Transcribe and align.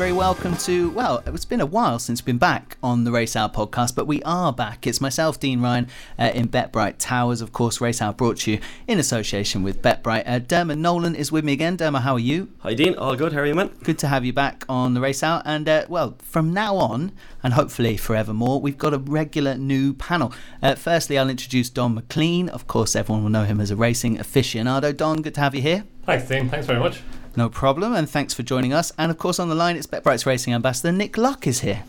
very 0.00 0.12
welcome 0.12 0.56
to, 0.56 0.88
well, 0.92 1.22
it's 1.26 1.44
been 1.44 1.60
a 1.60 1.66
while 1.66 1.98
since 1.98 2.22
we've 2.22 2.24
been 2.24 2.38
back 2.38 2.78
on 2.82 3.04
the 3.04 3.12
Race 3.12 3.36
Hour 3.36 3.50
podcast, 3.50 3.94
but 3.94 4.06
we 4.06 4.22
are 4.22 4.50
back. 4.50 4.86
It's 4.86 4.98
myself, 4.98 5.38
Dean 5.38 5.60
Ryan, 5.60 5.88
uh, 6.18 6.30
in 6.32 6.48
BetBright 6.48 6.94
Towers. 6.96 7.42
Of 7.42 7.52
course, 7.52 7.82
Race 7.82 8.00
Hour 8.00 8.14
brought 8.14 8.38
to 8.38 8.52
you 8.52 8.60
in 8.88 8.98
association 8.98 9.62
with 9.62 9.82
BetBright. 9.82 10.22
Uh, 10.26 10.38
Dermot 10.38 10.78
Nolan 10.78 11.14
is 11.14 11.30
with 11.30 11.44
me 11.44 11.52
again. 11.52 11.76
Dermot, 11.76 12.00
how 12.00 12.14
are 12.14 12.18
you? 12.18 12.48
Hi, 12.60 12.72
Dean. 12.72 12.94
All 12.94 13.14
good. 13.14 13.34
How 13.34 13.40
are 13.40 13.46
you, 13.46 13.54
man? 13.54 13.72
Good 13.84 13.98
to 13.98 14.08
have 14.08 14.24
you 14.24 14.32
back 14.32 14.64
on 14.70 14.94
the 14.94 15.02
Race 15.02 15.22
Hour. 15.22 15.42
And, 15.44 15.68
uh, 15.68 15.84
well, 15.86 16.16
from 16.22 16.54
now 16.54 16.76
on, 16.76 17.12
and 17.42 17.52
hopefully 17.52 17.98
forevermore, 17.98 18.58
we've 18.58 18.78
got 18.78 18.94
a 18.94 18.98
regular 18.98 19.54
new 19.54 19.92
panel. 19.92 20.32
Uh, 20.62 20.76
firstly, 20.76 21.18
I'll 21.18 21.28
introduce 21.28 21.68
Donn 21.68 22.00
McClean. 22.00 22.48
Of 22.48 22.66
course, 22.66 22.96
everyone 22.96 23.22
will 23.22 23.30
know 23.30 23.44
him 23.44 23.60
as 23.60 23.70
a 23.70 23.76
racing 23.76 24.16
aficionado. 24.16 24.96
Don, 24.96 25.20
good 25.20 25.34
to 25.34 25.40
have 25.42 25.54
you 25.54 25.60
here. 25.60 25.84
Thanks, 26.06 26.26
Dean. 26.26 26.48
Thanks 26.48 26.66
very 26.66 26.78
much. 26.80 27.02
No 27.36 27.48
problem, 27.48 27.94
and 27.94 28.08
thanks 28.10 28.34
for 28.34 28.42
joining 28.42 28.72
us. 28.72 28.92
And 28.98 29.10
of 29.10 29.18
course, 29.18 29.38
on 29.38 29.48
the 29.48 29.54
line, 29.54 29.76
it's 29.76 29.86
BetBright's 29.86 30.26
racing 30.26 30.52
ambassador 30.52 30.92
Nick 30.92 31.16
Luck 31.16 31.46
is 31.46 31.60
here. 31.60 31.84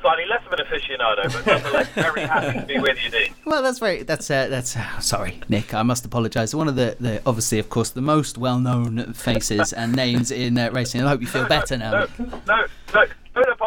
Slightly 0.00 0.26
less 0.26 0.46
of 0.46 0.52
an 0.52 0.64
aficionado, 0.64 1.32
but 1.32 1.44
nonetheless 1.44 1.88
very 1.88 2.20
happy 2.22 2.60
to 2.60 2.66
be 2.66 2.78
with 2.78 2.96
you, 3.02 3.10
Dean. 3.10 3.34
Well, 3.44 3.62
that's 3.62 3.80
very. 3.80 4.04
That's 4.04 4.30
uh, 4.30 4.46
that's. 4.46 4.76
Uh, 4.76 5.00
sorry, 5.00 5.40
Nick. 5.48 5.74
I 5.74 5.82
must 5.82 6.04
apologise. 6.04 6.54
One 6.54 6.68
of 6.68 6.76
the, 6.76 6.96
the 7.00 7.20
obviously, 7.26 7.58
of 7.58 7.68
course, 7.68 7.90
the 7.90 8.00
most 8.00 8.38
well-known 8.38 9.12
faces 9.14 9.72
and 9.72 9.96
names 9.96 10.30
in 10.30 10.56
uh, 10.56 10.70
racing. 10.70 11.02
I 11.02 11.08
hope 11.08 11.20
you 11.20 11.26
feel 11.26 11.46
better 11.46 11.76
now. 11.76 11.90
No, 11.90 12.06
no, 12.46 12.66
no, 12.94 13.04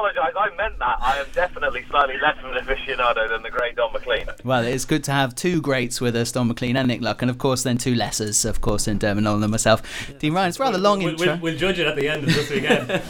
apologise. 0.02 0.34
I 0.38 0.56
meant 0.56 0.80
that. 0.80 0.98
I 1.02 1.18
am 1.20 1.28
definitely 1.34 1.84
slightly 1.90 2.16
less 2.18 2.38
of 2.40 2.52
an 2.52 2.64
aficionado 2.64 3.30
than 3.30 3.44
the 3.44 3.50
great 3.50 3.76
Donn 3.76 3.92
McClean. 3.92 4.44
Well, 4.44 4.64
it's 4.64 4.86
good 4.86 5.04
to 5.06 5.12
have 5.12 5.36
two 5.36 5.62
greats 5.62 6.02
with 6.02 6.16
us, 6.16 6.32
Donn 6.32 6.52
McClean 6.52 6.76
and 6.76 6.88
Nick 6.88 7.02
Luck, 7.02 7.22
and 7.22 7.30
of 7.30 7.38
course, 7.38 7.64
then 7.64 7.78
two 7.78 7.94
lessers, 7.94 8.48
of 8.48 8.62
course, 8.62 8.88
in 8.88 8.98
Dermot 8.98 9.24
Nolan 9.24 9.44
and 9.44 9.52
myself. 9.52 9.82
Dean 10.20 10.34
Ryan. 10.34 10.50
It's 10.50 10.60
a 10.60 10.64
rather 10.64 10.78
long 10.78 11.00
we'll, 11.00 11.10
intro. 11.10 11.28
We'll, 11.28 11.40
we'll 11.40 11.58
judge 11.58 11.80
it 11.80 11.88
at 11.88 11.96
the 11.96 12.08
end 12.08 12.24
of 12.24 12.34
this 12.34 12.50
weekend. 12.50 13.02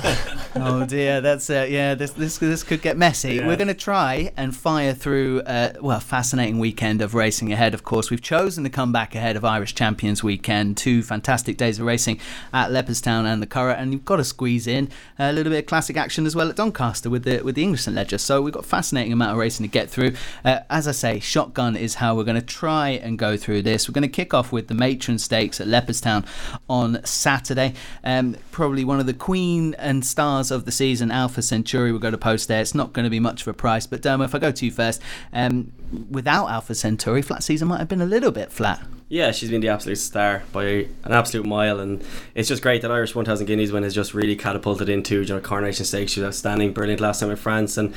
oh 0.55 0.85
dear, 0.85 1.21
that's 1.21 1.49
uh, 1.49 1.65
yeah. 1.69 1.95
This 1.95 2.11
this 2.11 2.37
this 2.37 2.63
could 2.63 2.81
get 2.81 2.97
messy. 2.97 3.35
Yeah. 3.35 3.47
We're 3.47 3.55
going 3.55 3.67
to 3.67 3.73
try 3.73 4.31
and 4.37 4.55
fire 4.55 4.93
through. 4.93 5.41
Uh, 5.41 5.73
well, 5.81 5.99
fascinating 5.99 6.59
weekend 6.59 7.01
of 7.01 7.13
racing 7.13 7.51
ahead. 7.53 7.73
Of 7.73 7.83
course, 7.83 8.09
we've 8.09 8.21
chosen 8.21 8.63
to 8.63 8.69
come 8.69 8.91
back 8.91 9.15
ahead 9.15 9.35
of 9.35 9.45
Irish 9.45 9.75
Champions 9.75 10.23
Weekend. 10.23 10.77
Two 10.77 11.03
fantastic 11.03 11.57
days 11.57 11.79
of 11.79 11.85
racing 11.85 12.19
at 12.53 12.69
Leopardstown 12.69 13.25
and 13.25 13.41
the 13.41 13.47
Curragh, 13.47 13.79
and 13.79 13.93
you've 13.93 14.05
got 14.05 14.17
to 14.17 14.23
squeeze 14.23 14.67
in 14.67 14.89
a 15.17 15.31
little 15.31 15.51
bit 15.51 15.59
of 15.59 15.65
classic 15.65 15.97
action 15.97 16.25
as 16.25 16.35
well 16.35 16.49
at 16.49 16.55
Doncaster 16.55 16.80
with 16.81 17.23
the 17.23 17.41
with 17.41 17.55
the 17.55 17.63
English 17.63 17.83
St 17.83 17.95
Leger. 17.95 18.17
So 18.17 18.41
we've 18.41 18.53
got 18.53 18.65
a 18.65 18.67
fascinating 18.67 19.13
amount 19.13 19.31
of 19.31 19.37
racing 19.37 19.63
to 19.65 19.71
get 19.71 19.89
through. 19.89 20.13
Uh, 20.43 20.59
as 20.69 20.87
I 20.87 20.91
say, 20.91 21.19
shotgun 21.19 21.75
is 21.75 21.95
how 21.95 22.15
we're 22.15 22.23
going 22.23 22.39
to 22.39 22.45
try 22.45 22.89
and 22.89 23.19
go 23.19 23.37
through 23.37 23.61
this. 23.61 23.87
We're 23.87 23.93
going 23.93 24.01
to 24.01 24.07
kick 24.07 24.33
off 24.33 24.51
with 24.51 24.67
the 24.67 24.73
Matron 24.73 25.19
Stakes 25.19 25.61
at 25.61 25.67
Leopardstown 25.67 26.25
on 26.67 27.03
Saturday. 27.05 27.75
Um, 28.03 28.35
probably 28.51 28.83
one 28.83 28.99
of 28.99 29.05
the 29.05 29.13
queen 29.13 29.75
and 29.75 30.05
stars 30.05 30.49
of 30.49 30.65
the 30.65 30.71
season, 30.71 31.11
Alpha 31.11 31.41
Centauri, 31.41 31.91
will 31.91 31.99
go 31.99 32.11
to 32.11 32.17
post 32.17 32.47
there. 32.47 32.61
It's 32.61 32.75
not 32.75 32.93
going 32.93 33.03
to 33.03 33.09
be 33.09 33.19
much 33.19 33.41
of 33.41 33.47
a 33.47 33.53
price, 33.53 33.85
but 33.85 34.01
Dermo, 34.01 34.25
if 34.25 34.33
I 34.33 34.39
go 34.39 34.51
to 34.51 34.65
you 34.65 34.71
first, 34.71 35.01
um, 35.33 35.71
without 36.09 36.47
Alpha 36.47 36.75
Centauri, 36.75 37.21
flat 37.21 37.43
season 37.43 37.67
might 37.67 37.79
have 37.79 37.87
been 37.87 38.01
a 38.01 38.05
little 38.05 38.31
bit 38.31 38.51
flat. 38.51 38.85
Yeah, 39.09 39.31
she's 39.31 39.49
been 39.49 39.59
the 39.59 39.67
absolute 39.67 39.97
star 39.97 40.43
by 40.53 40.63
an 41.03 41.11
absolute 41.11 41.45
mile, 41.45 41.81
and 41.81 42.01
it's 42.33 42.47
just 42.47 42.63
great 42.63 42.81
that 42.81 42.91
Irish 42.91 43.13
1000 43.13 43.45
Guineas 43.45 43.69
win 43.73 43.83
has 43.83 43.93
just 43.93 44.13
really 44.13 44.37
catapulted 44.37 44.87
into 44.87 45.21
you 45.21 45.27
know 45.27 45.41
Coronation 45.41 45.83
Stakes. 45.83 46.13
She 46.13 46.21
was 46.21 46.27
outstanding, 46.27 46.71
brilliant 46.71 47.01
last 47.01 47.19
time 47.19 47.29
in 47.29 47.35
France, 47.35 47.75
and 47.75 47.93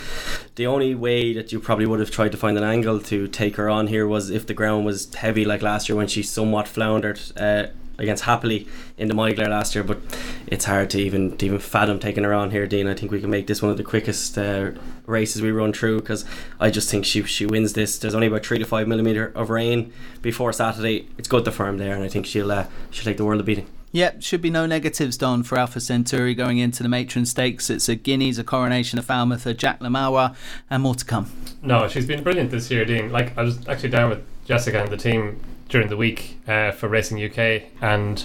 the 0.57 0.67
only 0.67 0.93
way 0.97 1.33
that 1.33 1.53
you 1.53 1.61
probably 1.61 1.87
would 1.87 2.01
have 2.01 2.11
tried 2.11 2.33
to 2.33 2.39
find 2.39 2.59
an 2.59 2.65
angle 2.65 2.99
to 3.03 3.29
take 3.29 3.55
her 3.57 3.71
on 3.71 3.87
here 3.87 4.09
was 4.09 4.29
if 4.29 4.45
the 4.47 4.55
ground 4.55 4.87
was 4.87 5.15
heavy 5.15 5.45
like 5.45 5.63
last 5.63 5.89
year 5.89 5.95
when 5.95 6.09
she 6.09 6.25
somewhat 6.25 6.67
floundered. 6.67 7.21
Uh, 7.37 7.67
against 7.99 8.25
Happily 8.25 8.67
in 8.97 9.09
the 9.09 9.15
Moyglare 9.15 9.49
last 9.49 9.75
year, 9.75 9.85
but 9.85 10.01
it's 10.47 10.65
hard 10.65 10.91
to 10.91 10.99
even 11.01 11.37
to 11.39 11.47
even 11.47 11.59
fathom 11.59 11.99
taking 11.99 12.25
her 12.25 12.35
on 12.35 12.51
here, 12.51 12.67
Dean. 12.67 12.87
I 12.87 12.95
think 12.95 13.13
we 13.13 13.21
can 13.21 13.31
make 13.31 13.47
this 13.47 13.63
one 13.63 13.71
of 13.71 13.77
the 13.77 13.85
quickest 13.85 14.37
uh, 14.39 14.73
races 15.07 15.43
we 15.43 15.51
run 15.51 15.73
through 15.73 16.01
because 16.01 16.25
I 16.61 16.71
just 16.71 16.91
think 16.91 17.05
she 17.05 17.23
she 17.25 17.47
wins 17.47 17.73
this. 17.75 17.99
There's 17.99 18.15
only 18.15 18.27
about 18.27 18.45
three 18.45 18.59
to 18.59 18.65
five 18.65 18.89
millimeter 18.89 19.33
of 19.35 19.51
rain 19.51 19.93
before 20.23 20.53
Saturday. 20.53 21.09
It's 21.19 21.29
good 21.29 21.45
to 21.45 21.53
firm 21.53 21.79
there, 21.79 21.95
and 21.95 22.03
I 22.03 22.09
think 22.09 22.27
she'll 22.27 22.53
uh, 22.53 22.67
she'll 22.91 23.05
take 23.05 23.17
the 23.17 23.25
world 23.25 23.41
of 23.41 23.47
beating. 23.47 23.67
Yep, 23.93 24.23
should 24.23 24.43
be 24.43 24.51
no 24.51 24.67
negatives, 24.67 25.17
Don, 25.17 25.45
for 25.45 25.57
Alpha 25.57 25.79
Centauri 25.79 26.35
going 26.35 26.59
into 26.59 26.83
the 26.83 26.89
Matron 26.89 27.25
Stakes. 27.25 27.71
It's 27.71 27.89
a 27.89 27.95
Guineas, 27.95 28.39
a 28.41 28.45
Coronation, 28.45 28.99
a 28.99 29.03
Falmouth, 29.03 29.47
a 29.47 29.55
Jacques 29.55 29.81
le 29.81 29.89
Marois, 29.89 30.35
and 30.69 30.83
more 30.83 30.97
to 30.97 31.05
come. 31.05 31.31
no, 31.63 31.87
she's 31.87 32.05
been 32.05 32.25
brilliant 32.25 32.51
this 32.51 32.73
year, 32.73 32.85
Dean. 32.85 33.13
Like 33.13 33.39
I 33.39 33.43
was 33.43 33.69
actually 33.69 33.91
down 33.91 34.11
with 34.11 34.25
Jessica 34.47 34.83
and 34.83 34.91
the 34.91 34.97
team 34.97 35.41
during 35.75 35.89
the 35.89 35.97
week 35.97 36.39
uh, 36.47 36.71
for 36.71 36.87
Racing 36.89 37.21
UK, 37.21 37.63
and 37.81 38.25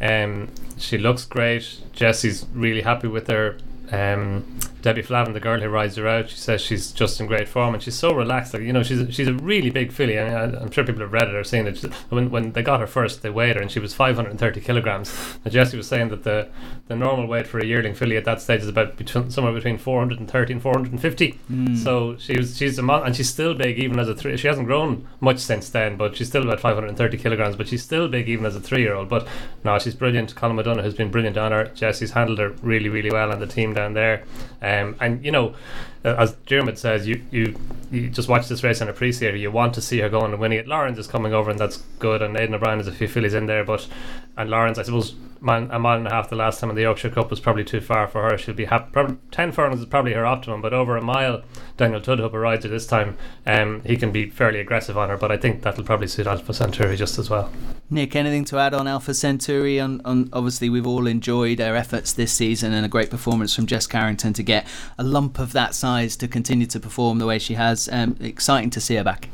um, 0.00 0.48
she 0.78 0.96
looks 0.96 1.24
great. 1.24 1.80
Jessie's 1.92 2.46
really 2.54 2.82
happy 2.82 3.08
with 3.08 3.26
her. 3.26 3.58
Um, 3.92 4.58
Debbie 4.82 5.02
Flavin, 5.02 5.32
the 5.32 5.40
girl 5.40 5.60
who 5.60 5.68
rides 5.68 5.96
her 5.96 6.06
out, 6.06 6.28
she 6.28 6.36
says 6.36 6.60
she's 6.60 6.92
just 6.92 7.18
in 7.18 7.26
great 7.26 7.48
form 7.48 7.72
and 7.72 7.82
she's 7.82 7.94
so 7.94 8.12
relaxed. 8.14 8.52
Like 8.52 8.62
you 8.64 8.72
know, 8.72 8.82
she's 8.82 9.14
she's 9.14 9.28
a 9.28 9.32
really 9.32 9.70
big 9.70 9.92
filly. 9.92 10.18
I 10.18 10.24
mean, 10.24 10.34
I, 10.34 10.60
I'm 10.62 10.70
sure 10.70 10.84
people 10.84 11.00
have 11.00 11.12
read 11.12 11.28
it 11.28 11.34
or 11.34 11.42
seen 11.44 11.66
it. 11.66 11.78
She- 11.78 11.88
When 12.10 12.30
when 12.30 12.52
they 12.52 12.62
got 12.62 12.80
her 12.80 12.86
first, 12.86 13.22
they 13.22 13.30
weighed 13.30 13.56
her 13.56 13.62
and 13.62 13.70
she 13.70 13.78
was 13.80 13.94
530 13.94 14.60
kilograms. 14.60 15.36
And 15.44 15.52
Jessie 15.52 15.76
was 15.78 15.86
saying 15.88 16.08
that 16.10 16.24
the 16.24 16.48
the 16.88 16.96
normal 16.96 17.26
weight 17.26 17.46
for 17.46 17.58
a 17.60 17.64
yearling 17.64 17.94
filly 17.94 18.18
at 18.18 18.26
that 18.26 18.42
stage 18.42 18.60
is 18.60 18.68
about 18.68 18.96
between, 18.98 19.30
somewhere 19.30 19.54
between 19.54 19.78
430 19.78 20.52
and 20.52 20.60
450. 20.62 21.38
So 21.82 22.16
she 22.18 22.36
was 22.36 22.56
she's 22.56 22.78
a 22.78 22.82
mon- 22.82 23.06
and 23.06 23.16
she's 23.16 23.30
still 23.30 23.54
big 23.54 23.78
even 23.78 23.98
as 23.98 24.08
a 24.08 24.14
three. 24.14 24.36
She 24.36 24.48
hasn't 24.48 24.66
grown 24.66 25.08
much 25.20 25.38
since 25.38 25.70
then, 25.70 25.96
but 25.96 26.14
she's 26.16 26.28
still 26.28 26.42
about 26.42 26.60
530 26.60 27.16
kilograms. 27.16 27.56
But 27.56 27.68
she's 27.68 27.82
still 27.82 28.08
big 28.08 28.28
even 28.28 28.44
as 28.44 28.54
a 28.54 28.60
three 28.60 28.82
year 28.82 28.94
old. 28.94 29.08
But 29.08 29.26
no, 29.64 29.78
she's 29.78 29.94
brilliant. 29.94 30.34
Colm 30.34 30.58
O'Donoghue 30.58 30.82
has 30.84 30.94
been 30.94 31.10
brilliant 31.10 31.38
on 31.38 31.52
her. 31.52 31.66
Jesse's 31.74 32.10
handled 32.12 32.38
her 32.38 32.50
really 32.62 32.90
really 32.90 33.10
well 33.10 33.30
and 33.30 33.40
the 33.40 33.46
team 33.46 33.73
down 33.74 33.94
there. 33.94 34.24
Um, 34.62 34.96
and 35.00 35.24
you 35.24 35.30
know, 35.30 35.54
as 36.04 36.32
Dermot 36.46 36.78
says, 36.78 37.06
you, 37.06 37.22
you 37.30 37.56
you 37.90 38.08
just 38.08 38.28
watch 38.28 38.48
this 38.48 38.62
race 38.62 38.80
and 38.80 38.90
appreciate 38.90 39.30
her. 39.30 39.36
You 39.36 39.50
want 39.50 39.74
to 39.74 39.80
see 39.80 40.00
her 40.00 40.08
going 40.08 40.32
and 40.32 40.40
winning 40.40 40.58
it. 40.58 40.66
Laurens 40.66 40.98
is 40.98 41.06
coming 41.06 41.32
over 41.32 41.50
and 41.50 41.58
that's 41.58 41.78
good. 41.98 42.22
And 42.22 42.36
Aidan 42.36 42.54
O'Brien 42.54 42.78
has 42.78 42.88
a 42.88 42.92
few 42.92 43.08
fillies 43.08 43.34
in 43.34 43.46
there, 43.46 43.64
but 43.64 43.86
and 44.36 44.50
Laurens, 44.50 44.78
I 44.80 44.82
suppose, 44.82 45.14
man, 45.40 45.70
a 45.70 45.78
mile 45.78 45.98
and 45.98 46.08
a 46.08 46.10
half 46.10 46.28
the 46.28 46.34
last 46.34 46.58
time 46.58 46.70
in 46.70 46.76
the 46.76 46.82
Yorkshire 46.82 47.10
Cup 47.10 47.30
was 47.30 47.38
probably 47.38 47.62
too 47.62 47.80
far 47.80 48.08
for 48.08 48.28
her. 48.28 48.36
She'll 48.36 48.54
be 48.54 48.64
happy. 48.64 48.90
Probably 48.92 49.16
ten 49.30 49.52
furlongs 49.52 49.80
is 49.80 49.86
probably 49.86 50.12
her 50.14 50.26
optimum, 50.26 50.60
but 50.60 50.74
over 50.74 50.96
a 50.96 51.02
mile, 51.02 51.42
Daniel 51.76 52.00
Tudhope 52.00 52.32
rides 52.32 52.64
her 52.64 52.70
this 52.70 52.86
time. 52.86 53.16
Um, 53.46 53.82
he 53.86 53.96
can 53.96 54.10
be 54.10 54.28
fairly 54.28 54.58
aggressive 54.58 54.98
on 54.98 55.08
her, 55.08 55.16
but 55.16 55.30
I 55.30 55.36
think 55.36 55.62
that'll 55.62 55.84
probably 55.84 56.08
suit 56.08 56.26
Alpha 56.26 56.52
Centauri 56.52 56.96
just 56.96 57.18
as 57.18 57.30
well. 57.30 57.52
Nick, 57.90 58.16
anything 58.16 58.44
to 58.46 58.58
add 58.58 58.74
on 58.74 58.88
Alpha 58.88 59.14
Centauri? 59.14 59.78
On, 59.78 60.00
on 60.04 60.30
obviously 60.32 60.68
we've 60.68 60.86
all 60.86 61.06
enjoyed 61.06 61.60
her 61.60 61.76
efforts 61.76 62.12
this 62.12 62.32
season 62.32 62.72
and 62.72 62.84
a 62.84 62.88
great 62.88 63.10
performance 63.10 63.54
from 63.54 63.66
Jess 63.66 63.88
Harrington 63.88 64.32
to 64.32 64.42
get 64.42 64.66
a 64.98 65.04
lump 65.04 65.38
of 65.38 65.52
that 65.52 65.74
size 65.74 65.93
to 66.16 66.28
continue 66.28 66.66
to 66.66 66.80
perform 66.80 67.18
the 67.18 67.26
way 67.26 67.38
she 67.38 67.54
has. 67.54 67.88
Um, 67.90 68.16
exciting 68.20 68.70
to 68.70 68.80
see 68.80 68.96
her 68.96 69.04
back. 69.04 69.28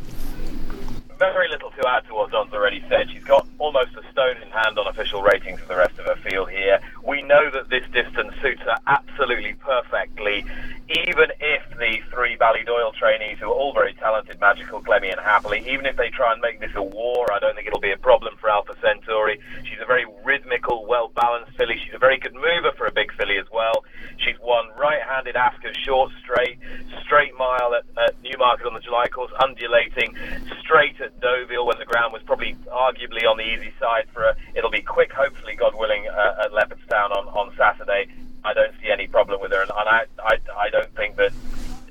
Very 1.18 1.48
little 1.48 1.69
to 1.80 1.88
add 1.88 2.06
to 2.06 2.14
what 2.14 2.30
Don's 2.30 2.52
already 2.52 2.84
said. 2.88 3.10
She's 3.10 3.24
got 3.24 3.46
almost 3.58 3.96
a 3.96 4.02
stone 4.12 4.36
in 4.42 4.50
hand 4.50 4.78
on 4.78 4.86
official 4.86 5.22
ratings 5.22 5.60
for 5.60 5.68
the 5.68 5.76
rest 5.76 5.98
of 5.98 6.06
her 6.06 6.16
field 6.16 6.50
here. 6.50 6.80
We 7.02 7.22
know 7.22 7.50
that 7.50 7.70
this 7.70 7.84
distance 7.92 8.34
suits 8.42 8.60
her 8.62 8.76
absolutely 8.86 9.54
perfectly, 9.54 10.44
even 10.88 11.30
if 11.40 11.62
the 11.78 12.00
three 12.10 12.36
Ballydoyle 12.36 12.94
trainees, 12.94 13.38
who 13.38 13.46
are 13.46 13.54
all 13.54 13.72
very 13.72 13.94
talented, 13.94 14.40
Magical, 14.40 14.80
Clemmy, 14.80 15.10
and 15.10 15.20
Happily, 15.20 15.62
even 15.68 15.86
if 15.86 15.96
they 15.96 16.10
try 16.10 16.32
and 16.32 16.40
make 16.40 16.60
this 16.60 16.72
a 16.74 16.82
war, 16.82 17.32
I 17.32 17.38
don't 17.38 17.54
think 17.54 17.66
it'll 17.66 17.80
be 17.80 17.92
a 17.92 17.98
problem 17.98 18.34
for 18.40 18.50
Alpha 18.50 18.74
Centauri. 18.80 19.40
She's 19.64 19.80
a 19.80 19.86
very 19.86 20.04
rhythmical, 20.24 20.86
well 20.86 21.08
balanced 21.14 21.56
filly. 21.56 21.78
She's 21.82 21.94
a 21.94 21.98
very 21.98 22.18
good 22.18 22.34
mover 22.34 22.72
for 22.76 22.86
a 22.86 22.92
big 22.92 23.12
filly 23.14 23.38
as 23.38 23.46
well. 23.52 23.84
She's 24.18 24.36
won 24.42 24.68
right 24.78 25.00
handed 25.02 25.36
Ascot 25.36 25.76
short 25.76 26.12
straight, 26.20 26.58
straight 27.04 27.32
mile 27.38 27.74
at, 27.74 27.84
at 28.02 28.14
Newmarket 28.22 28.66
on 28.66 28.74
the 28.74 28.80
July 28.80 29.08
course, 29.08 29.32
undulating, 29.42 30.14
straight 30.60 31.00
at 31.00 31.18
Deauville 31.20 31.66
when 31.70 31.78
the 31.78 31.84
ground 31.84 32.12
was 32.12 32.20
probably 32.24 32.56
arguably 32.66 33.24
on 33.30 33.36
the 33.36 33.44
easy 33.44 33.72
side 33.78 34.06
for 34.12 34.22
her. 34.22 34.34
It'll 34.56 34.72
be 34.72 34.82
quick, 34.82 35.12
hopefully, 35.12 35.54
God 35.54 35.72
willing, 35.76 36.08
uh, 36.08 36.42
at 36.44 36.50
Leopardstown 36.50 37.12
on, 37.16 37.28
on 37.28 37.54
Saturday. 37.56 38.08
I 38.42 38.52
don't 38.54 38.74
see 38.82 38.90
any 38.90 39.06
problem 39.06 39.40
with 39.40 39.52
her, 39.52 39.62
and, 39.62 39.70
and 39.70 39.88
I, 39.88 40.00
I, 40.18 40.34
I 40.56 40.70
don't 40.70 40.92
think 40.96 41.14
that 41.14 41.32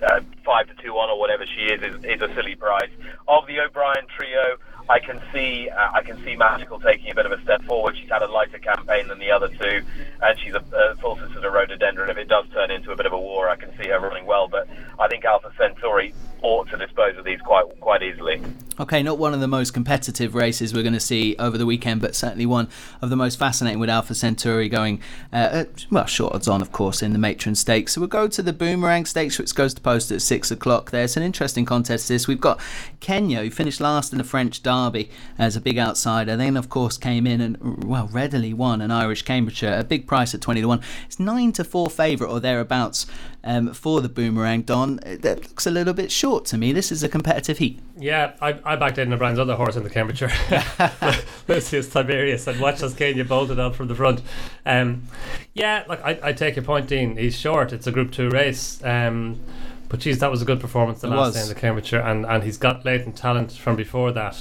uh, 0.02 0.20
five 0.44 0.68
to 0.68 0.74
two 0.84 0.98
on 0.98 1.10
or 1.10 1.18
whatever 1.18 1.46
she 1.46 1.62
is 1.62 1.82
is, 1.82 2.04
is 2.04 2.22
a 2.22 2.34
silly 2.36 2.56
price. 2.56 2.92
Of 3.30 3.48
the 3.48 3.62
O'Brien 3.62 4.06
trio, 4.18 4.58
I 4.90 5.00
can 5.00 5.22
see 5.32 5.70
uh, 5.70 5.92
I 5.94 6.02
can 6.02 6.22
see 6.26 6.36
Magical 6.36 6.80
taking 6.80 7.12
a 7.12 7.16
bit 7.16 7.26
of 7.26 7.32
a 7.32 7.42
step 7.44 7.64
forward. 7.64 7.96
She's 7.96 8.10
had 8.10 8.22
a 8.22 8.28
lighter 8.28 8.60
campaign 8.60 9.08
than 9.08 9.20
the 9.20 9.32
other 9.32 9.48
two, 9.48 9.82
and 10.22 10.40
she's 10.40 10.56
a, 10.56 10.64
a 10.76 10.96
full 10.96 11.16
sort 11.18 11.46
of 11.46 11.54
rhododendron. 11.54 12.10
If 12.10 12.18
it 12.18 12.28
does 12.28 12.46
turn 12.52 12.72
into 12.72 12.92
a 12.92 12.98
bit 12.98 13.06
of 13.06 13.14
a 13.14 13.20
war, 13.20 13.48
I 13.50 13.56
can 13.56 13.72
see 13.78 13.90
her 13.90 14.00
running 14.00 14.26
well. 14.26 14.50
But 14.50 14.68
I 15.00 15.08
think 15.08 15.24
Alpha 15.24 15.54
Centauri 15.58 16.14
ought 16.42 16.68
to 16.70 16.78
dispose 16.78 17.18
of 17.18 17.24
these 17.24 17.40
quite 17.42 17.66
quite 17.80 18.02
easily. 18.02 18.42
Okay, 18.80 19.04
not 19.04 19.18
one 19.18 19.34
of 19.34 19.42
the 19.42 19.48
most 19.48 19.74
competitive 19.74 20.36
races 20.36 20.74
we're 20.74 20.84
going 20.84 20.94
to 20.94 21.02
see 21.02 21.36
over 21.38 21.58
the 21.58 21.66
weekend, 21.66 22.00
but 22.00 22.16
certainly 22.16 22.46
one 22.46 22.70
of 23.02 23.10
the 23.10 23.18
most 23.18 23.38
fascinating 23.38 23.78
with 23.78 23.90
Alpha 23.90 24.16
Centauri 24.16 24.70
going, 24.70 25.02
uh, 25.34 25.66
well, 25.92 26.06
short 26.06 26.34
odds 26.34 26.48
on, 26.48 26.62
of 26.62 26.72
course, 26.72 27.02
in 27.02 27.12
the 27.12 27.20
Matron 27.20 27.56
Stakes. 27.56 27.94
So 27.94 28.02
we'll 28.02 28.08
go 28.08 28.30
to 28.30 28.42
the 28.42 28.54
Boomerang 28.54 29.06
Stakes, 29.06 29.38
which 29.38 29.54
goes 29.54 29.74
to 29.74 29.82
post 29.82 30.12
at 30.12 30.22
six 30.22 30.50
o'clock. 30.50 30.92
There's 30.92 31.18
an 31.18 31.24
interesting 31.24 31.66
contest. 31.66 32.08
This 32.08 32.26
we've 32.26 32.40
got 32.40 32.62
Kenya, 33.02 33.42
who 33.42 33.50
finished 33.50 33.82
last 33.82 34.14
in 34.14 34.18
the 34.18 34.24
French 34.24 34.64
Derby 34.64 35.10
as 35.38 35.58
a 35.58 35.62
big 35.62 35.78
outsider, 35.78 36.38
then 36.38 36.56
of 36.56 36.70
course 36.70 36.98
came 36.98 37.28
in 37.28 37.42
and 37.42 37.84
well 37.84 38.08
readily 38.08 38.54
won 38.54 38.80
an 38.80 38.92
Irish 38.92 39.24
Cambridgeshire, 39.24 39.78
a 39.78 39.84
big 39.84 40.08
price 40.08 40.34
at 40.34 40.40
twenty 40.40 40.62
to 40.62 40.68
one. 40.70 40.82
It's 41.06 41.20
nine 41.20 41.52
to 41.54 41.66
four 41.66 41.90
favourite 41.90 42.32
or 42.32 42.40
thereabouts 42.40 43.08
um, 43.44 43.74
for 43.74 44.00
the 44.00 44.10
Boomerang. 44.10 44.62
Don, 44.62 44.98
that 44.98 45.42
looks 45.42 45.68
a 45.68 45.72
little 45.72 45.94
bit 45.94 46.12
short 46.12 46.46
to 46.46 46.58
me. 46.58 46.72
This 46.72 46.94
is 46.94 47.04
a 47.04 47.10
competitive 47.10 47.58
heat. 47.58 47.80
Yeah, 47.98 48.34
I, 48.42 48.60
I 48.70 48.76
backed 48.76 48.98
Aidan 49.00 49.14
O'Brien's 49.14 49.40
other 49.40 49.56
horse 49.56 49.76
in 49.76 49.84
the 49.84 49.90
Cambridgeshire, 49.90 50.32
Lucius 51.48 51.90
Tiberius, 51.90 52.46
and 52.48 52.60
watch 52.60 52.82
as 52.84 52.94
Kenya 52.94 53.26
bolted 53.26 53.60
out 53.60 53.76
from 53.76 53.88
the 53.88 53.96
front. 53.96 54.22
Um, 54.66 55.04
yeah, 55.54 55.84
like 55.88 56.04
I, 56.04 56.20
I 56.30 56.34
take 56.34 56.56
your 56.56 56.66
point, 56.66 56.88
Dean. 56.88 57.18
He's 57.18 57.36
short. 57.38 57.74
It's 57.74 57.88
a 57.88 57.92
Group 57.92 58.12
Two 58.12 58.30
race. 58.30 58.84
Um, 58.84 59.40
but 59.90 60.02
geez, 60.02 60.20
that 60.20 60.30
was 60.30 60.44
a 60.44 60.46
good 60.46 60.60
performance 60.60 61.02
the 61.02 61.08
It 61.08 61.16
last 61.16 61.28
was. 61.30 61.36
day 61.36 61.42
in 61.42 61.48
the 61.50 61.56
Cambridgeshire, 61.56 62.02
and, 62.02 62.24
and 62.28 62.44
he's 62.44 62.58
got 62.58 62.86
latent 62.86 63.18
talent 63.18 63.52
from 63.54 63.76
before 63.76 64.12
that. 64.12 64.38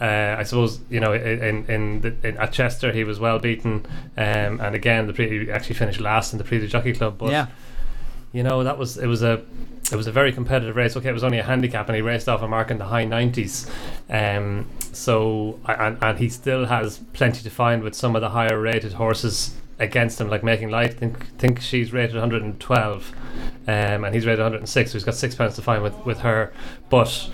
Uh, 0.00 0.36
I 0.38 0.42
suppose 0.44 0.80
you 0.88 1.00
know 1.00 1.12
in 1.12 1.66
in, 1.66 2.00
the, 2.00 2.14
in 2.26 2.38
at 2.38 2.52
Chester 2.52 2.92
he 2.92 3.04
was 3.04 3.20
well 3.20 3.38
beaten, 3.38 3.84
um, 4.16 4.58
and 4.60 4.74
again 4.74 5.06
the 5.06 5.12
pre- 5.12 5.44
he 5.44 5.50
actually 5.50 5.74
finished 5.74 6.00
last 6.00 6.32
in 6.32 6.38
the 6.38 6.44
Prix 6.44 6.60
du 6.60 6.66
Jockey 6.66 6.94
Club. 6.94 7.18
But 7.18 7.30
yeah. 7.30 7.46
You 8.32 8.42
know 8.42 8.64
that 8.64 8.78
was 8.78 8.98
it 8.98 9.06
was 9.06 9.22
a 9.22 9.42
it 9.92 9.96
was 9.96 10.06
a 10.06 10.12
very 10.12 10.32
competitive 10.32 10.76
race. 10.76 10.96
Okay, 10.96 11.08
it 11.08 11.12
was 11.12 11.24
only 11.24 11.38
a 11.38 11.42
handicap, 11.44 11.88
and 11.88 11.96
he 11.96 12.02
raced 12.02 12.28
off 12.28 12.42
a 12.42 12.48
mark 12.48 12.70
in 12.70 12.78
the 12.78 12.86
high 12.86 13.04
nineties. 13.04 13.70
Um, 14.10 14.68
so 14.92 15.60
and 15.66 15.98
and 16.02 16.18
he 16.18 16.28
still 16.28 16.66
has 16.66 16.98
plenty 17.12 17.42
to 17.42 17.50
find 17.50 17.82
with 17.82 17.94
some 17.94 18.16
of 18.16 18.22
the 18.22 18.30
higher 18.30 18.60
rated 18.60 18.94
horses 18.94 19.54
against 19.78 20.20
him, 20.20 20.28
like 20.28 20.42
Making 20.42 20.70
Light. 20.70 20.94
Think 20.94 21.26
think 21.38 21.60
she's 21.60 21.92
rated 21.92 22.16
112, 22.16 23.12
um, 23.68 23.74
and 24.04 24.14
he's 24.14 24.26
rated 24.26 24.40
106. 24.40 24.90
So 24.90 24.98
he's 24.98 25.04
got 25.04 25.14
six 25.14 25.34
pounds 25.34 25.54
to 25.56 25.62
find 25.62 25.82
with 25.82 25.94
with 26.04 26.20
her, 26.20 26.52
but. 26.90 27.30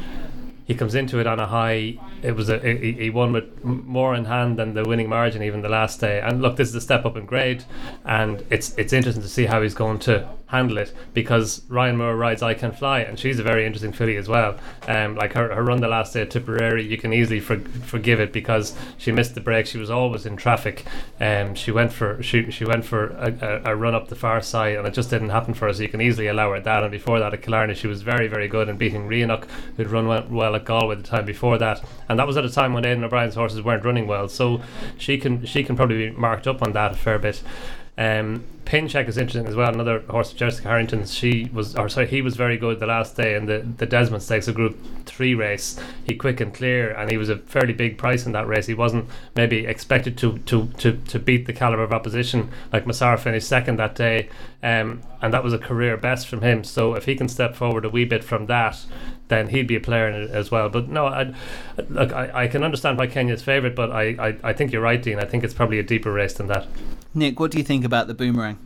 He 0.64 0.76
comes 0.76 0.94
into 0.94 1.18
it 1.18 1.26
on 1.26 1.40
a 1.40 1.46
high. 1.46 1.98
It 2.22 2.36
was 2.36 2.48
a 2.48 2.58
he, 2.58 2.92
he 2.92 3.10
won 3.10 3.32
with 3.32 3.64
more 3.64 4.14
in 4.14 4.26
hand 4.26 4.58
than 4.58 4.74
the 4.74 4.84
winning 4.84 5.08
margin 5.08 5.42
even 5.42 5.62
the 5.62 5.68
last 5.68 6.00
day. 6.00 6.20
And 6.20 6.40
look, 6.40 6.56
this 6.56 6.68
is 6.68 6.74
a 6.74 6.80
step 6.80 7.04
up 7.04 7.16
in 7.16 7.26
grade, 7.26 7.64
and 8.04 8.44
it's 8.50 8.76
it's 8.78 8.92
interesting 8.92 9.22
to 9.22 9.28
see 9.28 9.46
how 9.46 9.62
he's 9.62 9.74
going 9.74 9.98
to 10.00 10.28
handle 10.52 10.76
it 10.76 10.92
because 11.14 11.62
Ryan 11.68 11.96
Moore 11.96 12.14
rides 12.14 12.42
I 12.42 12.52
Can 12.54 12.72
Fly, 12.72 13.00
and 13.00 13.18
she's 13.18 13.38
a 13.38 13.42
very 13.42 13.64
interesting 13.64 13.92
filly 13.92 14.16
as 14.16 14.28
well. 14.28 14.56
Um, 14.86 15.16
like 15.16 15.32
her, 15.32 15.52
her 15.52 15.64
run 15.64 15.80
the 15.80 15.88
last 15.88 16.12
day 16.12 16.20
at 16.20 16.30
Tipperary, 16.30 16.86
you 16.86 16.98
can 16.98 17.12
easily 17.12 17.40
for, 17.40 17.58
forgive 17.58 18.20
it 18.20 18.32
because 18.32 18.76
she 18.98 19.10
missed 19.10 19.34
the 19.34 19.40
break. 19.40 19.66
She 19.66 19.78
was 19.78 19.90
always 19.90 20.26
in 20.26 20.36
traffic. 20.36 20.84
Um, 21.20 21.54
she 21.54 21.72
went 21.72 21.92
for 21.92 22.22
she 22.22 22.50
she 22.50 22.64
went 22.64 22.84
for 22.84 23.08
a, 23.08 23.62
a, 23.64 23.72
a 23.72 23.76
run 23.76 23.94
up 23.94 24.08
the 24.08 24.14
far 24.14 24.42
side, 24.42 24.76
and 24.76 24.86
it 24.86 24.94
just 24.94 25.10
didn't 25.10 25.30
happen 25.30 25.54
for 25.54 25.66
her. 25.66 25.72
So 25.72 25.82
you 25.82 25.88
can 25.88 26.02
easily 26.02 26.28
allow 26.28 26.52
her 26.52 26.60
that. 26.60 26.82
And 26.82 26.92
before 26.92 27.18
that 27.18 27.32
at 27.32 27.42
Killarney, 27.42 27.74
she 27.74 27.86
was 27.86 28.02
very 28.02 28.28
very 28.28 28.46
good 28.46 28.68
in 28.68 28.76
beating 28.76 29.08
Reenuck, 29.08 29.48
who'd 29.76 29.88
run 29.88 30.06
well 30.06 30.54
at 30.54 30.64
Galway 30.64 30.96
the 30.96 31.02
time 31.02 31.24
before 31.24 31.56
that, 31.58 31.82
and 32.12 32.18
that 32.18 32.26
was 32.26 32.36
at 32.36 32.44
a 32.44 32.50
time 32.50 32.72
when 32.72 32.84
Aidan 32.84 33.04
O'Brien's 33.04 33.34
horses 33.34 33.62
weren't 33.62 33.84
running 33.84 34.06
well. 34.06 34.28
So 34.28 34.62
she 34.96 35.18
can 35.18 35.44
she 35.44 35.64
can 35.64 35.76
probably 35.76 36.10
be 36.10 36.16
marked 36.16 36.46
up 36.46 36.62
on 36.62 36.72
that 36.72 36.92
a 36.92 36.94
fair 36.94 37.18
bit. 37.18 37.42
Um, 37.98 38.44
Pincheck 38.64 39.06
is 39.06 39.18
interesting 39.18 39.46
as 39.46 39.54
well. 39.54 39.72
Another 39.72 40.00
horse 40.08 40.32
Jessica 40.32 40.68
Harrington. 40.68 41.04
She 41.04 41.50
was, 41.52 41.76
or 41.76 41.88
sorry, 41.88 42.06
he 42.06 42.22
was 42.22 42.36
very 42.36 42.56
good 42.56 42.80
the 42.80 42.86
last 42.86 43.16
day 43.16 43.34
in 43.34 43.46
the 43.46 43.66
the 43.76 43.86
Desmond 43.86 44.22
Stakes, 44.22 44.48
a 44.48 44.52
Group 44.52 44.78
Three 45.04 45.34
race. 45.34 45.78
He 46.04 46.14
quick 46.14 46.40
and 46.40 46.54
clear, 46.54 46.92
and 46.92 47.10
he 47.10 47.18
was 47.18 47.28
a 47.28 47.36
fairly 47.36 47.74
big 47.74 47.98
price 47.98 48.24
in 48.24 48.32
that 48.32 48.46
race. 48.46 48.66
He 48.66 48.74
wasn't 48.74 49.10
maybe 49.36 49.66
expected 49.66 50.16
to 50.18 50.38
to 50.38 50.68
to, 50.78 50.92
to 50.92 51.18
beat 51.18 51.46
the 51.46 51.52
caliber 51.52 51.82
of 51.82 51.92
opposition. 51.92 52.50
Like 52.72 52.86
Massara 52.86 53.18
finished 53.18 53.48
second 53.48 53.78
that 53.78 53.94
day, 53.94 54.28
um, 54.62 55.02
and 55.22 55.32
that 55.32 55.42
was 55.44 55.52
a 55.52 55.58
career 55.58 55.96
best 55.96 56.26
from 56.28 56.42
him. 56.42 56.64
So 56.64 56.94
if 56.94 57.06
he 57.06 57.14
can 57.14 57.28
step 57.28 57.54
forward 57.54 57.84
a 57.84 57.88
wee 57.88 58.04
bit 58.04 58.24
from 58.24 58.46
that, 58.46 58.84
then 59.28 59.48
he'd 59.48 59.66
be 59.68 59.76
a 59.76 59.80
player 59.80 60.08
in 60.08 60.20
it 60.20 60.30
as 60.30 60.50
well. 60.50 60.68
But 60.68 60.88
no, 60.88 61.06
I, 61.06 61.32
look, 61.88 62.12
I, 62.12 62.44
I 62.44 62.48
can 62.48 62.62
understand 62.64 62.98
why 62.98 63.06
Kenya's 63.06 63.42
favourite, 63.42 63.76
but 63.76 63.90
I, 63.92 64.02
I, 64.18 64.36
I 64.42 64.52
think 64.52 64.72
you're 64.72 64.82
right, 64.82 65.00
Dean. 65.00 65.18
I 65.18 65.24
think 65.24 65.44
it's 65.44 65.54
probably 65.54 65.78
a 65.78 65.82
deeper 65.82 66.12
race 66.12 66.34
than 66.34 66.48
that. 66.48 66.66
Nick, 67.14 67.38
what 67.38 67.50
do 67.50 67.58
you 67.58 67.64
think 67.64 67.84
about 67.84 68.08
the 68.08 68.14
Boomerang? 68.14 68.58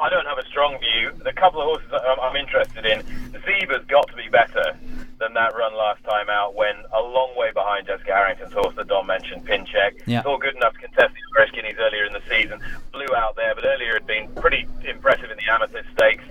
I 0.00 0.08
don't 0.08 0.26
have 0.26 0.38
a 0.38 0.46
strong 0.46 0.78
view. 0.78 1.10
The 1.24 1.32
couple 1.32 1.60
of 1.60 1.66
horses 1.66 1.90
that 1.90 2.02
I'm, 2.06 2.20
I'm 2.20 2.36
interested 2.36 2.86
in, 2.86 3.02
Zebra's 3.44 3.84
got 3.86 4.06
to 4.08 4.14
be 4.14 4.28
better 4.30 4.78
than 5.18 5.34
that 5.34 5.56
run 5.56 5.74
last 5.74 6.02
time 6.04 6.30
out 6.30 6.54
when 6.54 6.74
a 6.94 7.00
long 7.00 7.36
way 7.36 7.50
behind 7.52 7.88
Jessica 7.88 8.12
Harrington's 8.12 8.52
horse 8.52 8.74
that 8.76 8.86
Don 8.86 9.06
mentioned, 9.06 9.44
Pincheck. 9.44 10.00
Yeah. 10.06 10.18
It's 10.18 10.26
all 10.26 10.38
good 10.38 10.54
enough 10.54 10.74
to 10.74 10.78
contest 10.78 11.14
the 11.14 11.40
Irish 11.40 11.50
Guineas 11.52 11.76
earlier 11.80 12.04
in 12.04 12.12
the 12.12 12.22
season. 12.28 12.60
Blew 12.92 13.12
out 13.16 13.34
there, 13.34 13.52
but 13.54 13.64
earlier 13.64 13.94
had 13.94 14.06
been 14.06 14.28
pretty 14.34 14.68
impressive 14.84 15.30
in 15.30 15.36
the 15.36 15.52
Amethyst 15.52 15.88
Stakes. 15.96 16.22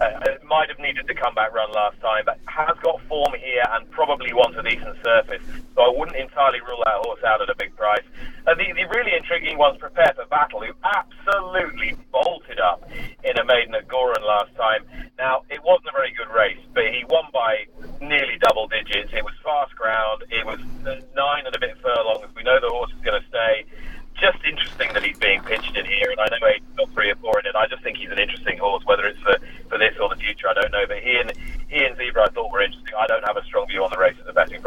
Uh, 0.00 0.18
it 0.26 0.42
might 0.42 0.68
have 0.68 0.80
needed 0.80 1.06
the 1.06 1.14
comeback 1.14 1.54
run 1.54 1.70
last 1.70 2.00
time, 2.00 2.24
but 2.26 2.40
has 2.46 2.76
got 2.82 3.00
form 3.02 3.32
here 3.38 3.62
and 3.70 3.88
probably 3.92 4.32
wants 4.32 4.58
a 4.58 4.62
decent 4.62 4.96
surface. 5.04 5.42
So 5.76 5.82
I 5.82 5.94
wouldn't 5.96 6.16
entirely 6.16 6.60
rule 6.60 6.82
that 6.84 7.06
horse 7.06 7.22
out 7.22 7.40
at 7.40 7.48
a 7.48 7.54
big 7.54 7.76
price. 7.76 8.02
Uh, 8.48 8.54
the, 8.54 8.66
the 8.74 8.84
really 8.90 9.14
intriguing 9.14 9.58
one's 9.58 9.78
Prepare 9.78 10.12
for 10.16 10.26
Battle, 10.26 10.60
who 10.60 10.72
absolutely 10.82 11.94
bolted 12.10 12.58
up 12.58 12.82
in 13.22 13.38
a 13.38 13.44
maiden 13.44 13.76
at 13.76 13.86
Gowran 13.86 14.26
last 14.26 14.50
time. 14.56 14.82
Now, 15.18 15.42
it 15.50 15.62
wasn't 15.62 15.88
a 15.88 15.92
very 15.92 16.12
good 16.12 16.34
race, 16.34 16.58
but 16.74 16.84
he 16.90 17.04
won 17.08 17.24
by 17.32 17.66
nearly 18.00 18.38
double 18.40 18.66
digits. 18.66 19.12
It 19.12 19.24
was 19.24 19.34
fast 19.44 19.76
ground. 19.76 20.24
It 20.30 20.44
was 20.44 20.58
uh, 20.84 21.00
nine 21.14 21.46
and 21.46 21.54
a 21.54 21.60
bit 21.60 21.76
furlongs. 21.80 22.26
We 22.34 22.42
know 22.42 22.58
the 22.60 22.70
horse 22.70 22.90
is 22.90 23.04
going 23.04 23.22
to 23.22 23.28
stay. 23.28 23.64
Just 24.20 24.38
interesting 24.44 24.92
that 24.92 25.02
he's 25.02 25.18
being 25.18 25.40
pitched 25.42 25.74
in 25.76 25.84
here, 25.86 26.10
and 26.10 26.20
I 26.20 26.28
know 26.28 26.46
he's 26.52 26.62
got 26.76 26.90
three 26.92 27.10
or 27.10 27.16
four 27.16 27.40
in 27.40 27.46
it. 27.46 27.56
I 27.56 27.66
just 27.66 27.82
think 27.82 27.96
he's 27.96 28.10
an 28.10 28.18
interesting 28.18 28.58
horse, 28.58 28.84
whether 28.84 29.06
it's 29.06 29.18
for, 29.20 29.36
for 29.68 29.78
this 29.78 29.96
or 30.00 30.08
the 30.10 30.16
future, 30.16 30.48
I 30.48 30.54
don't 30.54 30.70
know. 30.70 30.84
But 30.86 30.98
he 30.98 31.16
and 31.16 31.32
he 31.68 31.84
and 31.84 31.96
Zebra, 31.96 32.24
I 32.24 32.28
thought 32.28 32.52
were 32.52 32.62
interesting. 32.62 32.92
I 32.98 33.06
don't 33.06 33.24
have 33.26 33.36
a 33.36 33.44
strong 33.44 33.66
view 33.66 33.82
on 33.82 33.90
the 33.90 33.98
race 33.98 34.14
as 34.20 34.28
a 34.28 34.32
betting 34.32 34.60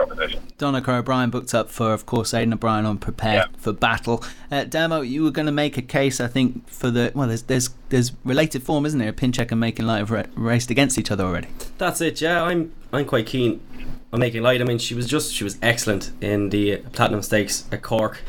proposition. 0.86 1.00
O'Brien 1.00 1.30
booked 1.30 1.54
up 1.54 1.70
for, 1.70 1.94
of 1.94 2.06
course, 2.06 2.34
Aidan 2.34 2.54
O'Brien 2.54 2.86
on 2.86 2.98
Prepare 2.98 3.34
Yeah. 3.36 3.46
for 3.58 3.74
Battle. 3.74 4.24
Uh, 4.52 4.64
Damo, 4.64 5.02
you 5.02 5.24
were 5.24 5.32
going 5.32 5.46
to 5.46 5.52
make 5.52 5.78
a 5.78 5.82
case, 5.82 6.20
I 6.20 6.28
think, 6.28 6.68
for 6.70 6.90
the 6.92 7.12
well. 7.16 7.28
There's 7.28 7.44
there's 7.44 7.70
there's 7.90 8.12
related 8.24 8.64
form, 8.64 8.86
isn't 8.86 9.00
there? 9.00 9.14
Pincheck 9.14 9.52
and 9.52 9.60
Making 9.60 9.86
Light 9.88 10.00
have 10.00 10.12
ra- 10.12 10.24
raced 10.36 10.70
against 10.72 10.98
each 10.98 11.12
other 11.12 11.24
already. 11.24 11.48
That's 11.78 12.02
it. 12.02 12.22
Yeah, 12.22 12.44
I'm 12.44 12.72
I'm 12.94 13.06
quite 13.06 13.26
keen 13.26 13.60
on 14.14 14.20
making 14.20 14.42
light. 14.44 14.62
I 14.62 14.64
mean, 14.64 14.78
she 14.80 14.96
was 14.96 15.08
just 15.08 15.34
she 15.34 15.44
was 15.44 15.58
excellent 15.62 16.12
in 16.22 16.50
the 16.50 16.78
Platinum 16.94 17.22
Stakes 17.22 17.66
at 17.72 17.82
Cork. 17.82 18.22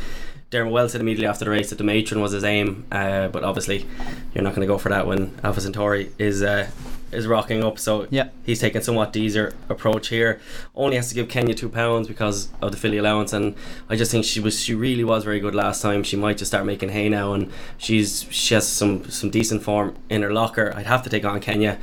Dermot 0.51 0.73
Weld 0.73 0.91
said 0.93 1.01
immediately 1.01 1.27
after 1.27 1.45
the 1.45 1.51
race 1.51 1.71
that 1.71 1.77
the 1.77 1.85
matron 1.85 2.21
was 2.21 2.31
his 2.31 2.45
aim, 2.45 2.85
uh, 2.93 3.27
but 3.29 3.43
obviously 3.43 3.85
you're 4.33 4.45
not 4.45 4.55
going 4.55 4.61
to 4.61 4.67
go 4.73 4.79
for 4.79 4.91
that 4.91 5.05
when 5.05 5.37
Alpha 5.43 5.61
Centauri 5.61 6.13
is 6.19 6.41
uh, 6.41 6.69
is 7.13 7.27
rocking 7.27 7.63
up. 7.65 7.79
So 7.79 8.07
Yeah. 8.11 8.29
he's 8.45 8.61
taking 8.61 8.81
somewhat 8.83 9.13
the 9.13 9.21
easier 9.21 9.53
approach 9.69 10.09
here. 10.09 10.41
Only 10.75 10.97
has 10.97 11.09
to 11.09 11.15
give 11.15 11.29
Kenya 11.29 11.55
two 11.55 11.69
pounds 11.69 12.09
because 12.09 12.49
of 12.61 12.73
the 12.73 12.77
filly 12.77 12.99
allowance, 12.99 13.33
and 13.33 13.55
I 13.89 13.97
just 13.97 14.11
think 14.11 14.25
she 14.25 14.41
was 14.41 14.61
she 14.61 14.75
really 14.75 15.05
was 15.05 15.25
very 15.25 15.41
good 15.41 15.55
last 15.55 15.83
time. 15.83 16.03
She 16.03 16.17
might 16.17 16.39
just 16.39 16.51
start 16.51 16.67
making 16.67 16.91
hay 16.91 17.09
now, 17.09 17.33
and 17.33 17.51
she's 17.79 18.27
she 18.31 18.55
has 18.55 18.67
some 18.67 19.09
some 19.11 19.31
decent 19.31 19.63
form 19.63 19.95
in 20.11 20.23
her 20.23 20.33
locker. 20.33 20.73
I'd 20.77 20.87
have 20.87 21.03
to 21.05 21.11
take 21.11 21.25
on 21.25 21.41
Kenya. 21.41 21.79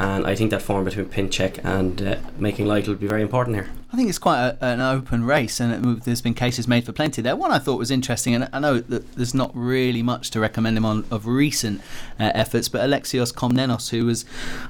And 0.00 0.24
I 0.28 0.36
think 0.36 0.52
that 0.52 0.62
form 0.62 0.84
between 0.84 1.06
Pincheck 1.06 1.58
and 1.64 2.00
uh, 2.00 2.16
making 2.38 2.66
light 2.66 2.86
will 2.86 2.94
be 2.94 3.08
very 3.08 3.20
important 3.20 3.56
here. 3.56 3.68
I 3.90 3.96
think 3.96 4.10
it's 4.10 4.18
quite 4.18 4.38
a, 4.42 4.58
an 4.62 4.82
open 4.82 5.24
race, 5.24 5.60
and 5.60 6.02
there's 6.02 6.20
been 6.20 6.34
cases 6.34 6.68
made 6.68 6.84
for 6.84 6.92
plenty 6.92 7.22
there. 7.22 7.34
One 7.34 7.50
I 7.50 7.58
thought 7.58 7.78
was 7.78 7.90
interesting, 7.90 8.34
and 8.34 8.46
I 8.52 8.58
know 8.58 8.80
that 8.80 9.14
there's 9.14 9.32
not 9.32 9.50
really 9.54 10.02
much 10.02 10.30
to 10.32 10.40
recommend 10.40 10.76
him 10.76 10.84
on 10.84 11.06
of 11.10 11.26
recent 11.26 11.80
uh, 12.20 12.30
efforts, 12.34 12.68
but 12.68 12.82
Alexios 12.82 13.32
Komnenos, 13.32 13.88
who 13.88 14.04
was, 14.04 14.26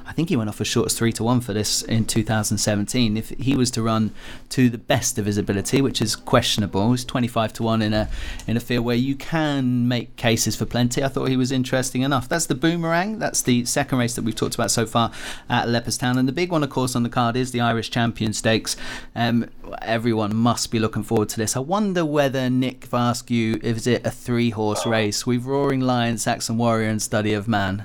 I 0.06 0.12
think 0.12 0.28
he 0.28 0.36
went 0.36 0.48
off 0.48 0.60
as 0.60 0.68
short 0.68 0.86
as 0.86 0.94
three 0.96 1.12
to 1.14 1.24
one 1.24 1.40
for 1.40 1.52
this 1.52 1.82
in 1.82 2.04
2017. 2.04 3.16
If 3.16 3.30
he 3.30 3.56
was 3.56 3.72
to 3.72 3.82
run 3.82 4.12
to 4.50 4.70
the 4.70 4.78
best 4.78 5.18
of 5.18 5.26
his 5.26 5.36
ability, 5.36 5.82
which 5.82 6.00
is 6.00 6.14
questionable, 6.14 6.92
he's 6.92 7.04
25 7.04 7.52
to 7.54 7.64
one 7.64 7.82
in 7.82 7.94
a 7.94 8.08
in 8.46 8.56
a 8.56 8.60
field 8.60 8.84
where 8.84 8.94
you 8.94 9.16
can 9.16 9.88
make 9.88 10.14
cases 10.14 10.54
for 10.54 10.64
plenty. 10.64 11.02
I 11.02 11.08
thought 11.08 11.28
he 11.28 11.36
was 11.36 11.50
interesting 11.50 12.02
enough. 12.02 12.28
That's 12.28 12.46
the 12.46 12.54
boomerang. 12.54 13.18
That's 13.18 13.42
the 13.42 13.64
second 13.64 13.98
race 13.98 14.14
that 14.14 14.22
we've 14.22 14.36
talked 14.36 14.54
about 14.54 14.70
so 14.70 14.86
far 14.86 15.10
at 15.50 15.66
Leopardstown, 15.66 16.18
and 16.18 16.28
the 16.28 16.32
big 16.32 16.52
one, 16.52 16.62
of 16.62 16.70
course, 16.70 16.94
on 16.94 17.02
the 17.02 17.08
card 17.08 17.34
is 17.34 17.50
the 17.50 17.60
Irish 17.60 17.90
Champion 17.90 18.32
Stakes. 18.32 18.76
Um, 19.18 19.50
everyone 19.82 20.36
must 20.36 20.70
be 20.70 20.78
looking 20.78 21.02
forward 21.02 21.28
to 21.30 21.38
this. 21.38 21.56
I 21.56 21.58
wonder 21.58 22.04
whether 22.04 22.48
Nick, 22.48 22.84
if 22.84 22.94
I 22.94 23.08
ask 23.08 23.32
you, 23.32 23.58
is 23.64 23.88
it 23.88 24.06
a 24.06 24.12
three 24.12 24.50
horse 24.50 24.86
race? 24.86 25.26
We've 25.26 25.44
Roaring 25.44 25.80
Lion, 25.80 26.18
Saxon 26.18 26.56
Warrior, 26.56 26.88
and 26.88 27.02
Study 27.02 27.32
of 27.32 27.48
Man. 27.48 27.84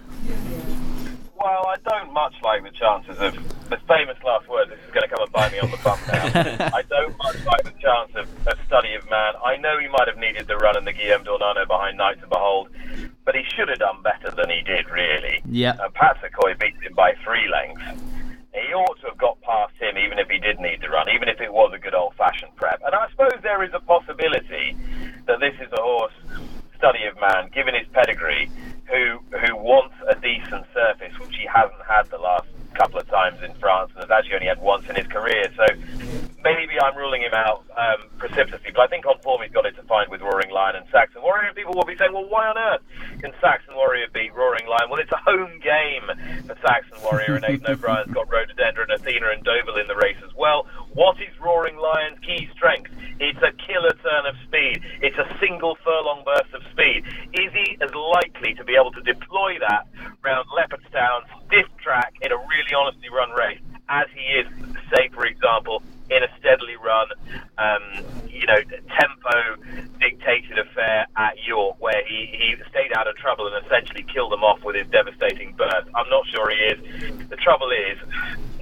Well, 1.42 1.66
I 1.66 1.76
don't 1.90 2.14
much 2.14 2.36
like 2.44 2.62
the 2.62 2.70
chances 2.70 3.20
of 3.20 3.34
the 3.68 3.78
famous 3.88 4.18
last 4.24 4.48
word. 4.48 4.70
This 4.70 4.78
is 4.86 4.92
going 4.94 5.10
to 5.10 5.16
come 5.16 5.24
and 5.24 5.32
bite 5.32 5.52
me 5.52 5.58
on 5.58 5.72
the 5.72 5.78
bum 5.78 5.98
now. 6.08 6.70
I 6.72 6.84
don't 6.84 7.18
much 7.18 7.44
like 7.46 7.64
the 7.64 7.74
chance 7.82 8.12
of 8.14 8.30
a 8.48 8.56
study 8.68 8.94
of 8.94 9.10
man. 9.10 9.34
I 9.44 9.58
know 9.58 9.80
he 9.80 9.88
might 9.88 10.08
have 10.08 10.20
needed 10.20 10.46
the 10.46 10.58
run 10.58 10.78
in 10.78 10.86
the 10.86 10.94
Guillaume 10.94 11.24
d'Ornano 11.24 11.66
behind 11.66 11.98
Knight 11.98 12.22
to 12.22 12.28
Behold, 12.28 12.70
but 13.26 13.34
he 13.34 13.42
should 13.56 13.70
have 13.70 13.80
done 13.80 14.04
better 14.04 14.30
than 14.36 14.52
he 14.52 14.62
did, 14.62 14.88
really. 14.88 15.42
Yeah. 15.50 15.78
Uh, 15.80 15.90
Patascoy 15.90 16.60
beat 16.60 16.76
him 16.80 16.94
by 16.94 17.16
three 17.24 17.50
lengths. 17.50 18.04
He 18.54 18.74
ought 18.74 19.00
to 19.02 19.08
have 19.08 19.18
got 19.18 19.42
past 19.42 19.74
him, 19.80 19.98
even 19.98 20.20
if 20.20 20.30
he 20.30 20.38
did 20.38 20.60
need 20.60 20.82
to 20.82 20.90
run, 20.90 21.10
even 21.10 21.28
if 21.28 21.42
it 21.42 21.52
was 21.52 21.74
a 21.74 21.80
good 21.80 21.96
old-fashioned 21.96 22.56
prep. 22.56 22.82
And 22.86 22.94
I 22.94 23.10
suppose 23.10 23.34
there 23.42 23.64
is 23.64 23.74
a 23.74 23.80
possibility 23.80 24.78
that 25.26 25.40
this 25.40 25.56
is 25.56 25.72
a 25.74 25.82
horse 25.82 26.14
study 26.78 27.06
of 27.06 27.20
man, 27.20 27.50
given 27.54 27.74
his 27.74 27.88
pedigree, 27.94 28.50
who 28.86 29.20
who 29.32 29.56
wants 29.56 29.96
a 30.08 30.16
decent 30.16 30.66
surface, 30.74 31.18
which 31.20 31.36
he 31.36 31.48
hasn't 31.48 31.82
had 31.88 32.04
the 32.12 32.18
last 32.18 32.48
couple 32.74 33.00
of 33.00 33.08
times 33.10 33.42
in 33.44 33.54
France, 33.56 33.92
and 33.96 34.02
has 34.04 34.12
actually 34.12 34.36
only 34.36 34.48
had 34.48 34.62
once 34.62 34.88
in 34.90 34.96
his 34.96 35.08
career. 35.08 35.52
So 35.56 35.66
maybe 36.44 36.76
I'm 36.82 36.96
ruling 36.96 37.22
him 37.22 37.34
out 37.34 37.64
um, 37.78 38.10
precipitously, 38.18 38.72
but 38.76 38.82
I 38.82 38.88
think 38.88 39.06
on 39.06 39.18
form 39.20 39.42
he's 39.42 39.52
got 39.52 39.66
it 39.66 39.76
to 39.78 39.84
find 39.84 40.12
with 40.12 40.22
Roaring 40.22 40.52
Lion 40.52 40.76
and 40.76 40.86
Saxon 40.92 41.22
Warrior. 41.22 41.54
People 41.56 41.74
will 41.74 41.88
be 41.88 41.96
saying, 41.98 42.12
well, 42.12 42.28
why 42.28 42.48
on 42.48 42.58
earth 42.58 42.84
can 43.22 43.32
Saxon 43.40 43.76
Warrior 43.76 44.08
beat 44.14 44.34
Roaring 44.36 44.68
Lion? 44.68 44.90
Well, 44.90 45.00
it's 45.00 45.12
a 45.12 45.24
home 45.24 45.60
game 45.64 46.08
for 46.46 46.56
Saxon 46.60 47.00
Warrior, 47.02 47.36
and 47.36 47.46
Aidan 47.46 47.72
O'Brien's 47.72 48.12
got 48.12 48.30
Rhododendron, 48.30 48.92
Athena, 48.92 49.30
and 49.32 49.44
Deauville 49.44 49.80
in 49.80 49.88
the 49.88 49.96
race 49.96 50.20
as 50.26 50.36
well. 50.36 50.68
What 50.94 51.18
is 51.22 51.32
Roaring 51.40 51.78
Lion's 51.78 52.20
key 52.20 52.50
strength? 52.54 52.92
It's 53.20 53.40
a 53.40 53.56
killer 53.64 53.96
turn 54.04 54.26
of 54.28 54.36
speed. 54.44 54.84
It's 55.02 55.18
a 55.18 55.28
single 55.40 55.78
furlong 55.84 56.24
burst 56.26 56.54
of 56.54 56.62
speed. 56.72 57.06
Is 57.34 57.54
he 57.54 57.78
as 57.80 57.94
likely 57.96 58.54
to 58.56 58.64
be 58.64 58.76
able 58.76 58.92
to 58.92 59.02
deploy 59.02 59.60
that 59.60 59.88
round 60.24 60.48
Leopardstown, 60.52 61.24
stiff 61.54 61.68
track, 61.78 62.14
in 62.22 62.32
a 62.32 62.38
really 62.38 62.74
honestly 62.76 63.10
run 63.10 63.30
race, 63.32 63.60
as 63.90 64.08
he 64.16 64.22
is, 64.40 64.48
say, 64.96 65.10
for 65.14 65.26
example, 65.26 65.84
in 66.10 66.24
a 66.24 66.28
steadily 66.40 66.76
run, 66.78 67.08
um, 67.58 67.84
you 68.28 68.46
know, 68.46 68.62
tempo 68.90 69.62
dictated 70.00 70.58
affair 70.58 71.06
at 71.16 71.36
York, 71.46 71.76
where 71.80 72.04
he, 72.08 72.28
he 72.32 72.56
stayed 72.70 72.92
out 72.96 73.08
of 73.08 73.16
trouble 73.18 73.48
and 73.48 73.66
essentially 73.66 74.04
killed 74.04 74.32
them 74.32 74.44
off 74.44 74.64
with 74.64 74.76
his 74.76 74.88
devastating 74.88 75.54
burst. 75.56 75.88
I'm 75.96 76.10
not 76.10 76.28
sure 76.28 76.50
he 76.50 76.58
is. 76.58 77.30
The 77.30 77.38
trouble 77.38 77.70
is, 77.72 77.98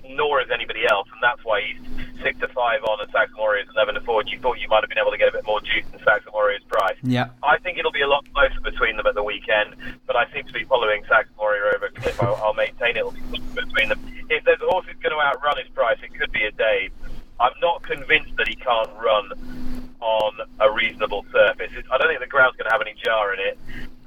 nor 0.09 0.41
is 0.41 0.49
anybody 0.53 0.85
else, 0.89 1.07
and 1.11 1.23
that's 1.23 1.43
why 1.43 1.61
he's 1.61 1.79
six 2.21 2.37
to 2.39 2.47
five 2.49 2.83
on 2.83 2.99
and 3.01 3.09
Saxon 3.11 3.37
Warriors 3.37 3.67
eleven 3.73 3.95
to 3.95 4.01
four. 4.01 4.19
And 4.21 4.29
you 4.29 4.39
thought 4.39 4.59
you 4.59 4.67
might 4.67 4.83
have 4.83 4.89
been 4.89 4.99
able 4.99 5.11
to 5.11 5.17
get 5.17 5.29
a 5.29 5.31
bit 5.31 5.45
more 5.45 5.61
juice 5.61 5.85
in 5.91 5.99
Saxon 6.03 6.31
Warriors 6.33 6.61
price. 6.67 6.97
Yeah. 7.01 7.29
I 7.41 7.57
think 7.59 7.79
it'll 7.79 7.91
be 7.91 8.01
a 8.01 8.07
lot 8.07 8.25
closer 8.33 8.59
between 8.61 8.97
them 8.97 9.07
at 9.07 9.15
the 9.15 9.23
weekend, 9.23 9.75
but 10.05 10.15
I 10.15 10.31
seem 10.33 10.45
to 10.45 10.53
be 10.53 10.65
following 10.65 11.03
Saxon 11.07 11.33
Warrior 11.39 11.75
over 11.75 11.89
Cliff. 11.95 12.21
I'll, 12.21 12.35
I'll 12.35 12.53
maintain 12.53 12.97
it'll 12.97 13.11
be 13.11 13.21
closer 13.21 13.65
between 13.65 13.89
them. 13.89 13.99
If 14.29 14.43
there's 14.43 14.61
a 14.61 14.69
horse 14.69 14.85
who's 14.85 15.01
going 15.01 15.15
to 15.15 15.21
outrun 15.21 15.57
his 15.57 15.69
price, 15.69 15.97
it 16.03 16.13
could 16.13 16.31
be 16.31 16.41
Addeybb. 16.41 16.91
I'm 17.39 17.57
not 17.59 17.81
convinced 17.81 18.35
that 18.37 18.47
he 18.47 18.55
can't 18.55 18.90
run 19.01 19.33
on 20.01 20.33
a 20.59 20.71
reasonable 20.71 21.25
surface. 21.31 21.71
I 21.91 21.97
don't 21.97 22.07
think 22.09 22.19
the 22.19 22.27
ground's 22.27 22.57
going 22.57 22.65
to 22.65 22.73
have 22.73 22.81
any 22.81 22.95
jar 22.97 23.33
in 23.33 23.39
it, 23.39 23.57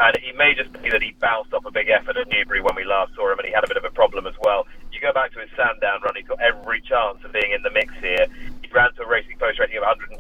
and 0.01 0.17
it 0.17 0.37
may 0.37 0.55
just 0.55 0.73
be 0.83 0.91
that 0.91 1.03
he 1.03 1.15
bounced 1.21 1.55
off 1.55 1.65
a 1.65 1.71
big 1.71 1.89
effort 1.89 2.17
at 2.17 2.29
Newbury 2.29 2.61
when 2.61 2.75
we 2.75 2.85
last 2.85 3.15
saw 3.15 3.31
him, 3.31 3.39
and 3.39 3.47
he 3.47 3.55
had 3.55 3.63
a 3.63 3.69
bit 3.69 3.77
of 3.77 3.85
a 3.85 3.95
problem 3.95 4.27
as 4.27 4.35
well. 4.43 4.67
You 4.93 5.01
go 5.01 5.13
back 5.13 5.33
to 5.33 5.41
his 5.41 5.51
Sandown 5.57 6.03
run; 6.03 6.15
he's 6.17 6.27
got 6.27 6.41
every 6.41 6.81
chance 6.83 7.23
of 7.25 7.33
being 7.33 7.53
in 7.53 7.63
the 7.63 7.71
mix 7.71 7.95
here. 8.03 8.27
He 8.63 8.69
ran 8.75 8.93
to 8.95 9.03
a 9.03 9.09
Racing 9.09 9.39
Post 9.39 9.61
rating 9.61 9.79
of 9.79 9.87
121 9.87 10.19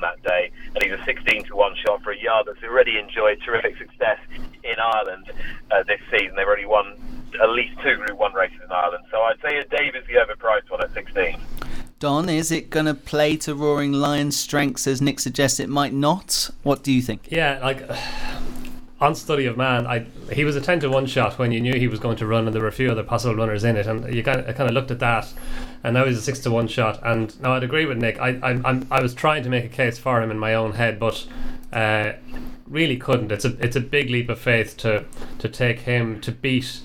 that 0.00 0.22
day, 0.26 0.50
and 0.74 0.82
he's 0.82 0.92
a 0.92 1.02
16 1.04 1.44
to 1.46 1.56
one 1.56 1.74
shot 1.86 2.02
for 2.02 2.10
a 2.10 2.18
yard 2.18 2.46
that's 2.50 2.62
already 2.64 2.98
enjoyed 2.98 3.38
terrific 3.46 3.78
success 3.78 4.18
in 4.64 4.74
Ireland 4.78 5.30
uh, 5.70 5.82
this 5.86 6.02
season. 6.10 6.34
They've 6.34 6.46
already 6.46 6.66
won 6.66 6.98
at 7.40 7.50
least 7.50 7.78
two 7.78 7.94
Group 7.96 8.18
One 8.18 8.34
races 8.34 8.58
in 8.58 8.72
Ireland, 8.72 9.04
so 9.10 9.22
I'd 9.22 9.40
say 9.40 9.62
Addeybb 9.62 9.94
is 9.94 10.06
the 10.10 10.18
overpriced 10.18 10.68
one 10.68 10.82
at 10.82 10.92
16. 10.94 11.38
Don, 12.22 12.28
is 12.28 12.52
it 12.52 12.70
going 12.70 12.86
to 12.86 12.94
play 12.94 13.36
to 13.38 13.52
Roaring 13.52 13.92
Lion's 13.92 14.36
strengths 14.36 14.86
as 14.86 15.02
Nick 15.02 15.18
suggests 15.18 15.58
it 15.58 15.68
might 15.68 15.92
not? 15.92 16.50
What 16.62 16.84
do 16.84 16.92
you 16.92 17.02
think? 17.02 17.26
Yeah, 17.28 17.58
like 17.60 17.82
on 19.00 19.16
study 19.16 19.46
of 19.46 19.56
man, 19.56 19.88
I 19.88 20.06
he 20.32 20.44
was 20.44 20.54
a 20.54 20.60
ten 20.60 20.78
to 20.80 20.88
one 20.88 21.06
shot 21.06 21.36
when 21.36 21.50
you 21.50 21.60
knew 21.60 21.74
he 21.74 21.88
was 21.88 21.98
going 21.98 22.16
to 22.18 22.26
run, 22.26 22.46
and 22.46 22.54
there 22.54 22.62
were 22.62 22.68
a 22.68 22.72
few 22.72 22.92
other 22.92 23.02
possible 23.02 23.34
runners 23.34 23.64
in 23.64 23.76
it, 23.76 23.88
and 23.88 24.14
you 24.14 24.22
kind 24.22 24.38
of, 24.38 24.54
kind 24.54 24.70
of 24.70 24.74
looked 24.74 24.92
at 24.92 25.00
that, 25.00 25.32
and 25.82 25.94
now 25.94 26.04
he's 26.04 26.16
a 26.16 26.22
six 26.22 26.38
to 26.40 26.50
one 26.52 26.68
shot. 26.68 27.00
And 27.02 27.38
now 27.40 27.54
I'd 27.54 27.64
agree 27.64 27.86
with 27.86 27.98
Nick. 27.98 28.20
I 28.20 28.38
I 28.40 28.82
I 28.88 29.02
was 29.02 29.14
trying 29.14 29.42
to 29.42 29.50
make 29.50 29.64
a 29.64 29.68
case 29.68 29.98
for 29.98 30.22
him 30.22 30.30
in 30.30 30.38
my 30.38 30.54
own 30.54 30.72
head, 30.74 31.00
but. 31.00 31.26
Uh, 31.72 32.12
really 32.68 32.96
couldn't. 32.98 33.32
It's 33.32 33.46
a 33.46 33.56
it's 33.64 33.76
a 33.76 33.80
big 33.80 34.10
leap 34.10 34.28
of 34.28 34.38
faith 34.38 34.76
to 34.78 35.04
to 35.38 35.48
take 35.48 35.80
him 35.80 36.20
to 36.20 36.32
beat 36.32 36.80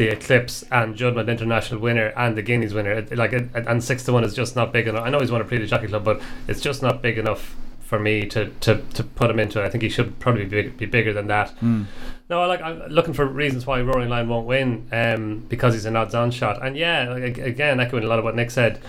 the 0.00 0.08
Eclipse 0.08 0.64
and 0.72 0.96
Juddmonte 0.96 1.28
International 1.28 1.78
winner 1.78 2.06
and 2.16 2.34
the 2.34 2.40
Guineas 2.40 2.72
winner. 2.72 2.92
It, 2.92 3.14
like 3.18 3.34
it, 3.34 3.50
and 3.54 3.84
six 3.84 4.02
to 4.04 4.14
one 4.14 4.24
is 4.24 4.32
just 4.32 4.56
not 4.56 4.72
big 4.72 4.88
enough. 4.88 5.04
I 5.04 5.10
know 5.10 5.20
he's 5.20 5.30
won 5.30 5.42
a 5.42 5.44
du 5.44 5.66
Jockey 5.66 5.88
Club, 5.88 6.04
but 6.04 6.22
it's 6.48 6.62
just 6.62 6.82
not 6.82 7.02
big 7.02 7.18
enough 7.18 7.54
for 7.80 7.98
me 7.98 8.24
to, 8.28 8.48
to, 8.60 8.80
to 8.94 9.04
put 9.04 9.28
him 9.28 9.38
into. 9.38 9.62
I 9.62 9.68
think 9.68 9.82
he 9.82 9.90
should 9.90 10.18
probably 10.18 10.46
be, 10.46 10.68
be 10.68 10.86
bigger 10.86 11.12
than 11.12 11.26
that. 11.26 11.54
Mm. 11.60 11.84
No, 12.30 12.40
I 12.40 12.46
like 12.46 12.62
I'm 12.62 12.78
looking 12.88 13.12
for 13.12 13.26
reasons 13.26 13.66
why 13.66 13.82
Roaring 13.82 14.08
Lion 14.08 14.26
won't 14.26 14.46
win. 14.46 14.88
Um, 14.90 15.40
because 15.50 15.74
he's 15.74 15.84
an 15.84 15.96
odds-on 15.96 16.30
shot, 16.30 16.64
and 16.64 16.78
yeah, 16.78 17.10
like, 17.10 17.36
again, 17.36 17.78
echoing 17.78 18.02
a 18.04 18.06
lot 18.06 18.18
of 18.18 18.24
what 18.24 18.34
Nick 18.34 18.50
said. 18.50 18.80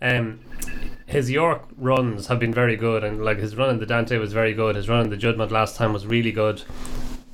Um, 0.00 0.40
his 1.04 1.30
York 1.30 1.64
runs 1.76 2.28
have 2.28 2.38
been 2.38 2.54
very 2.54 2.76
good, 2.76 3.04
and 3.04 3.22
like 3.22 3.38
his 3.38 3.56
run 3.56 3.68
in 3.68 3.78
the 3.78 3.84
Dante 3.84 4.16
was 4.16 4.32
very 4.32 4.54
good. 4.54 4.74
His 4.74 4.88
run 4.88 5.04
in 5.04 5.10
the 5.10 5.18
Juddmonte 5.18 5.50
last 5.50 5.76
time 5.76 5.92
was 5.92 6.06
really 6.06 6.32
good. 6.32 6.62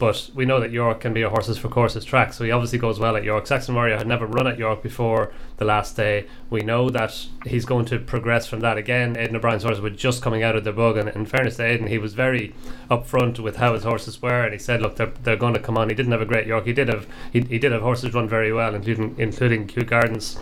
But 0.02 0.30
we 0.34 0.46
know 0.46 0.58
that 0.58 0.72
York 0.72 0.98
can 0.98 1.12
be 1.12 1.22
a 1.22 1.30
horses 1.30 1.58
for 1.58 1.68
courses 1.68 2.04
track, 2.04 2.32
so 2.32 2.42
he 2.42 2.50
obviously 2.50 2.76
goes 2.76 2.98
well 2.98 3.16
at 3.16 3.22
York. 3.22 3.46
Saxon 3.46 3.76
Warrior 3.76 3.98
had 3.98 4.08
never 4.08 4.26
run 4.26 4.48
at 4.48 4.58
York 4.58 4.82
before 4.82 5.32
the 5.58 5.64
last 5.64 5.94
day. 5.94 6.26
We 6.50 6.62
know 6.62 6.90
that 6.90 7.28
he's 7.46 7.64
going 7.64 7.84
to 7.84 8.00
progress 8.00 8.48
from 8.48 8.58
that 8.62 8.76
again. 8.76 9.16
Aidan 9.16 9.36
O'Brien's 9.36 9.62
horses 9.62 9.80
were 9.80 9.90
just 9.90 10.20
coming 10.20 10.42
out 10.42 10.56
of 10.56 10.64
the 10.64 10.72
bug, 10.72 10.96
and 10.96 11.08
in 11.10 11.24
fairness 11.24 11.54
to 11.58 11.64
Aidan, 11.64 11.86
he 11.86 11.98
was 11.98 12.14
very 12.14 12.52
upfront 12.90 13.38
with 13.38 13.58
how 13.58 13.74
his 13.74 13.84
horses 13.84 14.20
were, 14.20 14.42
and 14.42 14.52
he 14.52 14.58
said, 14.58 14.82
"Look, 14.82 14.96
they're, 14.96 15.12
they're 15.22 15.36
going 15.36 15.54
to 15.54 15.60
come 15.60 15.78
on." 15.78 15.88
He 15.88 15.94
didn't 15.94 16.10
have 16.10 16.20
a 16.20 16.26
great 16.26 16.48
York. 16.48 16.66
He 16.66 16.72
did 16.72 16.88
have 16.88 17.06
he, 17.32 17.42
he 17.42 17.60
did 17.60 17.70
have 17.70 17.82
horses 17.82 18.12
run 18.12 18.28
very 18.28 18.52
well, 18.52 18.74
including 18.74 19.14
including 19.18 19.68
Kew 19.68 19.84
Gardens. 19.84 20.36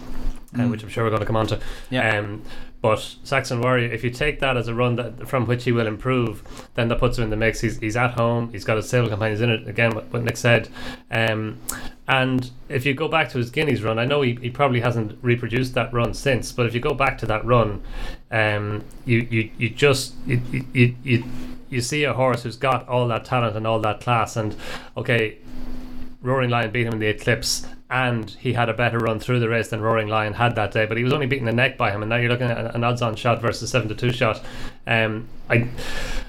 Uh, 0.58 0.66
which 0.66 0.82
I'm 0.82 0.88
sure 0.88 1.04
we're 1.04 1.10
going 1.10 1.20
to 1.20 1.26
come 1.26 1.36
on 1.36 1.46
to. 1.46 1.60
Yeah. 1.90 2.18
Um, 2.18 2.42
but 2.82 2.98
Saxon 3.22 3.60
Warrior, 3.60 3.92
if 3.92 4.02
you 4.02 4.10
take 4.10 4.40
that 4.40 4.56
as 4.56 4.66
a 4.66 4.74
run 4.74 4.96
that 4.96 5.28
from 5.28 5.46
which 5.46 5.64
he 5.64 5.70
will 5.70 5.86
improve, 5.86 6.42
then 6.74 6.88
that 6.88 6.98
puts 6.98 7.18
him 7.18 7.24
in 7.24 7.30
the 7.30 7.36
mix. 7.36 7.60
He's, 7.60 7.78
he's 7.78 7.96
at 7.96 8.12
home. 8.12 8.50
He's 8.50 8.64
got 8.64 8.76
his 8.76 8.88
stable 8.88 9.08
companions 9.08 9.42
in 9.42 9.50
it. 9.50 9.68
Again, 9.68 9.94
what, 9.94 10.12
what 10.12 10.22
Nick 10.24 10.36
said. 10.36 10.68
Um, 11.10 11.58
and 12.08 12.50
if 12.68 12.84
you 12.84 12.94
go 12.94 13.06
back 13.06 13.28
to 13.30 13.38
his 13.38 13.50
Guineas 13.50 13.82
run, 13.82 13.98
I 13.98 14.06
know 14.06 14.22
he, 14.22 14.34
he 14.40 14.50
probably 14.50 14.80
hasn't 14.80 15.16
reproduced 15.22 15.74
that 15.74 15.92
run 15.92 16.14
since. 16.14 16.50
But 16.50 16.66
if 16.66 16.74
you 16.74 16.80
go 16.80 16.94
back 16.94 17.18
to 17.18 17.26
that 17.26 17.44
run, 17.44 17.82
um, 18.30 18.82
you, 19.04 19.18
you, 19.30 19.50
you 19.56 19.70
just 19.70 20.14
you, 20.26 20.40
you, 20.72 20.96
you, 21.04 21.24
you 21.68 21.80
see 21.80 22.04
a 22.04 22.14
horse 22.14 22.42
who's 22.42 22.56
got 22.56 22.88
all 22.88 23.06
that 23.08 23.24
talent 23.24 23.56
and 23.56 23.66
all 23.66 23.78
that 23.80 24.00
class. 24.00 24.36
And 24.36 24.56
okay, 24.96 25.38
Roaring 26.22 26.50
Lion 26.50 26.70
beat 26.70 26.86
him 26.86 26.94
in 26.94 26.98
the 26.98 27.08
Eclipse, 27.08 27.66
and 27.90 28.30
he 28.30 28.52
had 28.52 28.68
a 28.68 28.74
better 28.74 28.98
run 28.98 29.18
through 29.18 29.40
the 29.40 29.48
race 29.48 29.68
than 29.68 29.80
Roaring 29.80 30.08
Lion 30.08 30.34
had 30.34 30.54
that 30.54 30.70
day. 30.70 30.86
But 30.86 30.96
he 30.96 31.04
was 31.04 31.12
only 31.12 31.26
beaten 31.26 31.46
the 31.46 31.52
neck 31.52 31.76
by 31.76 31.90
him, 31.90 32.02
and 32.02 32.08
now 32.08 32.16
you're 32.16 32.30
looking 32.30 32.50
at 32.50 32.74
an 32.74 32.84
odds-on 32.84 33.16
shot 33.16 33.40
versus 33.40 33.70
seven 33.70 33.88
to 33.88 33.94
two 33.94 34.12
shot. 34.12 34.40
Um, 34.86 35.28
I, 35.48 35.68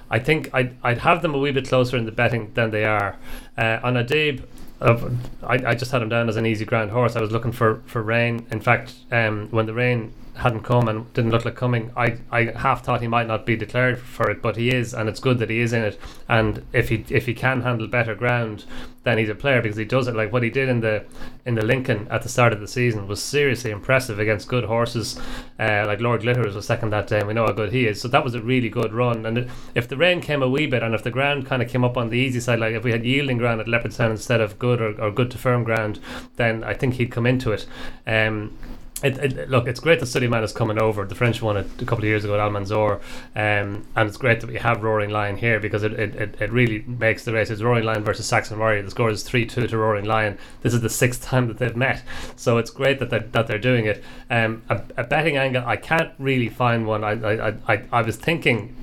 I 0.09 0.19
think 0.19 0.49
I'd, 0.53 0.75
I'd 0.83 0.97
have 0.99 1.21
them 1.21 1.35
a 1.35 1.37
wee 1.37 1.51
bit 1.51 1.67
closer 1.67 1.97
in 1.97 2.05
the 2.05 2.11
betting 2.11 2.51
than 2.55 2.71
they 2.71 2.85
are. 2.85 3.17
Uh, 3.57 3.79
on 3.83 3.93
Addeybb, 3.93 4.43
I, 4.81 5.25
I 5.43 5.75
just 5.75 5.91
had 5.91 6.01
him 6.01 6.09
down 6.09 6.27
as 6.27 6.37
an 6.37 6.47
easy 6.47 6.65
ground 6.65 6.89
horse. 6.89 7.15
I 7.15 7.21
was 7.21 7.31
looking 7.31 7.51
for 7.51 7.83
for 7.85 8.01
rain. 8.01 8.47
In 8.49 8.59
fact, 8.59 8.95
um, 9.11 9.47
when 9.51 9.67
the 9.67 9.73
rain 9.73 10.13
hadn't 10.35 10.63
come 10.63 10.88
and 10.88 11.11
didn't 11.13 11.31
look 11.31 11.45
like 11.45 11.55
coming, 11.55 11.91
I, 11.95 12.17
I 12.31 12.45
half 12.55 12.83
thought 12.83 13.01
he 13.01 13.07
might 13.07 13.27
not 13.27 13.45
be 13.45 13.55
declared 13.55 14.00
for 14.00 14.29
it, 14.29 14.41
but 14.41 14.55
he 14.55 14.69
is, 14.69 14.93
and 14.93 15.09
it's 15.09 15.19
good 15.19 15.39
that 15.39 15.50
he 15.50 15.59
is 15.59 15.73
in 15.73 15.83
it. 15.83 16.00
And 16.27 16.65
if 16.73 16.89
he 16.89 17.05
if 17.09 17.25
he 17.25 17.33
can 17.33 17.61
handle 17.61 17.88
better 17.88 18.15
ground, 18.15 18.65
then 19.03 19.17
he's 19.17 19.29
a 19.29 19.35
player 19.35 19.61
because 19.61 19.77
he 19.77 19.85
does 19.85 20.07
it. 20.07 20.15
Like 20.15 20.31
what 20.31 20.43
he 20.43 20.50
did 20.50 20.69
in 20.69 20.81
the 20.81 21.03
in 21.45 21.55
the 21.55 21.65
Lincoln 21.65 22.07
at 22.09 22.21
the 22.21 22.29
start 22.29 22.53
of 22.53 22.59
the 22.59 22.67
season 22.67 23.07
was 23.07 23.21
seriously 23.21 23.71
impressive 23.71 24.19
against 24.19 24.47
good 24.47 24.65
horses. 24.65 25.19
Uh, 25.59 25.83
like 25.85 26.00
Lord 26.00 26.21
Glitters 26.21 26.55
was 26.55 26.65
second 26.65 26.91
that 26.91 27.07
day, 27.07 27.19
and 27.19 27.27
we 27.27 27.33
know 27.33 27.45
how 27.45 27.53
good 27.53 27.71
he 27.71 27.88
is. 27.88 28.00
So 28.00 28.07
that 28.07 28.23
was 28.23 28.35
a 28.35 28.41
really 28.41 28.69
good 28.69 28.93
run. 28.93 29.25
And 29.25 29.50
if 29.75 29.88
the 29.88 29.97
rain 29.97 30.21
came 30.21 30.41
a 30.41 30.50
wee 30.50 30.67
bit, 30.67 30.83
and 30.83 30.95
if 30.95 31.03
the 31.03 31.11
ground 31.11 31.45
kind 31.45 31.61
of 31.61 31.69
came 31.69 31.83
up 31.83 31.97
on 31.97 32.09
the 32.09 32.17
easy 32.17 32.39
side, 32.39 32.59
like 32.59 32.73
if 32.73 32.83
we 32.83 32.91
had 32.91 33.05
yielding 33.05 33.38
ground 33.38 33.59
at 33.59 33.67
Leopardstown 33.67 34.11
instead 34.11 34.41
of 34.41 34.59
good 34.59 34.81
or, 34.81 35.00
or 35.01 35.11
good 35.11 35.31
to 35.31 35.38
firm 35.38 35.63
ground, 35.63 36.00
then 36.35 36.63
I 36.63 36.73
think 36.73 36.95
he'd 36.95 37.11
come 37.11 37.25
into 37.25 37.51
it. 37.51 37.65
Um, 38.07 38.57
it, 39.03 39.17
it, 39.17 39.50
look, 39.50 39.67
it's 39.67 39.79
great 39.79 40.00
that 40.00 40.05
City 40.05 40.27
Man 40.27 40.43
is 40.43 40.53
coming 40.53 40.79
over. 40.79 41.05
The 41.05 41.15
French 41.15 41.41
won 41.41 41.58
it 41.58 41.67
a 41.79 41.86
couple 41.86 42.03
of 42.03 42.10
years 42.10 42.24
ago 42.24 42.36
at 42.36 42.39
Almanzor, 42.39 42.98
um, 43.36 43.86
and 43.96 44.08
it's 44.08 44.17
great 44.17 44.41
that 44.41 44.48
we 44.48 44.58
have 44.58 44.84
Roaring 44.84 45.10
Lion 45.10 45.38
here 45.38 45.60
because 45.60 45.84
it, 45.84 45.93
it, 45.93 46.39
it, 46.39 46.51
really 46.51 46.84
makes 46.88 47.25
the 47.25 47.34
race. 47.34 47.50
It's 47.50 47.62
Roaring 47.62 47.84
Lion 47.84 48.03
versus 48.03 48.25
Saxon 48.25 48.60
Warrior. 48.60 48.84
The 48.84 48.91
score 48.91 49.10
is 49.10 49.24
three 49.24 49.46
two 49.46 49.67
to 49.67 49.77
Roaring 49.77 50.05
Lion. 50.05 50.38
This 50.62 50.74
is 50.74 50.81
the 50.81 50.89
sixth 50.89 51.24
time 51.25 51.48
that 51.48 51.58
they've 51.58 51.75
met, 51.75 52.03
so 52.36 52.58
it's 52.58 52.70
great 52.70 53.00
that 53.00 53.10
they're, 53.10 53.27
that 53.31 53.48
they're 53.48 53.60
doing 53.60 53.86
it. 53.86 54.03
Um, 54.29 54.62
a, 54.70 54.81
a 54.98 55.03
betting 55.03 55.38
angle, 55.38 55.63
I 55.65 55.77
can't 55.77 56.12
really 56.20 56.50
find 56.50 56.86
one. 56.86 57.03
I 57.03 57.12
I, 57.12 57.53
I, 57.67 57.84
I 57.91 58.01
was 58.01 58.17
thinking 58.17 58.75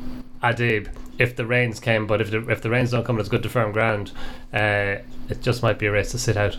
Addeybb 0.42 0.88
if 1.18 1.34
the 1.34 1.46
rains 1.46 1.80
came, 1.80 2.06
but 2.06 2.20
if 2.20 2.30
the 2.30 2.48
if 2.48 2.62
the 2.62 2.70
rains 2.70 2.90
don't 2.90 3.04
come, 3.04 3.18
it's 3.18 3.28
good 3.28 3.42
to 3.42 3.48
firm 3.48 3.72
ground. 3.72 4.12
Uh, 4.52 4.96
it 5.28 5.42
just 5.42 5.62
might 5.62 5.78
be 5.78 5.86
a 5.86 5.92
race 5.92 6.10
to 6.12 6.18
sit 6.18 6.36
out. 6.36 6.56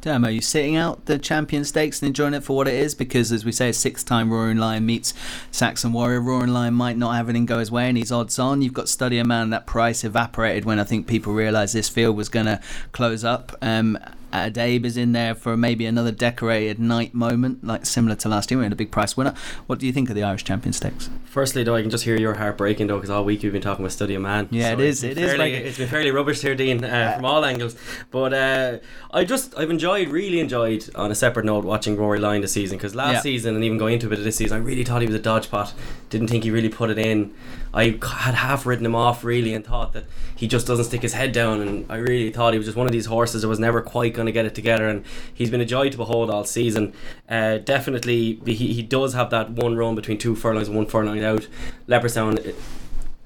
Damn, 0.00 0.24
are 0.24 0.30
you 0.30 0.40
sitting 0.40 0.76
out 0.76 1.06
the 1.06 1.18
champion 1.18 1.64
stakes 1.64 2.00
and 2.00 2.06
enjoying 2.06 2.34
it 2.34 2.44
for 2.44 2.56
what 2.56 2.68
it 2.68 2.74
is? 2.74 2.94
Because, 2.94 3.32
as 3.32 3.44
we 3.44 3.50
say, 3.50 3.70
a 3.70 3.72
six 3.72 4.04
time 4.04 4.32
Roaring 4.32 4.58
Lion 4.58 4.86
meets 4.86 5.12
Saxon 5.50 5.92
Warrior. 5.92 6.20
Roaring 6.20 6.52
Lion 6.52 6.74
might 6.74 6.96
not 6.96 7.16
have 7.16 7.28
anything 7.28 7.46
go 7.46 7.58
his 7.58 7.70
way, 7.70 7.88
and 7.88 7.98
he's 7.98 8.12
odds 8.12 8.38
on. 8.38 8.62
You've 8.62 8.72
got 8.72 8.88
Study 8.88 9.18
a 9.18 9.24
Man, 9.24 9.50
that 9.50 9.66
price 9.66 10.04
evaporated 10.04 10.64
when 10.64 10.78
I 10.78 10.84
think 10.84 11.08
people 11.08 11.32
realised 11.32 11.74
this 11.74 11.88
field 11.88 12.16
was 12.16 12.28
going 12.28 12.46
to 12.46 12.60
close 12.92 13.24
up. 13.24 13.56
Um, 13.60 13.98
Addeybb 14.32 14.84
is 14.84 14.96
in 14.96 15.12
there 15.12 15.34
for 15.34 15.56
maybe 15.56 15.86
another 15.86 16.12
decorated 16.12 16.78
night 16.78 17.14
moment, 17.14 17.64
like 17.64 17.86
similar 17.86 18.14
to 18.16 18.28
last 18.28 18.50
year. 18.50 18.58
We 18.58 18.64
had 18.64 18.72
a 18.72 18.76
big 18.76 18.90
price 18.90 19.16
winner. 19.16 19.34
What 19.66 19.78
do 19.78 19.86
you 19.86 19.92
think 19.92 20.08
of 20.10 20.14
the 20.16 20.22
Irish 20.22 20.44
Champion 20.44 20.72
Stakes? 20.72 21.08
Firstly, 21.24 21.62
though, 21.64 21.74
I 21.74 21.80
can 21.82 21.90
just 21.90 22.04
hear 22.04 22.16
your 22.18 22.34
heart 22.34 22.58
breaking 22.58 22.88
though, 22.88 22.96
because 22.96 23.10
all 23.10 23.24
week 23.24 23.42
you've 23.42 23.52
been 23.52 23.62
talking 23.62 23.84
about 23.84 23.92
Study 23.92 24.14
of 24.14 24.22
Man. 24.22 24.48
Yeah, 24.50 24.72
it 24.72 24.80
is. 24.80 25.02
it's 25.02 25.16
It 25.16 25.22
is. 25.22 25.30
fairly- 25.30 25.38
Like, 25.54 25.64
it's 25.64 25.78
been 25.78 25.88
fairly 25.88 26.10
rubbish 26.10 26.40
here, 26.42 26.54
Dean, 26.54 26.84
uh, 26.84 27.14
from 27.16 27.24
all 27.24 27.44
angles. 27.44 27.76
But 28.10 28.32
uh, 28.34 28.78
I 29.12 29.24
just, 29.24 29.56
I've 29.56 29.70
enjoyed, 29.70 30.08
really 30.08 30.40
enjoyed, 30.40 30.88
on 30.94 31.10
a 31.10 31.14
separate 31.14 31.46
note, 31.46 31.64
watching 31.64 31.96
Roaring 31.96 32.22
Lion 32.22 32.42
this 32.42 32.52
season. 32.52 32.76
Because 32.78 32.94
last 32.94 33.12
Yeah. 33.14 33.20
season 33.20 33.54
and 33.54 33.64
even 33.64 33.78
going 33.78 33.94
into 33.94 34.06
a 34.06 34.10
bit 34.10 34.18
of 34.18 34.24
this 34.24 34.36
season, 34.36 34.58
I 34.58 34.60
really 34.60 34.84
thought 34.84 35.00
he 35.00 35.06
was 35.06 35.16
a 35.16 35.20
dodge 35.20 35.50
pot. 35.50 35.72
Didn't 36.10 36.28
think 36.28 36.44
he 36.44 36.50
really 36.50 36.68
put 36.68 36.90
it 36.90 36.98
in. 36.98 37.32
I 37.72 37.98
had 38.02 38.34
half 38.34 38.66
ridden 38.66 38.86
him 38.86 38.94
off 38.94 39.24
really 39.24 39.54
and 39.54 39.64
thought 39.64 39.92
that 39.92 40.04
he 40.34 40.46
just 40.46 40.66
doesn't 40.66 40.86
stick 40.86 41.02
his 41.02 41.14
head 41.14 41.32
down. 41.32 41.60
And 41.60 41.90
I 41.90 41.96
really 41.96 42.30
thought 42.30 42.52
he 42.52 42.58
was 42.58 42.66
just 42.66 42.76
one 42.76 42.86
of 42.86 42.92
these 42.92 43.06
horses 43.06 43.42
that 43.42 43.48
was 43.48 43.58
never 43.58 43.80
quite 43.80 44.14
going 44.14 44.26
to 44.26 44.32
get 44.32 44.46
it 44.46 44.54
together. 44.54 44.88
And 44.88 45.04
he's 45.32 45.50
been 45.50 45.60
a 45.60 45.66
joy 45.66 45.90
to 45.90 45.96
behold 45.96 46.30
all 46.30 46.44
season. 46.44 46.92
Uh, 47.28 47.58
definitely, 47.58 48.40
he, 48.46 48.72
he 48.72 48.82
does 48.82 49.14
have 49.14 49.30
that 49.30 49.50
one 49.50 49.76
run 49.76 49.94
between 49.94 50.18
two 50.18 50.34
furlongs 50.34 50.68
and 50.68 50.76
one 50.76 50.86
furlong 50.86 51.22
out. 51.22 51.46
Leopardstown, 51.86 52.54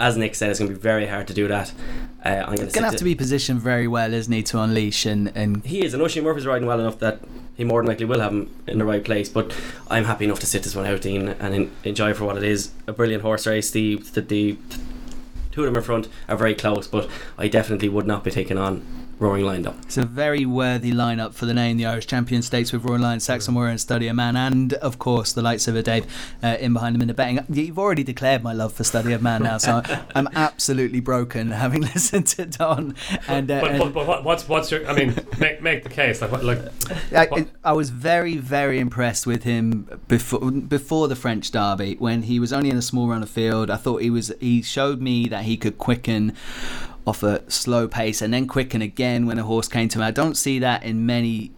as 0.02 0.16
Nick 0.16 0.34
said, 0.34 0.50
it's 0.50 0.58
going 0.58 0.68
to 0.68 0.76
be 0.76 0.82
very 0.82 1.06
hard 1.06 1.28
to 1.28 1.34
do 1.34 1.46
that. 1.46 1.72
Uh, 2.24 2.44
I'm 2.46 2.56
going 2.56 2.68
Gonna 2.70 2.86
have 2.86 2.96
to 2.96 3.04
be 3.04 3.14
positioned 3.14 3.60
very 3.60 3.86
well, 3.86 4.12
isn't 4.12 4.32
he, 4.32 4.42
to 4.42 4.58
unleash 4.58 5.06
and, 5.06 5.30
and 5.36 5.64
He 5.64 5.84
is, 5.84 5.94
and 5.94 6.02
Oisin 6.02 6.24
Murphy's 6.24 6.44
riding 6.44 6.66
well 6.66 6.80
enough 6.80 6.98
that 6.98 7.20
he 7.54 7.62
more 7.62 7.80
than 7.80 7.88
likely 7.88 8.06
will 8.06 8.18
have 8.18 8.32
him 8.32 8.52
in 8.66 8.78
the 8.78 8.84
right 8.84 9.04
place. 9.04 9.28
But 9.28 9.56
I'm 9.88 10.04
happy 10.04 10.24
enough 10.24 10.40
to 10.40 10.46
sit 10.46 10.64
this 10.64 10.74
one 10.74 10.86
out, 10.86 11.02
Dean, 11.02 11.28
and 11.28 11.54
en- 11.54 11.70
enjoy 11.84 12.14
for 12.14 12.24
what 12.24 12.36
it 12.36 12.42
is. 12.42 12.72
A 12.88 12.92
brilliant 12.92 13.22
horse 13.22 13.46
race. 13.46 13.70
The, 13.70 13.96
the, 13.96 14.22
the 14.22 14.56
two 15.52 15.62
of 15.62 15.66
them 15.66 15.76
in 15.76 15.82
front 15.82 16.08
are 16.28 16.36
very 16.36 16.56
close, 16.56 16.88
but 16.88 17.08
I 17.38 17.46
definitely 17.46 17.88
would 17.88 18.06
not 18.06 18.24
be 18.24 18.32
taking 18.32 18.58
on 18.58 18.84
Roaring 19.22 19.44
Lion 19.44 19.62
though. 19.62 19.74
It's 19.82 19.96
a 19.96 20.04
very 20.04 20.44
worthy 20.44 20.90
lineup 20.90 21.32
for 21.32 21.46
the 21.46 21.54
name, 21.54 21.76
the 21.76 21.86
Irish 21.86 22.08
Champion 22.08 22.42
Stakes 22.42 22.72
with 22.72 22.84
Roaring 22.84 23.02
Lion, 23.02 23.20
Saxon 23.20 23.54
Warrior, 23.54 23.70
and 23.70 23.80
Study 23.80 24.08
a 24.08 24.14
Man, 24.14 24.34
and 24.34 24.72
of 24.74 24.98
course 24.98 25.32
the 25.32 25.42
lights 25.42 25.68
of 25.68 25.76
Addeybb 25.76 26.06
uh, 26.42 26.56
in 26.58 26.72
behind 26.72 26.94
them 26.96 27.02
in 27.02 27.08
the 27.08 27.14
betting. 27.14 27.38
You've 27.48 27.78
already 27.78 28.02
declared 28.02 28.42
my 28.42 28.52
love 28.52 28.72
for 28.72 28.82
Study 28.82 29.12
of 29.12 29.22
Man 29.22 29.44
now, 29.44 29.58
so 29.58 29.80
I'm 30.16 30.28
absolutely 30.34 30.98
broken 31.00 31.52
having 31.52 31.82
listened 31.94 32.26
to 32.28 32.46
Don. 32.46 32.96
And, 33.28 33.48
uh, 33.50 33.60
But, 33.60 33.70
and 33.70 33.78
but, 33.78 33.94
but 33.94 34.06
what- 34.08 34.24
what's 34.24 34.48
what's 34.48 34.70
your? 34.72 34.86
I 34.88 34.94
mean, 34.94 35.14
make 35.38 35.62
make 35.62 35.84
the 35.84 35.88
case. 35.88 36.20
Like 36.20 36.32
what? 36.32 36.42
Like 36.42 36.60
I, 37.12 37.46
I 37.64 37.72
was 37.72 37.90
very, 37.90 38.36
very 38.38 38.80
impressed 38.80 39.24
with 39.26 39.44
him 39.44 40.00
before 40.08 40.50
before 40.50 41.06
the 41.06 41.16
French 41.16 41.50
Derby 41.52 41.94
when 42.00 42.22
he 42.22 42.40
was 42.40 42.52
only 42.52 42.70
in 42.70 42.76
a 42.76 42.82
small 42.82 43.06
run 43.08 43.22
of 43.22 43.30
field. 43.30 43.70
I 43.70 43.76
thought 43.76 44.02
he 44.02 44.10
was 44.10 44.32
he 44.40 44.62
showed 44.62 45.00
me 45.00 45.28
that 45.28 45.44
he 45.44 45.56
could 45.56 45.78
quicken 45.78 46.34
off 47.06 47.22
a 47.22 47.50
slow 47.50 47.88
pace 47.88 48.22
and 48.22 48.32
then 48.32 48.46
quicken 48.46 48.82
again 48.82 49.26
when 49.26 49.38
a 49.38 49.42
horse 49.42 49.68
came 49.68 49.88
to 49.88 49.98
me. 49.98 50.04
I 50.04 50.10
don't 50.10 50.36
see 50.36 50.58
that 50.60 50.82
in 50.82 51.04
many 51.06 51.50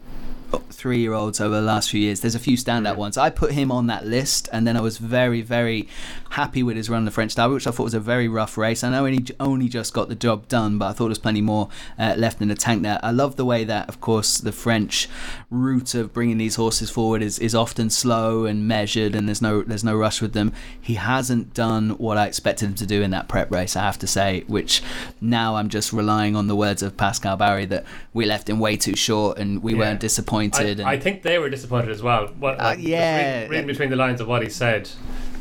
three 0.71 0.99
year 0.99 1.13
olds 1.13 1.41
over 1.41 1.55
the 1.55 1.63
last 1.63 1.91
few 1.91 2.01
years. 2.01 2.21
There's 2.21 2.35
a 2.35 2.39
few 2.41 2.57
standout 2.57 2.97
ones. 2.97 3.17
I 3.17 3.31
put 3.31 3.53
him 3.53 3.71
on 3.73 3.87
that 3.89 4.07
list, 4.07 4.49
and 4.53 4.67
then 4.67 4.77
I 4.77 4.81
was 4.81 4.99
very, 4.99 5.43
very 5.43 5.89
happy 6.31 6.63
with 6.63 6.77
his 6.77 6.91
run 6.91 7.01
in 7.01 7.05
the 7.05 7.11
French 7.11 7.35
Derby, 7.35 7.55
which 7.55 7.67
I 7.67 7.71
thought 7.71 7.85
was 7.85 7.95
a 7.95 8.01
very 8.01 8.29
rough 8.29 8.57
race. 8.59 8.83
I 8.83 8.91
know 8.91 9.05
he 9.05 9.25
only 9.39 9.69
just 9.69 9.93
got 9.95 10.09
the 10.09 10.15
job 10.15 10.49
done, 10.49 10.79
but 10.79 10.87
I 10.87 10.93
thought 10.93 11.07
there's 11.09 11.19
plenty 11.19 11.41
more 11.41 11.69
uh, 11.99 12.15
left 12.17 12.41
in 12.41 12.49
the 12.49 12.55
tank 12.55 12.83
there. 12.83 12.99
I 13.03 13.11
love 13.11 13.37
the 13.37 13.45
way 13.45 13.65
that, 13.65 13.89
of 13.89 14.01
course, 14.01 14.39
the 14.39 14.53
French 14.53 15.09
route 15.51 15.95
of 15.95 16.13
bringing 16.13 16.39
these 16.39 16.57
horses 16.57 16.91
forward 16.91 17.23
is, 17.23 17.39
is 17.39 17.55
often 17.55 17.91
slow 17.91 18.45
and 18.45 18.67
measured, 18.67 19.15
and 19.15 19.29
there's 19.29 19.43
no 19.43 19.63
there's 19.63 19.85
no 19.85 19.95
rush 19.97 20.21
with 20.21 20.33
them. 20.33 20.53
He 20.81 20.95
hasn't 20.95 21.55
done 21.55 21.91
what 21.91 22.19
I 22.19 22.27
expected 22.27 22.67
him 22.67 22.75
to 22.77 22.87
do 22.87 23.03
in 23.03 23.11
that 23.11 23.29
prep 23.29 23.51
race, 23.51 23.77
I 23.77 23.83
have 23.83 23.99
to 24.01 24.07
say, 24.07 24.45
which 24.47 24.83
now 25.21 25.57
I'm 25.57 25.69
just 25.69 25.93
relying 25.93 26.37
on 26.37 26.47
the 26.49 26.57
words 26.57 26.83
of 26.83 26.97
Pascal 26.97 27.37
Bary 27.37 27.65
that 27.67 27.85
we 28.13 28.27
left 28.27 28.49
him 28.49 28.59
way 28.59 28.77
too 28.77 28.97
short 28.97 29.39
and 29.39 29.63
we 29.63 29.73
Yeah. 29.73 29.79
weren't 29.79 30.01
disappointed. 30.01 30.44
I, 30.53 30.63
and 30.63 30.83
I 30.83 30.99
think 30.99 31.23
they 31.23 31.39
were 31.39 31.49
disappointed 31.51 31.91
as 31.91 32.03
well. 32.03 32.29
What, 32.39 32.61
Uh, 32.61 32.75
yeah. 32.79 33.37
reading, 33.37 33.51
reading 33.51 33.67
between 33.67 33.91
the 33.91 33.97
lines 33.97 34.21
of 34.21 34.29
what 34.29 34.43
he 34.43 34.49
said, 34.51 34.91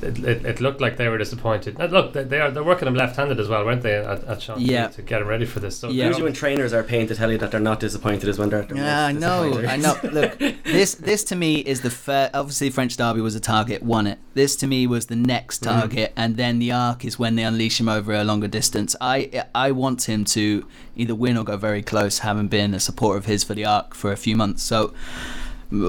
it, 0.03 0.23
it, 0.23 0.45
it 0.45 0.61
looked 0.61 0.81
like 0.81 0.97
they 0.97 1.07
were 1.07 1.17
disappointed. 1.17 1.77
And 1.79 1.91
look, 1.91 2.13
they, 2.13 2.23
they 2.23 2.39
are 2.39 2.51
they're 2.51 2.63
working 2.63 2.87
him 2.87 2.95
left-handed 2.95 3.39
as 3.39 3.47
well, 3.49 3.65
weren't 3.65 3.81
they? 3.81 3.95
At, 3.95 4.23
at 4.25 4.41
Sean 4.41 4.59
Yeah. 4.61 4.87
to 4.89 5.01
get 5.01 5.21
him 5.21 5.27
ready 5.27 5.45
for 5.45 5.59
this. 5.59 5.77
So 5.77 5.89
Yeah. 5.89 6.05
Usually 6.07 6.23
when 6.23 6.33
trainers 6.33 6.73
are 6.73 6.83
paying 6.83 7.07
to 7.07 7.15
tell 7.15 7.31
you 7.31 7.37
that 7.39 7.51
they're 7.51 7.59
not 7.59 7.79
disappointed 7.79 8.27
is 8.29 8.37
when 8.37 8.49
they're. 8.49 8.63
the 8.63 8.75
Yeah, 8.75 9.05
I 9.07 9.11
know. 9.11 9.59
I 9.67 9.77
know. 9.77 9.95
Look, 10.03 10.37
this 10.63 10.95
this 10.95 11.23
to 11.25 11.35
me 11.35 11.55
is 11.55 11.81
the 11.81 11.89
fair. 11.89 12.29
Obviously, 12.33 12.69
French 12.69 12.97
Derby 12.97 13.21
was 13.21 13.35
a 13.35 13.39
target, 13.39 13.81
won 13.83 14.05
it. 14.07 14.19
This 14.33 14.55
to 14.57 14.67
me 14.67 14.85
was 14.87 15.07
the 15.07 15.15
next 15.15 15.63
Mm-hmm. 15.63 15.79
target, 15.79 16.13
and 16.15 16.35
then 16.37 16.59
the 16.59 16.71
arc 16.71 17.05
is 17.05 17.17
when 17.19 17.35
they 17.35 17.43
unleash 17.43 17.79
him 17.79 17.87
over 17.89 18.13
a 18.13 18.23
longer 18.23 18.47
distance. 18.47 18.95
I 18.99 19.43
I 19.55 19.71
want 19.71 20.09
him 20.09 20.25
to 20.25 20.67
either 20.95 21.15
win 21.15 21.37
or 21.37 21.43
go 21.43 21.57
very 21.57 21.81
close, 21.81 22.19
having 22.19 22.47
been 22.47 22.73
a 22.73 22.79
supporter 22.79 23.17
of 23.17 23.25
his 23.25 23.43
for 23.43 23.53
the 23.53 23.65
arc 23.65 23.93
for 23.95 24.11
a 24.11 24.17
few 24.17 24.35
months. 24.35 24.63
So. 24.63 24.93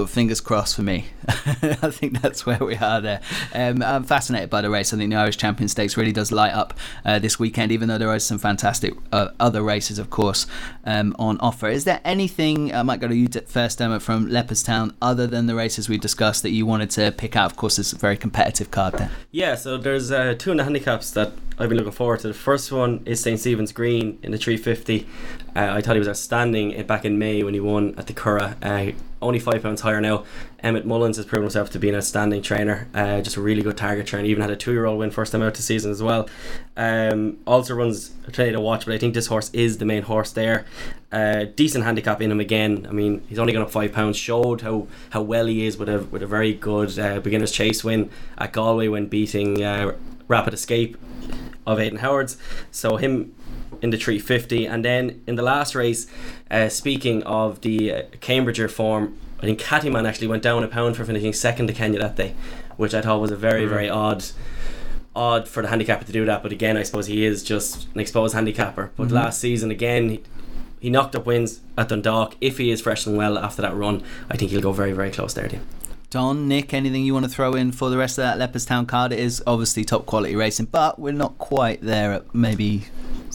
Fingers 0.06 0.40
crossed 0.40 0.76
for 0.76 0.82
me. 0.82 1.06
I 1.28 1.90
think 1.90 2.22
that's 2.22 2.46
where 2.46 2.58
we 2.58 2.74
are 2.76 3.02
there. 3.02 3.20
Um, 3.52 3.82
I'm 3.82 4.04
fascinated 4.04 4.48
by 4.48 4.62
the 4.62 4.70
race. 4.70 4.94
I 4.94 4.96
think 4.96 5.10
the 5.10 5.16
Irish 5.16 5.36
Champion 5.36 5.68
Stakes 5.68 5.98
really 5.98 6.12
does 6.12 6.32
light 6.32 6.54
up 6.54 6.72
uh, 7.04 7.18
this 7.18 7.38
weekend, 7.38 7.70
even 7.70 7.88
though 7.88 7.98
there 7.98 8.08
are 8.08 8.18
some 8.18 8.38
fantastic 8.38 8.94
uh, 9.12 9.28
other 9.38 9.62
races, 9.62 9.98
of 9.98 10.08
course, 10.08 10.46
um, 10.86 11.14
on 11.18 11.38
offer. 11.40 11.68
Is 11.68 11.84
there 11.84 12.00
anything, 12.02 12.74
I 12.74 12.82
might 12.82 13.00
go 13.00 13.08
to 13.08 13.14
you 13.14 13.28
first, 13.46 13.80
Emma, 13.82 14.00
from 14.00 14.28
Leopardstown, 14.28 14.94
other 15.02 15.26
than 15.26 15.46
the 15.46 15.54
races 15.54 15.86
we 15.86 15.98
discussed 15.98 16.42
that 16.44 16.50
you 16.50 16.64
wanted 16.64 16.88
to 16.92 17.12
pick 17.12 17.36
out? 17.36 17.50
Of 17.50 17.58
course, 17.58 17.78
it's 17.78 17.92
a 17.92 17.96
very 17.96 18.16
competitive 18.16 18.70
card 18.70 18.94
there. 18.94 19.10
Yeah, 19.32 19.54
so 19.54 19.76
there's 19.76 20.10
uh, 20.10 20.34
two 20.38 20.50
in 20.50 20.56
the 20.56 20.64
handicaps 20.64 21.10
that 21.10 21.32
I've 21.56 21.68
been 21.68 21.78
looking 21.78 21.92
forward 21.92 22.20
to. 22.20 22.28
The 22.28 22.34
first 22.34 22.72
one 22.72 23.02
is 23.06 23.20
St. 23.20 23.38
Stephen's 23.38 23.70
Green 23.70 24.18
in 24.22 24.32
the 24.32 24.38
350. 24.38 25.06
Uh, 25.54 25.74
I 25.74 25.80
thought 25.80 25.94
he 25.94 26.00
was 26.00 26.08
outstanding 26.08 26.82
back 26.86 27.04
in 27.04 27.16
May 27.16 27.44
when 27.44 27.54
he 27.54 27.60
won 27.60 27.94
at 27.96 28.08
the 28.08 28.12
Curragh. 28.12 28.56
Uh, 28.60 28.96
only 29.22 29.38
five 29.38 29.62
pounds 29.62 29.80
higher 29.80 30.00
now. 30.00 30.24
Emmet 30.64 30.84
Mullins 30.84 31.16
has 31.16 31.26
proven 31.26 31.44
himself 31.44 31.70
to 31.70 31.78
be 31.78 31.88
an 31.88 31.94
outstanding 31.94 32.42
trainer, 32.42 32.88
uh, 32.92 33.20
just 33.20 33.36
a 33.36 33.40
really 33.40 33.62
good 33.62 33.76
target 33.76 34.06
trainer. 34.06 34.26
Even 34.26 34.42
had 34.42 34.50
a 34.50 34.56
two-year-old 34.56 34.98
win 34.98 35.12
first 35.12 35.30
time 35.30 35.42
out 35.42 35.54
this 35.54 35.64
season 35.64 35.92
as 35.92 36.02
well. 36.02 36.28
Um, 36.76 37.38
also 37.46 37.74
runs 37.74 38.10
a 38.26 38.32
trainer 38.32 38.54
to 38.54 38.60
watch, 38.60 38.84
but 38.84 38.94
I 38.94 38.98
think 38.98 39.14
this 39.14 39.28
horse 39.28 39.50
is 39.52 39.78
the 39.78 39.84
main 39.84 40.02
horse 40.02 40.32
there. 40.32 40.66
Uh, 41.12 41.44
decent 41.54 41.84
handicap 41.84 42.20
in 42.20 42.32
him 42.32 42.40
again. 42.40 42.86
I 42.88 42.92
mean, 42.92 43.22
he's 43.28 43.38
only 43.38 43.52
gone 43.52 43.62
up 43.62 43.70
five 43.70 43.92
pounds. 43.92 44.16
Showed 44.16 44.62
how, 44.62 44.88
how 45.10 45.22
well 45.22 45.46
he 45.46 45.64
is 45.64 45.78
with 45.78 45.88
a 45.88 46.00
with 46.00 46.22
a 46.22 46.26
very 46.26 46.52
good 46.52 46.98
uh, 46.98 47.20
beginners 47.20 47.52
chase 47.52 47.84
win 47.84 48.10
at 48.36 48.52
Galway 48.52 48.88
when 48.88 49.06
beating 49.06 49.62
uh, 49.62 49.94
Rapid 50.26 50.54
Escape 50.54 50.96
of 51.66 51.80
Aidan 51.80 51.98
Howard's. 51.98 52.36
So 52.70 52.96
him 52.96 53.34
in 53.82 53.90
the 53.90 53.96
350, 53.96 54.66
and 54.66 54.84
then 54.84 55.22
in 55.26 55.34
the 55.34 55.42
last 55.42 55.74
race, 55.74 56.06
uh, 56.50 56.68
speaking 56.68 57.22
of 57.24 57.60
the 57.62 57.92
uh, 57.92 58.02
Cambridgeshire 58.20 58.68
form, 58.68 59.18
I 59.40 59.46
think 59.46 59.60
Cattyman 59.60 60.08
actually 60.08 60.28
went 60.28 60.42
down 60.42 60.62
a 60.64 60.68
pound 60.68 60.96
for 60.96 61.04
finishing 61.04 61.32
second 61.32 61.66
to 61.66 61.72
Kenya 61.72 61.98
that 61.98 62.16
day, 62.16 62.34
which 62.76 62.94
I 62.94 63.02
thought 63.02 63.20
was 63.20 63.30
a 63.30 63.36
very 63.36 63.66
very 63.66 63.88
odd. 63.88 64.24
Odd 65.16 65.46
for 65.46 65.62
the 65.62 65.68
handicapper 65.68 66.04
to 66.04 66.10
do 66.10 66.24
that, 66.24 66.42
but 66.42 66.50
again, 66.50 66.76
I 66.76 66.82
suppose 66.82 67.06
he 67.06 67.24
is 67.24 67.44
just 67.44 67.86
an 67.94 68.00
exposed 68.00 68.34
handicapper. 68.34 68.90
But 68.96 69.12
last 69.12 69.38
season, 69.40 69.70
again, 69.70 70.08
he, 70.08 70.22
he 70.80 70.90
knocked 70.90 71.14
up 71.14 71.24
wins 71.24 71.60
at 71.78 71.88
Dundalk. 71.88 72.34
If 72.40 72.58
he 72.58 72.72
is 72.72 72.80
fresh 72.80 73.06
and 73.06 73.16
well 73.16 73.38
after 73.38 73.62
that 73.62 73.76
run, 73.76 74.02
I 74.28 74.36
think 74.36 74.50
he'll 74.50 74.60
go 74.60 74.72
very, 74.72 74.90
very 74.90 75.12
close 75.12 75.32
there. 75.32 75.46
Dean. 75.46 75.60
Don, 76.14 76.46
Nick, 76.46 76.72
anything 76.72 77.04
you 77.04 77.12
want 77.12 77.24
to 77.24 77.28
throw 77.28 77.54
in 77.54 77.72
for 77.72 77.90
the 77.90 77.98
rest 77.98 78.18
of 78.18 78.22
that 78.22 78.38
Leopardstown 78.38 78.86
card? 78.86 79.10
It 79.10 79.18
is 79.18 79.42
obviously 79.48 79.84
top 79.84 80.06
quality 80.06 80.36
racing, 80.36 80.66
but 80.66 80.96
we're 80.96 81.10
not 81.12 81.36
quite 81.38 81.80
there 81.80 82.12
at 82.12 82.32
maybe 82.32 82.84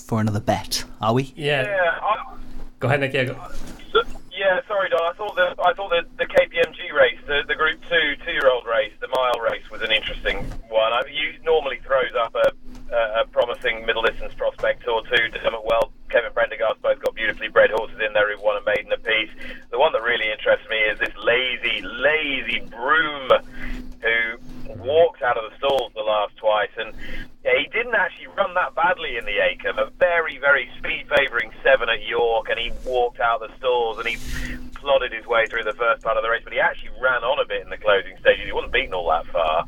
for 0.05 0.21
another 0.21 0.39
bet, 0.39 0.85
are 1.01 1.13
we? 1.13 1.33
Yeah. 1.35 1.63
Yeah, 1.63 1.99
I, 2.01 2.37
Go 2.79 2.87
ahead, 2.87 3.01
Nick. 3.01 3.11
Yeah. 3.11 3.25
Go. 3.25 3.47
so, 3.91 4.01
yeah. 4.31 4.61
Sorry, 4.65 4.87
Don. 4.89 5.01
I 5.01 5.11
thought 5.11 5.35
the 5.35 5.61
I 5.61 5.73
thought 5.73 5.89
the, 5.89 6.03
the 6.19 6.25
KPMG 6.25 6.93
race, 6.93 7.19
the, 7.27 7.43
the 7.49 7.55
Group 7.55 7.81
Two 7.89 8.15
two-year-old 8.25 8.65
race, 8.65 8.93
the 9.01 9.09
mile 9.09 9.41
race, 9.41 9.69
was 9.69 9.81
an 9.81 9.91
interesting 9.91 10.37
one. 10.69 10.93
I, 10.93 11.01
you 11.11 11.33
normally 11.43 11.81
throws 11.83 12.15
up 12.17 12.33
a, 12.33 12.95
a, 12.95 13.23
a 13.23 13.27
promising 13.27 13.85
middle 13.85 14.03
distance 14.03 14.33
prospect 14.35 14.87
or 14.87 15.03
two. 15.03 15.27
to 15.27 15.37
Dermot 15.37 15.65
Weld, 15.65 15.91
Kevin 16.09 16.31
Prendergast 16.33 16.81
both 16.81 16.99
got 16.99 17.15
beautifully 17.15 17.47
bred 17.47 17.69
horses 17.71 17.99
in 18.05 18.13
there 18.13 18.29
who've 18.31 18.41
won 18.41 18.61
a 18.61 18.65
maiden 18.65 18.91
apiece. 18.91 19.29
The 19.71 19.79
one 19.79 19.93
that 19.93 20.01
really 20.01 20.29
interests 20.31 20.67
me 20.69 20.77
is 20.77 20.99
this 20.99 21.15
lazy, 21.23 21.81
lazy 21.81 22.59
Broome 22.69 23.29
who 24.01 24.37
walked 24.81 25.21
out 25.21 25.37
of 25.37 25.49
the 25.49 25.57
stalls 25.57 25.91
the 25.93 26.01
last 26.01 26.35
twice, 26.37 26.71
and 26.77 26.93
yeah, 27.43 27.51
he 27.57 27.67
didn't 27.71 27.95
actually 27.95 28.27
run 28.27 28.53
that 28.53 28.73
badly 28.75 29.17
in 29.17 29.25
the 29.25 29.37
Acomb. 29.39 29.77
A 29.77 29.89
very, 29.99 30.37
very 30.37 30.69
speed 30.77 31.07
favouring 31.09 31.51
seven 31.63 31.89
at 31.89 32.05
York, 32.05 32.49
and 32.49 32.59
he 32.59 32.71
walked 32.85 33.19
out 33.19 33.39
the 33.39 33.49
stalls 33.57 33.97
and 33.97 34.07
he 34.07 34.17
plodded 34.73 35.11
his 35.11 35.25
way 35.25 35.45
through 35.47 35.63
the 35.63 35.73
first 35.73 36.01
part 36.03 36.17
of 36.17 36.23
the 36.23 36.29
race, 36.29 36.41
but 36.43 36.53
he 36.53 36.59
actually 36.59 36.91
ran 37.01 37.23
on 37.23 37.39
a 37.39 37.47
bit 37.47 37.61
in 37.61 37.69
the 37.69 37.77
closing 37.77 38.17
stages. 38.19 38.45
He 38.45 38.53
wasn't 38.53 38.71
beaten 38.71 38.93
all 38.93 39.09
that 39.09 39.25
far. 39.27 39.65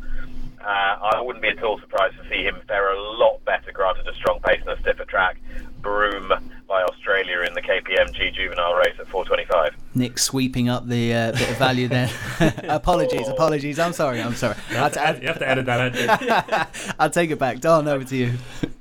Uh, 0.61 1.17
I 1.17 1.21
wouldn't 1.21 1.41
be 1.41 1.49
at 1.49 1.63
all 1.63 1.79
surprised 1.79 2.15
to 2.21 2.29
see 2.29 2.43
him 2.43 2.61
fare 2.67 2.93
a 2.93 3.01
lot 3.17 3.43
better, 3.45 3.71
granted 3.71 4.07
a 4.07 4.13
strong 4.13 4.39
pace 4.41 4.61
and 4.61 4.69
a 4.69 4.79
stiffer 4.81 5.05
track. 5.05 5.37
Broome 5.81 6.33
by 6.67 6.83
Australia 6.83 7.41
in 7.41 7.53
the 7.53 7.61
KPMG 7.61 8.33
juvenile 8.33 8.75
race 8.75 8.95
at 8.99 9.07
425. 9.09 9.75
Nick 9.93 10.17
sweeping 10.17 10.69
up 10.69 10.87
the 10.87 11.13
uh, 11.13 11.31
bit 11.33 11.49
of 11.49 11.57
value 11.57 11.87
there. 11.87 12.09
apologies, 12.69 13.27
apologies. 13.27 13.77
I'm 13.77 13.93
sorry, 13.93 14.21
I'm 14.21 14.35
sorry. 14.35 14.55
You 14.69 14.77
I'll, 14.77 14.83
have, 14.83 14.93
to, 14.93 15.13
t- 15.15 15.21
you 15.21 15.27
have 15.27 15.39
to 15.39 15.49
edit 15.49 15.65
that 15.65 16.29
out. 16.29 16.95
I'll 16.99 17.09
take 17.09 17.29
it 17.31 17.39
back. 17.39 17.59
Don, 17.59 17.87
over 17.87 18.05
to 18.05 18.15
you. 18.15 18.33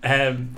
Um, 0.05 0.51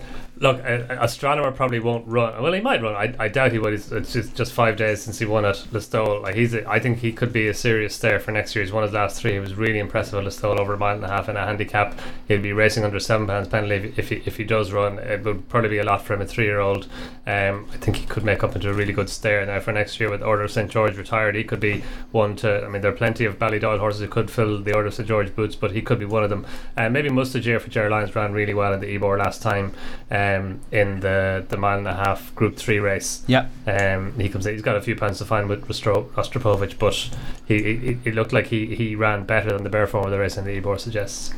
look, 0.42 0.60
Astronomer 0.64 1.52
probably 1.52 1.78
won't 1.78 2.06
run. 2.06 2.42
Well, 2.42 2.52
he 2.52 2.60
might 2.60 2.82
run. 2.82 2.94
I, 2.96 3.14
I 3.24 3.28
doubt 3.28 3.52
he 3.52 3.58
would. 3.60 3.72
It's, 3.72 3.92
it's 3.92 4.12
just, 4.12 4.34
just 4.34 4.52
five 4.52 4.76
days 4.76 5.00
since 5.00 5.20
he 5.20 5.24
won 5.24 5.44
at 5.44 5.54
Listowel. 5.70 6.20
Like 6.20 6.34
he's, 6.34 6.52
a, 6.52 6.68
I 6.68 6.80
think 6.80 6.98
he 6.98 7.12
could 7.12 7.32
be 7.32 7.46
a 7.46 7.54
serious 7.54 7.94
stare 7.94 8.18
for 8.18 8.32
next 8.32 8.54
year. 8.54 8.64
He's 8.64 8.72
won 8.72 8.82
his 8.82 8.92
last 8.92 9.20
three. 9.20 9.34
He 9.34 9.38
was 9.38 9.54
really 9.54 9.78
impressive 9.78 10.14
at 10.14 10.24
Listowel 10.24 10.58
over 10.58 10.74
a 10.74 10.78
mile 10.78 10.96
and 10.96 11.04
a 11.04 11.08
half 11.08 11.28
in 11.28 11.36
a 11.36 11.46
handicap. 11.46 11.98
He'll 12.26 12.42
be 12.42 12.52
racing 12.52 12.82
under 12.84 12.98
seven 12.98 13.26
pounds 13.26 13.48
penalty 13.48 13.76
if, 13.76 13.98
if 13.98 14.08
he 14.08 14.16
if 14.26 14.36
he 14.36 14.44
does 14.44 14.72
run. 14.72 14.98
It 14.98 15.22
would 15.24 15.48
probably 15.48 15.70
be 15.70 15.78
a 15.78 15.84
lot 15.84 16.02
for 16.02 16.14
him. 16.14 16.20
A 16.20 16.26
three 16.26 16.44
year 16.44 16.60
old. 16.60 16.88
Um, 17.24 17.68
I 17.72 17.76
think 17.76 17.98
he 17.98 18.06
could 18.06 18.24
make 18.24 18.42
up 18.42 18.56
into 18.56 18.68
a 18.68 18.74
really 18.74 18.92
good 18.92 19.08
stare 19.08 19.46
now 19.46 19.60
for 19.60 19.72
next 19.72 20.00
year 20.00 20.10
with 20.10 20.22
Order 20.22 20.42
of 20.42 20.50
St 20.50 20.68
George 20.70 20.96
retired. 20.96 21.36
He 21.36 21.44
could 21.44 21.60
be 21.60 21.84
one 22.10 22.34
to. 22.36 22.64
I 22.64 22.68
mean, 22.68 22.82
there 22.82 22.90
are 22.90 22.96
plenty 22.96 23.24
of 23.24 23.38
Ballydoyle 23.38 23.78
horses 23.78 24.00
who 24.00 24.08
could 24.08 24.28
fill 24.28 24.60
the 24.60 24.74
Order 24.74 24.88
of 24.88 24.94
St 24.94 25.06
George 25.06 25.34
boots, 25.36 25.54
but 25.54 25.70
he 25.70 25.82
could 25.82 26.00
be 26.00 26.04
one 26.04 26.24
of 26.24 26.30
them. 26.30 26.44
Uh, 26.76 26.88
maybe 26.88 27.10
Mustajeer 27.10 27.60
for 27.60 27.70
Ger 27.70 27.88
Lyons 27.88 28.16
ran 28.16 28.32
really 28.32 28.54
well 28.54 28.72
in 28.72 28.80
the 28.80 28.92
Ebor 28.92 29.18
last 29.18 29.40
time 29.40 29.72
um, 30.10 30.31
in 30.70 31.00
the 31.00 31.44
the 31.48 31.56
mile 31.56 31.78
and 31.78 31.88
a 31.88 31.94
half 31.94 32.34
Group 32.34 32.56
Three 32.56 32.78
race. 32.78 33.22
Yeah. 33.26 33.48
Um, 33.66 34.18
he 34.18 34.28
comes. 34.28 34.46
In, 34.46 34.52
he's 34.54 34.62
got 34.62 34.76
a 34.76 34.82
few 34.82 34.96
pounds 34.96 35.18
to 35.18 35.24
find 35.24 35.48
with 35.48 35.66
Rostro- 35.68 36.08
Rostropovich, 36.10 36.78
but 36.78 37.10
he, 37.46 37.76
he 37.76 37.98
he 38.04 38.12
looked 38.12 38.32
like 38.32 38.46
he, 38.46 38.74
he 38.74 38.94
ran 38.96 39.24
better 39.24 39.50
than 39.52 39.64
the 39.64 39.70
bare 39.70 39.86
form 39.86 40.04
of 40.04 40.10
the 40.10 40.18
race 40.18 40.36
and 40.36 40.46
the 40.46 40.52
Ebor 40.52 40.78
suggests. 40.78 41.32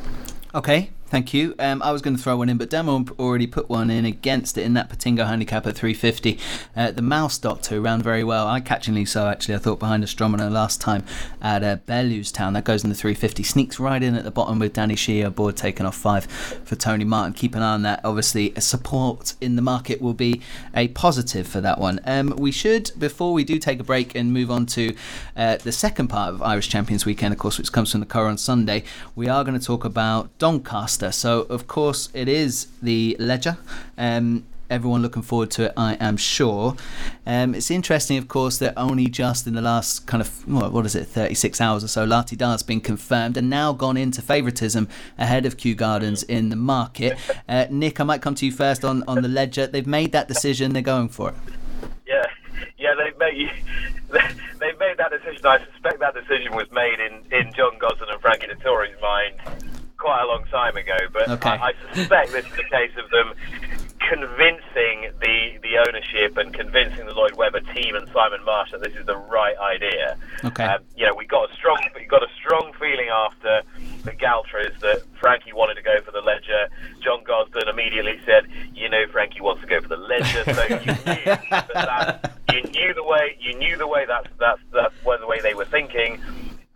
Okay, 0.55 0.91
thank 1.15 1.33
you. 1.33 1.55
Um, 1.61 1.81
I 1.81 1.93
was 1.93 2.03
going 2.03 2.17
to 2.17 2.21
throw 2.21 2.39
one 2.39 2.49
in, 2.49 2.57
but 2.57 2.69
Demo 2.69 3.05
already 3.21 3.47
put 3.47 3.69
one 3.69 3.89
in 3.89 4.05
against 4.05 4.59
it 4.59 4.63
in 4.63 4.75
that 4.75 4.89
Patingo 4.89 5.25
handicap 5.25 5.65
at 5.65 5.77
350. 5.77 6.41
Uh, 6.75 6.91
the 6.91 7.03
Mouse 7.03 7.39
Doctor 7.39 7.81
ran 7.81 8.03
very 8.03 8.25
well, 8.25 8.49
I 8.49 8.61
catchingly 8.61 9.07
so 9.07 9.29
actually. 9.29 9.55
I 9.55 9.59
thought 9.59 9.79
behind 9.79 10.03
Astronomer 10.03 10.51
last 10.51 10.81
time 10.81 11.05
at 11.41 11.63
uh, 11.63 11.77
Town. 12.33 12.55
That 12.55 12.65
goes 12.65 12.83
in 12.83 12.91
the 12.91 12.97
350. 12.97 13.45
Sneaks 13.45 13.79
right 13.79 14.03
in 14.03 14.17
at 14.17 14.25
the 14.25 14.33
bottom 14.33 14.59
with 14.59 14.73
Danny 14.73 14.97
Shea 14.97 15.29
board 15.29 15.57
taken 15.57 15.87
off 15.87 15.95
five 15.95 16.25
for 16.65 16.75
Tony 16.75 17.05
Martin. 17.05 17.33
Keep 17.33 17.55
an 17.55 17.63
eye 17.63 17.75
on 17.75 17.83
that. 17.83 18.01
Obviously, 18.03 18.53
support 18.59 19.35
in 19.41 19.55
the 19.55 19.63
market 19.63 20.03
will 20.03 20.15
be 20.15 20.41
a 20.75 20.89
positive 20.89 21.47
for 21.47 21.61
that 21.61 21.79
one. 21.79 22.01
Um, 22.07 22.35
we 22.37 22.51
should, 22.51 22.91
before 22.99 23.33
we 23.33 23.45
do 23.45 23.61
take 23.61 23.79
a 23.79 23.85
break 23.85 24.17
and 24.17 24.33
move 24.33 24.51
on 24.51 24.67
to 24.67 24.97
uh, 25.37 25.59
the 25.59 25.71
second 25.71 26.09
part 26.09 26.35
of 26.35 26.43
Irish 26.43 26.69
Champions 26.69 27.07
Weekend, 27.07 27.33
of 27.33 27.39
course, 27.39 27.57
which 27.57 27.71
comes 27.71 27.93
from 27.93 28.01
the 28.01 28.07
Curragh 28.07 28.31
on 28.31 28.39
Sunday, 28.39 28.83
we 29.15 29.29
are 29.29 29.45
going 29.45 29.57
to 29.57 29.65
talk 29.65 29.85
about 29.85 30.37
Doncaster. 30.39 31.04
So, 31.13 31.43
of 31.43 31.67
course, 31.67 32.09
it 32.15 32.29
is 32.29 32.69
the 32.83 33.17
Leger. 33.19 33.57
Um, 33.97 34.45
everyone 34.71 35.03
looking 35.03 35.23
forward 35.23 35.51
to 35.53 35.65
it, 35.65 35.73
I 35.77 35.95
am 36.01 36.17
sure. 36.17 36.77
Um, 37.27 37.55
it's 37.55 37.71
interesting, 37.71 38.19
of 38.19 38.29
course, 38.29 38.59
that 38.59 38.75
only 38.77 39.07
just 39.07 39.47
in 39.47 39.55
the 39.55 39.61
last 39.61 40.07
kind 40.07 40.21
of, 40.21 40.49
what, 40.49 40.73
what 40.73 40.87
is 40.87 40.95
it, 40.95 41.07
36 41.07 41.61
hours 41.61 41.85
or 41.85 41.89
so, 41.89 42.05
Lah 42.05 42.23
Ti 42.23 42.37
Dar's 42.37 42.63
been 42.63 42.81
confirmed 42.81 43.37
and 43.37 43.49
now 43.51 43.73
gone 43.73 43.97
into 43.97 44.23
favouritism 44.23 44.89
ahead 45.19 45.47
of 45.47 45.57
Kew 45.57 45.75
Gardens 45.75 46.23
in 46.23 46.49
the 46.49 46.57
market. 46.57 47.19
Uh, 47.47 47.67
Nick, 47.69 48.01
I 48.01 48.05
might 48.05 48.23
come 48.23 48.35
to 48.37 48.47
you 48.47 48.53
first 48.53 48.85
on, 48.85 49.05
on 49.07 49.21
the 49.21 49.29
Leger. 49.29 49.67
They've 49.67 49.87
made 49.87 50.13
that 50.13 50.29
decision, 50.29 50.73
they're 50.73 50.83
going 50.83 51.09
for 51.09 51.31
it. 51.31 51.35
Yeah, 52.07 52.25
yeah, 52.79 52.95
they've 52.97 53.19
made 53.19 53.51
they've 54.61 54.79
made 54.79 54.97
that 54.97 55.11
decision. 55.11 55.45
I 55.45 55.59
suspect 55.73 56.01
that 56.01 56.15
decision 56.15 56.55
was 56.55 56.71
made 56.73 57.01
in, 57.01 57.21
in 57.33 57.53
John 57.53 57.79
Gosden 57.79 58.11
and 58.11 58.21
Frankie 58.21 58.47
Dettori's 58.47 58.99
mind 59.01 59.35
quite 60.05 60.23
a 60.23 60.27
long 60.27 60.45
time 60.51 60.77
ago, 60.77 60.99
but 61.13 61.29
Okay. 61.31 61.49
I, 61.49 61.69
I 61.71 61.95
suspect 61.95 62.33
this 62.33 62.45
is 62.45 62.59
a 62.59 62.69
case 62.69 62.93
of 63.03 63.09
them 63.09 63.33
convincing 64.11 65.11
the 65.21 65.57
the 65.63 65.79
ownership 65.89 66.37
and 66.37 66.53
convincing 66.53 67.07
the 67.07 67.15
Lloyd 67.15 67.35
Webber 67.37 67.61
team 67.75 67.95
and 67.95 68.07
Simon 68.13 68.45
Marsh 68.45 68.71
that 68.73 68.83
this 68.83 68.95
is 68.97 69.07
the 69.07 69.17
right 69.17 69.57
idea. 69.59 70.17
Okay. 70.45 70.65
Um, 70.65 70.83
you 70.95 71.07
know, 71.07 71.15
we 71.15 71.25
got 71.27 71.51
a 71.51 71.55
strong 71.55 71.79
we 71.95 72.05
got 72.05 72.23
a 72.23 72.29
strong 72.37 72.73
feeling 72.79 73.09
after 73.09 73.63
the 74.05 74.13
Galtres 74.13 74.79
that 74.81 75.03
Frankie 75.19 75.55
wanted 75.55 75.77
to 75.77 75.83
go 75.83 75.97
for 76.05 76.11
the 76.11 76.21
Leger. 76.21 76.69
John 77.01 77.25
Gosden 77.25 77.67
immediately 77.69 78.21
said, 78.27 78.45
"You 78.75 78.91
know, 78.91 79.07
Frankie 79.11 79.41
wants 79.41 79.63
to 79.63 79.67
go 79.67 79.81
for 79.81 79.89
the 79.89 79.97
Leger." 79.97 80.45
So 80.53 80.63
you 80.69 80.77
knew 80.77 81.25
that, 81.51 81.69
that 81.73 82.35
you 82.53 82.63
knew 82.77 82.93
the 82.93 83.05
way 83.05 83.37
you 83.41 83.57
knew 83.57 83.77
the 83.79 83.89
way 83.89 84.05
that's 84.07 84.29
that's 84.39 84.61
that's 84.71 84.95
was 85.05 85.21
the 85.21 85.27
way 85.27 85.41
they 85.41 85.55
were 85.55 85.65
thinking. 85.65 86.21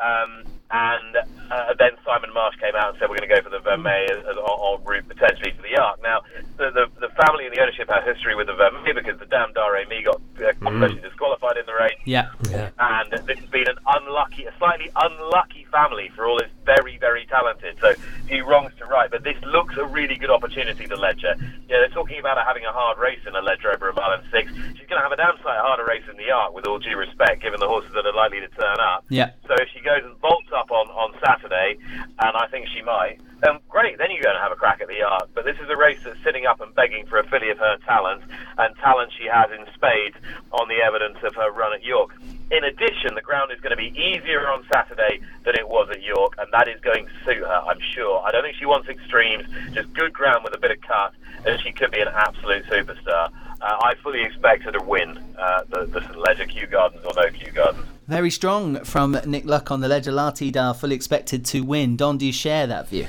Um, 0.00 0.44
and 0.70 1.16
uh, 1.50 1.72
then 1.78 1.92
Simon 2.04 2.28
Marsh 2.34 2.54
came 2.60 2.74
out 2.76 2.90
and 2.90 2.98
said 2.98 3.08
we're 3.08 3.16
going 3.16 3.28
to 3.28 3.34
go 3.34 3.40
for 3.40 3.48
the 3.48 3.58
Vermeille 3.64 4.04
as, 4.10 4.18
as 4.28 4.36
en 4.36 4.84
route 4.84 5.08
potentially 5.08 5.52
to 5.52 5.62
the 5.62 5.80
Arc. 5.80 6.02
Now, 6.02 6.20
the, 6.58 6.70
the 6.70 6.86
the 7.00 7.08
family 7.24 7.46
and 7.46 7.56
the 7.56 7.60
ownership 7.62 7.88
have 7.88 7.97
history 8.14 8.34
with 8.34 8.46
the 8.46 8.54
Vermeille 8.54 8.94
because 8.94 9.18
the 9.18 9.26
damn 9.26 9.52
Dar 9.52 9.72
Re 9.74 9.84
Mi 9.88 10.02
got 10.02 10.16
uh, 10.40 10.52
controversially 10.62 11.02
disqualified 11.02 11.56
in 11.56 11.66
the 11.66 11.74
race 11.74 11.98
Yeah. 12.04 12.28
Yeah. 12.50 12.70
and 12.78 13.10
this 13.26 13.38
has 13.38 13.48
been 13.50 13.68
an 13.68 13.78
unlucky, 13.86 14.44
a 14.46 14.52
slightly 14.58 14.90
unlucky 14.96 15.66
family 15.70 16.10
for 16.14 16.26
all 16.26 16.38
its 16.38 16.50
very, 16.64 16.98
very 16.98 17.26
talented. 17.26 17.76
So 17.80 17.94
few 18.26 18.44
wrongs 18.46 18.72
to 18.78 18.84
right, 18.86 19.10
but 19.10 19.22
this 19.24 19.36
looks 19.44 19.76
a 19.76 19.84
really 19.86 20.16
good 20.16 20.30
opportunity. 20.30 20.86
The 20.86 20.96
Leger, 20.96 21.34
yeah, 21.68 21.80
they're 21.80 21.88
talking 21.88 22.18
about 22.18 22.36
her 22.38 22.44
having 22.44 22.64
a 22.64 22.72
hard 22.72 22.98
race 22.98 23.20
in 23.26 23.34
a 23.34 23.40
Leger 23.42 23.72
over 23.72 23.88
a 23.90 23.94
mile 23.94 24.12
and 24.12 24.22
six. 24.30 24.52
She's 24.76 24.86
going 24.88 25.00
to 25.00 25.04
have 25.04 25.12
a 25.12 25.16
damn 25.16 25.36
sight 25.44 25.60
harder 25.60 25.84
race 25.84 26.04
in 26.10 26.16
the 26.16 26.30
Arc, 26.30 26.54
with 26.54 26.66
all 26.66 26.78
due 26.78 26.96
respect, 26.96 27.42
given 27.42 27.60
the 27.60 27.68
horses 27.68 27.92
that 27.94 28.04
are 28.06 28.12
likely 28.14 28.40
to 28.40 28.48
turn 28.48 28.80
up. 28.80 29.04
Yeah. 29.08 29.30
So 29.46 29.54
if 29.56 29.68
she 29.74 29.80
goes 29.80 30.02
and 30.04 30.18
bolts 30.20 30.48
up 30.54 30.70
on 30.70 30.88
on 30.88 31.12
Saturday, 31.24 31.76
and 32.20 32.36
I 32.36 32.46
think 32.50 32.68
she 32.74 32.82
might. 32.82 33.20
Then 33.40 33.60
great, 33.68 33.98
then 33.98 34.10
you're 34.10 34.22
going 34.24 34.34
to 34.34 34.42
have 34.42 34.50
a 34.52 34.56
crack 34.56 34.80
at 34.80 34.88
the 34.88 35.00
Arc. 35.02 35.30
But 35.34 35.44
this 35.44 35.56
is 35.62 35.70
a 35.70 35.76
race 35.76 36.00
that's 36.04 36.18
sitting 36.24 36.44
up 36.46 36.60
and 36.60 36.74
begging 36.74 37.06
for 37.06 37.18
a 37.18 37.26
filly 37.28 37.50
of 37.50 37.58
her 37.58 37.76
talent, 37.86 38.22
and 38.58 38.74
talent 38.76 39.12
she 39.16 39.26
has 39.30 39.48
in 39.52 39.64
spades 39.74 40.16
on 40.52 40.66
the 40.68 40.82
evidence 40.82 41.18
of 41.22 41.34
her 41.36 41.50
run 41.52 41.72
at 41.72 41.84
York. 41.84 42.10
In 42.50 42.64
addition, 42.64 43.14
the 43.14 43.22
ground 43.22 43.47
is 43.58 43.62
going 43.62 43.76
to 43.76 43.76
be 43.76 43.98
easier 43.98 44.48
on 44.48 44.64
Saturday 44.72 45.20
than 45.44 45.56
it 45.56 45.68
was 45.68 45.88
at 45.90 46.02
York, 46.02 46.34
and 46.38 46.48
that 46.52 46.68
is 46.68 46.80
going 46.80 47.06
to 47.06 47.12
suit 47.24 47.42
her, 47.42 47.62
I'm 47.66 47.80
sure. 47.94 48.22
I 48.24 48.30
don't 48.30 48.42
think 48.42 48.56
she 48.56 48.66
wants 48.66 48.88
extremes, 48.88 49.44
just 49.72 49.92
good 49.94 50.12
ground 50.12 50.44
with 50.44 50.54
a 50.54 50.58
bit 50.58 50.70
of 50.70 50.80
cut, 50.80 51.12
and 51.44 51.60
she 51.60 51.72
could 51.72 51.90
be 51.90 52.00
an 52.00 52.08
absolute 52.08 52.64
superstar. 52.66 53.30
Uh, 53.60 53.76
I 53.82 53.94
fully 54.02 54.22
expect 54.22 54.62
her 54.62 54.72
to 54.72 54.82
win 54.82 55.18
uh, 55.36 55.64
the, 55.68 55.86
the 55.86 56.00
St. 56.00 56.16
Leger 56.16 56.46
Kew 56.46 56.66
Gardens 56.68 57.04
or 57.04 57.12
no 57.16 57.28
Kew 57.30 57.50
Gardens. 57.50 57.84
Very 58.06 58.30
strong 58.30 58.84
from 58.84 59.18
Nick 59.26 59.44
Luck 59.44 59.70
on 59.72 59.80
the 59.80 59.88
Leger. 59.88 60.12
Lah 60.12 60.30
Ti 60.30 60.52
Dar 60.52 60.72
fully 60.72 60.94
expected 60.94 61.44
to 61.46 61.62
win. 61.62 61.96
Don, 61.96 62.16
do 62.16 62.26
you 62.26 62.32
share 62.32 62.68
that 62.68 62.88
view? 62.88 63.06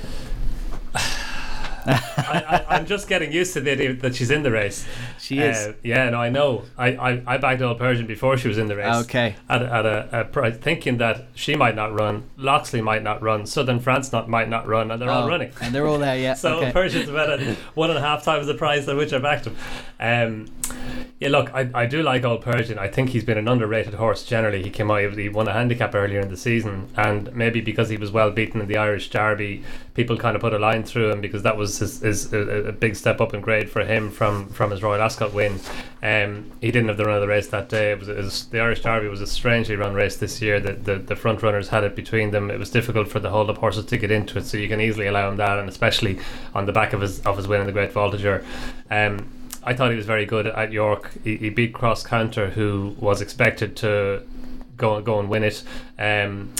I, 1.85 2.65
I, 2.67 2.75
I'm 2.75 2.85
just 2.87 3.07
getting 3.07 3.31
used 3.31 3.53
to 3.53 3.61
the 3.61 3.71
idea 3.71 3.93
that 3.93 4.15
she's 4.15 4.31
in 4.31 4.41
the 4.43 4.51
race. 4.51 4.85
She 5.29 5.37
is. 5.37 5.67
Uh, 5.67 5.73
yeah, 5.83 6.09
no, 6.09 6.19
I 6.19 6.29
know. 6.29 6.63
I, 6.75 6.87
I, 6.95 7.23
I 7.35 7.37
backed 7.37 7.61
Old 7.61 7.77
Persian 7.77 8.07
before 8.07 8.35
she 8.35 8.47
was 8.47 8.57
in 8.57 8.65
the 8.65 8.75
race. 8.75 8.95
Okay. 9.03 9.35
At, 9.47 9.61
at 9.61 9.85
a, 9.85 10.21
a 10.21 10.25
price, 10.25 10.57
thinking 10.57 10.97
that 10.97 11.27
she 11.35 11.55
might 11.55 11.75
not 11.75 11.93
run, 11.93 12.27
Loxley 12.35 12.81
might 12.81 13.03
not 13.03 13.21
run, 13.21 13.45
Southern 13.45 13.79
France 13.79 14.11
not 14.11 14.27
might 14.27 14.49
not 14.49 14.65
run, 14.67 14.89
and 14.89 14.99
they're 14.99 15.11
all 15.11 15.25
Oh, 15.25 15.27
running. 15.27 15.51
And 15.61 15.75
they're 15.75 15.85
all 15.85 15.99
there, 15.99 16.17
yeah. 16.17 16.33
So 16.39 16.57
okay. 16.57 16.71
Persian's 16.71 17.09
about 17.09 17.29
at 17.29 17.41
one 17.75 17.91
and 17.91 17.99
a 17.99 18.01
half 18.01 18.23
times 18.23 18.47
the 18.47 18.55
price 18.55 18.87
at 18.87 18.95
which 18.95 19.13
I 19.13 19.19
backed 19.19 19.45
him. 19.45 19.55
Um, 19.99 20.47
yeah, 21.19 21.29
look, 21.29 21.53
I, 21.53 21.69
I 21.75 21.85
do 21.85 22.01
like 22.01 22.23
Old 22.23 22.41
Persian. 22.41 22.79
I 22.79 22.87
think 22.87 23.09
he's 23.09 23.25
been 23.25 23.37
an 23.37 23.47
underrated 23.47 23.93
horse 23.95 24.23
generally. 24.23 24.63
He 24.63 24.71
came 24.71 24.89
out, 24.89 25.13
he 25.13 25.29
won 25.29 25.47
a 25.47 25.53
handicap 25.53 25.93
earlier 25.93 26.21
in 26.21 26.29
the 26.29 26.37
season, 26.37 26.89
and 26.95 27.31
maybe 27.35 27.61
because 27.61 27.89
he 27.89 27.97
was 27.97 28.09
well 28.09 28.31
beaten 28.31 28.61
in 28.61 28.67
the 28.67 28.77
Irish 28.77 29.09
Derby, 29.11 29.63
people 29.93 30.17
kind 30.17 30.35
of 30.35 30.41
put 30.41 30.53
a 30.53 30.59
line 30.59 30.83
through 30.83 31.11
him 31.11 31.21
because 31.21 31.43
that 31.43 31.57
was 31.57 31.77
his, 31.79 31.99
his, 31.99 32.33
a, 32.33 32.39
a 32.39 32.71
big 32.71 32.95
step 32.95 33.19
up 33.21 33.33
in 33.33 33.41
grade 33.41 33.69
for 33.69 33.83
him 33.83 34.09
from, 34.09 34.47
from 34.49 34.71
his 34.71 34.81
Royal 34.81 35.01
Ascot 35.01 35.18
win. 35.27 35.59
Um, 36.01 36.51
he 36.61 36.71
didn't 36.71 36.87
have 36.87 36.97
the 36.97 37.05
run 37.05 37.15
of 37.15 37.21
the 37.21 37.27
race 37.27 37.47
that 37.49 37.69
day. 37.69 37.91
It 37.91 37.99
was, 37.99 38.07
it 38.07 38.17
was 38.17 38.45
the 38.47 38.59
Irish 38.59 38.81
Derby 38.81 39.07
was 39.07 39.21
a 39.21 39.27
strangely 39.27 39.75
run 39.75 39.93
race 39.93 40.17
this 40.17 40.41
year. 40.41 40.59
The, 40.59 40.73
the 40.73 40.95
the 40.95 41.15
front 41.15 41.41
runners 41.43 41.69
had 41.69 41.83
it 41.83 41.95
between 41.95 42.31
them. 42.31 42.49
It 42.49 42.59
was 42.59 42.69
difficult 42.69 43.07
for 43.09 43.19
the 43.19 43.29
hold 43.29 43.49
up 43.49 43.57
horses 43.57 43.85
to 43.85 43.97
get 43.97 44.11
into 44.11 44.37
it, 44.37 44.45
so 44.45 44.57
you 44.57 44.67
can 44.67 44.81
easily 44.81 45.07
allow 45.07 45.29
him 45.29 45.37
that, 45.37 45.59
and 45.59 45.67
especially 45.67 46.19
on 46.55 46.65
the 46.65 46.71
back 46.73 46.93
of 46.93 47.01
his 47.01 47.19
of 47.25 47.37
his 47.37 47.47
win 47.47 47.61
in 47.61 47.67
the 47.67 47.73
Great 47.73 47.93
Voltigeur. 47.93 48.43
Um, 48.89 49.29
I 49.63 49.73
thought 49.73 49.91
he 49.91 49.97
was 49.97 50.05
very 50.05 50.25
good 50.25 50.47
at 50.47 50.71
York. 50.71 51.11
He, 51.23 51.35
he 51.37 51.49
beat 51.49 51.73
Cross 51.73 52.03
Counter, 52.03 52.49
who 52.51 52.95
was 52.99 53.21
expected 53.21 53.75
to 53.77 54.23
go 54.77 55.01
go 55.01 55.19
and 55.19 55.29
win 55.29 55.43
it. 55.43 55.63
Um, 55.97 56.53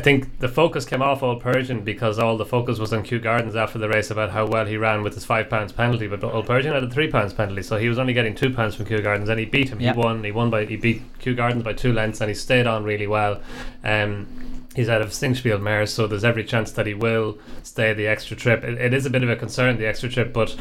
I 0.00 0.02
think 0.02 0.38
the 0.38 0.48
focus 0.48 0.86
came 0.86 1.02
off 1.02 1.22
Old 1.22 1.42
Persian 1.42 1.84
because 1.84 2.18
all 2.18 2.38
the 2.38 2.46
focus 2.46 2.78
was 2.78 2.90
on 2.90 3.02
Kew 3.02 3.18
Gardens 3.18 3.54
after 3.54 3.78
the 3.78 3.86
race 3.86 4.10
about 4.10 4.30
how 4.30 4.46
well 4.46 4.64
he 4.64 4.78
ran 4.78 5.02
with 5.02 5.12
his 5.12 5.26
five 5.26 5.50
pounds 5.50 5.72
penalty. 5.72 6.06
But 6.06 6.24
Old 6.24 6.46
Persian 6.46 6.72
had 6.72 6.82
a 6.82 6.88
three 6.88 7.10
pounds 7.10 7.34
penalty, 7.34 7.62
so 7.62 7.76
he 7.76 7.86
was 7.86 7.98
only 7.98 8.14
getting 8.14 8.34
two 8.34 8.48
pounds 8.48 8.74
from 8.74 8.86
Kew 8.86 9.02
Gardens, 9.02 9.28
and 9.28 9.38
he 9.38 9.44
beat 9.44 9.68
him. 9.68 9.78
He 9.78 9.92
won. 9.92 10.24
He 10.24 10.32
won 10.32 10.48
by 10.48 10.64
he 10.64 10.76
beat 10.76 11.02
Kew 11.18 11.34
Gardens 11.34 11.64
by 11.64 11.74
two 11.74 11.92
lengths, 11.92 12.22
and 12.22 12.30
he 12.30 12.34
stayed 12.34 12.66
on 12.66 12.82
really 12.82 13.06
well. 13.06 13.42
Um, 13.84 14.26
He's 14.74 14.88
out 14.88 15.02
of 15.02 15.08
Singspiel 15.08 15.60
mares, 15.60 15.92
so 15.92 16.06
there's 16.06 16.22
every 16.22 16.44
chance 16.44 16.70
that 16.72 16.86
he 16.86 16.94
will 16.94 17.38
stay 17.64 17.92
the 17.92 18.06
extra 18.06 18.36
trip. 18.36 18.62
It, 18.62 18.78
it 18.78 18.94
is 18.94 19.04
a 19.04 19.10
bit 19.10 19.24
of 19.24 19.28
a 19.28 19.34
concern, 19.34 19.78
the 19.78 19.86
extra 19.86 20.08
trip, 20.08 20.32
but 20.32 20.54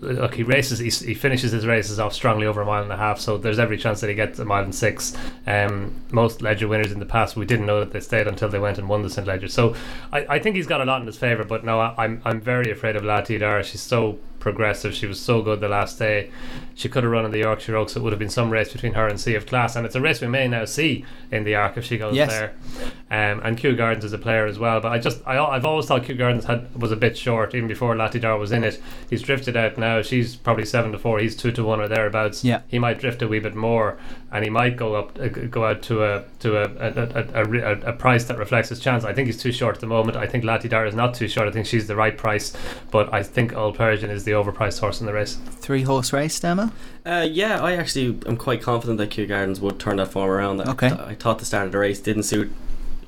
look, 0.00 0.34
he 0.34 0.42
races, 0.42 0.78
he, 0.78 0.90
he 1.06 1.14
finishes 1.14 1.52
his 1.52 1.66
races 1.66 1.98
off 1.98 2.12
strongly 2.12 2.46
over 2.46 2.60
a 2.60 2.64
mile 2.64 2.82
and 2.82 2.92
a 2.92 2.96
half, 2.96 3.20
so 3.20 3.38
there's 3.38 3.58
every 3.58 3.76
chance 3.76 4.00
that 4.00 4.08
he 4.08 4.14
gets 4.14 4.38
a 4.38 4.44
mile 4.44 4.64
and 4.64 4.74
six. 4.74 5.16
Um, 5.46 5.94
most 6.10 6.42
Leger 6.42 6.68
winners 6.68 6.92
in 6.92 6.98
the 6.98 7.06
past, 7.06 7.36
we 7.36 7.46
didn't 7.46 7.66
know 7.66 7.80
that 7.80 7.92
they 7.92 8.00
stayed 8.00 8.26
until 8.26 8.48
they 8.48 8.58
went 8.58 8.78
and 8.78 8.88
won 8.88 9.02
the 9.02 9.10
St 9.10 9.26
Leger. 9.26 9.48
So 9.48 9.74
I, 10.12 10.26
I 10.28 10.38
think 10.38 10.56
he's 10.56 10.66
got 10.66 10.80
a 10.80 10.84
lot 10.84 11.00
in 11.00 11.06
his 11.06 11.18
favour, 11.18 11.44
but 11.44 11.64
no, 11.64 11.80
I, 11.80 11.94
I'm 11.98 12.22
I'm 12.24 12.40
very 12.40 12.70
afraid 12.70 12.96
of 12.96 13.04
Lah 13.04 13.20
Ti 13.20 13.38
Dar. 13.38 13.62
She's 13.62 13.80
so 13.80 14.18
progressive. 14.40 14.94
She 14.94 15.06
was 15.06 15.20
so 15.20 15.42
good 15.42 15.60
the 15.60 15.68
last 15.68 15.98
day. 15.98 16.30
She 16.74 16.88
could 16.88 17.04
have 17.04 17.12
run 17.12 17.24
in 17.26 17.30
the 17.30 17.38
Yorkshire 17.40 17.76
Oaks. 17.76 17.94
It 17.94 18.02
would 18.02 18.12
have 18.12 18.18
been 18.18 18.30
some 18.30 18.50
race 18.50 18.72
between 18.72 18.94
her 18.94 19.06
and 19.06 19.20
Sea 19.20 19.34
of 19.34 19.46
Class, 19.46 19.76
and 19.76 19.84
it's 19.86 19.94
a 19.94 20.00
race 20.00 20.20
we 20.20 20.28
may 20.28 20.48
now 20.48 20.64
see 20.64 21.04
in 21.30 21.44
the 21.44 21.54
Arc 21.54 21.76
if 21.76 21.84
she 21.84 21.98
goes 21.98 22.14
Yes. 22.16 22.30
there. 22.30 22.54
Um, 23.10 23.40
and 23.44 23.58
Kew 23.58 23.76
Gardens 23.76 24.04
is 24.04 24.12
a 24.12 24.18
player 24.18 24.46
as 24.46 24.58
well, 24.58 24.80
but 24.80 24.90
I 24.92 24.98
just 24.98 25.20
I, 25.26 25.38
I've 25.38 25.64
always 25.66 25.86
thought 25.86 26.04
Kew 26.04 26.14
Gardens 26.14 26.44
had 26.46 26.74
was 26.80 26.90
a 26.92 26.96
bit 26.96 27.18
short 27.18 27.54
even 27.54 27.68
before 27.68 27.94
Lah 27.96 28.08
Ti 28.08 28.20
Dar 28.20 28.38
was 28.38 28.52
in 28.52 28.64
it. 28.64 28.80
He's 29.10 29.22
drifted 29.22 29.56
out 29.56 29.76
now. 29.78 30.00
She's 30.02 30.36
probably 30.36 30.64
seven 30.64 30.92
to 30.92 30.98
four. 30.98 31.18
He's 31.18 31.36
two 31.36 31.52
to 31.52 31.64
one 31.64 31.80
or 31.80 31.88
thereabouts. 31.88 32.44
Yeah. 32.44 32.60
he 32.68 32.78
might 32.78 32.98
drift 33.00 33.20
a 33.22 33.28
wee 33.28 33.40
bit 33.40 33.54
more, 33.56 33.98
and 34.32 34.44
he 34.44 34.50
might 34.50 34.76
go 34.76 34.94
up 34.94 35.18
uh, 35.20 35.26
go 35.28 35.66
out 35.66 35.82
to 35.82 36.04
a 36.04 36.24
to 36.38 36.56
a 36.56 36.62
a, 36.62 36.88
a, 36.88 37.42
a, 37.42 37.50
a, 37.74 37.80
a 37.88 37.92
price 37.92 38.24
that 38.24 38.38
reflects 38.38 38.68
his 38.70 38.80
chance. 38.80 39.04
I 39.04 39.12
think 39.12 39.26
he's 39.26 39.42
too 39.42 39.52
short 39.52 39.74
at 39.74 39.80
the 39.80 39.86
moment. 39.88 40.16
I 40.16 40.26
think 40.26 40.44
Lah 40.44 40.58
Ti 40.58 40.68
Dar 40.68 40.86
is 40.86 40.94
not 40.94 41.12
too 41.14 41.28
short. 41.28 41.48
I 41.48 41.50
think 41.50 41.66
she's 41.66 41.88
the 41.88 41.96
right 41.96 42.16
price, 42.16 42.56
but 42.90 43.12
I 43.12 43.22
think 43.22 43.54
Old 43.54 43.76
Persian 43.76 44.08
is 44.10 44.24
the 44.24 44.29
overpriced 44.30 44.80
horse 44.80 45.00
in 45.00 45.06
the 45.06 45.12
race. 45.12 45.34
Three 45.60 45.82
horse 45.82 46.12
race, 46.12 46.38
Demo? 46.40 46.70
Uh, 47.04 47.26
yeah, 47.30 47.60
I 47.62 47.72
actually 47.76 48.18
am 48.26 48.36
quite 48.36 48.62
confident 48.62 48.98
that 48.98 49.10
Kew 49.10 49.26
Gardens 49.26 49.60
would 49.60 49.78
turn 49.78 49.96
that 49.96 50.08
form 50.12 50.30
around. 50.30 50.60
I- 50.60 50.70
Okay. 50.72 50.88
I, 50.88 51.14
thought 51.14 51.38
the 51.38 51.44
start 51.44 51.66
of 51.66 51.72
the 51.72 51.78
race 51.78 52.00
didn't 52.00 52.24
suit 52.24 52.50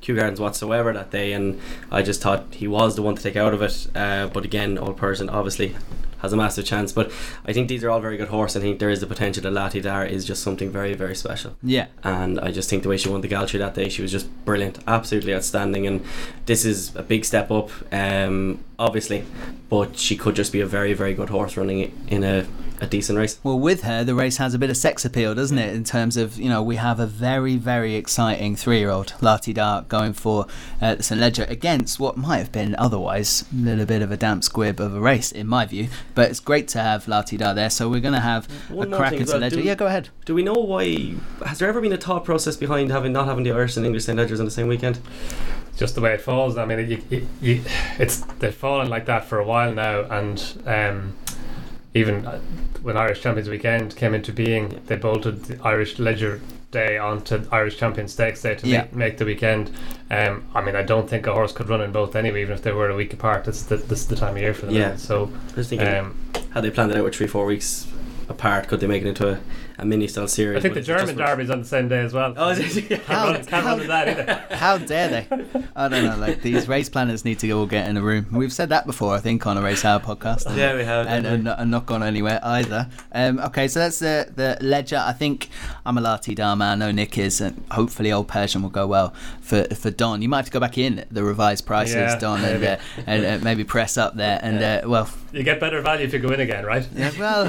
Kew 0.01 0.15
Gardens 0.15 0.39
whatsoever 0.39 0.91
that 0.93 1.11
day, 1.11 1.33
and 1.33 1.59
I 1.91 2.01
just 2.01 2.21
thought 2.21 2.45
he 2.51 2.67
was 2.67 2.95
the 2.95 3.01
one 3.01 3.15
to 3.15 3.23
take 3.23 3.35
out 3.35 3.53
of 3.53 3.61
it. 3.61 3.87
Uh, 3.95 4.27
but 4.27 4.43
again, 4.45 4.77
Old 4.77 4.97
Persian 4.97 5.29
obviously 5.29 5.75
has 6.23 6.33
a 6.33 6.37
massive 6.37 6.65
chance. 6.65 6.91
But 6.91 7.11
I 7.45 7.53
think 7.53 7.67
these 7.67 7.83
are 7.83 7.91
all 7.91 7.99
very 7.99 8.17
good 8.17 8.29
horses. 8.29 8.57
I 8.57 8.61
think 8.61 8.79
there 8.79 8.89
is 8.89 9.01
the 9.01 9.05
potential 9.05 9.43
that 9.43 9.51
Lah 9.51 9.69
Ti 9.69 9.81
Dar 9.81 10.05
is 10.05 10.25
just 10.25 10.41
something 10.41 10.71
very, 10.71 10.95
very 10.95 11.15
special. 11.15 11.55
Yeah. 11.61 11.87
And 12.03 12.39
I 12.39 12.51
just 12.51 12.69
think 12.69 12.81
the 12.81 12.89
way 12.89 12.97
she 12.97 13.09
won 13.09 13.21
the 13.21 13.27
Galtres 13.27 13.59
that 13.59 13.75
day, 13.75 13.89
she 13.89 14.01
was 14.01 14.11
just 14.11 14.27
brilliant, 14.45 14.79
absolutely 14.87 15.35
outstanding. 15.35 15.85
And 15.85 16.03
this 16.47 16.65
is 16.65 16.95
a 16.95 17.03
big 17.03 17.25
step 17.25 17.51
up, 17.51 17.69
um, 17.91 18.63
obviously, 18.79 19.25
but 19.69 19.97
she 19.97 20.15
could 20.15 20.35
just 20.35 20.51
be 20.51 20.61
a 20.61 20.65
very, 20.65 20.93
very 20.93 21.13
good 21.13 21.29
horse 21.29 21.57
running 21.57 21.91
in 22.07 22.23
a, 22.23 22.47
a 22.83 22.87
decent 22.87 23.17
race. 23.17 23.39
Well, 23.43 23.59
with 23.59 23.83
her, 23.83 24.03
the 24.03 24.15
race 24.15 24.37
has 24.37 24.53
a 24.53 24.59
bit 24.59 24.69
of 24.69 24.77
sex 24.77 25.05
appeal, 25.05 25.33
doesn't 25.33 25.57
it? 25.57 25.73
In 25.73 25.83
terms 25.83 26.17
of, 26.17 26.37
you 26.39 26.49
know, 26.49 26.61
we 26.61 26.75
have 26.75 26.99
a 26.99 27.05
very, 27.07 27.55
very 27.57 27.95
exciting 27.95 28.55
three 28.55 28.79
year 28.79 28.89
old, 28.89 29.13
Lah 29.21 29.37
Ti 29.37 29.53
Dar, 29.53 29.83
going 29.83 30.13
for 30.13 30.45
uh, 30.81 30.97
St. 30.99 31.19
Leger 31.19 31.45
against 31.49 31.99
what 31.99 32.17
might 32.17 32.37
have 32.37 32.51
been 32.51 32.75
otherwise 32.77 33.45
a 33.53 33.55
little 33.55 33.85
bit 33.85 34.01
of 34.01 34.11
a 34.11 34.17
damp 34.17 34.43
squib 34.43 34.79
of 34.79 34.95
a 34.95 34.99
race, 34.99 35.31
in 35.31 35.47
my 35.47 35.65
view. 35.65 35.87
But 36.15 36.29
it's 36.29 36.39
great 36.39 36.67
to 36.69 36.81
have 36.81 37.05
Lati 37.05 37.37
Dark 37.37 37.55
there, 37.55 37.69
so 37.69 37.89
we're 37.89 37.99
going 38.01 38.13
to 38.13 38.19
have 38.19 38.45
One 38.69 38.93
a 38.93 38.97
crack 38.97 39.13
at 39.13 39.27
St. 39.29 39.39
Leger. 39.41 39.55
do- 39.57 39.61
Yeah, 39.63 39.75
go 39.75 39.87
ahead. 39.87 40.09
Do 40.25 40.35
we 40.35 40.43
know 40.43 40.53
why? 40.53 41.15
Has 41.45 41.59
there 41.59 41.69
ever 41.69 41.81
been 41.81 41.93
a 41.93 41.97
thought 41.97 42.25
process 42.25 42.55
behind 42.57 42.91
having 42.91 43.13
not 43.13 43.25
having 43.25 43.43
the 43.43 43.51
Irish 43.51 43.77
and 43.77 43.85
English 43.85 44.05
St 44.05 44.17
Legers 44.19 44.39
on 44.39 44.45
the 44.45 44.51
same 44.51 44.67
weekend? 44.67 44.99
just 45.75 45.95
the 45.95 46.01
way 46.01 46.13
it 46.13 46.21
falls. 46.21 46.55
I 46.55 46.65
mean, 46.65 46.77
it, 46.79 46.87
you, 46.89 47.01
you, 47.09 47.27
you, 47.41 47.61
it's 47.97 48.17
they've 48.39 48.53
fallen 48.53 48.89
like 48.89 49.07
that 49.07 49.25
for 49.25 49.39
a 49.39 49.43
while 49.43 49.73
now, 49.73 50.01
and 50.01 50.61
um, 50.67 51.15
even 51.93 52.25
uh, 52.25 52.39
when 52.81 52.97
Irish 52.97 53.21
Champions 53.21 53.49
Weekend 53.49 53.95
came 53.95 54.13
into 54.13 54.31
being, 54.31 54.81
they 54.87 54.95
bolted 54.95 55.43
the 55.45 55.63
Irish 55.63 55.99
Leger 55.99 56.41
Day 56.71 56.97
onto 56.97 57.45
Irish 57.51 57.77
Champion 57.77 58.07
Stakes 58.07 58.41
Day 58.41 58.55
to 58.55 58.67
Yeah. 58.67 58.81
make, 58.81 58.93
make 58.95 59.17
the 59.17 59.25
weekend. 59.25 59.69
Um, 60.09 60.43
I 60.55 60.61
mean, 60.61 60.75
I 60.75 60.81
don't 60.81 61.07
think 61.07 61.27
a 61.27 61.33
horse 61.33 61.51
could 61.51 61.69
run 61.69 61.81
in 61.81 61.91
both 61.91 62.15
anyway, 62.15 62.41
even 62.41 62.53
if 62.55 62.63
they 62.63 62.71
were 62.71 62.89
a 62.89 62.95
week 62.95 63.13
apart. 63.13 63.45
This, 63.45 63.63
this, 63.63 63.83
this 63.83 64.01
is 64.01 64.07
the 64.07 64.15
time 64.15 64.35
of 64.35 64.41
year 64.41 64.53
for 64.53 64.65
them. 64.65 64.75
Yeah. 64.75 64.95
So, 64.95 65.31
I 65.51 65.55
was 65.55 65.69
thinking, 65.69 65.87
um, 65.87 66.17
had 66.51 66.63
they 66.63 66.71
planned 66.71 66.91
it 66.91 66.97
out 66.97 67.03
with 67.03 67.15
three, 67.15 67.27
four 67.27 67.45
weeks 67.45 67.87
apart, 68.27 68.67
could 68.67 68.79
they 68.79 68.87
make 68.87 69.03
it 69.03 69.07
into 69.07 69.33
a, 69.33 69.39
a 69.77 69.85
mini 69.85 70.07
style 70.07 70.27
series? 70.27 70.57
I 70.57 70.61
think 70.61 70.73
the 70.75 70.81
German 70.81 71.05
just- 71.07 71.17
derby's 71.17 71.49
on 71.49 71.59
the 71.59 71.67
same 71.67 71.87
day 71.87 71.99
as 72.01 72.13
well. 72.13 72.33
Oh, 72.37 72.49
is 72.49 72.77
it? 72.77 72.87
can't 72.89 73.01
How- 73.03 73.31
run, 73.31 73.45
can't 73.45 73.65
run 73.65 73.87
that 73.87 74.07
either. 74.09 74.55
How 74.55 74.77
dare 74.77 75.07
they? 75.09 75.27
I 75.75 75.87
don't 75.89 76.03
know. 76.05 76.17
Like 76.17 76.41
these 76.41 76.67
race 76.67 76.89
planners 76.89 77.25
need 77.25 77.39
to 77.39 77.51
all 77.51 77.65
get 77.65 77.87
in 77.89 77.97
a 77.97 78.01
room. 78.01 78.27
We've 78.31 78.53
said 78.53 78.69
that 78.69 78.85
before, 78.85 79.15
I 79.15 79.19
think, 79.19 79.45
on 79.47 79.57
a 79.57 79.61
race 79.61 79.83
hour 79.83 79.99
podcast. 79.99 80.55
Yeah, 80.55 80.75
we 80.75 80.83
have. 80.83 81.07
and, 81.07 81.25
and, 81.25 81.43
not- 81.43 81.59
and 81.59 81.71
not 81.71 81.85
gone 81.85 82.03
anywhere 82.03 82.39
either. 82.43 82.89
Um, 83.11 83.39
okay, 83.39 83.67
so 83.67 83.79
that's 83.79 83.99
the 83.99 84.31
the 84.35 84.57
Leger. 84.61 85.01
I 85.05 85.13
think 85.13 85.49
I'm 85.85 85.97
a 85.97 86.01
Lati 86.01 86.35
Dharma. 86.35 86.65
I 86.65 86.75
know 86.75 86.91
Nick 86.91 87.17
is, 87.17 87.41
and 87.41 87.63
hopefully 87.71 88.11
Old 88.11 88.27
Persian 88.27 88.61
will 88.61 88.69
go 88.69 88.85
well 88.87 89.13
for 89.41 89.63
for 89.75 89.89
Don. 89.91 90.21
You 90.21 90.29
might 90.29 90.37
have 90.37 90.45
to 90.45 90.51
go 90.51 90.59
back 90.59 90.77
in 90.77 90.99
at 90.99 91.09
the 91.13 91.23
revised 91.23 91.65
prices, 91.65 91.95
Yeah, 91.95 92.19
Don, 92.19 92.43
and 92.43 92.61
maybe. 92.61 92.67
uh, 92.73 92.77
and 93.07 93.25
uh, 93.25 93.43
maybe 93.43 93.63
press 93.63 93.97
up 93.97 94.15
there. 94.15 94.39
And 94.41 94.61
uh, 94.63 94.87
well, 94.87 95.09
You 95.31 95.43
get 95.43 95.59
better 95.59 95.81
value 95.81 96.05
if 96.05 96.13
you 96.13 96.19
go 96.19 96.29
in 96.29 96.39
again, 96.39 96.65
right? 96.65 96.87
yeah, 96.95 97.11
well. 97.19 97.45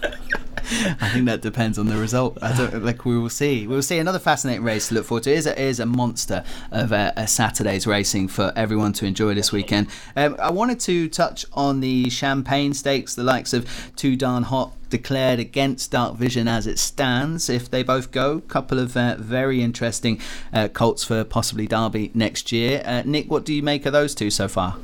I 1.00 1.08
think 1.08 1.26
that 1.26 1.42
depends 1.42 1.78
on 1.78 1.86
the 1.86 1.96
result. 1.96 2.38
Like 2.40 3.04
we 3.04 3.18
will 3.18 3.28
see. 3.28 3.66
We 3.66 3.74
will 3.74 3.82
see 3.82 3.98
another 3.98 4.20
fascinating 4.20 4.62
race 4.62 4.88
to 4.88 4.94
look 4.94 5.04
forward 5.04 5.24
to. 5.24 5.32
It 5.32 5.38
is 5.38 5.46
a, 5.46 5.60
it 5.60 5.66
is 5.66 5.80
a 5.80 5.86
monster 5.86 6.44
of 6.70 6.92
a, 6.92 7.12
a 7.16 7.26
Saturday's 7.26 7.88
racing 7.88 8.28
for 8.28 8.52
everyone 8.54 8.92
to 8.94 9.06
enjoy 9.06 9.34
this 9.34 9.50
weekend. 9.50 9.88
Um, 10.14 10.36
I 10.38 10.52
wanted 10.52 10.78
to 10.80 11.08
touch 11.08 11.44
on 11.54 11.80
the 11.80 12.08
Champagne 12.08 12.72
Stakes, 12.72 13.16
the 13.16 13.24
likes 13.24 13.52
of 13.52 13.66
Too 13.96 14.14
Darn 14.14 14.44
Hot 14.44 14.72
declared 14.90 15.40
against 15.40 15.90
Dark 15.90 16.16
Vision 16.16 16.46
as 16.46 16.68
it 16.68 16.78
stands. 16.78 17.48
If 17.48 17.68
they 17.68 17.82
both 17.82 18.12
go, 18.12 18.40
couple 18.40 18.78
of 18.78 18.96
uh, 18.96 19.16
very 19.18 19.62
interesting 19.62 20.20
uh, 20.52 20.68
colts 20.68 21.02
for 21.02 21.24
possibly 21.24 21.66
Derby 21.66 22.12
next 22.14 22.52
year. 22.52 22.82
Uh, 22.84 23.02
Nick, 23.04 23.28
what 23.28 23.44
do 23.44 23.52
you 23.52 23.62
make 23.62 23.86
of 23.86 23.92
those 23.92 24.14
two 24.14 24.30
so 24.30 24.46
far? 24.46 24.76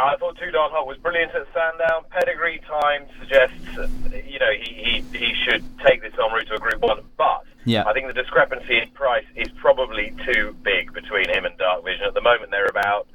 I 0.00 0.16
thought 0.16 0.36
Too 0.38 0.50
Darn 0.50 0.70
Hot 0.72 0.86
was 0.86 0.96
brilliant 0.98 1.32
at 1.34 1.46
Sandown. 1.52 2.04
Pedigree 2.10 2.60
time 2.68 3.06
suggests, 3.20 3.54
uh, 3.78 3.88
you 4.26 4.38
know, 4.38 4.52
he, 4.60 5.02
he, 5.12 5.18
he 5.18 5.34
should 5.44 5.64
take 5.86 6.02
this 6.02 6.12
en 6.14 6.32
route 6.32 6.46
to 6.48 6.54
a 6.54 6.58
Group 6.58 6.80
1. 6.80 7.00
But 7.16 7.44
Yeah. 7.64 7.84
I 7.86 7.92
think 7.92 8.06
the 8.06 8.12
discrepancy 8.12 8.78
in 8.78 8.90
price 8.90 9.26
is 9.36 9.48
probably 9.60 10.14
too 10.24 10.56
big 10.62 10.92
between 10.92 11.28
him 11.28 11.44
and 11.44 11.56
Dark 11.58 11.84
Vision. 11.84 12.04
At 12.06 12.14
the 12.14 12.20
moment, 12.22 12.50
they're 12.50 12.66
about 12.66 13.08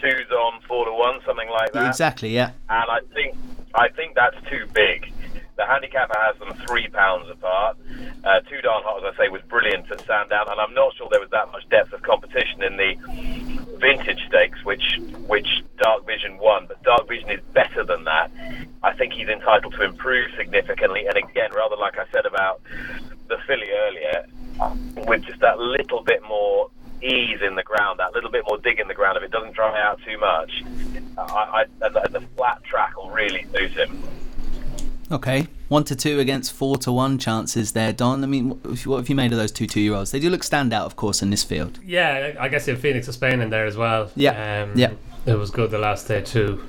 twos 0.00 0.30
on, 0.30 0.60
four 0.68 0.84
to 0.84 0.92
one, 0.92 1.20
something 1.26 1.48
like 1.48 1.72
that. 1.72 1.86
Exactly, 1.88 2.30
yeah. 2.34 2.50
and 2.68 2.90
I 2.90 3.00
think 3.14 3.34
I 3.74 3.88
think 3.88 4.14
that's 4.14 4.36
too 4.50 4.66
big. 4.72 5.12
The 5.56 5.64
handicapper 5.64 6.16
has 6.20 6.36
them 6.38 6.52
three 6.66 6.88
pounds 6.88 7.30
apart. 7.30 7.78
Uh, 8.24 8.40
Too 8.40 8.60
Darn 8.60 8.82
Hot, 8.84 9.02
as 9.04 9.14
I 9.14 9.24
say, 9.24 9.28
was 9.30 9.40
brilliant 9.48 9.90
at 9.90 10.00
Sandown, 10.06 10.46
and 10.50 10.60
I'm 10.60 10.74
not 10.74 10.94
sure 10.96 11.08
there 11.10 11.20
was 11.20 11.30
that 11.30 11.50
much 11.50 11.66
depth 11.70 11.92
of 11.94 12.02
competition 12.02 12.62
in 12.62 12.76
the 12.76 12.92
vintage 13.78 14.20
stakes, 14.28 14.64
which 14.64 14.98
which 15.26 15.62
Dark 15.78 16.06
Vision 16.06 16.38
won. 16.38 16.66
But 16.66 16.82
Dark 16.82 17.08
Vision 17.08 17.30
is 17.30 17.40
better 17.52 17.84
than 17.84 18.04
that. 18.04 18.30
I 18.82 18.92
think 18.94 19.12
he's 19.12 19.28
entitled 19.28 19.74
to 19.74 19.82
improve 19.82 20.30
significantly. 20.36 21.06
And 21.06 21.16
again, 21.16 21.50
rather 21.54 21.76
like 21.76 21.98
I 21.98 22.04
said 22.12 22.26
about 22.26 22.60
the 23.28 23.38
filly 23.46 23.70
earlier, 23.70 24.26
with 25.06 25.22
just 25.24 25.40
that 25.40 25.58
little 25.58 26.02
bit 26.02 26.22
more 26.28 26.70
ease 27.02 27.40
in 27.46 27.54
the 27.56 27.62
ground, 27.62 27.98
that 27.98 28.14
little 28.14 28.30
bit 28.30 28.44
more 28.48 28.58
dig 28.58 28.80
in 28.80 28.88
the 28.88 28.94
ground, 28.94 29.16
if 29.16 29.22
it 29.22 29.30
doesn't 29.30 29.54
dry 29.54 29.80
out 29.80 30.00
too 30.04 30.18
much, 30.18 30.64
I, 31.18 31.64
I, 31.82 31.88
the, 31.88 32.08
the 32.10 32.20
flat 32.36 32.62
track 32.64 32.96
will 32.96 33.10
really 33.10 33.46
suit 33.54 33.72
him. 33.72 34.02
Okay, 35.10 35.46
one 35.68 35.84
to 35.84 35.94
two 35.94 36.18
against 36.18 36.52
four 36.52 36.76
to 36.78 36.90
one 36.90 37.18
chances 37.18 37.72
there, 37.72 37.92
Don. 37.92 38.24
I 38.24 38.26
mean, 38.26 38.50
what 38.50 38.96
have 38.96 39.08
you 39.08 39.14
made 39.14 39.32
of 39.32 39.38
those 39.38 39.52
two 39.52 39.66
two-year-olds? 39.66 40.10
They 40.10 40.18
do 40.18 40.30
look 40.30 40.40
standout, 40.40 40.84
of 40.84 40.96
course, 40.96 41.22
in 41.22 41.30
this 41.30 41.44
field. 41.44 41.78
Yeah, 41.84 42.34
I 42.40 42.48
guess 42.48 42.66
you 42.66 42.72
have 42.72 42.82
Phoenix 42.82 43.06
of 43.06 43.14
Spain 43.14 43.40
in 43.40 43.50
there 43.50 43.66
as 43.66 43.76
well. 43.76 44.10
Yeah, 44.16 44.64
um, 44.64 44.72
yeah. 44.76 44.92
It 45.24 45.34
was 45.34 45.50
good 45.50 45.70
the 45.70 45.78
last 45.78 46.08
day 46.08 46.22
too, 46.22 46.64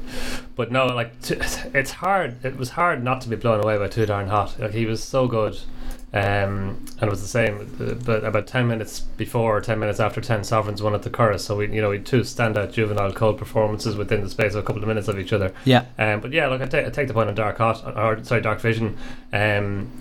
but 0.55 0.71
no, 0.71 0.87
like 0.87 1.11
it's 1.29 1.91
hard. 1.91 2.43
It 2.45 2.57
was 2.57 2.71
hard 2.71 3.03
not 3.03 3.21
to 3.21 3.29
be 3.29 3.35
blown 3.35 3.63
away 3.63 3.77
by 3.77 3.87
Too 3.87 4.05
Darn 4.05 4.27
Hot. 4.27 4.59
Like 4.59 4.71
he 4.71 4.85
was 4.85 5.03
so 5.03 5.27
good, 5.27 5.59
um, 6.13 6.85
and 6.99 7.03
it 7.03 7.09
was 7.09 7.21
the 7.21 7.27
same. 7.27 7.99
But 8.05 8.23
about 8.23 8.47
ten 8.47 8.67
minutes 8.67 8.99
before, 8.99 9.57
or 9.57 9.61
ten 9.61 9.79
minutes 9.79 9.99
after, 9.99 10.21
ten 10.21 10.43
sovereigns 10.43 10.81
won 10.81 10.95
at 10.95 11.03
the 11.03 11.09
Curragh. 11.09 11.39
So 11.39 11.57
we, 11.57 11.73
you 11.73 11.81
know, 11.81 11.89
we 11.89 11.99
two 11.99 12.21
standout 12.21 12.71
juvenile 12.71 13.11
cold 13.13 13.37
performances 13.37 13.95
within 13.95 14.21
the 14.23 14.29
space 14.29 14.53
of 14.53 14.59
a 14.59 14.63
couple 14.63 14.81
of 14.81 14.87
minutes 14.87 15.07
of 15.07 15.19
each 15.19 15.33
other. 15.33 15.53
Yeah. 15.65 15.85
Um, 15.97 16.21
but 16.21 16.31
yeah, 16.31 16.47
look, 16.47 16.61
I 16.61 16.65
take 16.65 17.07
the 17.07 17.13
point 17.13 17.29
on 17.29 17.35
Dark 17.35 17.57
Hot, 17.57 17.83
or 17.97 18.23
sorry, 18.23 18.41
Dark 18.41 18.59
Vision. 18.61 18.97
Um, 19.33 19.91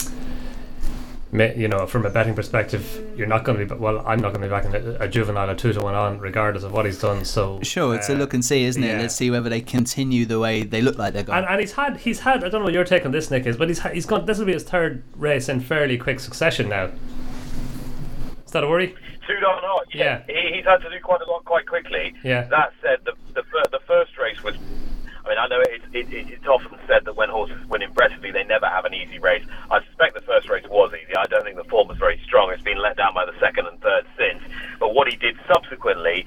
you 1.38 1.68
know, 1.68 1.87
from 1.87 2.07
a 2.07 2.11
betting 2.11 2.35
perspective, 2.35 3.12
you're 3.16 3.27
not 3.27 3.44
going 3.44 3.59
to 3.59 3.75
be. 3.75 3.81
Well, 3.81 4.03
I'm 4.07 4.18
not 4.20 4.33
going 4.33 4.42
to 4.42 4.46
be 4.46 4.51
backing 4.51 4.75
a, 4.75 5.05
a 5.05 5.09
juvenile 5.09 5.51
a 5.51 5.55
two 5.55 5.72
to 5.72 5.81
one 5.81 5.94
on, 5.94 6.18
regardless 6.18 6.64
of 6.64 6.72
what 6.72 6.87
he's 6.87 6.99
done. 6.99 7.25
So 7.25 7.61
Sure, 7.62 7.94
it's 7.94 8.09
a 8.09 8.14
uh, 8.14 8.16
look 8.16 8.35
and 8.35 8.44
see, 8.44 8.64
isn't 8.64 8.83
it? 8.83 8.87
yeah. 8.87 9.01
Let's 9.01 9.14
see 9.14 9.31
whether 9.31 9.49
they 9.49 9.61
continue 9.61 10.27
the 10.27 10.38
way 10.38 10.62
they 10.62 10.81
look 10.83 10.99
like 10.99 11.12
they're 11.14 11.22
going. 11.22 11.38
And, 11.38 11.46
and 11.46 11.61
he's 11.61 11.72
had 11.72 11.99
he's 11.99 12.20
had 12.20 12.44
I 12.44 12.49
don't 12.49 12.61
know 12.61 12.64
what 12.64 12.75
your 12.75 12.85
take 12.85 13.05
on 13.05 13.12
this, 13.12 13.31
Nick, 13.31 13.46
is, 13.46 13.57
but 13.57 13.68
he's 13.68 13.79
ha- 13.81 13.90
he's 13.90 14.07
gone. 14.07 14.27
This 14.27 14.38
will 14.38 14.46
be 14.46 14.53
his 14.55 14.64
third 14.64 15.03
race 15.16 15.49
in 15.49 15.61
fairly 15.61 15.99
quick 15.99 16.20
succession 16.20 16.68
now. 16.68 16.90
Is 18.44 18.53
that 18.53 18.64
a 18.64 18.68
worry? 18.68 18.94
Too 19.27 19.40
Darn 19.40 19.61
Hot, 19.64 19.87
yeah. 19.92 20.22
Yeah. 20.29 20.35
He, 20.35 20.57
he's 20.57 20.64
had 20.64 20.79
to 20.79 20.90
do 20.90 21.01
quite 21.03 21.20
a 21.20 21.31
lot 21.31 21.44
quite 21.44 21.66
quickly. 21.66 22.14
Yeah. 22.22 22.42
That 22.44 22.72
said, 22.81 22.99
the, 23.05 23.12
the, 23.35 23.42
the 23.72 23.81
first 23.87 24.16
race 24.18 24.42
was. 24.42 24.55
I 25.26 25.30
mean, 25.30 25.38
I 25.38 25.48
know 25.48 25.60
it, 25.60 25.82
it, 25.92 26.12
it, 26.12 26.30
it's 26.30 26.46
often 26.46 26.78
said 26.86 27.04
that 27.04 27.16
when 27.16 27.28
horses 27.28 27.58
win 27.68 27.82
impressively, 27.82 28.30
they 28.30 28.44
never 28.44 28.66
have 28.66 28.84
an 28.84 28.94
easy 28.94 29.18
race. 29.18 29.44
I 29.72 29.82
suspect 29.84 30.14
the 30.14 30.20
first 30.20 30.48
race 30.48 30.64
was 30.70 30.92
easy. 30.94 31.16
I 31.16 31.24
don't 31.26 31.42
think 31.42 31.56
the 31.56 31.64
form 31.64 31.88
was 31.88 31.98
very 31.98 32.20
strong. 32.24 32.52
It's 32.52 32.62
been 32.62 32.78
let 32.78 32.96
down 32.96 33.12
by 33.12 33.26
the 33.26 33.34
second 33.40 33.66
and 33.66 33.80
third 33.80 34.06
since. 34.16 34.40
But 34.78 34.94
what 34.94 35.08
he 35.08 35.16
did 35.16 35.36
subsequently 35.52 36.22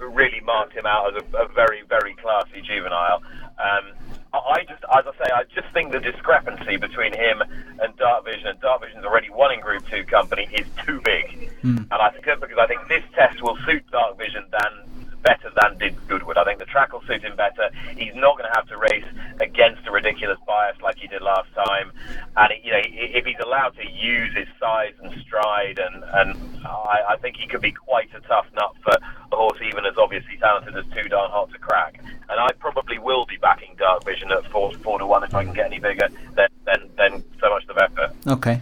really 0.00 0.40
marked 0.44 0.74
him 0.74 0.84
out 0.84 1.16
as 1.16 1.22
a, 1.22 1.44
a 1.44 1.48
very, 1.48 1.82
very 1.88 2.14
classy 2.16 2.60
juvenile. 2.60 3.22
Um, 3.56 3.92
I 4.34 4.64
just, 4.68 4.84
as 4.84 5.04
I 5.06 5.12
say, 5.24 5.32
I 5.32 5.44
just 5.54 5.72
think 5.72 5.92
the 5.92 6.00
discrepancy 6.00 6.76
between 6.76 7.14
him 7.14 7.40
and 7.80 7.96
Dark 7.96 8.26
Vision, 8.26 8.48
and 8.48 8.60
Dark 8.60 8.82
Vision's 8.82 9.06
already 9.06 9.30
won 9.30 9.54
in 9.54 9.60
Group 9.60 9.88
Two 9.88 10.04
company, 10.04 10.46
is 10.52 10.66
too 10.84 11.00
big. 11.02 11.50
And 11.62 11.88
I 11.90 12.10
think 12.10 12.24
because 12.24 12.58
I 12.58 12.66
think 12.66 12.86
this 12.88 13.02
test 13.14 13.40
will 13.40 13.56
suit 13.64 13.82
Dark 13.90 14.18
Vision 14.18 14.44
than 14.52 14.85
better 15.22 15.50
than 15.60 15.78
did 15.78 16.08
Goodwood. 16.08 16.36
I 16.36 16.44
think 16.44 16.58
the 16.58 16.66
track 16.66 16.92
will 16.92 17.02
suit 17.02 17.22
him 17.22 17.36
better. 17.36 17.70
He's 17.96 18.14
not 18.14 18.38
going 18.38 18.50
to 18.50 18.54
have 18.54 18.68
to 18.68 18.76
race 18.76 19.04
against 19.40 19.86
a 19.86 19.90
ridiculous 19.90 20.38
bias 20.46 20.76
like 20.82 20.96
he 20.98 21.08
did 21.08 21.22
last 21.22 21.48
time. 21.54 21.92
And 22.36 22.52
you 22.62 22.72
know, 22.72 22.80
if 22.82 23.24
he's 23.24 23.38
allowed 23.42 23.76
to 23.76 23.90
use 23.90 24.34
his 24.34 24.48
size 24.60 24.94
and 25.02 25.12
stride, 25.22 25.78
and 25.78 26.04
and 26.14 26.66
I, 26.66 27.02
I 27.10 27.16
think 27.16 27.36
he 27.36 27.46
could 27.46 27.60
be 27.60 27.72
quite 27.72 28.08
a 28.14 28.20
tough 28.20 28.46
nut 28.54 28.74
for 28.82 28.96
a 29.32 29.36
horse 29.36 29.58
even 29.66 29.84
as 29.86 29.94
obviously 29.98 30.36
talented 30.38 30.76
as 30.76 30.84
Too 30.94 31.08
Darn 31.08 31.30
Hot 31.30 31.50
to 31.52 31.58
Crack. 31.58 32.00
And 32.28 32.40
I 32.40 32.50
probably 32.58 32.98
will 32.98 33.26
be 33.26 33.36
backing 33.36 33.74
Dark 33.78 34.04
Vision 34.04 34.30
at 34.32 34.50
four 34.50 34.72
four 34.74 34.98
to 34.98 35.06
one 35.06 35.24
if 35.24 35.34
I 35.34 35.44
can 35.44 35.52
get 35.52 35.66
any 35.66 35.78
bigger. 35.78 36.08
Then 36.34 36.48
then 36.64 36.90
then 36.96 37.24
so 37.40 37.50
much 37.50 37.66
the 37.66 37.74
better. 37.74 38.12
Okay. 38.26 38.60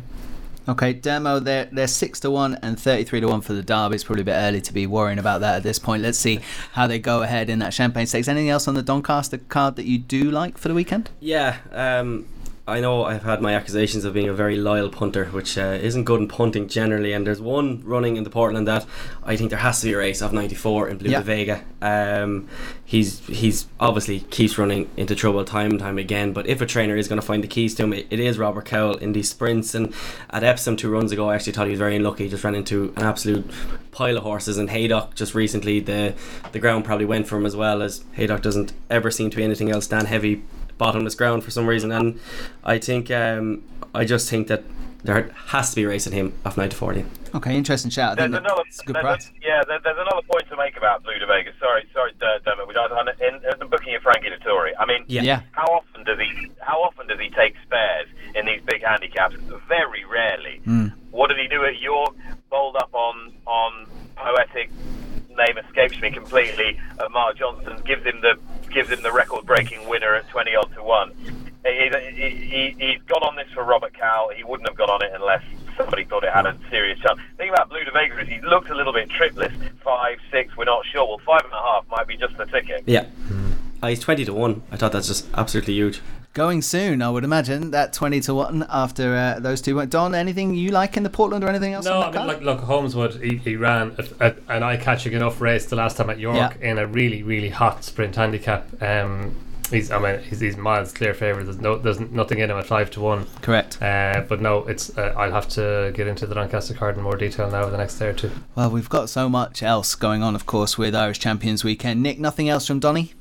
Okay, 0.66 0.94
Demo, 0.94 1.40
they're, 1.40 1.68
they're 1.70 1.87
6 1.87 2.20
to 2.20 2.31
1 2.31 2.59
and 2.62 2.81
33 2.81 3.20
to 3.20 3.29
1 3.29 3.40
for 3.42 3.53
the 3.53 3.62
Derby. 3.62 3.96
It's 3.96 4.05
probably 4.05 4.22
a 4.22 4.24
bit 4.24 4.33
early 4.33 4.62
to 4.62 4.72
be 4.72 4.87
worrying 4.87 5.18
about 5.18 5.42
that 5.42 5.57
at 5.57 5.62
this 5.62 5.79
point. 5.79 6.03
Let's 6.03 6.18
see 6.18 6.40
how 6.72 6.87
they 6.87 6.98
go 6.98 7.22
ahead 7.22 7.50
in 7.50 7.59
that 7.59 7.74
Champagne 7.74 8.07
Stakes. 8.07 8.29
Anything 8.29 8.48
else 8.48 8.66
on 8.66 8.74
the 8.74 8.83
Doncaster 8.83 9.38
card 9.38 9.77
that 9.77 9.85
you 9.85 9.98
do 9.98 10.31
like 10.31 10.57
for 10.57 10.68
the 10.68 10.74
weekend? 10.74 11.11
Yeah, 11.20 11.59
um, 11.70 12.27
I 12.66 12.81
know 12.81 13.05
I've 13.05 13.24
had 13.24 13.42
my 13.42 13.53
accusations 13.53 14.07
of 14.07 14.14
being 14.14 14.31
a 14.31 14.33
very 14.33 14.57
loyal 14.57 14.88
punter, 14.88 15.27
which 15.27 15.59
uh, 15.59 15.79
isn't 15.83 16.05
good 16.05 16.18
in 16.20 16.29
punting 16.29 16.66
generally. 16.66 17.12
And 17.12 17.27
there's 17.27 17.40
one 17.40 17.83
running 17.85 18.16
in 18.16 18.24
the 18.24 18.31
Portland 18.31 18.66
that 18.66 18.87
I 19.22 19.37
think 19.37 19.50
there 19.50 19.59
has 19.59 19.81
to 19.83 19.87
be 19.88 19.92
a 19.92 19.98
race 19.98 20.22
of 20.22 20.33
94 20.33 20.88
in 20.88 20.96
Blue 20.96 21.11
Yeah. 21.11 21.18
de 21.18 21.24
Vega. 21.24 21.64
Um, 21.83 22.48
he's 22.83 23.18
he's 23.27 23.66
obviously 23.79 24.20
keeps 24.20 24.57
running 24.57 24.88
into 24.96 25.14
trouble 25.14 25.44
time 25.44 25.72
and 25.72 25.79
time 25.79 25.98
again. 25.98 26.33
But 26.33 26.46
if 26.46 26.62
a 26.62 26.66
trainer 26.66 26.96
is 26.96 27.07
going 27.07 27.20
to 27.20 27.27
find 27.27 27.44
the 27.44 27.48
keys 27.48 27.74
to 27.74 27.83
him, 27.83 27.92
it, 27.92 28.07
it 28.09 28.18
is 28.18 28.38
Robert 28.38 28.64
Cowell 28.64 28.96
in 28.96 29.12
these 29.12 29.29
sprints. 29.29 29.74
And 29.74 29.92
at 30.31 30.42
Epsom 30.42 30.77
two 30.79 30.88
runs 30.88 31.12
ago, 31.12 31.29
I 31.29 31.35
actually 31.35 31.53
thought 31.53 31.66
he 31.66 31.72
was 31.72 31.81
very 31.81 31.96
unlucky. 31.96 32.24
He 32.24 32.31
just 32.31 32.44
ran 32.44 32.55
into 32.55 32.94
an 32.96 33.03
absolute 33.03 33.44
pile 33.92 34.16
of 34.16 34.22
horses. 34.22 34.57
And 34.57 34.70
Haydock 34.70 35.14
just 35.14 35.35
recently, 35.35 35.81
the 35.81 36.14
the 36.53 36.61
ground 36.61 36.87
probably 36.87 37.05
went 37.05 37.27
for 37.29 37.37
him 37.37 37.44
as 37.44 37.55
well 37.55 37.83
as 37.83 38.05
Haydock 38.12 38.40
doesn't 38.40 38.72
ever 38.88 39.11
seem 39.11 39.29
to 39.29 39.37
be 39.37 39.44
anything 39.44 39.70
else 39.70 39.87
than 39.87 40.07
heavy 40.07 40.42
bottomless 40.78 41.14
ground 41.14 41.44
for 41.44 41.50
some 41.50 41.66
reason. 41.66 41.92
And 41.92 42.18
I 42.64 42.78
think 42.78 43.10
um, 43.10 43.62
I 43.94 44.04
just 44.04 44.28
think 44.28 44.48
that 44.48 44.64
there 45.02 45.30
has 45.48 45.70
to 45.70 45.76
be 45.76 45.84
a 45.84 45.88
race 45.88 46.06
in 46.06 46.12
him 46.12 46.32
off 46.44 46.56
9 46.56 46.68
to 46.70 46.76
40. 46.76 47.04
Okay, 47.34 47.56
interesting 47.56 47.90
shout. 47.90 48.16
There's 48.16 48.28
another, 48.32 48.62
that's 48.64 48.80
good 48.80 48.94
there's 48.94 49.02
price. 49.02 49.30
Yeah, 49.42 49.62
there, 49.66 49.78
there's 49.82 49.98
another 49.98 50.22
point 50.30 50.48
to 50.48 50.56
make 50.56 50.76
about 50.76 51.02
Blue 51.02 51.18
de 51.18 51.26
Vega. 51.26 51.50
Sorry, 51.58 51.84
sorry, 51.92 52.12
D- 52.12 52.26
Dermot. 52.44 52.68
We 52.68 52.74
don't, 52.74 52.90
in, 53.20 53.34
in 53.34 53.58
the 53.58 53.66
booking 53.66 53.94
of 53.96 54.02
Frankie 54.02 54.28
Dettori. 54.30 54.70
I 54.78 54.87
mean, 54.87 55.04
Yeah. 55.08 55.22
Yeah. 55.22 55.40
how 55.52 55.64
often 55.66 56.04
does 56.04 56.18
he 56.18 56.50
how 56.60 56.78
often 56.80 57.06
does 57.08 57.18
he 57.18 57.28
take 57.30 57.54
spares 57.64 58.06
in 58.34 58.46
these 58.46 58.62
big 58.64 58.82
handicaps? 58.82 59.34
Very 59.68 60.04
rarely. 60.04 60.60
Hmm. 60.64 60.87
What 61.10 61.28
did 61.28 61.38
he 61.38 61.48
do 61.48 61.64
at 61.64 61.80
York? 61.80 62.14
Bowled 62.50 62.76
up 62.76 62.94
on 62.94 63.32
on 63.46 63.87
poetic 64.16 64.70
name 65.37 65.58
escapes 65.58 66.00
me 66.00 66.10
completely. 66.12 66.80
Uh, 67.00 67.08
Mark 67.08 67.37
Johnston 67.37 67.78
gives 67.84 68.04
him 68.04 68.20
the 68.20 68.38
gives 68.70 68.90
him 68.90 69.03
the 69.03 69.12
record 69.12 69.46
breaking 69.46 69.88
winner 69.88 70.14
at 70.14 70.29
twenty 70.29 70.55
odd 70.55 70.72
to 70.74 70.83
one. 70.83 71.12
He, 71.64 71.90
he, 72.12 72.31
he, 72.31 72.77
he's 72.79 73.03
gone 73.07 73.22
on 73.22 73.37
this 73.37 73.48
for 73.55 73.64
Robert 73.64 73.94
Cowell. 73.94 74.31
He 74.37 74.44
wouldn't 74.44 74.68
have 74.68 74.77
gone 74.77 74.90
on 74.90 75.03
it 75.03 75.12
unless 75.14 75.42
somebody 75.79 76.05
thought 76.05 76.22
it 76.22 76.33
had 76.33 76.46
a 76.46 76.57
serious 76.70 76.98
chance. 76.98 77.18
The 77.33 77.37
thing 77.38 77.48
about 77.48 77.70
Blue 77.70 77.83
de 77.85 77.90
Vega 77.90 78.20
is 78.20 78.29
he 78.29 78.40
looked 78.42 78.68
a 78.68 78.74
little 78.74 78.92
bit 78.92 79.09
tripless. 79.09 79.53
Five, 79.83 80.18
six, 80.31 80.57
we're 80.57 80.64
not 80.64 80.85
sure. 80.87 81.07
Well, 81.07 81.20
five 81.24 81.42
and 81.44 81.53
a 81.53 81.57
half 81.57 81.88
might 81.88 82.07
be 82.07 82.16
just 82.16 82.37
the 82.37 82.44
ticket. 82.46 82.83
Yeah. 82.87 83.07
Uh, 83.83 83.88
he's 83.88 84.00
20 84.00 84.24
to 84.27 84.33
1. 84.33 84.62
I 84.70 84.77
thought 84.77 84.92
that's 84.92 85.09
just 85.09 85.27
absolutely 85.35 85.74
huge. 85.74 86.00
Going 86.35 86.62
soon, 86.62 87.01
I 87.01 87.11
would 87.11 87.23
imagine, 87.23 87.70
that 87.70 87.92
20 87.92 88.20
to 88.23 88.35
1 88.35 88.66
after 88.68 89.14
uh, 89.14 89.38
those 89.38 89.61
two 89.61 89.77
went. 89.77 89.90
Don, 89.90 90.16
anything 90.16 90.53
you 90.57 90.73
like 90.73 90.97
in 90.97 91.05
the 91.05 91.09
Portland 91.11 91.44
or 91.44 91.49
anything 91.49 91.75
else? 91.75 91.85
No, 91.85 92.01
I 92.01 92.05
mean, 92.07 92.12
card? 92.14 92.27
look, 92.27 92.40
look 92.40 92.61
Holmeswood, 92.62 93.23
he, 93.23 93.37
he 93.37 93.55
ran 93.55 93.94
a, 94.18 94.27
a, 94.27 94.35
an 94.49 94.64
eye 94.64 94.77
catching 94.77 95.12
enough 95.12 95.40
race 95.40 95.66
the 95.66 95.77
last 95.77 95.97
time 95.97 96.11
at 96.11 96.18
York 96.18 96.37
Yeah. 96.37 96.70
in 96.70 96.79
a 96.79 96.88
really, 96.88 97.23
really 97.23 97.51
hot 97.51 97.85
sprint 97.85 98.16
handicap. 98.16 98.66
Um, 98.83 99.37
he's, 99.70 99.92
I 99.92 100.01
mean, 100.01 100.25
he's, 100.25 100.40
he's 100.40 100.57
miles 100.57 100.92
clear 100.92 101.14
favourite. 101.14 101.44
There's, 101.44 101.61
no, 101.61 101.79
there's 101.79 102.01
nothing 102.01 102.40
in 102.40 102.51
him 102.51 102.59
at 102.59 102.66
5 102.66 102.90
to 102.90 103.01
1. 103.01 103.27
Correct. 103.40 103.81
Uh, 103.81 104.25
but 104.29 104.40
no, 104.40 104.64
it's 104.64 104.99
uh, 104.99 105.14
I'll 105.16 105.31
have 105.31 105.49
to 105.51 105.92
get 105.94 106.09
into 106.09 106.27
the 106.27 106.35
Doncaster 106.35 106.75
card 106.75 106.97
in 106.97 107.05
more 107.05 107.16
detail 107.16 107.49
now 107.49 107.61
over 107.62 107.70
the 107.70 107.79
next 107.79 107.97
day 108.01 108.09
or 108.09 108.12
two. 108.12 108.33
Well, 108.57 108.70
we've 108.70 108.88
got 108.88 109.09
so 109.09 109.29
much 109.29 109.62
else 109.62 109.94
going 109.94 110.25
on, 110.25 110.35
of 110.35 110.47
course, 110.47 110.77
with 110.77 110.97
Irish 110.97 111.20
Champions 111.20 111.62
Weekend. 111.62 112.03
Nick, 112.03 112.18
nothing 112.18 112.49
else 112.49 112.66
from 112.66 112.81
Donny? 112.81 113.12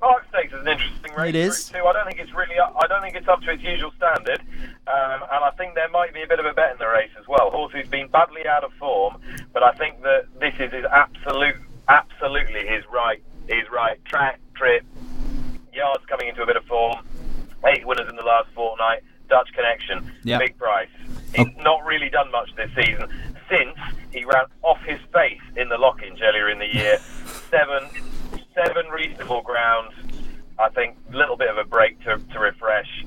Park 0.00 0.24
Stakes 0.28 0.52
is 0.52 0.60
an 0.60 0.68
interesting 0.68 1.12
race 1.14 1.28
It 1.30 1.34
is. 1.36 1.68
too. 1.70 1.78
I 1.84 1.92
don't 1.92 2.06
think 2.06 2.20
it's 2.20 2.32
really. 2.34 2.58
Up, 2.58 2.74
I 2.80 2.86
don't 2.86 3.02
think 3.02 3.16
it's 3.16 3.28
up 3.28 3.40
to 3.42 3.50
its 3.50 3.62
usual 3.62 3.90
standard, 3.96 4.40
um, 4.86 5.22
and 5.32 5.44
I 5.44 5.50
think 5.58 5.74
there 5.74 5.88
might 5.88 6.14
be 6.14 6.22
a 6.22 6.26
bit 6.26 6.38
of 6.38 6.46
a 6.46 6.52
bet 6.52 6.72
in 6.72 6.78
the 6.78 6.86
race 6.86 7.10
as 7.18 7.26
well. 7.26 7.50
Horse 7.50 7.72
who's 7.72 7.88
been 7.88 8.08
badly 8.08 8.46
out 8.46 8.62
of 8.64 8.72
form, 8.74 9.16
but 9.52 9.62
I 9.62 9.72
think 9.72 10.02
that 10.02 10.26
this 10.40 10.54
is 10.60 10.72
his 10.72 10.84
absolute, 10.92 11.56
absolutely 11.88 12.66
his 12.66 12.84
right, 12.92 13.22
his 13.48 13.68
right 13.72 14.02
track 14.04 14.40
trip. 14.54 14.84
Yards 15.72 16.04
coming 16.06 16.28
into 16.28 16.42
a 16.42 16.46
bit 16.46 16.56
of 16.56 16.64
form. 16.64 16.96
Eight 17.66 17.86
winners 17.86 18.08
in 18.08 18.16
the 18.16 18.22
last 18.22 18.48
fortnight. 18.54 19.02
Dutch 19.28 19.48
connection. 19.52 20.10
Yeah. 20.24 20.38
Big 20.38 20.56
price. 20.56 20.88
He's 21.34 21.48
not 21.58 21.84
really 21.84 22.08
done 22.08 22.30
much 22.30 22.50
this 22.56 22.70
season 22.74 23.08
since 23.50 23.76
he 24.12 24.24
ran 24.24 24.44
off 24.62 24.78
his 24.86 24.98
face 25.12 25.40
in 25.56 25.68
the 25.68 25.76
lock-ins 25.76 26.20
earlier 26.22 26.48
in 26.48 26.58
the 26.58 26.72
year. 26.72 26.98
seven, 27.50 27.84
seven 28.58 28.86
reasonable 28.88 29.42
grounds. 29.42 29.92
I 30.58 30.68
think 30.70 30.96
a 31.12 31.16
little 31.16 31.36
bit 31.36 31.48
of 31.50 31.58
a 31.58 31.64
break 31.64 32.02
to, 32.04 32.18
to 32.18 32.38
refresh 32.38 33.04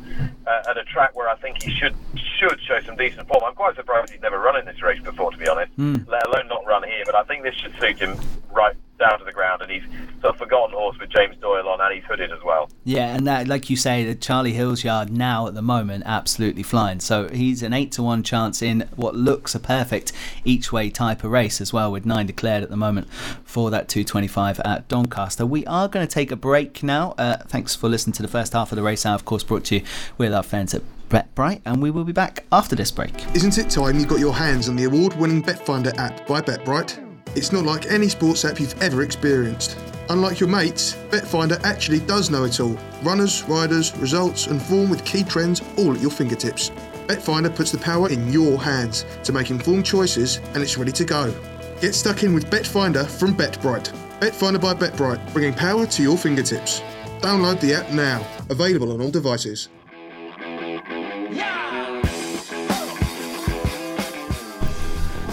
uh, 0.48 0.70
at 0.70 0.78
a 0.78 0.84
track 0.86 1.16
where 1.16 1.28
I 1.28 1.36
think 1.38 1.62
he 1.62 1.72
should 1.72 1.96
should 2.40 2.60
show 2.62 2.80
some 2.82 2.96
decent 2.96 3.28
form. 3.28 3.44
I'm 3.46 3.54
quite 3.54 3.76
surprised 3.76 4.12
he's 4.12 4.22
never 4.22 4.40
run 4.40 4.58
in 4.58 4.66
this 4.66 4.82
race 4.82 5.02
before, 5.02 5.32
to 5.32 5.38
be 5.38 5.48
honest. 5.48 5.72
Let 6.08 6.26
alone 6.28 6.48
not 6.48 6.66
run 6.66 6.84
here. 6.84 7.04
But 7.06 7.16
I 7.16 7.24
think 7.24 7.44
this 7.44 7.56
should 7.56 7.74
suit 7.80 8.00
him 8.00 8.18
right 8.52 8.76
down 9.02 9.20
to 9.20 9.26
the 9.26 9.32
ground, 9.32 9.62
and 9.62 9.72
he's 9.72 9.84
sort 10.22 10.36
of 10.36 10.38
forgotten 10.38 10.74
horse 10.74 10.98
with 11.00 11.10
James 11.10 11.36
Doyle 11.42 11.68
on, 11.68 11.82
and 11.82 11.94
he's 11.94 12.04
hooded 12.06 12.32
as 12.32 12.42
well. 12.44 12.70
Yeah, 12.86 13.14
and 13.14 13.28
that, 13.28 13.48
like 13.48 13.70
you 13.70 13.76
say, 13.76 14.06
the 14.06 14.16
Charlie 14.16 14.54
Hills 14.54 14.84
yard 14.84 15.12
now 15.12 15.48
at 15.48 15.56
the 15.56 15.62
moment 15.62 16.04
absolutely 16.06 16.64
flying. 16.64 17.00
So 17.00 17.28
he's 17.28 17.64
an 17.64 17.74
eight 17.74 17.92
to 17.94 18.04
one 18.04 18.24
chance 18.24 18.62
in 18.62 18.88
what 18.96 19.16
looks 19.16 19.56
a 19.56 19.60
perfect 19.60 20.14
each 20.46 20.72
way 20.72 20.90
type 20.90 21.24
of 21.24 21.32
race 21.32 21.60
as 21.60 21.74
well, 21.74 21.92
with 21.92 22.06
nine 22.06 22.28
declared 22.28 22.64
at 22.64 22.70
the 22.70 22.78
moment 22.78 23.12
for 23.44 23.70
that 23.72 23.90
225 23.90 24.60
at 24.62 24.88
Doncaster. 24.88 25.46
We 25.46 25.66
are 25.66 25.88
going 25.88 26.08
to 26.08 26.14
take 26.14 26.32
a 26.32 26.36
break 26.36 26.84
now. 26.84 27.16
Uh, 27.18 27.38
thanks 27.48 27.76
for 27.76 27.90
listening 27.90 28.14
to 28.14 28.22
the 28.22 28.28
first 28.28 28.54
half 28.54 28.72
of 28.72 28.76
the 28.76 28.84
race 28.84 29.06
hour, 29.06 29.16
of 29.16 29.26
course, 29.26 29.44
brought 29.44 29.66
to 29.66 29.76
you 29.76 29.84
with 30.18 30.34
our 30.34 30.44
friends 30.44 30.74
at 30.74 30.84
BetBright, 31.10 31.62
and 31.66 31.82
we 31.82 31.92
will 31.92 32.06
be 32.06 32.14
back 32.14 32.46
after 32.52 32.76
this 32.76 32.90
break. 32.90 33.14
Isn't 33.36 33.58
it 33.58 33.70
time 33.70 34.00
you 34.00 34.06
got 34.06 34.20
your 34.20 34.34
hands 34.34 34.70
on 34.70 34.78
the 34.78 34.86
award 34.86 35.18
winning 35.18 35.44
BetFinder 35.44 35.98
app 35.98 36.26
by 36.26 36.42
BetBright? 36.42 37.11
It's 37.34 37.54
not 37.54 37.64
like 37.64 37.86
any 37.86 38.10
sports 38.10 38.44
app 38.44 38.60
you've 38.60 38.80
ever 38.82 39.04
experienced. 39.04 39.78
Unlike 40.10 40.42
your 40.42 40.50
mates, 40.50 40.96
BetFinder 41.10 41.64
actually 41.64 42.00
does 42.00 42.30
know 42.30 42.44
it 42.44 42.60
all 42.60 42.78
runners, 43.04 43.44
riders, 43.44 43.96
results, 43.98 44.48
and 44.48 44.62
form 44.62 44.90
with 44.90 45.06
key 45.06 45.24
trends 45.24 45.62
all 45.78 45.94
at 45.94 46.02
your 46.02 46.12
fingertips. 46.12 46.72
BetFinder 47.08 47.56
puts 47.56 47.72
the 47.72 47.78
power 47.78 48.10
in 48.10 48.32
your 48.32 48.60
hands 48.60 49.06
to 49.24 49.32
make 49.32 49.50
informed 49.50 49.86
choices 49.86 50.38
and 50.54 50.58
it's 50.58 50.78
ready 50.78 50.92
to 50.92 51.06
go. 51.06 51.34
Get 51.80 51.96
stuck 51.96 52.24
in 52.24 52.34
with 52.34 52.50
BetFinder 52.52 53.08
from 53.08 53.34
BetBright. 53.36 53.92
BetFinder 54.20 54.62
by 54.62 54.74
BetBright, 54.74 55.32
bringing 55.32 55.54
power 55.54 55.86
to 55.86 56.04
your 56.04 56.18
fingertips. 56.18 56.82
Download 57.22 57.60
the 57.62 57.74
app 57.74 57.90
now. 57.92 58.26
Available 58.50 58.92
on 58.92 59.02
all 59.02 59.10
devices. 59.10 59.70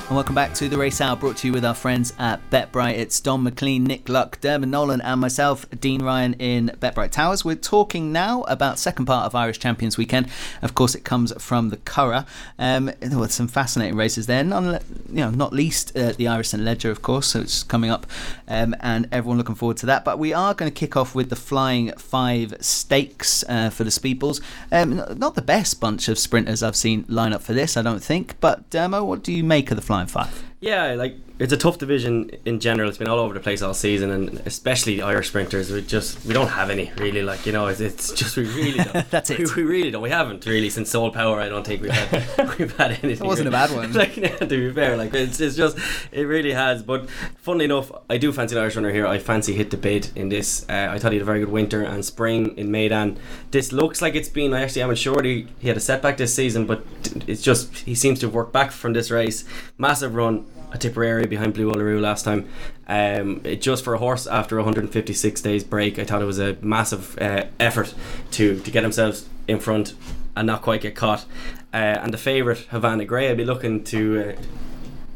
And 0.08 0.16
welcome 0.16 0.34
back 0.34 0.54
to 0.54 0.70
the 0.70 0.78
race 0.78 1.02
hour 1.02 1.16
brought 1.16 1.36
to 1.36 1.48
you 1.48 1.52
with 1.52 1.66
our 1.66 1.74
friends 1.74 2.14
at 2.18 2.40
BetBright. 2.48 2.96
It's 2.96 3.20
Donn 3.20 3.44
McClean, 3.44 3.82
Nick 3.82 4.08
Luck, 4.08 4.40
Dermot 4.40 4.70
Nolan, 4.70 5.02
and 5.02 5.20
myself, 5.20 5.68
Dean 5.78 6.00
Ryan, 6.00 6.32
in 6.38 6.68
BetBright 6.80 7.10
Towers. 7.10 7.44
We're 7.44 7.56
talking 7.56 8.10
now 8.10 8.40
about 8.44 8.78
second 8.78 9.04
part 9.04 9.26
of 9.26 9.34
Irish 9.34 9.58
Champions 9.58 9.98
Weekend. 9.98 10.30
Of 10.62 10.74
course, 10.74 10.94
it 10.94 11.04
comes 11.04 11.34
from 11.42 11.68
the 11.68 11.76
Curragh. 11.76 12.26
Um, 12.58 12.90
there 13.00 13.18
were 13.18 13.28
some 13.28 13.48
fascinating 13.48 13.96
races 13.96 14.26
there. 14.26 14.42
None, 14.42 14.80
you 15.10 15.16
know, 15.16 15.28
not 15.28 15.52
least 15.52 15.94
uh, 15.94 16.12
the 16.12 16.26
Irish 16.26 16.48
St 16.48 16.62
Leger, 16.62 16.90
of 16.90 17.02
course, 17.02 17.26
so 17.26 17.40
it's 17.40 17.62
coming 17.62 17.90
up, 17.90 18.06
um, 18.48 18.74
and 18.80 19.10
everyone 19.12 19.36
looking 19.36 19.56
forward 19.56 19.76
to 19.76 19.86
that. 19.86 20.06
But 20.06 20.18
we 20.18 20.32
are 20.32 20.54
going 20.54 20.72
to 20.72 20.74
kick 20.74 20.96
off 20.96 21.14
with 21.14 21.28
the 21.28 21.36
Flying 21.36 21.92
Five 21.98 22.54
Stakes 22.60 23.44
uh, 23.46 23.68
for 23.68 23.84
the 23.84 23.90
Speeples. 23.90 24.40
Um, 24.72 25.04
not 25.18 25.34
the 25.34 25.42
best 25.42 25.82
bunch 25.82 26.08
of 26.08 26.18
sprinters 26.18 26.62
I've 26.62 26.76
seen 26.76 27.04
line 27.08 27.34
up 27.34 27.42
for 27.42 27.52
this, 27.52 27.76
I 27.76 27.82
don't 27.82 28.02
think. 28.02 28.40
But 28.40 28.70
Dermo, 28.70 29.04
what 29.04 29.22
do 29.22 29.34
you 29.34 29.44
make 29.44 29.70
of 29.70 29.76
the 29.76 29.82
Flying 29.82 29.97
Yeah, 30.60 30.94
like 30.94 31.16
it's 31.38 31.52
a 31.52 31.56
tough 31.56 31.78
division 31.78 32.30
in 32.44 32.58
general. 32.58 32.88
It's 32.88 32.98
been 32.98 33.08
all 33.08 33.18
over 33.18 33.32
the 33.32 33.40
place 33.40 33.62
all 33.62 33.74
season, 33.74 34.10
and 34.10 34.42
especially 34.44 34.96
the 34.96 35.02
Irish 35.02 35.28
sprinters. 35.28 35.70
We 35.70 35.82
just 35.82 36.24
we 36.24 36.34
don't 36.34 36.48
have 36.48 36.68
any 36.70 36.90
really. 36.96 37.22
Like 37.22 37.46
you 37.46 37.52
know, 37.52 37.68
it's, 37.68 37.80
it's 37.80 38.12
just 38.12 38.36
we 38.36 38.44
really 38.44 38.78
don't. 38.84 39.08
That's 39.10 39.30
it. 39.30 39.38
We, 39.38 39.62
we 39.62 39.62
really 39.62 39.90
don't. 39.90 40.02
We 40.02 40.10
haven't 40.10 40.44
really 40.46 40.68
since 40.70 40.90
Sole 40.90 41.10
Power. 41.10 41.40
I 41.40 41.48
don't 41.48 41.64
think 41.64 41.82
we've 41.82 41.92
had 41.92 42.48
we've 42.58 42.76
had 42.76 42.90
anything. 42.90 43.18
That 43.18 43.24
wasn't 43.24 43.48
a 43.48 43.52
bad 43.52 43.70
one. 43.70 43.92
like 43.98 44.16
yeah, 44.16 44.36
to 44.36 44.46
be 44.46 44.72
fair, 44.72 44.96
like 44.96 45.14
it's, 45.14 45.40
it's 45.40 45.56
just 45.56 45.78
it 46.10 46.22
really 46.22 46.52
has. 46.52 46.82
But 46.82 47.08
funnily 47.36 47.66
enough, 47.66 47.92
I 48.10 48.18
do 48.18 48.32
fancy 48.32 48.56
an 48.56 48.62
Irish 48.62 48.74
runner 48.74 48.92
here. 48.92 49.06
I 49.06 49.18
fancy 49.18 49.54
hit 49.54 49.70
the 49.70 49.76
bid 49.76 50.10
in 50.16 50.30
this. 50.30 50.66
Uh, 50.68 50.88
I 50.90 50.98
thought 50.98 51.12
he 51.12 51.18
had 51.18 51.22
a 51.22 51.26
very 51.26 51.40
good 51.40 51.50
winter 51.50 51.84
and 51.84 52.04
spring 52.04 52.56
in 52.58 52.68
Meydan. 52.70 53.16
This 53.52 53.72
looks 53.72 54.02
like 54.02 54.16
it's 54.16 54.28
been. 54.28 54.52
I 54.54 54.62
actually 54.62 54.80
haven't 54.80 54.96
sure 54.96 55.22
he, 55.22 55.46
he 55.60 55.68
had 55.68 55.76
a 55.76 55.80
setback 55.80 56.16
this 56.16 56.34
season, 56.34 56.66
but 56.66 56.84
it's 57.28 57.42
just 57.42 57.76
he 57.78 57.94
seems 57.94 58.18
to 58.20 58.26
have 58.26 58.34
worked 58.34 58.52
back 58.52 58.72
from 58.72 58.92
this 58.92 59.10
race. 59.10 59.44
Massive 59.78 60.14
run. 60.14 60.44
A 60.72 60.78
Tipperary 60.78 61.26
behind 61.26 61.54
Blue 61.54 61.70
Uluru 61.70 62.00
last 62.00 62.24
time. 62.24 62.48
Um, 62.86 63.40
it, 63.44 63.60
just 63.60 63.84
for 63.84 63.94
a 63.94 63.98
horse 63.98 64.26
after 64.26 64.56
156 64.56 65.40
days 65.40 65.64
break, 65.64 65.98
I 65.98 66.04
thought 66.04 66.22
it 66.22 66.26
was 66.26 66.38
a 66.38 66.56
massive 66.60 67.18
uh, 67.18 67.44
effort 67.58 67.94
to 68.32 68.60
to 68.60 68.70
get 68.70 68.82
themselves 68.82 69.26
in 69.46 69.60
front 69.60 69.94
and 70.36 70.46
not 70.46 70.62
quite 70.62 70.80
get 70.80 70.94
caught. 70.94 71.24
Uh, 71.72 71.98
and 72.02 72.12
the 72.12 72.18
favourite 72.18 72.58
Havana 72.70 73.04
Grey, 73.04 73.30
I'd 73.30 73.36
be 73.36 73.44
looking 73.44 73.84
to. 73.84 74.34
Uh, 74.36 74.42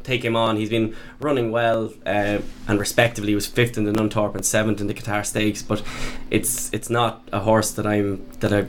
take 0.02 0.24
him 0.24 0.34
on. 0.34 0.56
He's 0.56 0.68
been 0.68 0.96
running 1.20 1.52
well 1.52 1.92
uh, 2.04 2.38
and 2.68 2.78
respectively. 2.80 3.34
Was 3.36 3.46
fifth 3.46 3.78
in 3.78 3.84
the 3.84 3.92
Nunthorpe 3.92 4.34
and 4.34 4.44
seventh 4.44 4.80
in 4.80 4.88
the 4.88 4.94
Qatar 4.94 5.24
Stakes. 5.24 5.62
But 5.62 5.82
it's 6.28 6.72
it's 6.72 6.90
not 6.90 7.22
a 7.32 7.40
horse 7.40 7.70
that 7.72 7.86
I'm 7.86 8.28
that 8.40 8.52
I. 8.52 8.66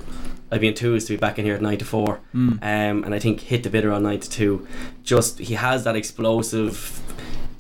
I'd 0.54 0.62
be 0.62 0.68
enthused 0.68 1.08
to 1.08 1.14
be 1.14 1.18
back 1.18 1.40
in 1.40 1.46
here 1.46 1.56
at 1.56 1.62
nine 1.62 1.78
to 1.80 1.86
four, 1.86 2.20
Mm. 2.36 2.60
um, 2.62 3.04
and 3.04 3.14
I 3.14 3.20
think 3.20 3.42
hit 3.42 3.64
the 3.64 3.70
bidder 3.70 3.92
on 3.92 4.04
nine 4.04 4.20
to 4.20 4.30
two. 4.30 4.68
Just 5.04 5.40
he 5.40 5.56
has 5.56 5.84
that 5.84 5.96
explosive 5.96 7.02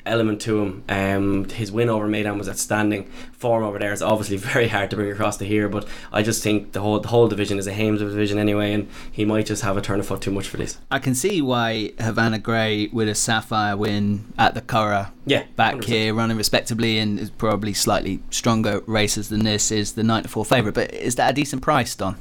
element 0.06 0.42
to 0.42 0.62
him. 0.62 0.84
Um, 0.90 1.46
his 1.50 1.72
win 1.72 1.88
over 1.90 2.08
Meydan 2.10 2.38
was 2.38 2.50
outstanding. 2.50 3.06
Form 3.32 3.64
over 3.64 3.80
there 3.80 3.94
is 3.94 4.02
obviously 4.02 4.36
very 4.54 4.68
hard 4.68 4.90
to 4.90 4.98
bring 4.98 5.10
across 5.10 5.38
to 5.38 5.46
here, 5.46 5.70
but 5.70 5.88
I 6.12 6.22
just 6.24 6.44
think 6.44 6.74
the 6.74 6.82
whole 6.82 7.00
the 7.00 7.08
whole 7.08 7.28
division 7.30 7.58
is 7.58 7.68
a 7.68 7.74
Hames 7.74 8.00
division 8.00 8.38
anyway, 8.38 8.74
and 8.74 8.90
he 9.12 9.24
might 9.26 9.46
just 9.46 9.64
have 9.64 9.78
a 9.78 9.82
turn 9.82 10.00
of 10.02 10.06
foot 10.06 10.20
too 10.22 10.32
much 10.32 10.48
for 10.50 10.58
this. 10.58 10.78
I 10.92 11.00
can 11.00 11.16
see 11.16 11.42
why 11.42 11.94
Havana 12.00 12.38
Grey 12.40 12.88
with 12.92 13.08
a 13.08 13.16
Sapphire 13.16 13.78
win 13.78 14.26
at 14.38 14.54
the 14.56 14.62
Curragh 14.62 15.10
Yeah, 15.26 15.44
back 15.56 15.76
100%. 15.76 15.86
here 15.86 16.14
running 16.14 16.36
respectably 16.38 17.00
and 17.00 17.18
is 17.20 17.30
probably 17.30 17.74
slightly 17.74 18.20
stronger 18.30 18.82
races 18.86 19.30
than 19.30 19.44
this 19.46 19.72
is 19.72 19.94
the 19.94 20.04
9 20.04 20.24
to 20.24 20.30
4 20.30 20.44
favourite. 20.46 20.76
But 20.76 20.94
is 20.94 21.16
that 21.16 21.32
a 21.32 21.34
decent 21.34 21.62
price, 21.62 21.96
Don? 21.96 22.18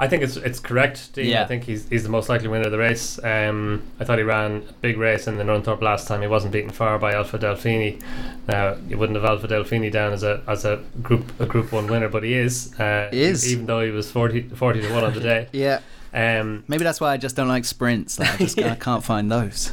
I 0.00 0.06
think 0.06 0.22
it's 0.22 0.36
it's 0.36 0.60
correct, 0.60 1.12
Dean. 1.14 1.26
Yeah. 1.26 1.42
I 1.42 1.46
think 1.46 1.64
he's 1.64 1.88
he's 1.88 2.04
the 2.04 2.08
most 2.08 2.28
likely 2.28 2.46
winner 2.48 2.66
of 2.66 2.70
the 2.70 2.78
race. 2.78 3.18
Um, 3.24 3.82
I 3.98 4.04
thought 4.04 4.18
he 4.18 4.24
ran 4.24 4.62
a 4.68 4.72
big 4.74 4.96
race 4.96 5.26
in 5.26 5.36
the 5.38 5.42
Nunthorpe 5.44 5.82
last 5.82 6.06
time. 6.06 6.20
He 6.20 6.28
wasn't 6.28 6.52
beaten 6.52 6.70
far 6.70 6.98
by 7.00 7.14
Alpha 7.14 7.36
Delphini. 7.38 8.00
Now 8.46 8.76
you 8.88 8.96
wouldn't 8.96 9.16
have 9.16 9.24
Alpha 9.24 9.48
Delphini 9.48 9.90
down 9.90 10.12
as 10.12 10.22
a 10.22 10.42
as 10.46 10.64
a 10.64 10.82
group 11.02 11.32
a 11.40 11.46
Group 11.46 11.72
One 11.72 11.88
winner, 11.88 12.08
but 12.08 12.22
he 12.22 12.34
is. 12.34 12.78
Uh, 12.78 13.08
He 13.10 13.22
is. 13.22 13.50
even 13.52 13.66
though 13.66 13.80
he 13.84 13.90
was 13.90 14.08
40, 14.10 14.42
40 14.50 14.82
to 14.82 14.92
one 14.92 15.02
on 15.04 15.14
the 15.14 15.20
day. 15.20 15.48
Yeah. 15.52 15.80
Um, 16.14 16.64
Maybe 16.68 16.84
that's 16.84 17.00
why 17.02 17.12
I 17.12 17.16
just 17.18 17.36
don't 17.36 17.48
like 17.48 17.64
sprints. 17.66 18.18
Like, 18.18 18.32
I 18.34 18.36
just 18.38 18.58
I 18.74 18.76
can't 18.76 19.04
find 19.04 19.30
those. 19.30 19.72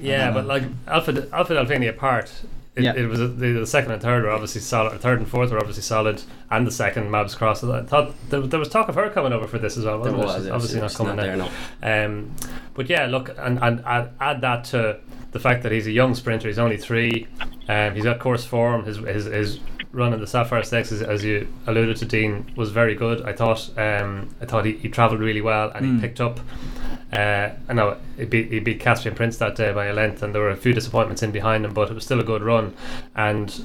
Yeah, 0.00 0.30
but 0.32 0.46
like 0.46 0.64
Alpha 0.88 1.28
Alpha 1.32 1.52
Delphini 1.54 1.88
apart, 1.88 2.32
it, 2.76 2.82
Yeah. 2.84 2.94
it 2.94 3.06
was 3.08 3.18
the, 3.18 3.26
the 3.52 3.66
second 3.66 3.90
and 3.92 4.02
third 4.02 4.22
were 4.24 4.30
obviously 4.30 4.60
solid. 4.60 5.00
Third 5.00 5.18
and 5.18 5.28
fourth 5.28 5.50
were 5.50 5.58
obviously 5.58 5.82
solid, 5.82 6.22
and 6.50 6.66
the 6.66 6.70
second 6.70 7.10
Mabs 7.10 7.36
Cross. 7.36 7.64
I 7.64 7.82
thought 7.82 8.14
there, 8.30 8.40
there 8.40 8.60
was 8.60 8.68
talk 8.68 8.88
of 8.88 8.94
her 8.94 9.10
coming 9.10 9.32
over 9.32 9.46
for 9.48 9.58
this 9.58 9.76
as 9.76 9.84
well. 9.84 10.00
There 10.02 10.12
Wasn't 10.12 10.24
was, 10.26 10.44
there? 10.44 10.52
yeah, 10.52 10.58
She's 10.58 10.74
obviously 10.74 10.80
not 10.80 10.94
coming 10.94 11.16
not 11.16 11.38
now. 11.38 11.48
there, 11.80 12.04
no. 12.06 12.06
Um, 12.06 12.36
but 12.74 12.88
yeah, 12.88 13.06
look, 13.06 13.34
and, 13.38 13.58
and 13.62 13.82
add, 13.84 14.10
add 14.20 14.40
that 14.42 14.64
to 14.66 14.98
the 15.32 15.40
fact 15.40 15.62
that 15.64 15.72
he's 15.72 15.86
a 15.86 15.90
young 15.92 16.14
sprinter. 16.14 16.48
He's 16.48 16.58
only 16.58 16.76
three. 16.76 17.26
Um, 17.68 17.94
he's 17.94 18.04
got 18.04 18.18
course 18.20 18.44
form. 18.44 18.84
His 18.84 18.98
his, 18.98 19.24
his 19.24 19.60
run 19.92 20.12
in 20.12 20.20
the 20.20 20.26
Sapphire 20.26 20.62
Stakes, 20.62 20.92
as, 20.92 21.00
as 21.02 21.24
you 21.24 21.48
alluded 21.66 21.96
to, 21.96 22.04
Dean, 22.04 22.52
was 22.56 22.70
very 22.70 22.94
good. 22.94 23.22
I 23.22 23.32
thought 23.32 23.70
um, 23.78 24.28
I 24.42 24.44
thought 24.44 24.64
he, 24.66 24.72
he 24.76 24.88
travelled 24.90 25.20
really 25.20 25.40
well 25.40 25.70
and 25.74 25.86
Mm. 25.86 25.94
he 25.96 26.00
picked 26.02 26.20
up. 26.20 26.38
Uh, 27.12 27.50
I 27.68 27.72
know 27.72 27.98
he 28.16 28.24
beat, 28.24 28.50
he 28.50 28.58
beat 28.58 28.80
Caspian 28.80 29.14
Prince 29.14 29.36
that 29.38 29.54
day 29.54 29.72
by 29.72 29.86
a 29.86 29.92
length, 29.92 30.22
and 30.22 30.34
there 30.34 30.42
were 30.42 30.50
a 30.50 30.56
few 30.56 30.72
disappointments 30.72 31.22
in 31.22 31.30
behind 31.30 31.64
him, 31.64 31.72
but 31.72 31.88
it 31.88 31.94
was 31.94 32.04
still 32.04 32.18
a 32.18 32.24
good 32.24 32.42
run. 32.42 32.74
And 33.14 33.64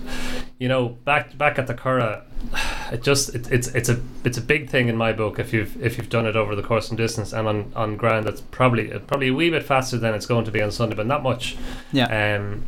you 0.60 0.68
know, 0.68 0.90
back 0.90 1.38
back 1.38 1.58
at 1.58 1.66
the 1.66 1.74
Curragh, 1.74 2.24
it 2.92 3.02
just 3.02 3.34
it, 3.34 3.52
it's 3.52 3.68
it's 3.70 3.90
a 3.90 4.00
it's 4.24 4.38
a 4.38 4.42
big 4.42 4.70
thing 4.70 4.90
in 4.90 4.96
my 4.96 5.12
book 5.12 5.40
if 5.40 5.54
you've 5.54 5.82
if 5.84 5.98
you've 5.98 6.10
done 6.10 6.28
it 6.28 6.36
over 6.36 6.56
the 6.56 6.64
course 6.64 6.90
and 6.90 6.98
distance 6.98 7.34
and 7.34 7.48
on, 7.48 7.72
on 7.76 7.98
ground 7.98 8.28
that's 8.28 8.42
probably 8.42 8.88
probably 9.08 9.30
a 9.30 9.34
wee 9.34 9.50
bit 9.50 9.64
faster 9.64 9.98
than 9.98 10.14
it's 10.14 10.28
going 10.28 10.46
to 10.46 10.52
be 10.52 10.62
on 10.62 10.72
Sunday, 10.72 10.96
but 10.96 11.08
not 11.08 11.24
much. 11.24 11.58
Yeah. 11.92 12.36
Um, 12.36 12.64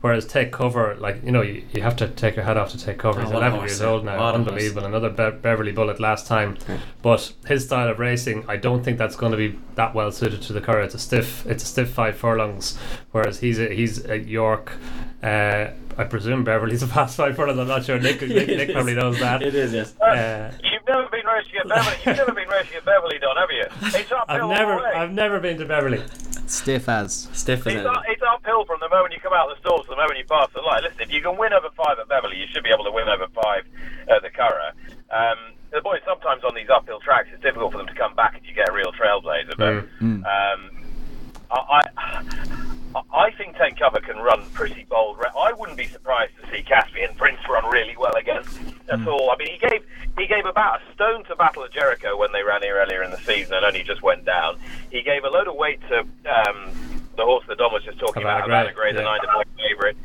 whereas 0.00 0.26
take 0.26 0.52
cover, 0.52 0.94
like 1.00 1.22
you 1.24 1.32
know, 1.32 1.42
you, 1.42 1.62
you 1.72 1.82
have 1.82 1.96
to 1.96 2.08
take 2.08 2.36
your 2.36 2.44
head 2.44 2.56
off 2.56 2.70
to 2.70 2.78
take 2.78 2.98
cover. 2.98 3.20
Oh, 3.20 3.24
He's 3.24 3.32
what 3.32 3.42
11 3.42 3.60
years 3.60 3.80
old 3.82 4.04
now, 4.04 4.18
What 4.18 4.34
unbelievable. 4.34 4.84
Another 4.86 5.10
Be- 5.10 5.36
Beverley 5.38 5.72
Bullet 5.72 5.98
last 6.00 6.26
time, 6.26 6.56
Yeah. 6.68 6.78
but 7.02 7.32
his 7.46 7.64
style 7.64 7.88
of 7.88 7.98
racing, 7.98 8.44
I 8.48 8.56
don't 8.56 8.84
think 8.84 8.98
that's 8.98 9.16
going 9.16 9.32
to 9.32 9.38
be 9.38 9.58
that 9.74 9.94
well 9.94 10.10
suited 10.12 10.42
to 10.42 10.52
the 10.52 10.60
Curragh. 10.60 10.84
It's 10.86 10.94
a 10.94 10.98
stiff, 10.98 11.46
it's 11.46 11.62
a 11.62 11.66
stiff 11.66 11.90
five 11.90 12.16
furlongs, 12.16 12.78
whereas 13.12 13.40
he's 13.40 13.58
a, 13.58 13.68
he's 13.72 14.04
at 14.04 14.26
York. 14.26 14.72
Uh, 15.22 15.68
I 15.98 16.04
presume 16.04 16.44
Beverley's 16.44 16.82
a 16.82 16.86
fast 16.86 17.16
five 17.16 17.34
furlongs. 17.36 17.58
I'm 17.58 17.66
not 17.68 17.84
sure. 17.84 17.98
Nick, 17.98 18.20
Nick, 18.28 18.48
Nick 18.48 18.72
probably 18.72 18.94
knows 18.94 19.18
that. 19.18 19.42
It 19.42 19.54
is, 19.54 19.72
yes. 19.72 19.98
Uh, 19.98 20.52
You've 20.62 20.86
never 20.86 21.08
been 21.08 21.24
racing 21.26 21.54
at 21.60 21.68
Beverley. 21.68 21.96
You've 22.04 22.16
never 22.18 22.32
been 22.32 22.48
racing 22.48 22.76
at 22.76 22.84
Beverley, 22.84 23.18
Don, 23.18 23.36
have 23.36 23.50
you? 23.50 23.64
It's 23.98 24.12
uphill 24.12 24.24
I've 24.28 24.42
all 24.42 24.48
never, 24.50 24.74
the. 24.76 24.98
I've 24.98 25.12
never 25.12 25.40
been 25.40 25.56
to 25.58 25.64
Beverley. 25.64 26.02
Stiff 26.46 26.88
as. 26.88 27.28
Stiff 27.32 27.66
as 27.66 27.74
It's, 27.74 27.86
up, 27.86 28.02
it's 28.08 28.22
uphill 28.22 28.64
from 28.64 28.78
the 28.80 28.88
moment 28.88 29.12
you 29.14 29.20
come 29.20 29.32
out 29.32 29.50
of 29.50 29.56
the 29.56 29.60
stalls 29.60 29.82
to 29.86 29.90
the 29.90 29.96
moment 29.96 30.18
you 30.18 30.24
pass 30.24 30.48
the 30.54 30.60
light. 30.62 30.82
Listen, 30.82 31.00
if 31.02 31.12
you 31.12 31.20
can 31.20 31.36
win 31.36 31.52
over 31.52 31.68
five 31.76 31.98
at 31.98 32.08
Beverley, 32.08 32.36
you 32.36 32.46
should 32.52 32.62
be 32.64 32.70
able 32.70 32.84
to 32.84 32.92
win 32.92 33.08
over 33.08 33.26
five 33.42 33.64
at 34.08 34.22
the 34.22 34.30
Curragh. 34.30 34.72
Um, 35.10 35.38
the 35.72 35.80
boys, 35.80 36.00
sometimes 36.06 36.44
on 36.44 36.54
these 36.54 36.68
uphill 36.70 37.00
tracks, 37.00 37.28
it's 37.32 37.42
difficult 37.42 37.72
for 37.72 37.78
them 37.78 37.86
to 37.88 37.94
come 37.94 38.14
back 38.14 38.36
if 38.40 38.48
you 38.48 38.54
get 38.54 38.68
a 38.68 38.72
real 38.72 38.92
trailblazer. 38.92 39.56
But 39.58 39.84
Mm. 40.00 40.22
um, 40.24 40.70
I, 41.50 41.82
I, 41.96 42.22
I 43.12 43.30
think 43.32 43.56
Take 43.56 43.78
Cover 43.78 44.00
can 44.00 44.16
run 44.16 44.48
pretty 44.52 44.86
bold. 44.88 45.18
I 45.38 45.52
wouldn't 45.52 45.78
be 45.78 45.86
surprised 45.86 46.32
to 46.40 46.50
see 46.50 46.62
Caspian 46.62 47.14
Prince 47.16 47.38
run 47.48 47.64
really 47.70 47.96
well 47.96 48.14
again 48.14 48.42
at 48.88 49.06
all. 49.06 49.30
I 49.30 49.36
mean, 49.36 49.48
he 49.48 49.58
gave 49.58 49.84
he 50.18 50.26
gave 50.26 50.46
about 50.46 50.80
a 50.80 50.94
stone 50.94 51.24
to 51.24 51.36
Battle 51.36 51.64
of 51.64 51.72
Jericho 51.72 52.16
when 52.16 52.32
they 52.32 52.42
ran 52.42 52.62
here 52.62 52.76
earlier 52.76 53.02
in 53.02 53.10
the 53.10 53.18
season 53.18 53.54
and 53.54 53.64
only 53.64 53.82
just 53.82 54.02
went 54.02 54.24
down. 54.24 54.58
He 54.90 55.02
gave 55.02 55.24
a 55.24 55.28
load 55.28 55.48
of 55.48 55.56
weight 55.56 55.80
to 55.88 56.00
um, 56.00 56.72
the 57.16 57.24
horse 57.24 57.44
that 57.48 57.58
Don 57.58 57.72
was 57.72 57.84
just 57.84 57.98
talking 57.98 58.22
about, 58.22 58.44
Grey, 58.44 58.56
Havana 58.56 58.72
Grey, 58.74 58.92
the 58.92 59.00
yeah. 59.00 59.04
nine 59.04 59.20
to 59.20 59.28
point 59.28 59.48
favourite. 59.56 59.96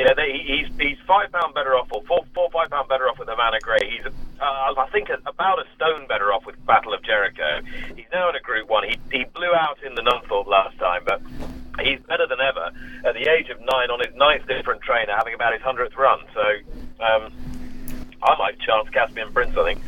You 0.00 0.06
know, 0.06 0.14
they, 0.16 0.32
he's 0.32 0.66
he's 0.80 0.96
five 1.06 1.30
pound 1.30 1.52
better 1.52 1.76
off, 1.76 1.88
or 1.92 2.02
four 2.04 2.24
four 2.32 2.48
five 2.50 2.70
pound 2.70 2.88
better 2.88 3.06
off 3.06 3.18
with 3.18 3.28
Havana 3.28 3.60
Grey. 3.60 3.84
He's 3.84 4.06
uh, 4.06 4.72
I 4.74 4.88
think 4.90 5.10
about 5.26 5.58
a 5.58 5.64
stone 5.76 6.06
better 6.08 6.32
off 6.32 6.46
with 6.46 6.56
Battle 6.64 6.94
of 6.94 7.02
Jericho. 7.02 7.60
He's 7.94 8.06
now 8.10 8.30
in 8.30 8.34
a 8.34 8.40
Group 8.40 8.70
One. 8.70 8.88
He 8.88 8.98
he 9.12 9.24
blew 9.24 9.52
out 9.54 9.76
in 9.84 9.94
the 9.94 10.00
Nunthorpe 10.00 10.46
last 10.46 10.78
time, 10.78 11.02
but 11.04 11.20
he's 11.84 12.00
better 12.08 12.26
than 12.26 12.40
ever 12.40 12.70
at 13.04 13.12
the 13.12 13.28
age 13.28 13.50
of 13.50 13.58
nine 13.60 13.90
on 13.90 14.00
his 14.00 14.16
ninth 14.16 14.46
different 14.48 14.80
trainer, 14.80 15.12
having 15.14 15.34
about 15.34 15.52
his 15.52 15.60
hundredth 15.60 15.94
run. 15.98 16.20
So 16.32 16.40
um, 17.04 17.30
I 18.22 18.38
might 18.38 18.58
chance 18.60 18.88
Caspian 18.88 19.30
Prince. 19.34 19.54
I 19.54 19.64
think. 19.64 19.84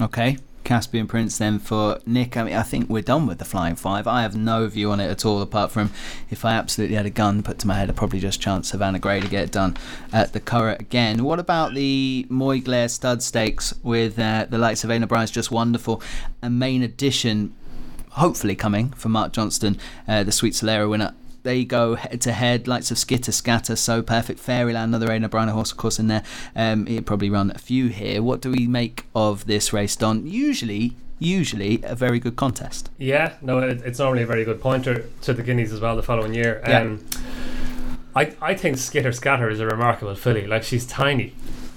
Okay. 0.00 0.36
Caspian 0.64 1.06
Prince 1.06 1.38
then 1.38 1.58
for 1.58 1.98
Nick. 2.06 2.36
I 2.36 2.44
mean, 2.44 2.54
I 2.54 2.62
think 2.62 2.88
we're 2.88 3.02
done 3.02 3.26
with 3.26 3.38
the 3.38 3.44
Flying 3.44 3.76
Five. 3.76 4.06
I 4.06 4.22
have 4.22 4.36
no 4.36 4.66
view 4.68 4.90
on 4.90 5.00
it 5.00 5.10
at 5.10 5.24
all, 5.24 5.42
apart 5.42 5.70
from 5.70 5.90
if 6.30 6.44
I 6.44 6.54
absolutely 6.54 6.96
had 6.96 7.06
a 7.06 7.10
gun 7.10 7.42
put 7.42 7.58
to 7.60 7.66
my 7.66 7.74
head, 7.74 7.88
I'd 7.88 7.96
probably 7.96 8.20
just 8.20 8.40
chance 8.40 8.70
Havana 8.70 8.98
Grey 8.98 9.20
to 9.20 9.28
get 9.28 9.44
it 9.44 9.52
done 9.52 9.76
at 10.12 10.32
the 10.32 10.40
Curragh 10.40 10.80
again. 10.80 11.24
What 11.24 11.38
about 11.38 11.74
the 11.74 12.26
Moyglare 12.30 12.90
Stud 12.90 13.22
Stakes 13.22 13.74
with 13.82 14.18
uh, 14.18 14.46
the 14.48 14.58
likes 14.58 14.84
of 14.84 14.90
Aidan 14.90 15.04
O'Brien's? 15.04 15.30
Just 15.30 15.50
wonderful. 15.50 16.02
A 16.42 16.50
Main 16.50 16.82
Edition 16.82 17.54
hopefully 18.12 18.54
coming 18.54 18.90
for 18.90 19.08
Mark 19.08 19.32
Johnston, 19.32 19.78
uh, 20.06 20.22
the 20.22 20.32
Sweet 20.32 20.52
Solera 20.52 20.88
winner. 20.88 21.14
There 21.42 21.54
you 21.54 21.64
go, 21.64 21.96
head 21.96 22.20
to 22.22 22.32
head, 22.32 22.68
likes 22.68 22.90
of 22.92 22.98
Skitter 22.98 23.32
Scatter, 23.32 23.74
so 23.74 24.00
perfect. 24.00 24.38
Fairyland, 24.38 24.94
another 24.94 25.10
Aidan 25.10 25.24
O'Brien 25.24 25.48
horse, 25.48 25.72
of 25.72 25.76
course, 25.76 25.98
in 25.98 26.06
there. 26.06 26.22
Um, 26.54 26.86
he'd 26.86 27.04
probably 27.04 27.30
run 27.30 27.50
a 27.50 27.58
few 27.58 27.88
here. 27.88 28.22
What 28.22 28.40
do 28.40 28.50
we 28.52 28.68
make 28.68 29.06
of 29.14 29.46
this 29.46 29.72
race, 29.72 29.96
Don? 29.96 30.24
Usually, 30.26 30.94
usually 31.18 31.80
a 31.82 31.96
very 31.96 32.20
good 32.20 32.36
contest. 32.36 32.90
Yeah, 32.96 33.34
no, 33.42 33.58
it, 33.58 33.82
it's 33.84 33.98
normally 33.98 34.22
a 34.22 34.26
very 34.26 34.44
good 34.44 34.60
pointer 34.60 35.06
to 35.22 35.32
the 35.32 35.42
Guineas 35.42 35.72
as 35.72 35.80
well 35.80 35.96
the 35.96 36.02
following 36.02 36.32
year. 36.34 36.62
Yeah. 36.66 36.80
Um, 36.82 37.04
I 38.14 38.34
I 38.40 38.54
think 38.54 38.76
Skitter 38.76 39.12
Scatter 39.12 39.48
is 39.48 39.58
a 39.60 39.66
remarkable 39.66 40.14
filly. 40.14 40.46
Like 40.46 40.62
she's 40.62 40.86
tiny. 40.86 41.34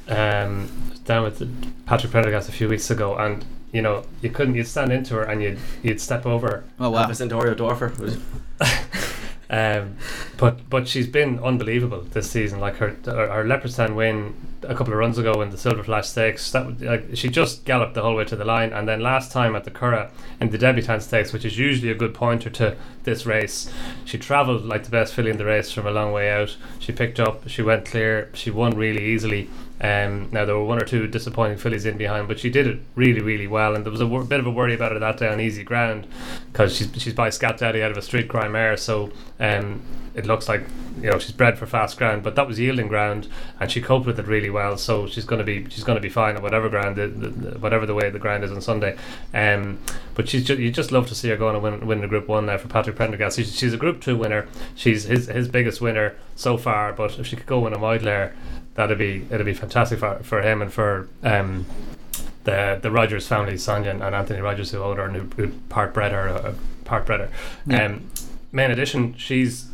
Um, 0.08 0.70
down 1.06 1.24
with 1.24 1.86
Patrick 1.86 2.12
Prendergast 2.12 2.50
a 2.50 2.52
few 2.52 2.68
weeks 2.68 2.90
ago, 2.92 3.16
and 3.16 3.46
you 3.72 3.82
know 3.82 4.06
you 4.22 4.30
couldn't 4.30 4.56
you'd 4.56 4.68
stand 4.68 4.92
into 4.92 5.16
her 5.16 5.24
and 5.24 5.42
you'd 5.42 5.58
you'd 5.82 6.02
step 6.02 6.26
over. 6.26 6.48
her. 6.48 6.64
Oh 6.80 6.90
wow! 6.90 7.04
Alpha 7.04 7.14
Centaurio 7.14 7.56
Dorfer 7.56 7.98
was 8.00 8.18
Um, 9.56 9.96
but 10.36 10.70
but 10.70 10.86
she's 10.86 11.08
been 11.08 11.40
unbelievable 11.40 12.02
this 12.02 12.30
season. 12.30 12.60
Like 12.60 12.76
her 12.76 12.90
her, 13.06 13.46
Leopardstown 13.46 13.96
win 13.96 14.36
a 14.64 14.76
couple 14.76 14.92
of 14.92 15.00
runs 15.00 15.18
ago 15.18 15.42
in 15.42 15.50
the 15.50 15.58
Silver 15.58 15.82
Flash 15.82 16.10
Stakes. 16.10 16.52
That 16.52 16.82
like 16.82 17.06
she 17.14 17.30
just 17.30 17.64
galloped 17.64 17.94
the 17.94 18.02
whole 18.02 18.16
way 18.16 18.26
to 18.26 18.36
the 18.36 18.44
line, 18.44 18.74
and 18.74 18.86
then 18.86 19.00
last 19.00 19.32
time 19.32 19.56
at 19.56 19.64
the 19.64 19.72
Curragh 19.72 20.10
in 20.42 20.50
the 20.50 20.58
Debutant 20.58 21.04
Stakes, 21.04 21.32
which 21.32 21.46
is 21.46 21.58
usually 21.58 21.90
a 21.90 21.96
good 21.96 22.14
pointer 22.14 22.50
to 22.50 22.76
this 23.04 23.26
race, 23.26 23.72
she 24.04 24.18
travelled 24.18 24.66
like 24.66 24.84
the 24.84 24.90
best 24.90 25.14
filly 25.14 25.32
in 25.32 25.38
the 25.38 25.46
race 25.46 25.72
from 25.72 25.88
a 25.88 25.92
long 25.92 26.12
way 26.12 26.30
out. 26.30 26.58
She 26.80 26.92
picked 26.92 27.22
up, 27.22 27.48
she 27.48 27.62
went 27.62 27.86
clear, 27.86 28.30
she 28.34 28.52
won 28.52 28.76
really 28.76 29.06
easily. 29.06 29.50
Um, 29.82 30.30
now 30.32 30.46
there 30.46 30.56
were 30.56 30.64
one 30.64 30.82
or 30.82 30.86
two 30.86 31.08
disappointing 31.08 31.58
fillies 31.58 31.86
in 31.86 31.98
behind, 31.98 32.28
but 32.28 32.40
she 32.40 32.50
did 32.50 32.66
it 32.66 32.80
really, 32.96 33.22
really 33.22 33.48
well. 33.48 33.76
And 33.76 33.84
there 33.84 33.92
was 33.92 34.02
a 34.02 34.08
wor- 34.08 34.24
bit 34.24 34.40
of 34.40 34.48
a 34.48 34.52
worry 34.52 34.74
about 34.74 34.94
her 34.94 35.00
that 35.00 35.18
day 35.18 35.28
on 35.28 35.42
easy 35.42 35.64
ground 35.64 36.08
because 36.52 36.76
she's 36.76 36.90
she's 36.98 37.14
by 37.14 37.30
Scat 37.30 37.58
Daddy 37.58 37.84
out 37.84 37.92
of 37.92 37.98
a 37.98 38.02
Street 38.02 38.30
Cry 38.30 38.48
mare, 38.48 38.78
so 38.78 39.12
um, 39.40 39.82
it 40.14 40.26
looks 40.26 40.48
like 40.48 40.64
you 41.02 41.10
know 41.10 41.20
she's 41.20 41.34
bred 41.34 41.58
for 41.58 41.66
fast 41.66 41.98
ground. 41.98 42.24
But 42.24 42.36
that 42.36 42.48
was 42.48 42.58
yielding 42.58 42.88
ground, 42.88 43.28
and 43.60 43.70
she 43.70 43.82
coped 43.82 44.06
with 44.06 44.18
it 44.18 44.28
really 44.28 44.50
well. 44.50 44.78
so 44.78 45.08
she's 45.08 45.26
going 45.26 45.40
to 45.40 45.46
be 45.46 45.70
she's 45.70 45.84
going 45.84 45.98
to 45.98 46.02
be 46.02 46.10
fine 46.10 46.38
at 46.38 46.42
whatever 46.42 46.70
ground, 46.70 46.96
the, 46.96 47.08
the, 47.08 47.60
whatever 47.60 47.86
the 47.86 47.94
way 47.94 48.10
the 48.10 48.20
ground 48.20 48.46
is 48.46 48.52
on 48.52 48.62
Sunday. 48.62 48.98
Um, 49.34 49.80
but 50.14 50.30
she's 50.30 50.46
just, 50.46 50.60
you 50.60 50.72
just 50.72 50.94
love 50.94 51.08
to 51.08 51.16
see 51.16 51.28
her 51.30 51.36
going 51.36 51.56
and 51.56 51.86
win, 51.86 52.00
the 52.00 52.08
Group 52.08 52.30
One 52.30 52.46
now 52.46 52.58
for 52.58 52.70
Patrick 52.70 52.96
Prendergast. 52.96 53.36
She's, 53.36 53.54
she's 53.54 53.74
a 53.74 53.78
Group 53.78 54.00
Two 54.00 54.16
winner. 54.16 54.48
She's 54.74 55.04
his 55.04 55.28
his 55.28 55.50
biggest 55.50 55.82
winner 55.82 56.16
so 56.36 56.56
far. 56.56 56.94
But 56.94 57.20
if 57.20 57.28
she 57.28 57.36
could 57.36 57.46
go 57.46 57.60
win 57.60 57.74
a 57.74 57.80
layer, 57.80 58.34
that'd 58.76 58.98
be 58.98 59.26
it'd 59.30 59.46
be 59.46 59.54
fantastic 59.54 60.00
for, 60.00 60.20
for 60.20 60.42
him 60.42 60.62
and 60.62 60.72
for 60.72 61.08
um, 61.24 61.66
the 62.44 62.80
the 62.82 62.92
Rogers 62.92 63.28
family, 63.28 63.58
Sonia 63.58 63.92
and 63.92 64.04
Anthony 64.04 64.40
Rogers, 64.40 64.72
who 64.72 64.80
owned 64.80 65.00
her 65.00 65.06
and 65.06 65.16
who, 65.16 65.24
who 65.36 65.50
part 65.70 65.94
bred 65.94 66.12
her, 66.12 66.30
uh, 66.30 66.54
part 66.86 67.06
bred 67.06 67.22
her. 67.22 67.30
Yeah. 67.66 67.86
Um, 67.86 68.10
Main 68.52 68.72
Edition, 68.72 69.16
she's 69.18 69.68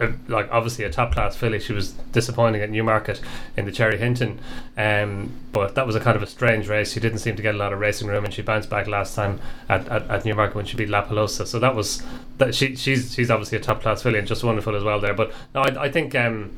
uh, 0.00 0.12
like 0.28 0.48
obviously 0.52 0.84
a 0.84 0.90
top 0.90 1.12
class 1.12 1.34
filly. 1.34 1.58
She 1.58 1.72
was 1.72 1.90
disappointing 2.12 2.62
at 2.62 2.70
Newmarket 2.70 3.20
in 3.56 3.64
the 3.64 3.72
Cherry 3.72 3.98
Hinton, 3.98 4.38
um, 4.76 5.32
but 5.50 5.74
that 5.74 5.84
was 5.84 5.96
a 5.96 6.00
kind 6.00 6.16
of 6.16 6.22
a 6.22 6.28
strange 6.28 6.68
race. 6.68 6.92
She 6.92 7.00
didn't 7.00 7.18
seem 7.18 7.34
to 7.34 7.42
get 7.42 7.56
a 7.56 7.58
lot 7.58 7.72
of 7.72 7.80
racing 7.80 8.06
room, 8.06 8.24
and 8.24 8.32
she 8.32 8.40
bounced 8.40 8.70
back 8.70 8.86
last 8.86 9.16
time 9.16 9.40
at, 9.68 9.88
at, 9.88 10.08
at 10.08 10.24
Newmarket 10.24 10.54
when 10.54 10.64
she 10.64 10.76
beat 10.76 10.88
La 10.88 11.04
Pelosa. 11.04 11.44
So 11.44 11.58
that 11.58 11.74
was 11.74 12.04
that. 12.38 12.54
She 12.54 12.76
she's 12.76 13.12
she's 13.12 13.32
obviously 13.32 13.58
a 13.58 13.60
top 13.60 13.82
class 13.82 14.02
filly 14.02 14.20
and 14.20 14.28
just 14.28 14.44
wonderful 14.44 14.76
as 14.76 14.84
well 14.84 15.00
there. 15.00 15.14
But 15.14 15.32
no, 15.52 15.62
I, 15.62 15.84
I 15.84 15.90
think. 15.90 16.14
Um, 16.14 16.52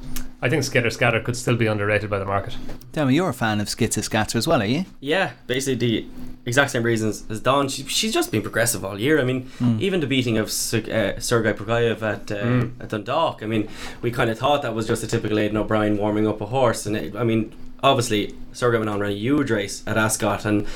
I 0.44 0.48
think 0.48 0.64
Skitter 0.64 0.90
Scatter 0.90 1.20
could 1.20 1.36
still 1.36 1.54
be 1.54 1.66
underrated 1.66 2.10
by 2.10 2.18
the 2.18 2.24
market. 2.24 2.56
Demo, 2.90 3.10
you're 3.10 3.28
a 3.28 3.34
fan 3.34 3.60
of 3.60 3.68
Skitter 3.68 4.02
Scatter 4.02 4.36
as 4.36 4.48
well, 4.48 4.60
are 4.60 4.66
you? 4.66 4.86
Yeah, 4.98 5.30
basically 5.46 5.76
the 5.76 6.06
exact 6.44 6.72
same 6.72 6.82
reasons 6.82 7.24
as 7.30 7.38
Don. 7.38 7.68
She, 7.68 7.84
she's 7.84 8.12
just 8.12 8.32
been 8.32 8.42
progressive 8.42 8.84
all 8.84 8.98
year. 8.98 9.20
I 9.20 9.24
mean, 9.24 9.50
even 9.78 10.00
the 10.00 10.08
beating 10.08 10.38
of 10.38 10.46
uh, 10.48 10.50
Sergei 10.50 11.52
Prokofiev 11.52 12.02
at 12.02 12.32
uh, 12.32 12.66
at 12.80 12.88
Dundalk. 12.88 13.44
I 13.44 13.46
mean, 13.46 13.68
we 14.02 14.10
kind 14.10 14.30
of 14.30 14.38
thought 14.38 14.62
that 14.62 14.74
was 14.74 14.88
just 14.88 15.04
a 15.04 15.06
typical 15.06 15.38
Aidan 15.38 15.56
O'Brien 15.56 15.96
warming 15.96 16.26
up 16.26 16.40
a 16.40 16.46
horse, 16.46 16.86
and 16.86 16.96
it, 16.96 17.14
I 17.14 17.22
mean, 17.22 17.54
obviously 17.80 18.34
Sergei 18.52 18.78
went 18.78 18.90
on 18.90 18.98
ran 18.98 19.12
a 19.12 19.14
huge 19.14 19.50
race 19.50 19.84
at 19.86 19.96
Ascot 19.96 20.44
and. 20.44 20.66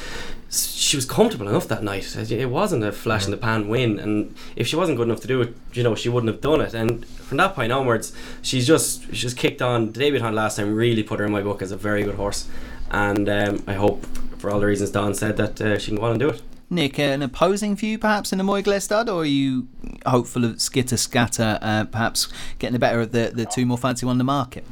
S- 0.57 0.73
She 0.75 0.97
was 0.97 1.05
comfortable 1.07 1.49
enough 1.49 1.69
that 1.69 1.83
night. 1.83 2.17
It 2.17 2.31
it 2.33 2.51
wasn't 2.51 2.83
a 2.85 2.93
flash 2.93 3.25
in 3.27 3.31
the 3.31 3.37
pan 3.37 3.69
win, 3.69 3.99
and 3.99 4.35
if 4.57 4.67
she 4.67 4.77
wasn't 4.77 4.97
good 4.99 5.09
enough 5.09 5.21
to 5.21 5.29
do 5.29 5.41
it, 5.43 5.55
you 5.73 5.83
know, 5.83 5.95
she 5.95 6.09
wouldn't 6.09 6.33
have 6.33 6.41
done 6.41 6.61
it. 6.67 6.75
And 6.75 7.05
from 7.07 7.37
that 7.39 7.55
point 7.55 7.73
onwards, 7.73 8.13
she's 8.43 8.67
just 8.67 9.03
she's 9.11 9.23
just 9.23 9.37
kicked 9.37 9.63
on. 9.63 9.93
The 9.93 10.01
debut 10.01 10.21
on 10.21 10.35
last 10.35 10.57
time 10.57 10.75
really 10.75 11.03
put 11.03 11.19
her 11.21 11.27
in 11.27 11.33
my 11.33 11.43
book 11.43 11.63
as 11.63 11.71
a 11.73 11.77
very 11.77 12.03
good 12.05 12.17
horse, 12.17 12.49
and 12.91 13.29
um, 13.29 13.63
I 13.67 13.75
hope 13.75 14.05
for 14.39 14.51
all 14.51 14.61
the 14.61 14.67
reasons 14.67 14.91
Don 14.91 15.15
said 15.15 15.37
that 15.37 15.61
uh, 15.61 15.79
she 15.79 15.89
can 15.91 15.97
go 16.01 16.05
on 16.07 16.11
and 16.13 16.21
do 16.21 16.29
it. 16.31 16.43
Nick, 16.69 16.99
uh, 16.99 17.03
an 17.03 17.23
opposing 17.23 17.77
view 17.77 17.97
perhaps 17.97 18.33
in 18.33 18.39
the 18.39 18.45
Moyglare 18.45 18.83
stud, 18.83 19.09
or 19.09 19.23
are 19.23 19.25
you 19.25 19.69
hopeful 20.05 20.45
of 20.45 20.61
Skitter 20.61 20.97
Scatter 20.97 21.59
uh, 21.63 21.85
perhaps 21.85 22.29
getting 22.59 22.73
the 22.73 22.79
better 22.81 23.01
of 23.01 23.13
the, 23.13 23.31
the 23.33 23.47
two 23.47 23.65
more 23.65 23.79
fancy 23.79 24.05
one 24.07 24.15
in 24.15 24.19
the 24.19 24.25
market? 24.25 24.65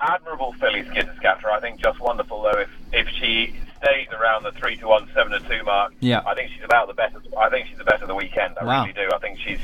admirable 0.00 0.52
filly 0.54 0.82
skitter 0.88 1.12
scatter. 1.16 1.50
I 1.50 1.60
think 1.60 1.78
just 1.80 2.00
wonderful 2.00 2.42
though. 2.42 2.58
If 2.60 2.70
if 2.92 3.08
she 3.18 3.54
stays 3.82 4.08
around 4.12 4.42
the 4.44 4.52
three 4.52 4.76
to 4.76 4.86
one, 4.88 5.08
seven 5.14 5.32
to 5.32 5.40
two 5.48 5.62
mark, 5.64 5.92
Yeah. 6.00 6.20
I 6.26 6.34
think 6.34 6.50
she's 6.54 6.64
about 6.64 6.88
the 6.88 6.94
best. 6.94 7.16
I 7.38 7.48
think 7.48 7.68
she's 7.68 7.78
the 7.78 7.84
best 7.84 8.02
of 8.02 8.08
the 8.08 8.14
weekend. 8.14 8.56
I 8.60 8.64
Wow. 8.64 8.82
really 8.82 8.92
do. 8.92 9.08
I 9.14 9.18
think 9.18 9.38
she's 9.40 9.60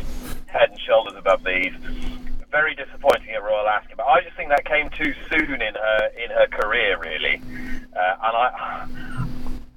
head 0.46 0.70
and 0.70 0.80
shoulders 0.80 1.14
above 1.16 1.44
these. 1.44 1.72
Very 2.50 2.74
disappointing 2.74 3.30
at 3.34 3.42
Royal 3.42 3.68
Ascot, 3.68 3.96
but 3.98 4.06
I 4.06 4.22
just 4.22 4.36
think 4.36 4.48
that 4.48 4.64
came 4.64 4.88
too 4.90 5.12
soon 5.28 5.60
in 5.60 5.74
her 5.74 6.10
in 6.16 6.30
her 6.30 6.46
career, 6.50 6.98
really. 6.98 7.40
Uh, 7.94 8.14
and 8.24 8.36
I. 8.36 8.86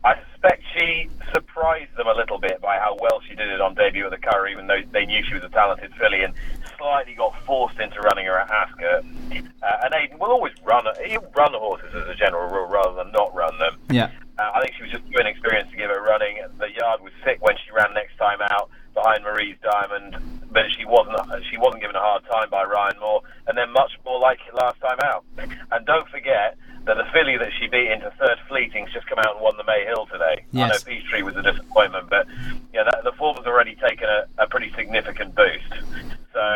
I 0.02 0.16
suspect 0.32 0.64
she 0.78 1.10
surprised 1.34 1.94
them 1.98 2.08
a 2.08 2.14
little 2.14 2.40
bit 2.40 2.62
by 2.62 2.78
how 2.80 2.96
well 3.02 3.20
she 3.28 3.36
did 3.36 3.50
it 3.50 3.60
on 3.60 3.76
debut 3.76 4.06
at 4.06 4.12
the 4.12 4.18
Curragh, 4.18 4.50
even 4.54 4.66
though 4.68 4.80
they 4.94 5.06
knew 5.06 5.22
she 5.28 5.34
was 5.34 5.44
a 5.44 5.50
talented 5.50 5.94
filly, 5.96 6.24
and 6.24 6.34
slightly 6.78 7.16
got 7.16 7.34
forced 7.46 7.78
into 7.82 8.00
running 8.00 8.26
her 8.26 8.40
at 8.40 8.50
Ascot. 8.50 9.04
Uh, 9.62 9.78
and 9.84 9.94
Aidan 9.94 10.18
will 10.18 10.32
always 10.32 10.54
run 10.64 10.86
he'll 11.06 11.30
run 11.36 11.52
horses 11.54 11.94
as 11.94 12.08
a 12.08 12.16
general 12.16 12.48
rule 12.50 12.68
rather 12.68 12.96
than 12.96 13.12
not 13.12 13.36
run 13.36 13.58
them. 13.60 13.78
Yeah. 13.90 14.10
Uh, 14.40 14.52
I 14.56 14.62
think 14.64 14.76
she 14.78 14.84
was 14.84 14.92
just 14.92 15.04
too 15.12 15.20
inexperienced 15.20 15.72
to 15.72 15.78
give 15.78 15.90
her 15.90 16.02
running. 16.02 16.38
The 16.58 16.72
yard 16.80 17.02
was 17.02 17.12
sick 17.26 17.44
when 17.44 17.56
she 17.60 17.72
ran 17.76 17.94
next 17.94 18.16
time 18.18 18.40
out 18.50 18.70
behind 18.94 19.24
Marie's 19.24 19.58
Diamond, 19.62 20.16
but 20.52 20.64
she 20.78 20.86
wasn't 20.86 21.20
she 21.52 21.58
wasn't 21.58 21.82
given 21.82 21.96
a 21.96 22.00
hard 22.00 22.24
time 22.32 22.50
by 22.50 22.64
Ryan 22.64 22.98
Moore, 23.00 23.22
and 23.48 23.58
then 23.58 23.72
much 23.74 23.92
more 24.06 24.20
like 24.20 24.40
last 24.54 24.80
time 24.80 24.98
out. 25.04 25.26
And 25.38 25.86
don't 25.86 26.08
forget 26.10 26.56
that 26.86 26.96
the 26.96 27.06
filly 27.12 27.38
that 27.38 27.52
she 27.60 27.68
beat 27.68 27.92
into 27.92 28.10
third 28.18 28.38
fleeting's 28.48 28.92
just 28.94 29.06
come 29.08 29.20
out 29.20 29.36
and 29.36 29.44
won 29.44 29.58
the 29.58 29.64
May 29.66 29.84
Hill 29.86 30.08
today. 30.12 30.40
I 30.40 30.58
Yes. 30.58 30.86
know 30.86 30.92
Peachtree 30.94 31.22
was 31.22 31.36
a 31.36 31.44
disappointment, 31.44 32.10
but 32.10 32.26
yeah, 32.74 32.84
that, 32.84 33.04
the 33.04 33.12
form 33.20 33.36
has 33.36 33.46
already 33.46 33.76
taken 33.76 34.08
a, 34.08 34.26
a 34.38 34.48
pretty 34.48 34.72
significant 34.76 35.36
boost. 35.36 35.74
So 36.34 36.56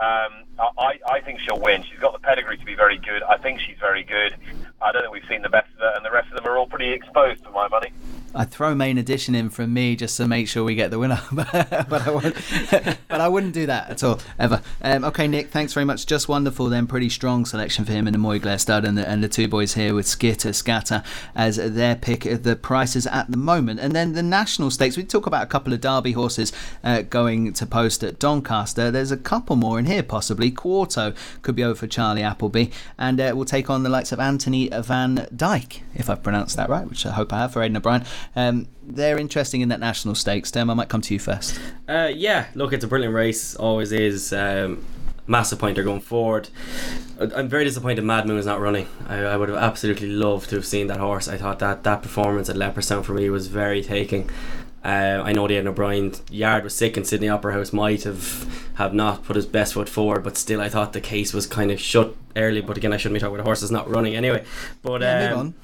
um, 0.00 0.32
I, 0.78 0.98
I 1.08 1.20
think 1.24 1.38
she'll 1.40 1.60
win. 1.60 1.84
She's 1.84 2.00
got 2.00 2.12
the 2.12 2.18
pedigree 2.18 2.58
to 2.58 2.64
be 2.64 2.74
very 2.74 2.98
good. 2.98 3.22
I 3.22 3.38
think 3.38 3.60
she's 3.60 3.78
very 3.78 4.02
good. 4.02 4.34
I 4.82 4.92
don't 4.92 5.02
think 5.02 5.12
we've 5.12 5.28
seen 5.28 5.42
the 5.42 5.48
best 5.48 5.68
of 5.74 5.80
her, 5.80 5.92
and 5.96 6.04
the 6.04 6.10
rest 6.10 6.28
of 6.30 6.36
them 6.36 6.46
are 6.46 6.56
all 6.58 6.66
pretty 6.66 6.92
exposed 6.92 7.44
for 7.44 7.50
my 7.52 7.68
money. 7.68 7.92
I 8.40 8.46
throw 8.60 8.74
main 8.74 8.98
edition 8.98 9.34
in 9.34 9.48
from 9.48 9.72
me 9.72 9.96
just 9.96 10.18
to 10.18 10.28
make 10.28 10.46
sure 10.46 10.62
we 10.62 10.74
get 10.74 10.90
the 10.90 10.98
winner, 10.98 11.18
but 11.32 12.06
I 12.06 12.10
wouldn't, 12.10 12.36
but 13.08 13.18
I 13.18 13.26
wouldn't 13.26 13.54
do 13.54 13.64
that 13.64 13.88
at 13.88 14.04
all 14.04 14.20
ever. 14.38 14.60
Um, 14.82 15.02
okay, 15.04 15.26
Nick, 15.26 15.48
thanks 15.48 15.72
very 15.72 15.86
much. 15.86 16.04
Just 16.04 16.28
wonderful. 16.28 16.66
Then 16.66 16.86
pretty 16.86 17.08
strong 17.08 17.46
selection 17.46 17.86
for 17.86 17.92
him 17.92 18.06
in 18.06 18.12
the 18.12 18.18
Moyglare 18.18 18.60
stud, 18.60 18.84
and 18.84 18.98
the, 18.98 19.08
and 19.08 19.24
the 19.24 19.30
two 19.30 19.48
boys 19.48 19.72
here 19.72 19.94
with 19.94 20.06
Skitter 20.06 20.52
Scatter 20.52 21.02
as 21.34 21.56
their 21.56 21.96
pick 21.96 22.26
of 22.26 22.42
the 22.42 22.54
prices 22.54 23.06
at 23.06 23.30
the 23.30 23.38
moment. 23.38 23.80
And 23.80 23.96
then 23.96 24.12
the 24.12 24.22
national 24.22 24.70
stakes. 24.70 24.94
We 24.94 25.04
talk 25.04 25.24
about 25.24 25.42
a 25.42 25.46
couple 25.46 25.72
of 25.72 25.80
Derby 25.80 26.12
horses 26.12 26.52
uh, 26.84 27.00
going 27.00 27.54
to 27.54 27.64
post 27.64 28.04
at 28.04 28.18
Doncaster. 28.18 28.90
There's 28.90 29.10
a 29.10 29.16
couple 29.16 29.56
more 29.56 29.78
in 29.78 29.86
here 29.86 30.02
possibly. 30.02 30.50
Quorto 30.50 31.16
could 31.40 31.56
be 31.56 31.64
over 31.64 31.76
for 31.76 31.86
Charlie 31.86 32.22
Appleby, 32.22 32.66
and 32.98 33.22
uh, 33.22 33.32
we'll 33.34 33.46
take 33.46 33.70
on 33.70 33.84
the 33.84 33.88
likes 33.88 34.12
of 34.12 34.20
Anthony 34.20 34.68
Van 34.68 35.26
Dyck, 35.34 35.80
if 35.94 36.10
I've 36.10 36.22
pronounced 36.22 36.58
that 36.58 36.68
right, 36.68 36.86
which 36.86 37.06
I 37.06 37.12
hope 37.12 37.32
I 37.32 37.38
have 37.38 37.54
for 37.54 37.62
Aidan 37.62 37.78
O'Brien. 37.78 38.04
Um, 38.50 38.68
they're 38.82 39.18
interesting 39.18 39.60
in 39.60 39.68
that 39.68 39.80
national 39.80 40.14
stakes. 40.14 40.50
Dem, 40.50 40.68
I 40.70 40.74
might 40.74 40.88
come 40.88 41.00
to 41.02 41.14
you 41.14 41.20
first. 41.20 41.60
Uh, 41.88 42.10
yeah, 42.12 42.46
look, 42.54 42.72
it's 42.72 42.84
a 42.84 42.88
brilliant 42.88 43.14
race. 43.14 43.54
Always 43.54 43.92
is. 43.92 44.32
Um, 44.32 44.84
massive 45.26 45.60
pointer 45.60 45.84
going 45.84 46.00
forward. 46.00 46.48
I'm 47.20 47.48
very 47.48 47.64
disappointed 47.64 48.02
Mad 48.02 48.26
Moon 48.26 48.38
is 48.38 48.46
not 48.46 48.60
running. 48.60 48.88
I, 49.08 49.18
I 49.18 49.36
would 49.36 49.48
have 49.48 49.58
absolutely 49.58 50.08
loved 50.08 50.50
to 50.50 50.56
have 50.56 50.66
seen 50.66 50.88
that 50.88 50.98
horse. 50.98 51.28
I 51.28 51.36
thought 51.36 51.60
that 51.60 51.84
that 51.84 52.02
performance 52.02 52.48
at 52.48 52.56
Leopardstown 52.56 53.04
for 53.04 53.12
me 53.12 53.30
was 53.30 53.46
very 53.46 53.82
taking. 53.82 54.28
Uh, 54.82 55.22
I 55.22 55.32
know 55.32 55.46
the 55.46 55.58
O'Brien 55.58 56.14
yard 56.30 56.64
was 56.64 56.74
sick 56.74 56.96
and 56.96 57.06
Sydney 57.06 57.28
Opera 57.28 57.52
House 57.52 57.72
might 57.72 58.04
have 58.04 58.70
have 58.76 58.94
not 58.94 59.24
put 59.24 59.36
his 59.36 59.44
best 59.44 59.74
foot 59.74 59.90
forward, 59.90 60.24
but 60.24 60.38
still 60.38 60.60
I 60.60 60.70
thought 60.70 60.94
the 60.94 61.02
case 61.02 61.34
was 61.34 61.46
kind 61.46 61.70
of 61.70 61.78
shut 61.78 62.14
early. 62.34 62.62
But 62.62 62.78
again, 62.78 62.92
I 62.92 62.96
shouldn't 62.96 63.14
be 63.14 63.20
talking 63.20 63.34
about 63.34 63.42
a 63.42 63.44
horse 63.44 63.60
that's 63.60 63.70
not 63.70 63.90
running 63.90 64.16
anyway. 64.16 64.42
But 64.82 65.02
Yeah, 65.02 65.28
move 65.28 65.32
um, 65.32 65.38
on. 65.38 65.54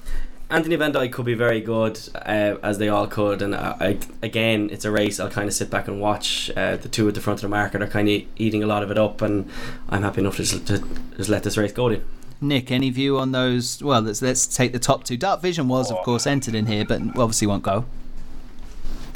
Anthony 0.49 0.77
Van 0.77 0.93
Dyck 0.93 1.11
could 1.11 1.25
be 1.25 1.33
very 1.33 1.59
good, 1.59 1.99
uh, 2.15 2.55
as 2.63 2.77
they 2.77 2.87
all 2.87 3.05
could. 3.07 3.41
And 3.41 3.53
I, 3.53 3.75
I, 3.81 3.97
again, 4.21 4.69
it's 4.71 4.85
a 4.85 4.91
race 4.91 5.19
I'll 5.19 5.29
kind 5.29 5.47
of 5.47 5.53
sit 5.53 5.69
back 5.69 5.89
and 5.89 5.99
watch. 5.99 6.49
Uh, 6.55 6.77
the 6.77 6.87
two 6.87 7.07
at 7.09 7.15
the 7.15 7.21
front 7.21 7.39
of 7.39 7.41
the 7.41 7.49
market 7.49 7.81
are 7.81 7.87
kind 7.87 8.07
of 8.07 8.21
eating 8.37 8.63
a 8.63 8.67
lot 8.67 8.81
of 8.81 8.89
it 8.89 8.97
up, 8.97 9.21
and 9.21 9.49
I'm 9.89 10.03
happy 10.03 10.21
enough 10.21 10.37
to 10.37 10.43
just, 10.43 10.65
to 10.67 10.79
just 11.17 11.29
let 11.29 11.43
this 11.43 11.57
race 11.57 11.73
go. 11.73 11.89
Then. 11.89 12.03
Nick, 12.39 12.71
any 12.71 12.89
view 12.91 13.17
on 13.17 13.33
those? 13.33 13.83
Well, 13.83 13.99
let's, 14.01 14.21
let's 14.21 14.47
take 14.47 14.71
the 14.71 14.79
top 14.79 15.03
two. 15.03 15.17
Dark 15.17 15.41
Vision 15.41 15.67
was, 15.67 15.91
of 15.91 15.97
course, 16.05 16.25
entered 16.25 16.55
in 16.55 16.67
here, 16.67 16.85
but 16.85 17.01
obviously 17.01 17.47
won't 17.47 17.63
go. 17.63 17.85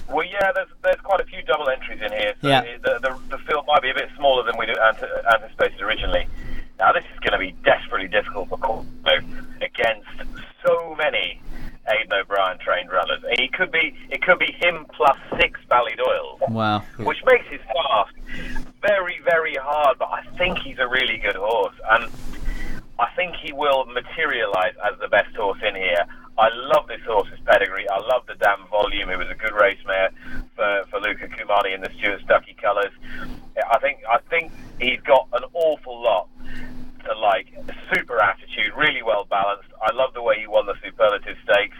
Well, 0.09 0.25
yeah, 0.25 0.51
there's 0.53 0.67
there's 0.83 0.99
quite 0.99 1.21
a 1.21 1.25
few 1.25 1.41
double 1.43 1.69
entries 1.69 2.01
in 2.01 2.11
here. 2.11 2.33
So 2.41 2.49
Yeah. 2.49 2.61
the, 2.83 2.99
the, 3.01 3.17
the 3.29 3.37
field 3.45 3.65
might 3.67 3.81
be 3.81 3.91
a 3.91 3.93
bit 3.93 4.09
smaller 4.17 4.43
than 4.43 4.57
we 4.57 4.65
ante- 4.67 5.05
anticipated 5.33 5.79
originally. 5.81 6.27
Now, 6.77 6.91
this 6.91 7.05
is 7.13 7.19
going 7.19 7.31
to 7.33 7.37
be 7.37 7.51
desperately 7.63 8.09
difficult 8.09 8.49
for 8.49 8.57
Quorto 8.57 9.23
against 9.61 10.09
so 10.65 10.95
many 10.95 11.41
Aidan 11.89 12.13
O'Brien 12.13 12.57
trained 12.59 12.91
runners. 12.91 13.23
He 13.37 13.47
could 13.47 13.71
be 13.71 13.95
it 14.09 14.21
could 14.21 14.39
be 14.39 14.51
him 14.59 14.85
plus 14.95 15.17
six 15.39 15.59
Ballydoyle, 15.69 16.49
Wow. 16.49 16.79
which 16.99 17.17
makes 17.25 17.45
his 17.47 17.61
task 17.61 18.13
very 18.81 19.19
very 19.25 19.55
hard. 19.55 19.97
But 19.99 20.09
I 20.11 20.23
think 20.37 20.59
he's 20.59 20.79
a 20.79 20.87
really 20.87 21.17
good 21.17 21.35
horse, 21.35 21.75
and 21.91 22.11
I 22.99 23.07
think 23.15 23.35
he 23.35 23.51
will 23.51 23.85
materialise 23.85 24.75
as 24.85 24.99
the 24.99 25.07
best 25.07 25.35
horse 25.35 25.59
in 25.67 25.75
here. 25.75 26.05
I 26.37 26.47
love 26.53 26.87
this 26.87 27.01
horse's 27.05 27.39
pedigree. 27.45 27.87
I 27.89 27.99
love 27.99 28.23
the 28.27 28.35
dam 28.35 28.65
volume. 28.69 29.09
It 29.09 29.17
was 29.17 29.27
a 29.29 29.35
good 29.35 29.53
race 29.53 29.77
mare 29.85 30.09
for, 30.55 30.83
for 30.89 30.99
Luca 30.99 31.27
Cumani 31.27 31.75
in 31.75 31.81
the 31.81 31.89
Stuart 31.97 32.21
Stuckey 32.25 32.57
colours. 32.57 32.91
I 33.69 33.79
think 33.79 33.99
I 34.09 34.19
think 34.29 34.51
he's 34.79 35.01
got 35.01 35.27
an 35.33 35.43
awful 35.53 36.01
lot 36.01 36.29
like. 37.19 37.47
Super 37.93 38.19
attitude, 38.21 38.71
really 38.77 39.03
well 39.03 39.25
balanced. 39.25 39.69
I 39.81 39.91
love 39.93 40.13
the 40.13 40.21
way 40.21 40.39
he 40.39 40.47
won 40.47 40.65
the 40.65 40.75
superlative 40.83 41.37
stakes. 41.43 41.77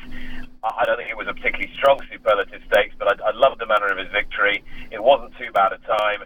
I 0.63 0.86
don't 0.86 0.97
think 0.97 1.09
it 1.09 1.17
was 1.17 1.28
a 1.28 1.34
particularly 1.34 1.72
strong 1.74 1.99
superlative 2.11 2.61
stakes, 2.69 2.93
but 2.99 3.07
I, 3.07 3.30
I 3.30 3.32
love 3.34 3.57
the 3.57 3.65
manner 3.65 3.88
of 3.88 3.97
his 3.97 4.11
victory. 4.11 4.63
It 4.91 5.03
wasn't 5.03 5.36
too 5.36 5.51
bad 5.51 5.74
a 5.74 5.80
time. 5.80 6.22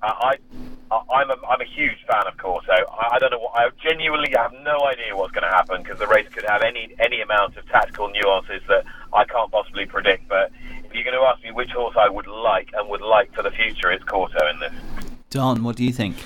Uh, 0.00 0.06
I, 0.06 0.38
I, 0.92 1.00
I'm 1.12 1.30
a, 1.30 1.36
I'm 1.48 1.60
a 1.60 1.64
huge 1.64 1.98
fan 2.06 2.22
of 2.28 2.36
Quorto. 2.36 2.70
I, 2.70 3.16
I 3.16 3.18
don't 3.18 3.32
know. 3.32 3.40
What, 3.40 3.54
I 3.54 3.68
genuinely 3.82 4.32
have 4.36 4.52
no 4.62 4.84
idea 4.84 5.16
what's 5.16 5.32
going 5.32 5.42
to 5.42 5.50
happen 5.50 5.82
because 5.82 5.98
the 5.98 6.06
race 6.06 6.28
could 6.28 6.44
have 6.44 6.62
any 6.62 6.94
any 7.00 7.20
amount 7.20 7.56
of 7.56 7.66
tactical 7.66 8.08
nuances 8.10 8.62
that 8.68 8.84
I 9.12 9.24
can't 9.24 9.50
possibly 9.50 9.86
predict. 9.86 10.28
But 10.28 10.52
if 10.84 10.94
you're 10.94 11.04
going 11.04 11.18
to 11.18 11.26
ask 11.26 11.42
me 11.42 11.50
which 11.50 11.70
horse 11.70 11.96
I 11.98 12.08
would 12.08 12.28
like 12.28 12.70
and 12.74 12.88
would 12.90 13.02
like 13.02 13.34
for 13.34 13.42
the 13.42 13.50
future, 13.50 13.90
it's 13.90 14.04
Quorto 14.04 14.38
in 14.52 14.60
this. 14.60 14.72
Don, 15.30 15.64
what 15.64 15.74
do 15.76 15.84
you 15.84 15.92
think? 15.92 16.16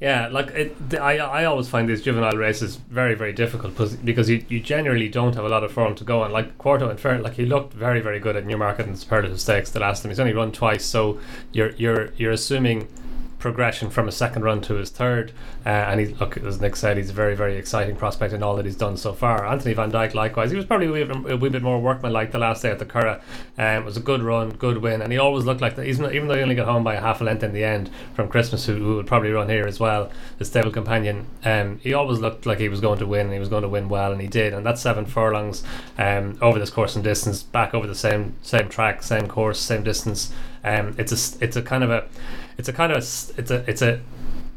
Yeah, 0.00 0.28
like 0.28 0.48
it, 0.50 0.90
the- 0.90 1.02
I, 1.02 1.16
I 1.16 1.44
always 1.44 1.68
find 1.68 1.88
these 1.88 2.02
juvenile 2.02 2.36
races 2.36 2.76
very, 2.76 3.14
very 3.16 3.32
difficult 3.32 3.76
because 4.04 4.30
you, 4.30 4.44
you 4.48 4.60
generally 4.60 5.08
don't 5.08 5.34
have 5.34 5.44
a 5.44 5.48
lot 5.48 5.64
of 5.64 5.72
form 5.72 5.96
to 5.96 6.04
go 6.04 6.22
on. 6.22 6.30
Like 6.30 6.56
Quorto 6.56 6.88
and 6.88 7.00
Fair, 7.00 7.18
like 7.18 7.34
he 7.34 7.44
looked 7.44 7.72
very, 7.74 8.00
very 8.00 8.20
good 8.20 8.36
at 8.36 8.46
Newmarket 8.46 8.86
and 8.86 8.96
Superlative 8.96 9.40
Stakes 9.40 9.70
the 9.72 9.80
last 9.80 10.02
time. 10.02 10.10
He's 10.10 10.20
only 10.20 10.34
run 10.34 10.52
twice, 10.52 10.84
so 10.84 11.18
you're 11.52 11.70
you're 11.72 12.10
you're 12.16 12.30
assuming 12.30 12.86
progression 13.38 13.88
from 13.88 14.08
a 14.08 14.12
second 14.12 14.42
run 14.42 14.60
to 14.62 14.74
his 14.74 14.90
third. 14.90 15.32
Uh, 15.64 15.68
and 15.68 16.00
he's 16.00 16.18
look, 16.20 16.36
as 16.36 16.60
Nick 16.60 16.76
said, 16.76 16.96
he's 16.96 17.10
a 17.10 17.12
very, 17.12 17.34
very 17.34 17.56
exciting 17.56 17.96
prospect 17.96 18.32
in 18.32 18.42
all 18.42 18.56
that 18.56 18.64
he's 18.64 18.76
done 18.76 18.96
so 18.96 19.12
far. 19.12 19.46
Anthony 19.46 19.74
Van 19.74 19.90
Dyck, 19.90 20.14
likewise, 20.14 20.50
he 20.50 20.56
was 20.56 20.66
probably 20.66 20.86
a 20.86 20.92
wee 20.92 21.04
bit, 21.04 21.32
a 21.32 21.36
wee 21.36 21.48
bit 21.48 21.62
more 21.62 21.80
workmanlike 21.80 22.32
the 22.32 22.38
last 22.38 22.62
day 22.62 22.70
at 22.70 22.78
the 22.78 22.86
Curragh. 22.86 23.20
Um, 23.56 23.82
it 23.82 23.84
was 23.84 23.96
a 23.96 24.00
good 24.00 24.22
run, 24.22 24.50
good 24.50 24.78
win, 24.78 25.02
and 25.02 25.12
he 25.12 25.18
always 25.18 25.44
looked 25.44 25.60
like 25.60 25.76
that. 25.76 25.86
Even, 25.86 26.12
even 26.12 26.28
though 26.28 26.34
he 26.34 26.42
only 26.42 26.54
got 26.54 26.66
home 26.66 26.84
by 26.84 26.94
a 26.94 27.00
half 27.00 27.20
a 27.20 27.24
length 27.24 27.42
in 27.42 27.52
the 27.52 27.64
end 27.64 27.90
from 28.14 28.28
Christmas, 28.28 28.66
who, 28.66 28.74
who 28.74 28.96
would 28.96 29.06
probably 29.06 29.30
run 29.30 29.48
here 29.48 29.66
as 29.66 29.78
well, 29.78 30.10
his 30.38 30.48
stable 30.48 30.70
companion, 30.70 31.26
um, 31.44 31.78
he 31.78 31.94
always 31.94 32.18
looked 32.18 32.46
like 32.46 32.58
he 32.58 32.68
was 32.68 32.80
going 32.80 32.98
to 32.98 33.06
win, 33.06 33.26
and 33.26 33.32
he 33.32 33.40
was 33.40 33.48
going 33.48 33.62
to 33.62 33.68
win 33.68 33.88
well, 33.88 34.12
and 34.12 34.20
he 34.20 34.28
did. 34.28 34.52
And 34.52 34.66
that's 34.66 34.80
seven 34.80 35.06
furlongs 35.06 35.62
um, 35.96 36.38
over 36.40 36.58
this 36.58 36.70
course 36.70 36.96
and 36.96 37.04
distance, 37.04 37.42
back 37.42 37.74
over 37.74 37.86
the 37.86 37.94
same 37.94 38.34
same 38.42 38.68
track, 38.68 39.02
same 39.02 39.28
course, 39.28 39.60
same 39.60 39.82
distance. 39.82 40.32
Um, 40.64 40.94
it's 40.98 41.12
a 41.12 41.44
it's 41.44 41.56
a 41.56 41.62
kind 41.62 41.84
of 41.84 41.90
a 41.90 42.06
it's 42.58 42.68
a 42.68 42.72
kind 42.72 42.92
of 42.92 42.98
it's 42.98 43.50
a 43.50 43.64
it's 43.66 43.82
a 43.82 44.00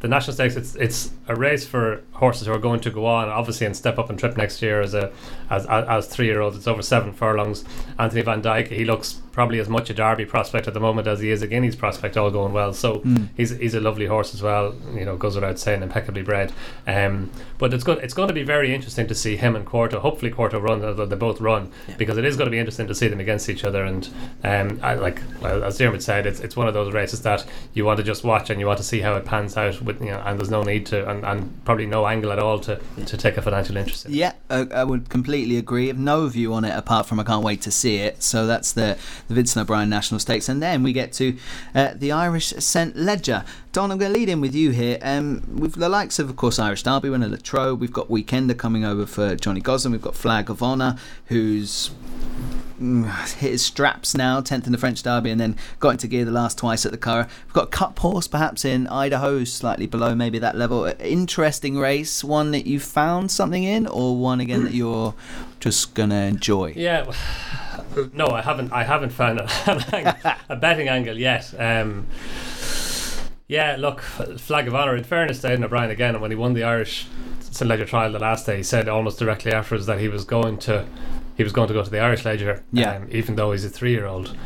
the 0.01 0.07
national 0.07 0.33
stakes 0.33 0.55
it's 0.55 0.75
it's 0.75 1.11
a 1.27 1.35
race 1.35 1.65
for 1.65 2.01
horses 2.13 2.47
who 2.47 2.53
are 2.53 2.59
going 2.59 2.79
to 2.79 2.89
go 2.89 3.05
on 3.05 3.29
obviously 3.29 3.65
and 3.65 3.75
step 3.77 3.97
up 3.97 4.09
and 4.09 4.19
trip 4.19 4.35
next 4.35 4.61
year 4.61 4.81
as 4.81 4.93
a 4.93 5.11
as 5.49 5.65
as, 5.67 6.07
three 6.07 6.25
year 6.25 6.41
olds 6.41 6.57
it's 6.57 6.67
over 6.67 6.81
seven 6.81 7.13
furlongs. 7.13 7.63
Anthony 7.97 8.21
Van 8.21 8.41
Dyck 8.41 8.67
he 8.67 8.83
looks 8.83 9.21
probably 9.31 9.59
as 9.59 9.69
much 9.69 9.89
a 9.89 9.93
Derby 9.93 10.25
prospect 10.25 10.67
at 10.67 10.73
the 10.73 10.79
moment 10.79 11.07
as 11.07 11.19
he 11.21 11.31
is 11.31 11.41
a 11.41 11.47
Guineas 11.47 11.75
prospect 11.75 12.17
all 12.17 12.29
going 12.31 12.51
well. 12.51 12.73
So 12.73 13.03
he's 13.37 13.51
he's 13.51 13.75
a 13.75 13.79
lovely 13.79 14.07
horse 14.07 14.33
as 14.33 14.41
well 14.41 14.75
you 14.93 15.05
know 15.05 15.17
goes 15.17 15.35
without 15.35 15.59
saying 15.59 15.83
impeccably 15.83 16.23
bred. 16.23 16.51
Um, 16.87 17.29
but 17.59 17.73
it's 17.73 17.83
good 17.83 17.99
it's 17.99 18.15
going 18.15 18.27
to 18.27 18.33
be 18.33 18.43
very 18.43 18.73
interesting 18.73 19.07
to 19.07 19.15
see 19.15 19.37
him 19.37 19.55
and 19.55 19.65
Quorto 19.65 19.99
hopefully 19.99 20.31
Quorto 20.31 20.61
run 20.61 20.83
although 20.83 21.05
they 21.05 21.15
both 21.15 21.39
run 21.39 21.71
because 21.97 22.17
it 22.17 22.25
is 22.25 22.35
going 22.35 22.47
to 22.47 22.51
be 22.51 22.59
interesting 22.59 22.87
to 22.87 22.95
see 22.95 23.07
them 23.07 23.19
against 23.19 23.49
each 23.49 23.63
other. 23.63 23.85
And 23.85 24.09
um, 24.43 24.79
I 24.81 24.95
like 24.95 25.21
well, 25.41 25.63
as 25.63 25.77
Dermot 25.77 26.01
said 26.01 26.25
it's, 26.25 26.39
it's 26.39 26.55
one 26.55 26.67
of 26.67 26.73
those 26.73 26.91
races 26.91 27.21
that 27.21 27.45
you 27.75 27.85
want 27.85 27.97
to 27.97 28.03
just 28.03 28.23
watch 28.23 28.49
and 28.49 28.59
you 28.59 28.65
want 28.65 28.77
to 28.77 28.83
see 28.83 29.01
how 29.01 29.15
it 29.15 29.25
pans 29.25 29.55
out 29.55 29.81
with 29.91 30.01
you 30.01 30.11
know 30.11 30.21
and 30.25 30.39
there's 30.39 30.49
no 30.49 30.63
need 30.63 30.85
to 30.87 31.09
and, 31.09 31.23
and 31.25 31.65
probably 31.65 31.85
no 31.85 32.07
angle 32.07 32.31
at 32.31 32.39
all 32.39 32.59
to, 32.59 32.79
to 33.05 33.17
take 33.17 33.37
a 33.37 33.41
financial 33.41 33.77
interest 33.77 34.05
in. 34.05 34.13
Yeah, 34.13 34.33
uh, 34.49 34.65
I 34.73 34.83
would 34.83 35.09
completely 35.09 35.57
agree. 35.57 35.87
Have 35.87 35.97
no 35.97 36.27
view 36.27 36.53
on 36.53 36.65
it 36.65 36.75
apart 36.75 37.05
from 37.05 37.19
I 37.19 37.23
can't 37.23 37.43
wait 37.43 37.61
to 37.61 37.71
see 37.71 37.97
it. 37.97 38.23
So 38.23 38.45
that's 38.45 38.71
the 38.71 38.97
the 39.27 39.33
Vincent 39.33 39.63
O'Brien 39.63 39.89
National 39.89 40.19
Stakes, 40.19 40.49
and 40.49 40.61
then 40.61 40.83
we 40.83 40.93
get 40.93 41.13
to 41.13 41.37
uh, 41.75 41.93
the 41.95 42.11
Irish 42.11 42.47
St 42.57 42.95
Ledger. 42.95 43.43
Don, 43.73 43.89
I'm 43.89 43.97
going 43.97 44.11
to 44.11 44.19
lead 44.19 44.27
in 44.27 44.41
with 44.41 44.53
you 44.53 44.71
here. 44.71 44.97
Um, 45.01 45.43
with 45.55 45.75
the 45.75 45.87
likes 45.87 46.19
of, 46.19 46.29
of 46.29 46.35
course, 46.35 46.59
Irish 46.59 46.83
Derby 46.83 47.09
winner 47.09 47.29
Latrobe, 47.29 47.79
we've 47.79 47.93
got 47.93 48.09
Weekender 48.09 48.57
coming 48.57 48.83
over 48.83 49.05
for 49.05 49.33
Johnny 49.35 49.61
Gosden. 49.61 49.93
We've 49.93 50.01
got 50.01 50.13
Flag 50.13 50.49
of 50.49 50.61
Honour, 50.61 50.97
who's 51.27 51.91
mm, 52.81 53.09
hit 53.35 53.51
his 53.51 53.61
straps 53.61 54.13
now, 54.13 54.41
10th 54.41 54.65
in 54.65 54.73
the 54.73 54.77
French 54.77 55.01
Derby, 55.03 55.31
and 55.31 55.39
then 55.39 55.55
got 55.79 55.91
into 55.91 56.09
gear 56.09 56.25
the 56.25 56.31
last 56.31 56.57
twice 56.57 56.85
at 56.85 56.91
the 56.91 56.97
Curragh. 56.97 57.29
We've 57.45 57.53
got 57.53 57.71
Cup 57.71 57.97
Horse 57.99 58.27
perhaps 58.27 58.65
in 58.65 58.87
Idaho, 58.87 59.45
slightly 59.45 59.87
below 59.87 60.15
maybe 60.15 60.37
that 60.39 60.57
level. 60.57 60.91
Interesting 60.99 61.77
race, 61.77 62.25
one 62.25 62.51
that 62.51 62.65
you 62.67 62.77
found 62.77 63.31
something 63.31 63.63
in, 63.63 63.87
or 63.87 64.17
one 64.17 64.41
again 64.41 64.65
that 64.65 64.73
you're 64.73 65.13
just 65.61 65.93
going 65.93 66.09
to 66.09 66.17
enjoy? 66.17 66.73
Yeah, 66.75 67.09
no, 68.13 68.27
I 68.27 68.41
haven't. 68.41 68.73
I 68.73 68.83
haven't 68.83 69.11
found 69.11 69.39
a, 69.39 70.37
a 70.49 70.57
betting 70.57 70.89
angle 70.89 71.17
yet. 71.17 71.53
Um, 71.57 72.07
yeah, 73.51 73.75
look, 73.77 73.99
flag 73.99 74.69
of 74.69 74.73
honour. 74.73 74.95
In 74.95 75.03
fairness 75.03 75.41
to 75.41 75.49
Aidan 75.49 75.65
O'Brien 75.65 75.91
again, 75.91 76.21
when 76.21 76.31
he 76.31 76.37
won 76.37 76.53
the 76.53 76.63
Irish 76.63 77.05
St 77.41 77.67
Leger 77.67 77.85
trial 77.85 78.13
the 78.13 78.17
last 78.17 78.45
day, 78.45 78.55
he 78.57 78.63
said 78.63 78.87
almost 78.87 79.19
directly 79.19 79.51
afterwards 79.51 79.87
that 79.87 79.99
he 79.99 80.07
was 80.07 80.23
going 80.23 80.57
to 80.59 80.85
he 81.35 81.43
was 81.43 81.51
going 81.51 81.67
to 81.67 81.73
go 81.73 81.83
to 81.83 81.89
the 81.89 81.99
Irish 81.99 82.23
Leger. 82.23 82.63
Yeah. 82.71 82.95
um, 82.95 83.09
even 83.11 83.35
though 83.35 83.51
he's 83.51 83.65
a 83.65 83.69
three 83.69 83.91
year 83.91 84.05
old. 84.05 84.37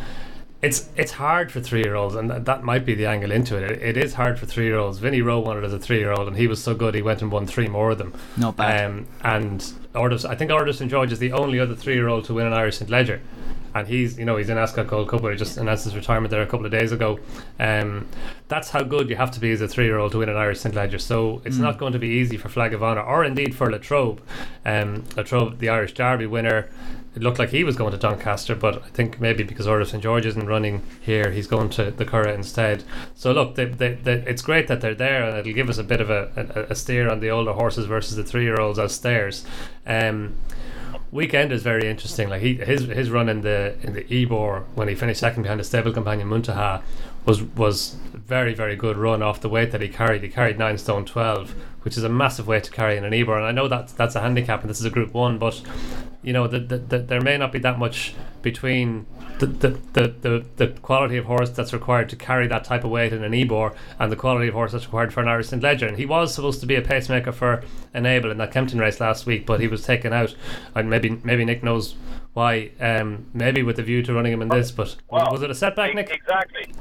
It's 0.64 0.90
it's 0.96 1.12
hard 1.12 1.52
for 1.52 1.62
three 1.62 1.84
year 1.84 1.94
olds, 1.94 2.16
and 2.16 2.32
that, 2.32 2.46
that 2.46 2.64
might 2.64 2.84
be 2.84 2.96
the 2.96 3.06
angle 3.06 3.32
into 3.32 3.56
it. 3.56 3.70
it. 3.70 3.96
It 3.96 3.98
is 3.98 4.16
hard 4.16 4.40
for 4.40 4.48
three 4.48 4.66
year 4.66 4.78
olds. 4.78 4.98
Vinnie 4.98 5.22
Roe 5.22 5.40
won 5.40 5.60
it 5.60 5.64
as 5.64 5.74
a 5.74 5.78
three 5.78 6.00
year 6.00 6.12
old, 6.12 6.28
and 6.28 6.36
he 6.36 6.48
was 6.48 6.64
so 6.64 6.74
good 6.74 6.96
he 6.96 7.04
went 7.04 7.22
and 7.22 7.32
won 7.32 7.46
three 7.46 7.68
more 7.68 7.92
of 7.92 8.00
them. 8.00 8.12
Not 8.38 8.56
bad. 8.56 8.86
Um, 8.86 9.06
and 9.22 9.72
Orders, 9.94 10.26
I 10.26 10.34
think 10.34 10.50
Orders 10.50 10.82
and 10.82 10.90
George 10.90 11.12
is 11.12 11.20
the 11.20 11.32
only 11.32 11.60
other 11.60 11.76
three 11.76 11.94
year 11.94 12.08
old 12.08 12.26
to 12.26 12.34
win 12.34 12.48
an 12.48 12.54
Irish 12.54 12.78
St 12.78 12.90
Leger. 12.90 13.22
And 13.76 13.88
he's, 13.88 14.18
you 14.18 14.26
know, 14.26 14.38
he's 14.38 14.50
in 14.50 14.58
Ascot 14.58 14.88
Gold 14.88 15.10
Cup 15.10 15.22
where 15.22 15.34
he 15.34 15.38
just 15.38 15.58
announced 15.58 15.84
his 15.84 15.96
retirement 15.96 16.32
there 16.32 16.42
a 16.42 16.48
couple 16.48 16.66
of 16.66 16.72
days 16.72 16.92
ago. 16.92 17.20
Um, 17.60 18.08
that's 18.48 18.70
how 18.70 18.82
good 18.82 19.10
you 19.10 19.18
have 19.18 19.32
to 19.32 19.40
be 19.40 19.52
as 19.52 19.62
a 19.62 19.68
three 19.68 19.86
year 19.86 19.98
old 19.98 20.14
to 20.14 20.20
win 20.20 20.30
an 20.30 20.38
Irish 20.38 20.62
St 20.62 20.74
Leger. 20.74 20.98
So 20.98 21.42
it's 21.46 21.58
not 21.58 21.78
going 21.78 21.94
to 21.94 22.00
be 22.00 22.08
easy 22.08 22.38
for 22.38 22.50
Flag 22.50 22.74
of 22.74 22.82
Honour 22.82 23.02
or 23.02 23.24
indeed 23.24 23.54
for 23.54 23.70
Latrobe. 23.70 24.22
Um, 24.66 25.04
Latrobe, 25.16 25.60
the 25.60 25.70
Irish 25.70 25.94
Derby 25.94 26.26
winner, 26.26 26.70
it 27.16 27.24
looked 27.24 27.40
like 27.40 27.50
he 27.50 27.64
was 27.64 27.78
going 27.78 27.92
to 27.92 27.98
Doncaster, 27.98 28.56
but 28.56 28.84
I 28.84 28.88
think 28.90 29.22
maybe 29.22 29.44
because 29.44 29.68
Orders 29.68 29.92
St 29.92 30.04
George 30.04 30.26
isn't 30.26 30.48
running 30.48 30.84
here, 31.00 31.32
he's 31.32 31.48
going 31.48 31.70
to 31.72 31.92
the 31.92 32.04
Curragh 32.04 32.36
instead. 32.36 32.84
So 33.16 33.32
look, 33.32 33.56
they, 33.56 33.66
they, 33.66 33.94
they, 33.94 34.16
it's 34.28 34.42
great 34.42 34.68
that 34.68 34.82
they're 34.82 34.96
there, 34.96 35.24
and 35.24 35.38
it'll 35.38 35.54
give 35.54 35.70
us 35.70 35.78
a 35.78 35.84
bit 35.84 36.02
of 36.02 36.10
a, 36.10 36.30
a, 36.36 36.72
a 36.72 36.76
steer 36.76 37.10
on 37.10 37.22
the 37.22 37.30
older 37.30 37.54
horses 37.54 37.86
versus 37.86 38.18
the 38.18 38.24
three-year-olds 38.24 38.80
as 38.80 38.94
stairs. 38.94 39.46
Um, 39.88 40.36
Weekend 41.12 41.52
is 41.52 41.64
very 41.64 41.88
interesting. 41.90 42.30
Like 42.30 42.42
he 42.42 42.56
his 42.56 42.86
his 42.86 43.10
run 43.10 43.30
in 43.30 43.42
the 43.42 43.76
in 43.82 43.94
the 43.94 44.06
Ebor 44.14 44.66
when 44.76 44.88
he 44.88 44.96
finished 44.96 45.20
second 45.20 45.44
behind 45.44 45.60
his 45.60 45.68
stable 45.68 45.92
companion 45.92 46.28
Muntaha 46.28 46.82
was 47.26 47.42
was 47.42 47.96
very 48.14 48.54
very 48.54 48.76
good 48.76 48.98
run 48.98 49.22
off 49.22 49.42
the 49.42 49.50
weight 49.50 49.72
that 49.72 49.82
he 49.82 49.88
carried. 49.88 50.24
He 50.24 50.30
carried 50.30 50.58
nine 50.58 50.78
stone 50.78 51.06
twelve, 51.06 51.56
which 51.86 51.96
is 51.96 52.04
a 52.04 52.10
massive 52.10 52.48
weight 52.48 52.64
to 52.64 52.72
carry 52.72 52.98
in 52.98 53.06
an 53.06 53.14
Ebor. 53.14 53.38
And 53.38 53.46
I 53.46 53.52
know 53.52 53.68
that 53.68 53.90
that's 53.90 54.16
a 54.16 54.22
handicap, 54.22 54.62
and 54.62 54.70
this 54.70 54.80
is 54.80 54.86
a 54.86 54.90
Group 54.90 55.14
One, 55.14 55.38
but 55.38 55.62
you 56.24 56.34
know 56.34 56.48
the, 56.48 56.60
the, 56.60 56.78
the, 56.80 56.98
there 56.98 57.22
may 57.22 57.38
not 57.38 57.52
be 57.52 57.60
that 57.60 57.78
much 57.78 58.16
between 58.42 59.06
the, 59.40 59.46
the, 59.46 59.70
the, 59.94 60.46
the, 60.56 60.68
quality 60.82 61.18
of 61.18 61.26
horse 61.26 61.50
that's 61.52 61.74
required 61.74 62.10
to 62.10 62.16
carry 62.16 62.48
that 62.48 62.64
type 62.64 62.84
of 62.84 62.90
weight 62.90 63.14
in 63.14 63.24
an 63.24 63.34
Ebor 63.34 63.76
and 64.00 64.12
the 64.12 64.16
quality 64.16 64.48
of 64.48 64.54
horse 64.54 64.72
that's 64.72 64.86
required 64.86 65.14
for 65.14 65.22
an 65.22 65.28
Irish 65.28 65.50
St 65.50 65.62
Leger. 65.62 65.88
And 65.88 65.98
he 65.98 66.06
was 66.06 66.34
supposed 66.34 66.60
to 66.62 66.66
be 66.66 66.76
a 66.76 66.82
pacemaker 66.82 67.32
for 67.32 67.64
Enable 67.94 68.32
in 68.32 68.38
that 68.38 68.52
Kempton 68.52 68.80
race 68.80 69.00
last 69.00 69.26
week, 69.26 69.46
but 69.46 69.60
he 69.60 69.68
was 69.68 69.84
taken 69.84 70.14
out. 70.14 70.36
And 70.74 70.90
maybe 70.90 71.22
maybe 71.24 71.46
Nick 71.46 71.64
knows 71.64 71.96
why. 72.36 72.72
Um, 72.82 73.28
maybe 73.34 73.64
with 73.64 73.78
the 73.78 73.84
view 73.84 74.04
to 74.04 74.14
running 74.14 74.34
him 74.34 74.42
in 74.42 74.50
this, 74.50 74.70
but 74.70 74.88
was, 74.88 74.98
Well, 75.10 75.32
was 75.32 75.42
it 75.42 75.50
a 75.50 75.56
setback, 75.56 75.96
Nick? 75.96 76.12
Exactly. 76.12 76.72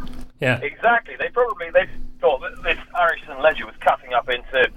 Yeah. 0.40 0.58
Exactly. 0.60 1.14
They 1.16 1.28
probably 1.28 1.70
they 1.70 1.88
thought 2.20 2.40
that 2.40 2.62
this 2.64 2.78
Irish 2.94 3.22
and 3.28 3.40
Leger 3.40 3.64
was 3.64 3.76
cutting 3.80 4.12
up 4.12 4.28
into 4.28 4.68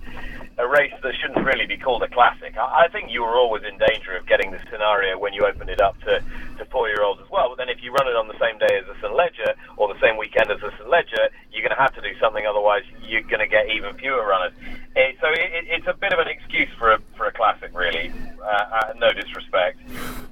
a 0.58 0.68
race 0.68 0.94
that 1.04 1.14
shouldn't 1.22 1.46
really 1.46 1.68
be 1.68 1.78
called 1.78 2.02
a 2.02 2.10
classic. 2.10 2.58
I, 2.58 2.86
I 2.86 2.88
think 2.90 3.12
you 3.12 3.22
were 3.22 3.38
always 3.38 3.64
in 3.64 3.78
danger 3.78 4.18
of 4.18 4.26
getting 4.26 4.52
this 4.52 4.62
scenario 4.72 5.18
when 5.18 5.34
you 5.34 5.46
opened 5.46 5.70
it 5.70 5.80
up 5.80 6.00
to, 6.02 6.20
to 6.58 6.66
four-year-olds 6.72 7.22
as 7.22 7.30
well. 7.30 7.50
But 7.50 7.58
then 7.58 7.70
if 7.70 7.84
you 7.84 7.94
run 7.94 8.08
it 8.08 8.16
on 8.16 8.28
the 8.28 8.38
same 8.42 8.58
day 8.58 8.74
as 8.74 8.86
the 8.90 8.98
St 8.98 9.14
Leger 9.14 9.54
or 9.78 9.88
the 9.94 10.00
same 10.02 10.18
weekend 10.18 10.50
as 10.50 10.60
the 10.60 10.72
St 10.78 10.90
Leger, 10.90 11.30
you're 11.54 11.62
going 11.62 11.76
to 11.76 11.82
have 11.82 11.94
to 11.94 12.02
do 12.02 12.18
something. 12.20 12.46
Otherwise, 12.46 12.84
you're 13.06 13.22
going 13.30 13.40
to 13.40 13.48
get 13.48 13.70
even 13.70 13.94
fewer 13.98 14.26
runners. 14.26 14.54
Eh, 14.96 15.14
so 15.22 15.30
it, 15.30 15.46
it, 15.54 15.66
it's 15.70 15.88
a 15.88 15.94
bit 15.94 16.12
of 16.12 16.18
an 16.20 16.28
excuse 16.28 16.70
for 16.80 16.94
a, 16.94 17.00
for 17.16 17.28
a 17.28 17.34
classic, 17.34 17.70
really. 17.78 18.12
Uh, 18.42 18.48
uh, 18.48 18.94
no 18.98 19.14
disrespect. 19.14 19.78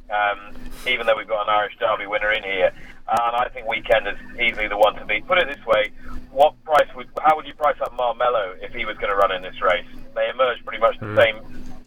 Um, 0.10 0.58
even 0.88 1.06
though 1.06 1.18
we've 1.18 1.28
got 1.28 1.46
an 1.46 1.54
Irish 1.54 1.78
Derby 1.78 2.08
winner 2.08 2.32
in 2.32 2.44
here, 2.44 2.74
uh, 3.08 3.30
and 3.30 3.36
I 3.46 3.50
think 3.54 3.68
Weekend 3.68 4.08
is 4.08 4.18
easily 4.42 4.68
the 4.68 4.78
one 4.78 4.96
to 4.96 5.06
beat. 5.06 5.28
Put 5.28 5.38
it 5.38 5.48
this 5.48 5.64
way: 5.66 5.92
what 6.32 6.58
price 6.64 6.90
would, 6.96 7.10
how 7.22 7.36
would 7.36 7.46
you 7.46 7.54
price 7.54 7.78
up 7.82 7.94
Marmelo 7.94 8.56
if 8.62 8.74
he 8.74 8.86
was 8.86 8.98
going 8.98 9.10
to 9.10 9.16
run 9.16 9.32
in 9.32 9.42
this 9.42 9.62
race? 9.62 9.86
They 10.16 10.30
emerged 10.30 10.66
pretty 10.66 10.82
much 10.82 11.00
the 11.00 11.08
hmm. 11.08 11.18
same 11.18 11.38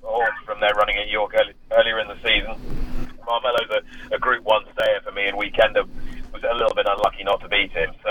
horse 0.02 0.34
from 0.44 0.60
their 0.60 0.72
running 0.74 0.96
at 0.96 1.08
York 1.08 1.34
early, 1.34 1.54
earlier 1.72 1.98
in 1.98 2.08
the 2.08 2.16
season. 2.22 2.54
Marmelo's 3.26 3.70
a, 3.70 4.14
a 4.14 4.18
Group 4.18 4.44
One 4.44 4.64
stayer 4.72 5.00
for 5.04 5.12
me, 5.12 5.26
and 5.26 5.36
Weekender 5.36 5.86
was 6.32 6.42
a 6.42 6.54
little 6.54 6.74
bit 6.74 6.86
unlucky 6.88 7.24
not 7.24 7.40
to 7.40 7.48
beat 7.48 7.72
him. 7.72 7.90
So 8.02 8.10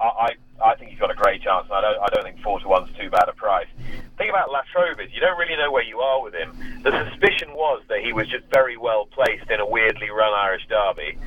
I, 0.00 0.04
I, 0.04 0.28
I 0.64 0.74
think 0.76 0.90
he's 0.90 0.98
got 0.98 1.10
a 1.10 1.14
great 1.14 1.42
chance. 1.42 1.66
And 1.66 1.74
I 1.74 1.80
don't, 1.80 1.98
I 2.02 2.08
don't 2.08 2.24
think 2.24 2.40
four 2.40 2.60
to 2.60 2.68
one's 2.68 2.90
too 2.96 3.10
bad 3.10 3.28
a 3.28 3.32
price. 3.32 3.66
The 3.76 4.16
thing 4.16 4.30
about 4.30 4.50
Latrobe 4.50 5.00
is 5.00 5.12
you 5.12 5.20
don't 5.20 5.38
really 5.38 5.56
know 5.56 5.70
where 5.70 5.82
you 5.82 5.98
are 5.98 6.22
with 6.22 6.34
him. 6.34 6.54
The 6.82 6.90
suspicion 7.10 7.52
was 7.52 7.82
that 7.88 8.00
he 8.00 8.12
was 8.12 8.28
just 8.28 8.46
very 8.50 8.76
well 8.76 9.06
placed 9.06 9.50
in 9.50 9.60
a 9.60 9.66
weirdly 9.66 10.10
run 10.10 10.32
Irish 10.34 10.66
Derby. 10.68 11.18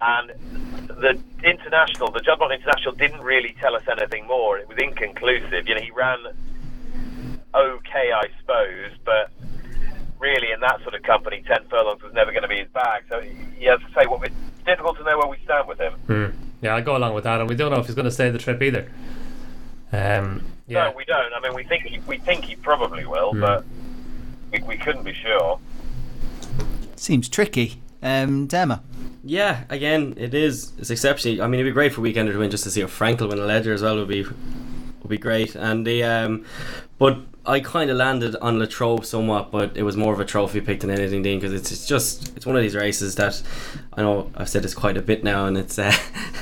And 0.00 0.32
the 0.88 1.18
international, 1.42 2.10
the 2.10 2.20
Juddmonte 2.20 2.56
International, 2.56 2.92
didn't 2.92 3.20
really 3.20 3.56
tell 3.60 3.74
us 3.74 3.82
anything 3.90 4.26
more. 4.26 4.58
It 4.58 4.68
was 4.68 4.76
inconclusive. 4.78 5.66
You 5.66 5.74
know, 5.74 5.80
he 5.80 5.90
ran 5.90 6.18
okay, 7.56 8.12
I 8.12 8.28
suppose, 8.40 8.92
but 9.04 9.30
really 10.18 10.52
in 10.52 10.60
that 10.60 10.80
sort 10.82 10.94
of 10.94 11.02
company, 11.02 11.42
ten 11.46 11.64
furlongs 11.68 12.02
was 12.02 12.12
never 12.12 12.30
going 12.30 12.42
to 12.42 12.48
be 12.48 12.58
his 12.58 12.68
bag. 12.68 13.04
So, 13.08 13.22
yeah, 13.58 13.74
as 13.74 13.80
I 13.94 14.02
say, 14.02 14.06
what 14.06 14.22
it's 14.24 14.34
difficult 14.64 14.98
to 14.98 15.04
know 15.04 15.18
where 15.18 15.28
we 15.28 15.38
stand 15.44 15.68
with 15.68 15.78
him. 15.78 15.92
Hmm. 16.06 16.26
Yeah, 16.62 16.74
I 16.74 16.80
go 16.80 16.96
along 16.96 17.14
with 17.14 17.24
that, 17.24 17.40
and 17.40 17.48
we 17.48 17.54
don't 17.54 17.70
know 17.70 17.78
if 17.78 17.86
he's 17.86 17.94
going 17.94 18.06
to 18.06 18.10
stay 18.10 18.30
the 18.30 18.38
trip 18.38 18.62
either. 18.62 18.90
Um, 19.92 20.44
yeah. 20.66 20.84
No, 20.84 20.94
we 20.96 21.04
don't. 21.04 21.32
I 21.32 21.40
mean, 21.40 21.54
we 21.54 21.64
think 21.64 21.84
he, 21.84 21.98
we 22.00 22.18
think 22.18 22.44
he 22.44 22.56
probably 22.56 23.06
will, 23.06 23.32
but 23.34 23.64
we, 24.52 24.60
we 24.60 24.76
couldn't 24.76 25.04
be 25.04 25.12
sure. 25.12 25.60
Seems 26.96 27.28
tricky. 27.28 27.80
Um, 28.02 28.48
Derma. 28.48 28.80
Yeah, 29.22 29.64
again, 29.68 30.14
it 30.16 30.34
is. 30.34 30.72
It's 30.78 30.90
exceptionally. 30.90 31.40
I 31.40 31.46
mean, 31.46 31.60
it'd 31.60 31.70
be 31.70 31.74
great 31.74 31.92
for 31.92 32.00
Weekender 32.00 32.32
to 32.32 32.38
win 32.38 32.50
just 32.50 32.64
to 32.64 32.70
see 32.70 32.80
a 32.80 32.86
Frankel 32.86 33.28
win 33.28 33.38
a 33.38 33.44
Leger 33.44 33.72
as 33.72 33.82
well. 33.82 33.96
Would 33.96 34.08
be 34.08 34.24
would 34.24 35.08
be 35.08 35.18
great. 35.18 35.54
And 35.54 35.86
the 35.86 36.04
um, 36.04 36.44
but 36.98 37.18
I 37.46 37.60
kind 37.60 37.90
of 37.90 37.96
landed 37.96 38.34
on 38.36 38.58
Latrobe 38.58 39.04
somewhat, 39.04 39.50
but 39.50 39.76
it 39.76 39.84
was 39.84 39.96
more 39.96 40.12
of 40.12 40.20
a 40.20 40.24
trophy 40.24 40.60
pick 40.60 40.80
than 40.80 40.90
anything, 40.90 41.22
Dean, 41.22 41.38
because 41.38 41.54
it's, 41.54 41.70
it's 41.70 41.86
just 41.86 42.36
it's 42.36 42.44
one 42.44 42.56
of 42.56 42.62
these 42.62 42.74
races 42.74 43.14
that 43.16 43.40
I 43.92 44.02
know 44.02 44.30
I've 44.34 44.48
said 44.48 44.62
this 44.62 44.74
quite 44.74 44.96
a 44.96 45.02
bit 45.02 45.22
now, 45.22 45.46
and 45.46 45.56
it's 45.56 45.78
uh, 45.78 45.92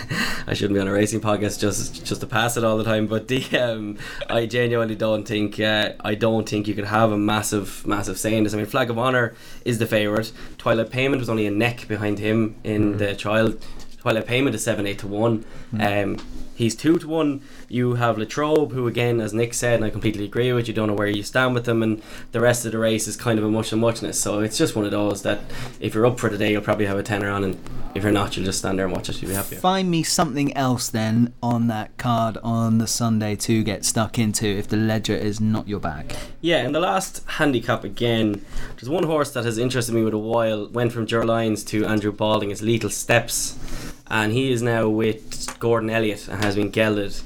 I 0.46 0.54
shouldn't 0.54 0.74
be 0.74 0.80
on 0.80 0.88
a 0.88 0.92
racing 0.92 1.20
podcast 1.20 1.60
just 1.60 2.04
just 2.04 2.20
to 2.22 2.26
pass 2.26 2.56
it 2.56 2.64
all 2.64 2.78
the 2.78 2.84
time, 2.84 3.06
but 3.06 3.28
the 3.28 3.44
um, 3.58 3.98
I 4.30 4.46
genuinely 4.46 4.94
don't 4.94 5.28
think 5.28 5.60
uh, 5.60 5.92
I 6.00 6.14
don't 6.14 6.48
think 6.48 6.66
you 6.66 6.74
could 6.74 6.86
have 6.86 7.12
a 7.12 7.18
massive 7.18 7.86
massive 7.86 8.18
say 8.18 8.36
in 8.36 8.44
this. 8.44 8.54
I 8.54 8.56
mean, 8.56 8.66
Flag 8.66 8.88
of 8.88 8.98
Honor 8.98 9.34
is 9.64 9.78
the 9.78 9.86
favourite. 9.86 10.32
Twilight 10.56 10.90
Payment 10.90 11.20
was 11.20 11.28
only 11.28 11.46
a 11.46 11.50
neck 11.50 11.86
behind 11.86 12.18
him 12.18 12.56
in 12.64 12.94
mm. 12.94 12.98
the 12.98 13.14
trial. 13.14 13.54
Twilight 13.98 14.26
Payment 14.26 14.54
is 14.54 14.64
seven 14.64 14.86
eight 14.86 15.00
to 15.00 15.06
one. 15.06 15.44
Mm. 15.72 16.18
Um, 16.18 16.43
he's 16.54 16.74
two 16.74 16.98
to 16.98 17.08
one. 17.08 17.42
You 17.68 17.94
have 17.94 18.18
Latrobe, 18.18 18.72
who 18.72 18.86
again, 18.86 19.20
as 19.20 19.34
Nick 19.34 19.54
said, 19.54 19.76
and 19.76 19.84
I 19.84 19.90
completely 19.90 20.24
agree 20.24 20.52
with 20.52 20.68
you, 20.68 20.74
don't 20.74 20.88
know 20.88 20.94
where 20.94 21.08
you 21.08 21.22
stand 21.22 21.54
with 21.54 21.64
them, 21.64 21.82
and 21.82 22.02
the 22.32 22.40
rest 22.40 22.64
of 22.64 22.72
the 22.72 22.78
race 22.78 23.06
is 23.08 23.16
kind 23.16 23.38
of 23.38 23.44
a 23.44 23.50
much 23.50 23.72
and 23.72 23.80
muchness. 23.80 24.20
So 24.20 24.40
it's 24.40 24.56
just 24.56 24.76
one 24.76 24.84
of 24.84 24.90
those 24.90 25.22
that 25.22 25.40
if 25.80 25.94
you're 25.94 26.06
up 26.06 26.20
for 26.20 26.30
the 26.30 26.38
day, 26.38 26.52
you'll 26.52 26.62
probably 26.62 26.86
have 26.86 26.98
a 26.98 27.02
tenner 27.02 27.30
on, 27.30 27.44
and 27.44 27.58
if 27.94 28.02
you're 28.02 28.12
not, 28.12 28.36
you'll 28.36 28.46
just 28.46 28.58
stand 28.58 28.78
there 28.78 28.86
and 28.86 28.94
watch 28.94 29.08
it. 29.08 29.20
You'll 29.20 29.30
be 29.30 29.34
happy. 29.36 29.56
Find 29.56 29.90
me 29.90 30.02
something 30.02 30.56
else 30.56 30.88
then 30.88 31.32
on 31.42 31.68
that 31.68 31.96
card 31.96 32.38
on 32.42 32.78
the 32.78 32.86
Sunday 32.86 33.36
to 33.36 33.62
get 33.62 33.84
stuck 33.84 34.18
into 34.18 34.46
if 34.46 34.68
the 34.68 34.76
leger 34.76 35.14
is 35.14 35.40
not 35.40 35.68
your 35.68 35.80
bag. 35.80 36.14
Yeah, 36.40 36.58
and 36.58 36.74
the 36.74 36.80
last 36.80 37.22
handicap 37.26 37.84
again, 37.84 38.44
there's 38.76 38.88
one 38.88 39.04
horse 39.04 39.30
that 39.32 39.44
has 39.44 39.58
interested 39.58 39.94
me 39.94 40.02
with 40.02 40.14
a 40.14 40.18
while. 40.18 40.68
Went 40.68 40.92
from 40.92 41.06
Ger 41.06 41.24
Lyons 41.24 41.64
to 41.64 41.86
Andrew 41.86 42.12
Balding. 42.12 42.50
It's 42.50 42.62
Lethal 42.62 42.90
Steps 42.90 43.93
and 44.08 44.32
he 44.32 44.52
is 44.52 44.62
now 44.62 44.88
with 44.88 45.58
Gordon 45.58 45.90
Elliott 45.90 46.28
and 46.28 46.44
has 46.44 46.56
been 46.56 46.70
gelded. 46.70 47.20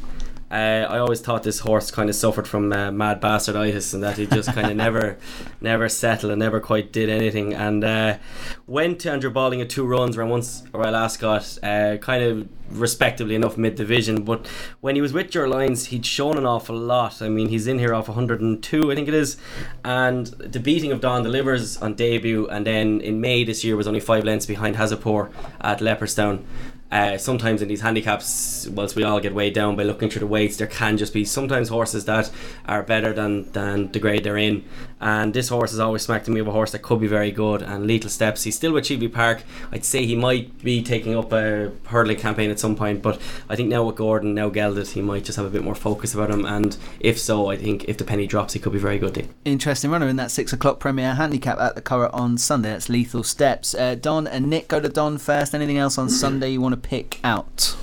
Uh, 0.51 0.87
I 0.89 0.99
always 0.99 1.21
thought 1.21 1.43
this 1.43 1.61
horse 1.61 1.91
kind 1.91 2.09
of 2.09 2.17
suffered 2.17 2.49
from 2.49 2.73
uh, 2.73 2.91
mad 2.91 3.21
bastarditis 3.21 3.93
and 3.93 4.03
that 4.03 4.17
he 4.17 4.27
just 4.27 4.53
kind 4.55 4.71
of 4.71 4.77
never, 4.85 5.19
never 5.61 5.89
settled 5.89 6.33
and 6.33 6.39
never 6.39 6.61
quite 6.61 6.91
did 6.91 7.11
anything. 7.11 7.53
And 7.53 7.85
uh, 7.85 8.19
went 8.67 9.01
to 9.01 9.11
Andrew 9.11 9.31
Balding 9.31 9.61
at 9.61 9.69
two 9.69 9.85
runs 9.85 10.17
around 10.17 10.31
once 10.31 10.65
Royal 10.73 10.97
Ascot, 10.97 11.59
uh, 11.63 11.99
kind 11.99 12.23
of 12.23 12.49
respectively 12.71 13.35
enough 13.35 13.57
mid 13.57 13.75
division. 13.75 14.25
But 14.25 14.47
when 14.81 14.95
he 14.95 15.01
was 15.01 15.13
with 15.13 15.31
Ger 15.31 15.49
Lyons, 15.49 15.87
he'd 15.87 16.07
shown 16.07 16.39
an 16.39 16.47
awful 16.47 16.77
lot. 16.77 17.21
I 17.21 17.29
mean, 17.29 17.49
he's 17.49 17.67
in 17.67 17.79
here 17.79 17.95
off 17.95 18.09
102, 18.09 18.91
I 18.91 18.95
think 18.95 19.09
it 19.09 19.15
is. 19.15 19.37
And 19.85 20.27
the 20.27 20.61
beating 20.61 20.93
of 20.93 21.01
Don 21.01 21.23
Delivers 21.23 21.77
on 21.79 21.95
debut, 21.95 22.47
and 22.49 22.67
then 22.67 23.01
in 23.01 23.21
May 23.21 23.45
this 23.45 23.65
year 23.65 23.77
was 23.77 23.87
only 23.87 24.01
five 24.01 24.25
lengths 24.25 24.47
behind 24.47 24.77
Hazapour 24.77 25.31
at 25.61 25.81
Leopardstown. 25.81 26.45
Uh, 26.91 27.19
sometimes 27.19 27.61
in 27.61 27.69
these 27.69 27.83
handicaps, 27.83 28.67
whilst 28.69 28.97
we 28.97 29.03
all 29.03 29.21
get 29.21 29.35
weighed 29.35 29.53
down 29.53 29.77
by 29.77 29.83
looking 29.83 30.09
through 30.09 30.21
the 30.21 30.27
weights, 30.27 30.57
there 30.57 30.67
can 30.67 30.97
just 30.97 31.13
be 31.13 31.25
sometimes 31.25 31.69
horses 31.69 32.07
that 32.07 32.31
are 32.67 32.83
better 32.83 33.13
than, 33.13 33.51
than 33.53 33.93
the 33.93 33.99
grade 33.99 34.25
they're 34.25 34.39
in. 34.39 34.65
And 35.01 35.33
this 35.33 35.49
horse 35.49 35.71
has 35.71 35.81
always 35.81 36.03
smacked 36.03 36.29
me 36.29 36.41
of 36.41 36.49
a 36.49 36.53
horse 36.53 36.73
that 36.73 36.81
could 36.81 37.01
be 37.01 37.07
very 37.07 37.31
good. 37.31 37.63
And 37.63 37.87
Lethal 37.87 38.11
Steps, 38.11 38.43
he's 38.43 38.57
still 38.57 38.73
with 38.73 38.85
Cheveley 38.85 39.09
Park. 39.09 39.43
I'd 39.71 39.85
say 39.85 40.05
he 40.05 40.17
might 40.17 40.63
be 40.63 40.83
taking 40.83 41.17
up 41.17 41.33
a 41.33 41.73
hurdling 41.87 42.19
campaign 42.19 42.51
at 42.51 42.59
some 42.59 42.75
point, 42.75 43.03
but 43.03 43.21
I 43.49 43.57
think 43.57 43.69
now 43.69 43.85
with 43.85 43.97
Gordon, 43.97 44.35
now 44.35 44.49
gelded, 44.49 44.89
he 44.89 45.01
might 45.01 45.25
just 45.25 45.37
have 45.37 45.47
a 45.47 45.51
bit 45.51 45.63
more 45.63 45.75
focus 45.75 46.15
about 46.15 46.31
him. 46.31 46.45
And 46.45 46.77
if 47.01 47.19
so, 47.19 47.49
I 47.49 47.57
think 47.57 47.85
if 47.85 47.97
the 47.97 48.05
penny 48.05 48.27
drops, 48.27 48.55
he 48.55 48.61
could 48.61 48.73
be 48.73 48.79
very 48.79 48.99
good. 48.99 49.29
Interesting 49.45 49.91
runner 49.91 50.09
in 50.09 50.17
that 50.17 50.31
six 50.31 50.53
o'clock 50.53 50.81
Premier 50.81 51.15
handicap 51.15 51.59
at 51.59 51.75
the 51.75 51.83
Curragh 51.83 52.11
on 52.13 52.39
Sunday. 52.39 52.71
That's 52.71 52.89
Lethal 52.89 53.23
Steps. 53.23 53.75
Uh, 53.75 53.95
Don 53.95 54.27
and 54.27 54.51
Nick, 54.51 54.69
go 54.69 54.81
to 54.81 54.89
Don 54.89 55.19
first. 55.19 55.55
Anything 55.55 55.79
else 55.79 55.99
on 55.99 56.11
Sunday 56.11 56.51
you 56.51 56.61
want 56.61 56.73
to 56.73 56.89
pick 56.89 57.21
out? 57.23 57.77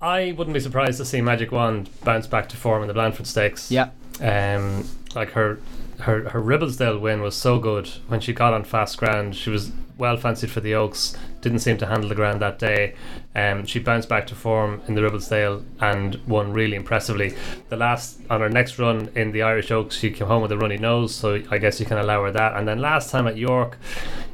I 0.00 0.32
wouldn't 0.32 0.52
be 0.54 0.60
surprised 0.60 0.98
to 0.98 1.04
see 1.04 1.20
Magic 1.20 1.50
Wand 1.50 1.88
bounce 2.04 2.26
back 2.26 2.48
to 2.50 2.56
form 2.56 2.82
in 2.82 2.88
the 2.88 2.94
Blandford 2.94 3.26
Stakes. 3.26 3.70
Yeah. 3.70 3.88
Um, 4.20 4.86
like 5.14 5.30
her 5.30 5.58
her 6.04 6.28
her 6.30 6.40
Ribblesdale 6.40 7.00
win 7.00 7.20
was 7.20 7.34
so 7.34 7.58
good 7.58 7.88
when 8.08 8.20
she 8.20 8.32
got 8.32 8.54
on 8.54 8.64
fast 8.64 8.98
ground. 8.98 9.34
She 9.36 9.50
was 9.50 9.72
well 9.96 10.16
fancied 10.16 10.50
for 10.50 10.60
the 10.60 10.74
Oaks. 10.74 11.16
Didn't 11.40 11.60
seem 11.60 11.78
to 11.78 11.86
handle 11.86 12.08
the 12.08 12.14
ground 12.14 12.40
that 12.42 12.58
day. 12.58 12.94
Um, 13.34 13.64
she 13.64 13.78
bounced 13.78 14.08
back 14.08 14.26
to 14.28 14.34
form 14.34 14.82
in 14.88 14.94
the 14.94 15.00
Ribblesdale 15.00 15.64
and 15.80 16.16
won 16.26 16.52
really 16.52 16.76
impressively. 16.76 17.34
The 17.68 17.76
last 17.76 18.20
on 18.28 18.40
her 18.40 18.48
next 18.48 18.78
run 18.78 19.10
in 19.14 19.32
the 19.32 19.42
Irish 19.42 19.70
Oaks, 19.70 19.96
she 19.96 20.10
came 20.10 20.26
home 20.26 20.42
with 20.42 20.52
a 20.52 20.58
runny 20.58 20.78
nose, 20.78 21.14
so 21.14 21.42
I 21.50 21.58
guess 21.58 21.80
you 21.80 21.86
can 21.86 21.98
allow 21.98 22.24
her 22.24 22.32
that. 22.32 22.56
And 22.56 22.66
then 22.66 22.80
last 22.80 23.10
time 23.10 23.26
at 23.26 23.36
York, 23.36 23.78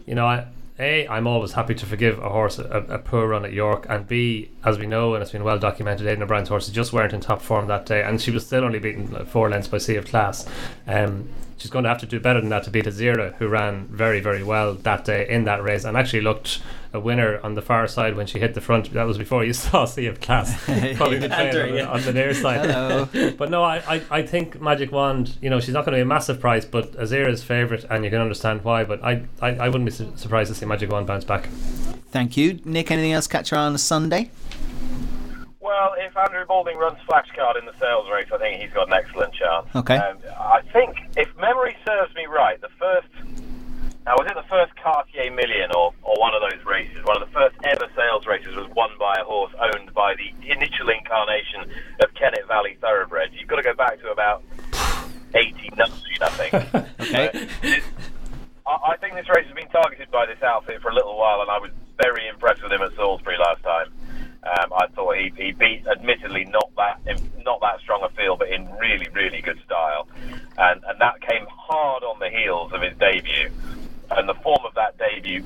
you 0.07 0.15
know, 0.15 0.27
I, 0.27 0.47
a, 0.79 1.07
I'm 1.09 1.27
always 1.27 1.53
happy 1.53 1.75
to 1.75 1.87
forgive 1.87 2.19
a 2.19 2.31
horse 2.31 2.59
a, 2.59 2.85
a, 2.89 2.99
poor 2.99 3.29
run 3.29 3.45
at 3.45 3.53
York, 3.53 3.85
and 3.91 4.09
B, 4.09 4.51
as 4.65 4.79
we 4.79 4.87
know 4.87 5.13
and 5.15 5.23
it's 5.23 5.33
been 5.33 5.45
well 5.45 5.59
documented, 5.59 6.07
Aidan 6.07 6.23
O'Brien's 6.23 6.49
horses 6.49 6.73
just 6.73 6.93
weren't 6.95 7.13
in 7.13 7.21
top 7.21 7.43
form 7.43 7.67
that 7.67 7.85
day, 7.85 8.03
and 8.03 8.21
she 8.21 8.31
was 8.31 8.47
still 8.47 8.65
only 8.65 8.79
beaten 8.79 9.27
four 9.27 9.51
lengths 9.51 9.69
by 9.69 9.77
Sea 9.77 9.97
of 9.97 10.07
Class. 10.07 10.47
Um, 10.87 11.29
she's 11.61 11.71
going 11.71 11.83
to 11.83 11.91
have 11.91 11.99
to 11.99 12.07
do 12.07 12.19
better 12.19 12.41
than 12.41 12.49
that 12.49 12.65
to 12.65 12.71
beat 12.71 12.87
Eziyra, 12.87 13.37
who 13.37 13.47
ran 13.47 13.87
very, 13.89 14.19
very 14.21 14.43
well 14.43 14.75
that 14.75 15.05
day 15.05 15.29
in 15.29 15.45
that 15.45 15.63
race 15.63 15.85
and 15.85 15.97
actually 15.97 16.23
looked 16.23 16.61
a 16.93 16.99
winner 16.99 17.39
on 17.43 17.55
the 17.55 17.61
far 17.63 17.87
side 17.87 18.17
when 18.17 18.27
she 18.27 18.39
hit 18.39 18.55
the 18.55 18.63
front. 18.63 18.93
That 18.95 19.05
was 19.05 19.19
before 19.19 19.45
you 19.45 19.53
saw 19.65 19.85
Sea 19.85 20.07
of 20.07 20.21
Class 20.21 20.65
pulling 20.97 21.21
the 21.21 21.29
train 21.29 21.85
on, 21.85 21.99
on, 21.99 22.03
the 22.03 22.13
near 22.13 22.33
side. 22.33 23.37
but 23.39 23.51
no, 23.51 23.63
I, 23.63 23.77
I, 23.87 24.03
I 24.11 24.23
think 24.23 24.61
Magic 24.61 24.91
Wand, 24.91 25.37
you 25.43 25.51
know, 25.51 25.61
she's 25.61 25.75
not 25.75 25.85
going 25.85 25.93
to 25.93 25.99
be 25.99 26.03
a 26.03 26.07
massive 26.07 26.41
price, 26.41 26.65
but 26.65 26.93
Eziyra's 26.93 27.45
favourite, 27.45 27.85
and 27.91 28.05
you 28.05 28.11
can 28.11 28.21
understand 28.21 28.65
why. 28.65 28.85
But 28.85 29.05
I, 29.05 29.25
I, 29.43 29.51
I 29.51 29.69
wouldn't 29.69 29.85
be 29.85 29.93
su- 29.93 30.13
surprised 30.17 30.49
to 30.49 30.55
see 30.55 30.65
Magic 30.65 30.91
Wand 30.91 31.07
bounce 31.07 31.25
back. 31.25 31.47
Thank 32.11 32.37
you. 32.37 32.59
Nick, 32.65 32.91
anything 32.91 33.13
else 33.13 33.27
catch 33.27 33.51
her 33.51 33.57
on 33.59 33.75
a 33.75 33.79
Sunday? 33.79 34.31
Well, 35.71 35.95
if 35.99 36.17
Andrew 36.17 36.45
Balding 36.47 36.79
runs 36.79 36.99
flashcard 37.09 37.57
in 37.57 37.65
the 37.65 37.73
sales 37.79 38.09
race, 38.13 38.27
I 38.35 38.39
think 38.39 38.61
he's 38.61 38.73
got 38.73 38.89
an 38.89 38.95
excellent 38.95 39.33
chance. 39.35 39.69
Okay. 39.77 39.97
Um, 39.97 40.19
I 40.37 40.63
think, 40.73 40.97
if 41.17 41.29
memory 41.37 41.77
serves 41.87 42.13
me 42.17 42.27
right, 42.27 42.61
the 42.61 42.71
first. 42.77 43.07
Now, 44.05 44.17
was 44.17 44.27
it 44.27 44.35
the 44.35 44.43
Million 45.29 45.71
or, 45.77 45.93
or 46.03 46.19
one 46.19 46.33
of 46.35 46.41
those 46.41 46.65
races? 46.65 47.05
One 47.05 47.21
of 47.21 47.29
the 47.29 47.35
first 47.35 47.57
ever 47.65 47.87
sales 47.95 48.27
races 48.27 48.57
was 48.57 48.69
won 48.71 48.91
by 48.99 49.17
a 49.21 49.25
horse 49.25 49.53
owned 49.61 49.93
by 49.93 50.15
the 50.15 50.31
initial 50.51 50.89
incarnation 50.89 51.69
of 52.01 52.15
Kennet 52.15 52.47
Valley 52.49 52.79
Thoroughbreds. 52.81 53.35
You've 53.39 53.49
got 53.49 53.57
to 53.57 53.63
go 53.63 53.75
back 53.75 54.01
to 54.01 54.11
about 54.11 54.43
1890, 55.33 56.23
I 56.23 56.29
think. 56.31 56.55
okay. 57.01 57.83
I, 58.67 58.93
I 58.93 58.97
think 58.97 59.15
this 59.15 59.29
race 59.29 59.47
has 59.47 59.55
been 59.55 59.69
targeted 59.69 60.11
by 60.11 60.27
this 60.27 60.43
outfit 60.43 60.81
for 60.81 60.91
a 60.91 60.95
little 60.95 61.19
while, 61.19 61.41
and 61.43 61.51
I 61.51 61.59
was 61.59 61.71
very 62.01 62.29
impressed 62.29 62.63
with 62.63 62.73
him 62.73 62.83
at 62.83 62.95
Salisbury 62.95 63.37
last 63.39 63.63
time. 63.63 63.93
Um, 64.43 64.73
I 64.73 64.87
thought 64.95 65.17
he, 65.17 65.33
he 65.37 65.53
beat, 65.53 65.87
admittedly, 65.87 66.47
not 66.47 66.71
that 66.77 66.99
not 67.45 67.61
that 67.61 67.81
strong 67.81 68.03
a 68.03 68.09
field, 68.11 68.39
but 68.39 68.49
in 68.49 68.71
really, 68.77 69.07
really 69.13 69.43
good 69.43 69.61
style, 69.67 70.09
and 70.57 70.83
and 70.89 70.99
that 70.99 71.21
came 71.21 71.47
hard 71.51 72.03
on 72.05 72.19
the 72.21 72.31
heels 72.31 72.73
of 72.73 72.81
his 72.81 72.97
debut, 72.97 73.51
and 74.13 74.29
the 74.29 74.35
form 74.35 74.65
of 74.65 74.75
that 74.75 74.97
debut 74.97 75.45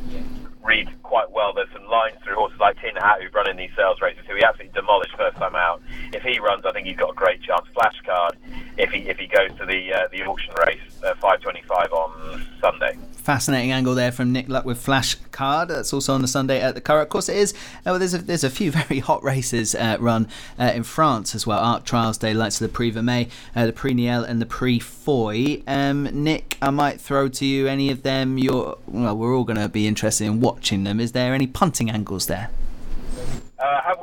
reads 0.63 0.91
quite 1.03 1.31
well. 1.33 1.53
There's 1.53 1.69
some 1.73 1.87
lines 1.87 2.17
through 2.23 2.37
horses 2.37 2.59
like 2.61 2.81
Tin 2.81 2.95
Hat 2.95 3.21
who've 3.21 3.35
run 3.35 3.51
in 3.51 3.57
these 3.57 3.73
sales 3.77 4.01
races 4.01 4.25
who 4.29 4.37
he 4.37 4.45
absolutely 4.45 4.73
demolished 4.81 5.15
first 5.17 5.37
time 5.39 5.57
out. 5.57 5.83
If 6.13 6.23
he 6.23 6.39
runs, 6.39 6.65
I 6.65 6.73
think 6.73 6.87
he's 6.87 6.97
got 6.97 7.11
a 7.11 7.15
great 7.15 7.43
chance. 7.43 7.67
Flashcard, 7.75 8.37
if 8.79 8.91
he 8.93 9.09
if 9.09 9.19
he 9.19 9.27
goes 9.27 9.51
to 9.59 9.67
the 9.67 9.93
uh, 9.93 10.09
the 10.13 10.23
auction 10.23 10.55
race, 10.67 11.03
uh, 11.03 11.15
5:25 11.15 11.93
on 11.93 12.47
Sunday 12.61 12.97
fascinating 13.35 13.73
angle 13.73 13.97
there 13.97 14.13
from 14.13 14.31
Nick 14.31 14.49
Luck 14.49 14.65
with 14.65 14.79
Flash 14.79 15.17
Card. 15.33 15.67
That's 15.67 15.93
also 15.93 16.15
on 16.15 16.23
the 16.23 16.29
Sunday 16.29 16.61
at 16.61 16.77
the 16.77 16.81
Curragh. 16.81 17.03
Of 17.03 17.09
course, 17.09 17.29
it 17.29 17.37
is. 17.37 17.53
Uh, 17.85 17.99
there's 17.99 18.15
a 18.15 18.19
there's 18.19 18.45
a 18.45 18.49
few 18.49 18.71
very 18.83 19.01
hot 19.01 19.25
races 19.25 19.75
uh, 19.75 19.97
run 19.99 20.29
uh, 20.57 20.71
in 20.73 20.85
France 20.85 21.35
as 21.35 21.45
well. 21.45 21.59
Arc 21.59 21.85
Trials 21.85 22.17
Day, 22.17 22.33
Lights 22.33 22.61
of 22.61 22.69
the 22.69 22.73
Prix 22.73 22.93
Vermeille, 22.93 23.29
uh, 23.57 23.67
the 23.67 23.73
Prix 23.73 23.95
Niel, 23.95 24.23
and 24.23 24.41
the 24.41 24.47
Prix 24.47 24.79
Foy. 24.79 25.65
Um, 25.67 26.05
Nick, 26.13 26.57
I 26.63 26.71
might 26.71 27.01
throw 27.01 27.29
to 27.29 27.45
you 27.45 27.67
any 27.67 27.91
of 27.91 28.05
them. 28.05 28.39
You're 28.39 28.79
well, 28.87 29.17
we're 29.17 29.37
all 29.37 29.43
going 29.43 29.59
to 29.59 29.69
be 29.69 29.89
interested 29.89 30.27
in 30.27 30.41
watching 30.41 30.85
them. 30.85 31.01
Is 31.01 31.11
there 31.11 31.35
any 31.35 31.49
punting 31.49 31.91
angles 31.91 32.27
there? 32.27 32.51
Uh, 33.59 33.81
have 33.83 33.99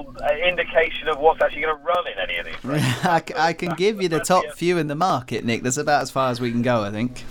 uh, 0.00 0.34
indication 0.46 1.08
of 1.08 1.18
what's 1.18 1.40
actually 1.40 1.62
going 1.62 1.76
to 1.76 1.82
run 1.82 2.06
in 2.06 2.18
any 2.18 2.38
of 2.38 2.46
these? 2.46 2.54
I, 3.04 3.22
I 3.36 3.52
can 3.52 3.74
give 3.74 4.02
you 4.02 4.08
the 4.08 4.20
top 4.20 4.44
few 4.54 4.78
in 4.78 4.88
the 4.88 4.94
market, 4.94 5.44
Nick. 5.44 5.62
That's 5.62 5.76
about 5.76 6.02
as 6.02 6.10
far 6.10 6.30
as 6.30 6.40
we 6.40 6.50
can 6.50 6.62
go, 6.62 6.82
I 6.82 6.90
think. 6.90 7.24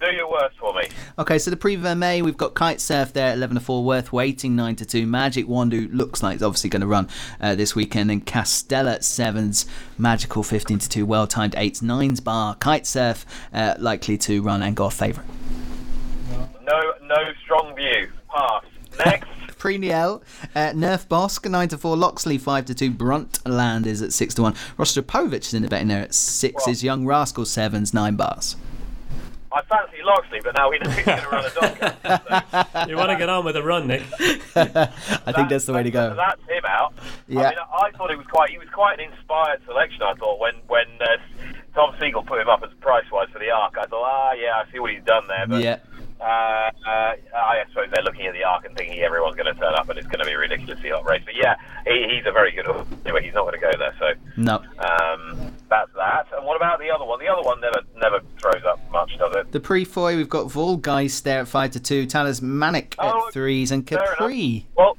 Do 0.00 0.12
your 0.12 0.30
worst 0.30 0.56
for 0.58 0.74
me. 0.74 0.88
Okay, 1.18 1.38
so 1.38 1.50
the 1.50 1.56
Prix 1.56 1.78
Vermeille, 1.78 2.22
we've 2.22 2.36
got 2.36 2.54
Kite 2.54 2.82
Surf 2.82 3.14
there, 3.14 3.32
11 3.32 3.56
to 3.56 3.60
4, 3.62 3.82
worth 3.82 4.12
waiting, 4.12 4.54
9 4.54 4.76
to 4.76 4.84
2. 4.84 5.06
Magic 5.06 5.46
Wandu 5.46 5.88
looks 5.92 6.22
like 6.22 6.34
it's 6.34 6.42
obviously 6.42 6.68
going 6.68 6.82
to 6.82 6.86
run 6.86 7.08
uh, 7.40 7.54
this 7.54 7.74
weekend. 7.74 8.10
And 8.10 8.24
Castella 8.24 8.98
7's 8.98 9.64
Magical 9.96 10.42
15 10.42 10.80
to 10.80 10.88
2, 10.88 11.06
well 11.06 11.26
timed 11.26 11.54
8s, 11.54 11.82
9s 11.82 12.22
bar. 12.22 12.56
Kite 12.56 12.86
Surf 12.86 13.24
uh, 13.54 13.74
likely 13.78 14.18
to 14.18 14.42
run 14.42 14.62
and 14.62 14.76
go 14.76 14.84
off 14.84 14.94
favourite. 14.94 15.28
No, 16.62 16.92
no 17.04 17.32
strong 17.42 17.74
view. 17.74 18.10
Pass. 18.28 18.64
Next. 19.04 19.35
Prix 19.58 19.78
Niel, 19.78 20.22
uh, 20.54 20.70
Neufbosc, 20.72 21.48
9 21.50 21.68
to 21.68 21.78
4, 21.78 21.96
Loxley 21.96 22.38
5 22.38 22.64
to 22.66 22.74
2, 22.74 22.90
Brundtland 22.90 23.86
is 23.86 24.02
at 24.02 24.12
6 24.12 24.34
to 24.34 24.42
1. 24.42 24.52
Rostropovich 24.78 25.46
is 25.48 25.54
in 25.54 25.62
the 25.62 25.68
betting 25.68 25.88
there 25.88 26.02
at 26.02 26.14
6 26.14 26.68
is 26.68 26.84
Young 26.84 27.06
Rascal 27.06 27.44
7's 27.44 27.94
9 27.94 28.16
bars. 28.16 28.56
I 29.52 29.62
fancy 29.62 30.02
Loxley, 30.04 30.40
but 30.44 30.54
now 30.54 30.68
we 30.70 30.78
know 30.78 30.90
he's 30.90 31.04
going 31.06 31.18
to 31.18 31.28
run 31.28 31.44
a 31.46 31.50
dog. 31.50 32.64
So 32.74 32.88
You 32.90 32.96
want 32.96 33.10
to 33.10 33.16
get 33.16 33.30
on 33.30 33.44
with 33.44 33.56
a 33.56 33.62
run, 33.62 33.86
Nick? 33.86 34.02
I 34.20 35.32
think 35.32 35.48
that's 35.48 35.64
the 35.64 35.72
way 35.72 35.82
to 35.82 35.90
go. 35.90 36.14
That's 36.14 36.42
him 36.42 36.64
out. 36.66 36.92
Yeah. 37.26 37.40
I 37.40 37.50
mean, 37.50 37.58
I 37.58 37.90
thought 37.96 38.10
it 38.10 38.18
was 38.18 38.26
quite. 38.26 38.50
He 38.50 38.58
was 38.58 38.68
quite 38.68 39.00
an 39.00 39.10
inspired 39.10 39.64
selection. 39.64 40.02
I 40.02 40.12
thought 40.14 40.38
when 40.38 40.54
when 40.66 40.86
uh, 41.00 41.16
Tom 41.74 41.94
Segal 41.94 42.26
put 42.26 42.38
him 42.40 42.48
up 42.48 42.62
as 42.64 42.70
price 42.80 43.04
wise 43.10 43.28
for 43.32 43.38
the 43.38 43.50
Arc, 43.50 43.78
I 43.78 43.86
thought, 43.86 44.04
ah, 44.04 44.32
yeah, 44.32 44.62
I 44.62 44.70
see 44.70 44.78
what 44.78 44.90
he's 44.92 45.02
done 45.04 45.26
there. 45.26 45.46
But 45.46 45.62
Yeah. 45.62 45.78
Uh, 46.20 46.24
uh, 46.24 47.14
I 47.34 47.64
suppose 47.68 47.88
they're 47.94 48.02
looking 48.02 48.26
at 48.26 48.32
the 48.32 48.42
Arc 48.44 48.64
and 48.64 48.74
thinking 48.76 49.00
everyone's 49.00 49.36
going 49.36 49.52
to 49.52 49.60
turn 49.60 49.74
up 49.74 49.88
and 49.90 49.98
it's 49.98 50.06
going 50.08 50.20
to 50.20 50.24
be 50.24 50.32
a 50.32 50.38
ridiculously 50.38 50.90
hot 50.90 51.04
race. 51.04 51.22
But 51.24 51.34
yeah, 51.36 51.56
he, 51.86 52.14
he's 52.16 52.26
a 52.26 52.32
very 52.32 52.52
good. 52.52 52.64
horse. 52.66 52.86
Anyway, 53.04 53.22
he's 53.24 53.34
not 53.34 53.42
going 53.42 53.54
to 53.54 53.60
go 53.60 53.70
there. 53.78 53.94
So 53.98 54.12
No. 54.36 54.56
um, 54.78 55.52
that's 55.68 55.90
that. 55.94 56.26
And 56.34 56.44
what 56.46 56.56
about 56.56 56.78
the 56.80 56.90
other 56.90 57.04
one? 57.04 57.18
The 57.20 57.28
other 57.28 57.42
one 57.42 57.60
never 57.60 57.80
never 57.96 58.20
throws 58.40 58.64
up 58.66 58.80
much, 58.90 59.10
does 59.18 59.34
it? 59.36 59.52
The 59.52 59.60
Prix 59.60 59.84
Foy, 59.84 60.16
we've 60.16 60.28
got 60.28 60.46
Waldgeist 60.48 61.22
there 61.22 61.40
at 61.40 61.48
five 61.48 61.72
to 61.72 61.80
two, 61.80 62.06
Talismanic 62.06 62.94
Oh, 62.98 63.26
at 63.26 63.32
threes, 63.34 63.70
and. 63.70 63.86
Capri. 63.86 64.66
Well, 64.76 64.96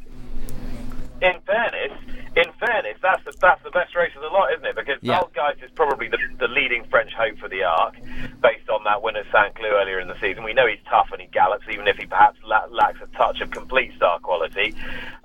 in 1.21 1.33
fairness, 1.47 1.91
in 2.37 2.51
fairness, 2.59 2.97
that's 3.01 3.23
the, 3.25 3.33
that's 3.41 3.61
the 3.63 3.71
best 3.71 3.95
race 3.95 4.11
of 4.15 4.21
the 4.21 4.27
lot, 4.29 4.53
isn't 4.53 4.65
it? 4.65 4.75
Because 4.75 4.99
Yeah. 5.01 5.19
Waldgeist 5.21 5.63
is 5.63 5.71
probably 5.75 6.07
the, 6.07 6.17
the 6.39 6.47
leading 6.47 6.83
French 6.89 7.11
hope 7.13 7.37
for 7.39 7.49
the 7.49 7.63
Arc, 7.63 7.95
based 8.41 8.69
on 8.69 8.83
that 8.83 9.01
win 9.01 9.15
at 9.15 9.25
Saint 9.33 9.55
Cloud 9.55 9.73
earlier 9.73 9.99
in 9.99 10.07
the 10.07 10.19
season. 10.21 10.43
We 10.43 10.53
know 10.53 10.67
he's 10.67 10.79
tough 10.89 11.07
and 11.11 11.19
he 11.21 11.27
gallops, 11.27 11.65
even 11.71 11.87
if 11.87 11.97
he 11.97 12.05
perhaps 12.05 12.37
la- 12.45 12.65
lacks 12.69 12.99
a 13.01 13.07
touch 13.17 13.41
of 13.41 13.49
complete 13.51 13.91
star 13.95 14.19
quality. 14.19 14.75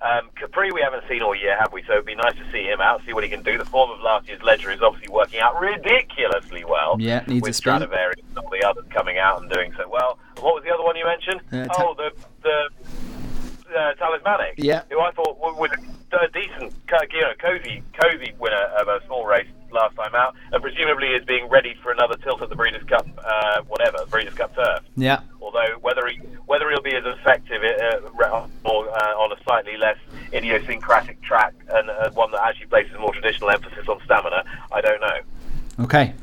Um, 0.00 0.30
Capri, 0.36 0.72
we 0.72 0.80
haven't 0.80 1.04
seen 1.08 1.22
all 1.22 1.34
year, 1.34 1.56
have 1.58 1.72
we? 1.72 1.82
So 1.86 1.92
it'd 1.92 2.06
be 2.06 2.14
nice 2.14 2.34
to 2.34 2.50
see 2.50 2.64
him 2.64 2.80
out, 2.80 3.02
see 3.06 3.12
what 3.12 3.24
he 3.24 3.30
can 3.30 3.42
do. 3.42 3.58
The 3.58 3.64
form 3.66 3.90
of 3.90 4.00
last 4.00 4.26
year's 4.28 4.42
Leger 4.42 4.70
is 4.70 4.80
obviously 4.82 5.12
working 5.12 5.40
out 5.40 5.60
ridiculously 5.60 6.64
well. 6.64 6.96
Yeah, 6.98 7.24
needs 7.26 7.46
a 7.46 7.48
with 7.48 7.56
spin. 7.56 7.74
Stradivarius 7.76 8.24
and 8.30 8.38
all 8.38 8.50
the 8.50 8.64
others 8.66 8.84
coming 8.90 9.18
out 9.18 9.40
and 9.42 9.50
doing 9.50 9.72
so 9.76 9.88
well. 9.88 10.18
And 10.36 10.44
what 10.44 10.54
was 10.54 10.64
the 10.64 10.70
other 10.72 10.82
one 10.82 10.96
you 10.96 11.04
mentioned? 11.04 11.40
Uh, 11.52 11.66
ta- 11.72 11.84
oh, 11.88 11.94
the 11.94 12.10
the 12.42 12.68
uh, 13.74 13.94
Talismanic. 13.94 14.54
Yeah. 14.56 14.82
Who 14.90 15.00
I 15.00 15.10
thought 15.12 15.38
wa- 15.38 15.54
was 15.54 15.70
a 16.12 16.28
decent, 16.28 16.72
you 17.12 17.20
know, 17.20 17.32
cozy, 17.38 17.82
cozy 18.00 18.32
winner 18.38 18.64
of 18.78 18.88
a 18.88 19.00
small 19.06 19.24
race 19.26 19.46
last 19.70 19.96
time 19.96 20.14
out, 20.14 20.34
and 20.52 20.62
presumably 20.62 21.08
is 21.08 21.24
being 21.24 21.48
ready 21.48 21.74
for 21.82 21.90
another 21.92 22.16
tilt 22.16 22.42
at 22.42 22.50
the 22.50 22.56
Breeders' 22.56 22.84
Cup, 22.84 23.06
uh, 23.24 23.62
whatever, 23.62 24.04
Breeders' 24.10 24.34
Cup 24.34 24.54
turf. 24.54 24.84
Yeah. 24.96 25.20
Although 25.40 25.78
whether 25.80 26.06
he 26.06 26.16
whether 26.46 26.68
he'll 26.70 26.82
be 26.82 26.94
as 26.94 27.04
effective 27.04 27.62
uh, 27.62 28.46
or 28.64 28.88
uh, 28.88 29.22
on 29.22 29.32
a 29.32 29.42
slightly 29.44 29.76
less 29.76 29.96
idiosyncratic 30.32 31.20
track 31.22 31.54
and 31.70 31.90
uh, 31.90 32.10
one 32.10 32.30
that 32.32 32.42
actually 32.42 32.66
places 32.66 32.92
more 32.98 33.12
traditional 33.12 33.50
emphasis 33.50 33.88
on 33.88 34.00
stamina, 34.04 34.44
I 34.70 34.80
don't 34.80 35.00
know. 35.00 35.84
Okay. 35.84 36.14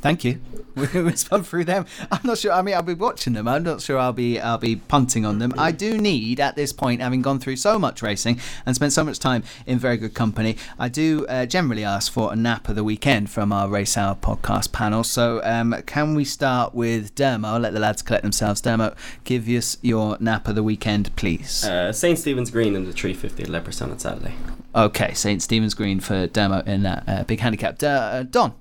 Thank 0.00 0.24
you. 0.24 0.40
We 0.76 1.16
spun 1.16 1.42
through 1.42 1.64
them. 1.64 1.86
I'm 2.12 2.20
not 2.22 2.36
sure. 2.36 2.52
I 2.52 2.60
mean, 2.60 2.74
I'll 2.74 2.82
be 2.82 2.92
watching 2.92 3.32
them. 3.32 3.48
I'm 3.48 3.62
not 3.62 3.80
sure 3.80 3.96
I'll 3.98 4.12
be 4.12 4.38
I'll 4.38 4.58
be 4.58 4.76
punting 4.76 5.24
on 5.24 5.38
them. 5.38 5.54
I 5.56 5.72
do 5.72 5.96
need 5.96 6.38
at 6.38 6.54
this 6.54 6.70
point, 6.74 7.00
having 7.00 7.22
gone 7.22 7.38
through 7.38 7.56
so 7.56 7.78
much 7.78 8.02
racing 8.02 8.38
and 8.66 8.76
spent 8.76 8.92
so 8.92 9.02
much 9.02 9.18
time 9.18 9.42
in 9.64 9.78
very 9.78 9.96
good 9.96 10.12
company, 10.12 10.58
I 10.78 10.90
do 10.90 11.24
uh, 11.30 11.46
generally 11.46 11.82
ask 11.82 12.12
for 12.12 12.30
a 12.30 12.36
nap 12.36 12.68
of 12.68 12.76
the 12.76 12.84
weekend 12.84 13.30
from 13.30 13.52
our 13.52 13.68
Race 13.68 13.96
Hour 13.96 14.16
podcast 14.16 14.70
panel. 14.72 15.02
So, 15.02 15.40
um, 15.44 15.74
can 15.86 16.14
we 16.14 16.26
start 16.26 16.74
with 16.74 17.14
Dermo? 17.14 17.46
I'll 17.46 17.58
let 17.58 17.72
the 17.72 17.80
lads 17.80 18.02
collect 18.02 18.22
themselves. 18.22 18.60
Dermo, 18.60 18.94
give 19.24 19.48
us 19.48 19.78
your 19.80 20.18
nap 20.20 20.46
of 20.46 20.56
the 20.56 20.62
weekend, 20.62 21.16
please. 21.16 21.64
Uh, 21.64 21.90
St 21.90 22.18
Stephen's 22.18 22.50
Green 22.50 22.76
and 22.76 22.86
the 22.86 22.92
350 22.92 23.44
at 23.44 23.48
Leopardstown 23.48 23.92
on 23.92 23.98
Saturday. 23.98 24.34
okay, 24.74 25.14
St 25.14 25.40
Stephen's 25.40 25.72
Green 25.72 26.00
for 26.00 26.28
Dermo 26.28 26.66
in 26.66 26.82
that 26.82 27.04
uh, 27.08 27.24
big 27.24 27.40
handicap. 27.40 27.82
Uh, 27.82 28.24
Don. 28.24 28.52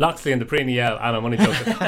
Loxley 0.00 0.32
and 0.32 0.40
the 0.40 0.46
Prix 0.46 0.64
Niel, 0.64 0.98
and 0.98 1.14
I'm 1.14 1.24
only 1.26 1.36
joking. 1.36 1.74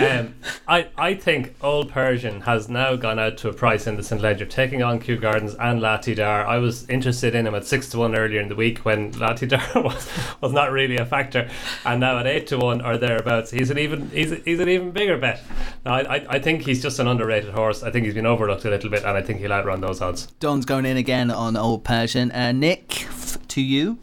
um, 0.00 0.34
I, 0.66 0.88
I 0.96 1.14
think 1.14 1.54
Old 1.60 1.90
Persian 1.90 2.40
has 2.40 2.70
now 2.70 2.96
gone 2.96 3.18
out 3.18 3.36
to 3.38 3.50
a 3.50 3.52
price 3.52 3.86
in 3.86 3.96
the 3.96 4.02
St 4.02 4.22
Leger, 4.22 4.46
taking 4.46 4.82
on 4.82 4.98
Kew 4.98 5.18
Gardens 5.18 5.54
and 5.56 5.82
Lah 5.82 5.98
Ti 5.98 6.14
Dar. 6.14 6.46
I 6.46 6.56
was 6.56 6.88
interested 6.88 7.34
in 7.34 7.46
him 7.46 7.54
at 7.54 7.66
six 7.66 7.90
to 7.90 7.98
one 7.98 8.16
earlier 8.16 8.40
in 8.40 8.48
the 8.48 8.54
week 8.54 8.78
when 8.78 9.12
Lah 9.18 9.34
Ti 9.34 9.44
Dar 9.44 9.62
was 9.74 10.08
was 10.40 10.54
not 10.54 10.72
really 10.72 10.96
a 10.96 11.04
factor, 11.04 11.50
and 11.84 12.00
now 12.00 12.18
at 12.18 12.26
eight 12.26 12.46
to 12.46 12.56
one 12.56 12.80
or 12.80 12.96
thereabouts, 12.96 13.50
he's 13.50 13.68
an 13.68 13.78
even 13.78 14.08
he's, 14.08 14.32
a, 14.32 14.36
he's 14.36 14.58
an 14.58 14.70
even 14.70 14.90
bigger 14.90 15.18
bet. 15.18 15.42
Now, 15.84 15.96
I, 15.96 16.16
I 16.16 16.26
I 16.30 16.38
think 16.38 16.62
he's 16.62 16.82
just 16.82 16.98
an 16.98 17.06
underrated 17.06 17.52
horse. 17.52 17.82
I 17.82 17.90
think 17.90 18.06
he's 18.06 18.14
been 18.14 18.24
overlooked 18.24 18.64
a 18.64 18.70
little 18.70 18.88
bit, 18.88 19.04
and 19.04 19.18
I 19.18 19.20
think 19.20 19.40
he'll 19.40 19.52
outrun 19.52 19.82
those 19.82 20.00
odds. 20.00 20.28
Don's 20.40 20.64
going 20.64 20.86
in 20.86 20.96
again 20.96 21.30
on 21.30 21.58
Old 21.58 21.84
Persian. 21.84 22.32
Uh, 22.32 22.52
Nick, 22.52 23.02
f- 23.02 23.46
to 23.48 23.60
you. 23.60 23.98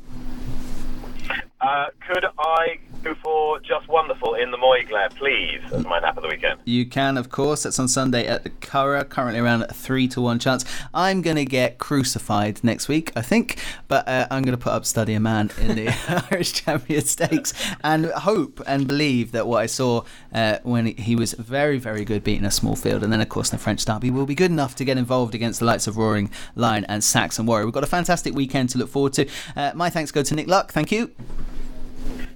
Uh, 1.64 1.86
could 2.05 2.26
I 2.38 2.78
go 3.03 3.16
for 3.16 3.57
Just 3.61 3.88
Wonderful 3.88 4.36
in 4.36 4.51
the 4.51 4.57
Moyglare, 4.57 5.09
please, 5.16 5.61
as 5.72 5.86
my 5.86 5.97
nap 5.99 6.18
of 6.18 6.24
the 6.24 6.28
weekend? 6.28 6.59
You 6.66 6.86
can, 6.86 7.18
of 7.18 7.30
course. 7.30 7.64
That's 7.64 7.80
on 7.80 7.88
Sunday 7.88 8.28
at 8.28 8.43
the 8.43 8.49
Curragh, 8.49 9.07
currently 9.07 9.39
around 9.39 9.64
a 9.64 9.74
three 9.74 10.09
to 10.09 10.20
one 10.20 10.39
chance. 10.39 10.66
I'm 10.93 11.22
going 11.22 11.38
to 11.38 11.45
get 11.45 11.78
crucified 11.78 12.61
next 12.66 12.89
week, 12.89 13.14
I 13.16 13.22
think, 13.22 13.59
but 13.88 14.05
uh, 14.09 14.28
I'm 14.30 14.43
going 14.43 14.57
to 14.57 14.61
put 14.61 14.74
up 14.74 14.86
Study 14.86 15.16
of 15.16 15.22
Man 15.22 15.51
in 15.57 15.76
the 15.76 15.88
Irish 16.32 16.51
Champion 16.51 17.05
Stakes 17.05 17.53
and 17.82 18.07
hope 18.07 18.61
and 18.68 18.86
believe 18.86 19.32
that 19.32 19.47
what 19.47 19.61
I 19.61 19.68
saw 19.68 20.03
uh, 20.34 20.57
when 20.64 20.88
he 20.88 21.16
was 21.16 21.32
very, 21.32 21.80
very 21.80 22.03
good 22.03 22.26
beating 22.26 22.45
a 22.45 22.51
small 22.51 22.76
field, 22.76 23.03
and 23.03 23.14
then, 23.14 23.22
of 23.22 23.30
course, 23.30 23.51
the 23.51 23.57
French 23.57 23.86
Derby 23.86 24.11
will 24.11 24.26
be 24.26 24.36
good 24.36 24.51
enough 24.51 24.76
to 24.76 24.84
get 24.84 24.97
involved 24.97 25.34
against 25.34 25.61
the 25.61 25.66
likes 25.66 25.88
of 25.88 25.95
Roaring 25.95 26.30
Lion 26.55 26.84
and 26.89 27.01
Saxon 27.01 27.45
Warrior. 27.45 27.64
We've 27.64 27.74
got 27.74 27.86
a 27.86 27.88
fantastic 27.88 28.34
weekend 28.34 28.70
to 28.72 28.78
look 28.78 28.89
forward 28.89 29.14
to. 29.14 29.30
Uh, 29.55 29.72
my 29.76 29.89
thanks 29.89 30.11
go 30.11 30.24
to 30.24 30.36
Nick 30.36 30.47
Luck. 30.47 30.74
Thank 30.74 30.91
you. 30.91 31.11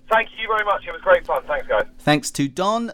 Thank 0.10 0.30
you 0.39 0.47
very 0.47 0.64
much. 0.66 0.86
It 0.88 0.91
was 0.91 1.01
great 1.01 1.26
fun. 1.26 1.43
Thanks, 1.47 1.68
guys. 1.68 1.86
Thanks 1.99 2.32
to 2.32 2.47
Don 2.47 2.91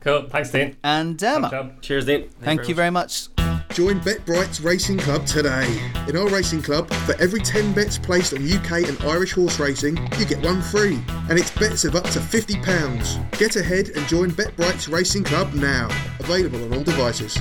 Cool, 0.00 0.28
thanks, 0.28 0.50
Dean. 0.50 0.76
and 0.84 1.18
Good 1.18 1.26
Derma. 1.26 1.50
job. 1.50 1.82
Cheers, 1.82 2.04
Dean. 2.06 2.28
Thank 2.42 2.68
you 2.68 2.74
very 2.74 2.90
much. 2.90 3.28
Join 3.70 3.98
BetBright's 4.00 4.60
Racing 4.60 4.98
Club 4.98 5.26
today. 5.26 5.66
In 6.06 6.16
our 6.16 6.28
racing 6.28 6.62
club, 6.62 6.88
for 7.06 7.20
every 7.20 7.40
10 7.40 7.72
bets 7.72 7.98
placed 7.98 8.32
on 8.32 8.38
UK 8.48 8.86
and 8.88 9.00
Irish 9.02 9.32
horse 9.32 9.58
racing, 9.58 9.96
you 10.16 10.24
get 10.26 10.44
one 10.44 10.62
free. 10.62 11.02
And 11.28 11.36
it's 11.38 11.50
bets 11.50 11.84
of 11.84 11.96
up 11.96 12.04
to 12.10 12.20
£50. 12.20 13.30
Get 13.38 13.56
ahead 13.56 13.88
and 13.96 14.06
join 14.06 14.30
BetBright's 14.30 14.88
Racing 14.88 15.24
Club 15.24 15.54
now. 15.54 15.88
Available 16.20 16.62
on 16.64 16.72
all 16.74 16.84
devices. 16.84 17.36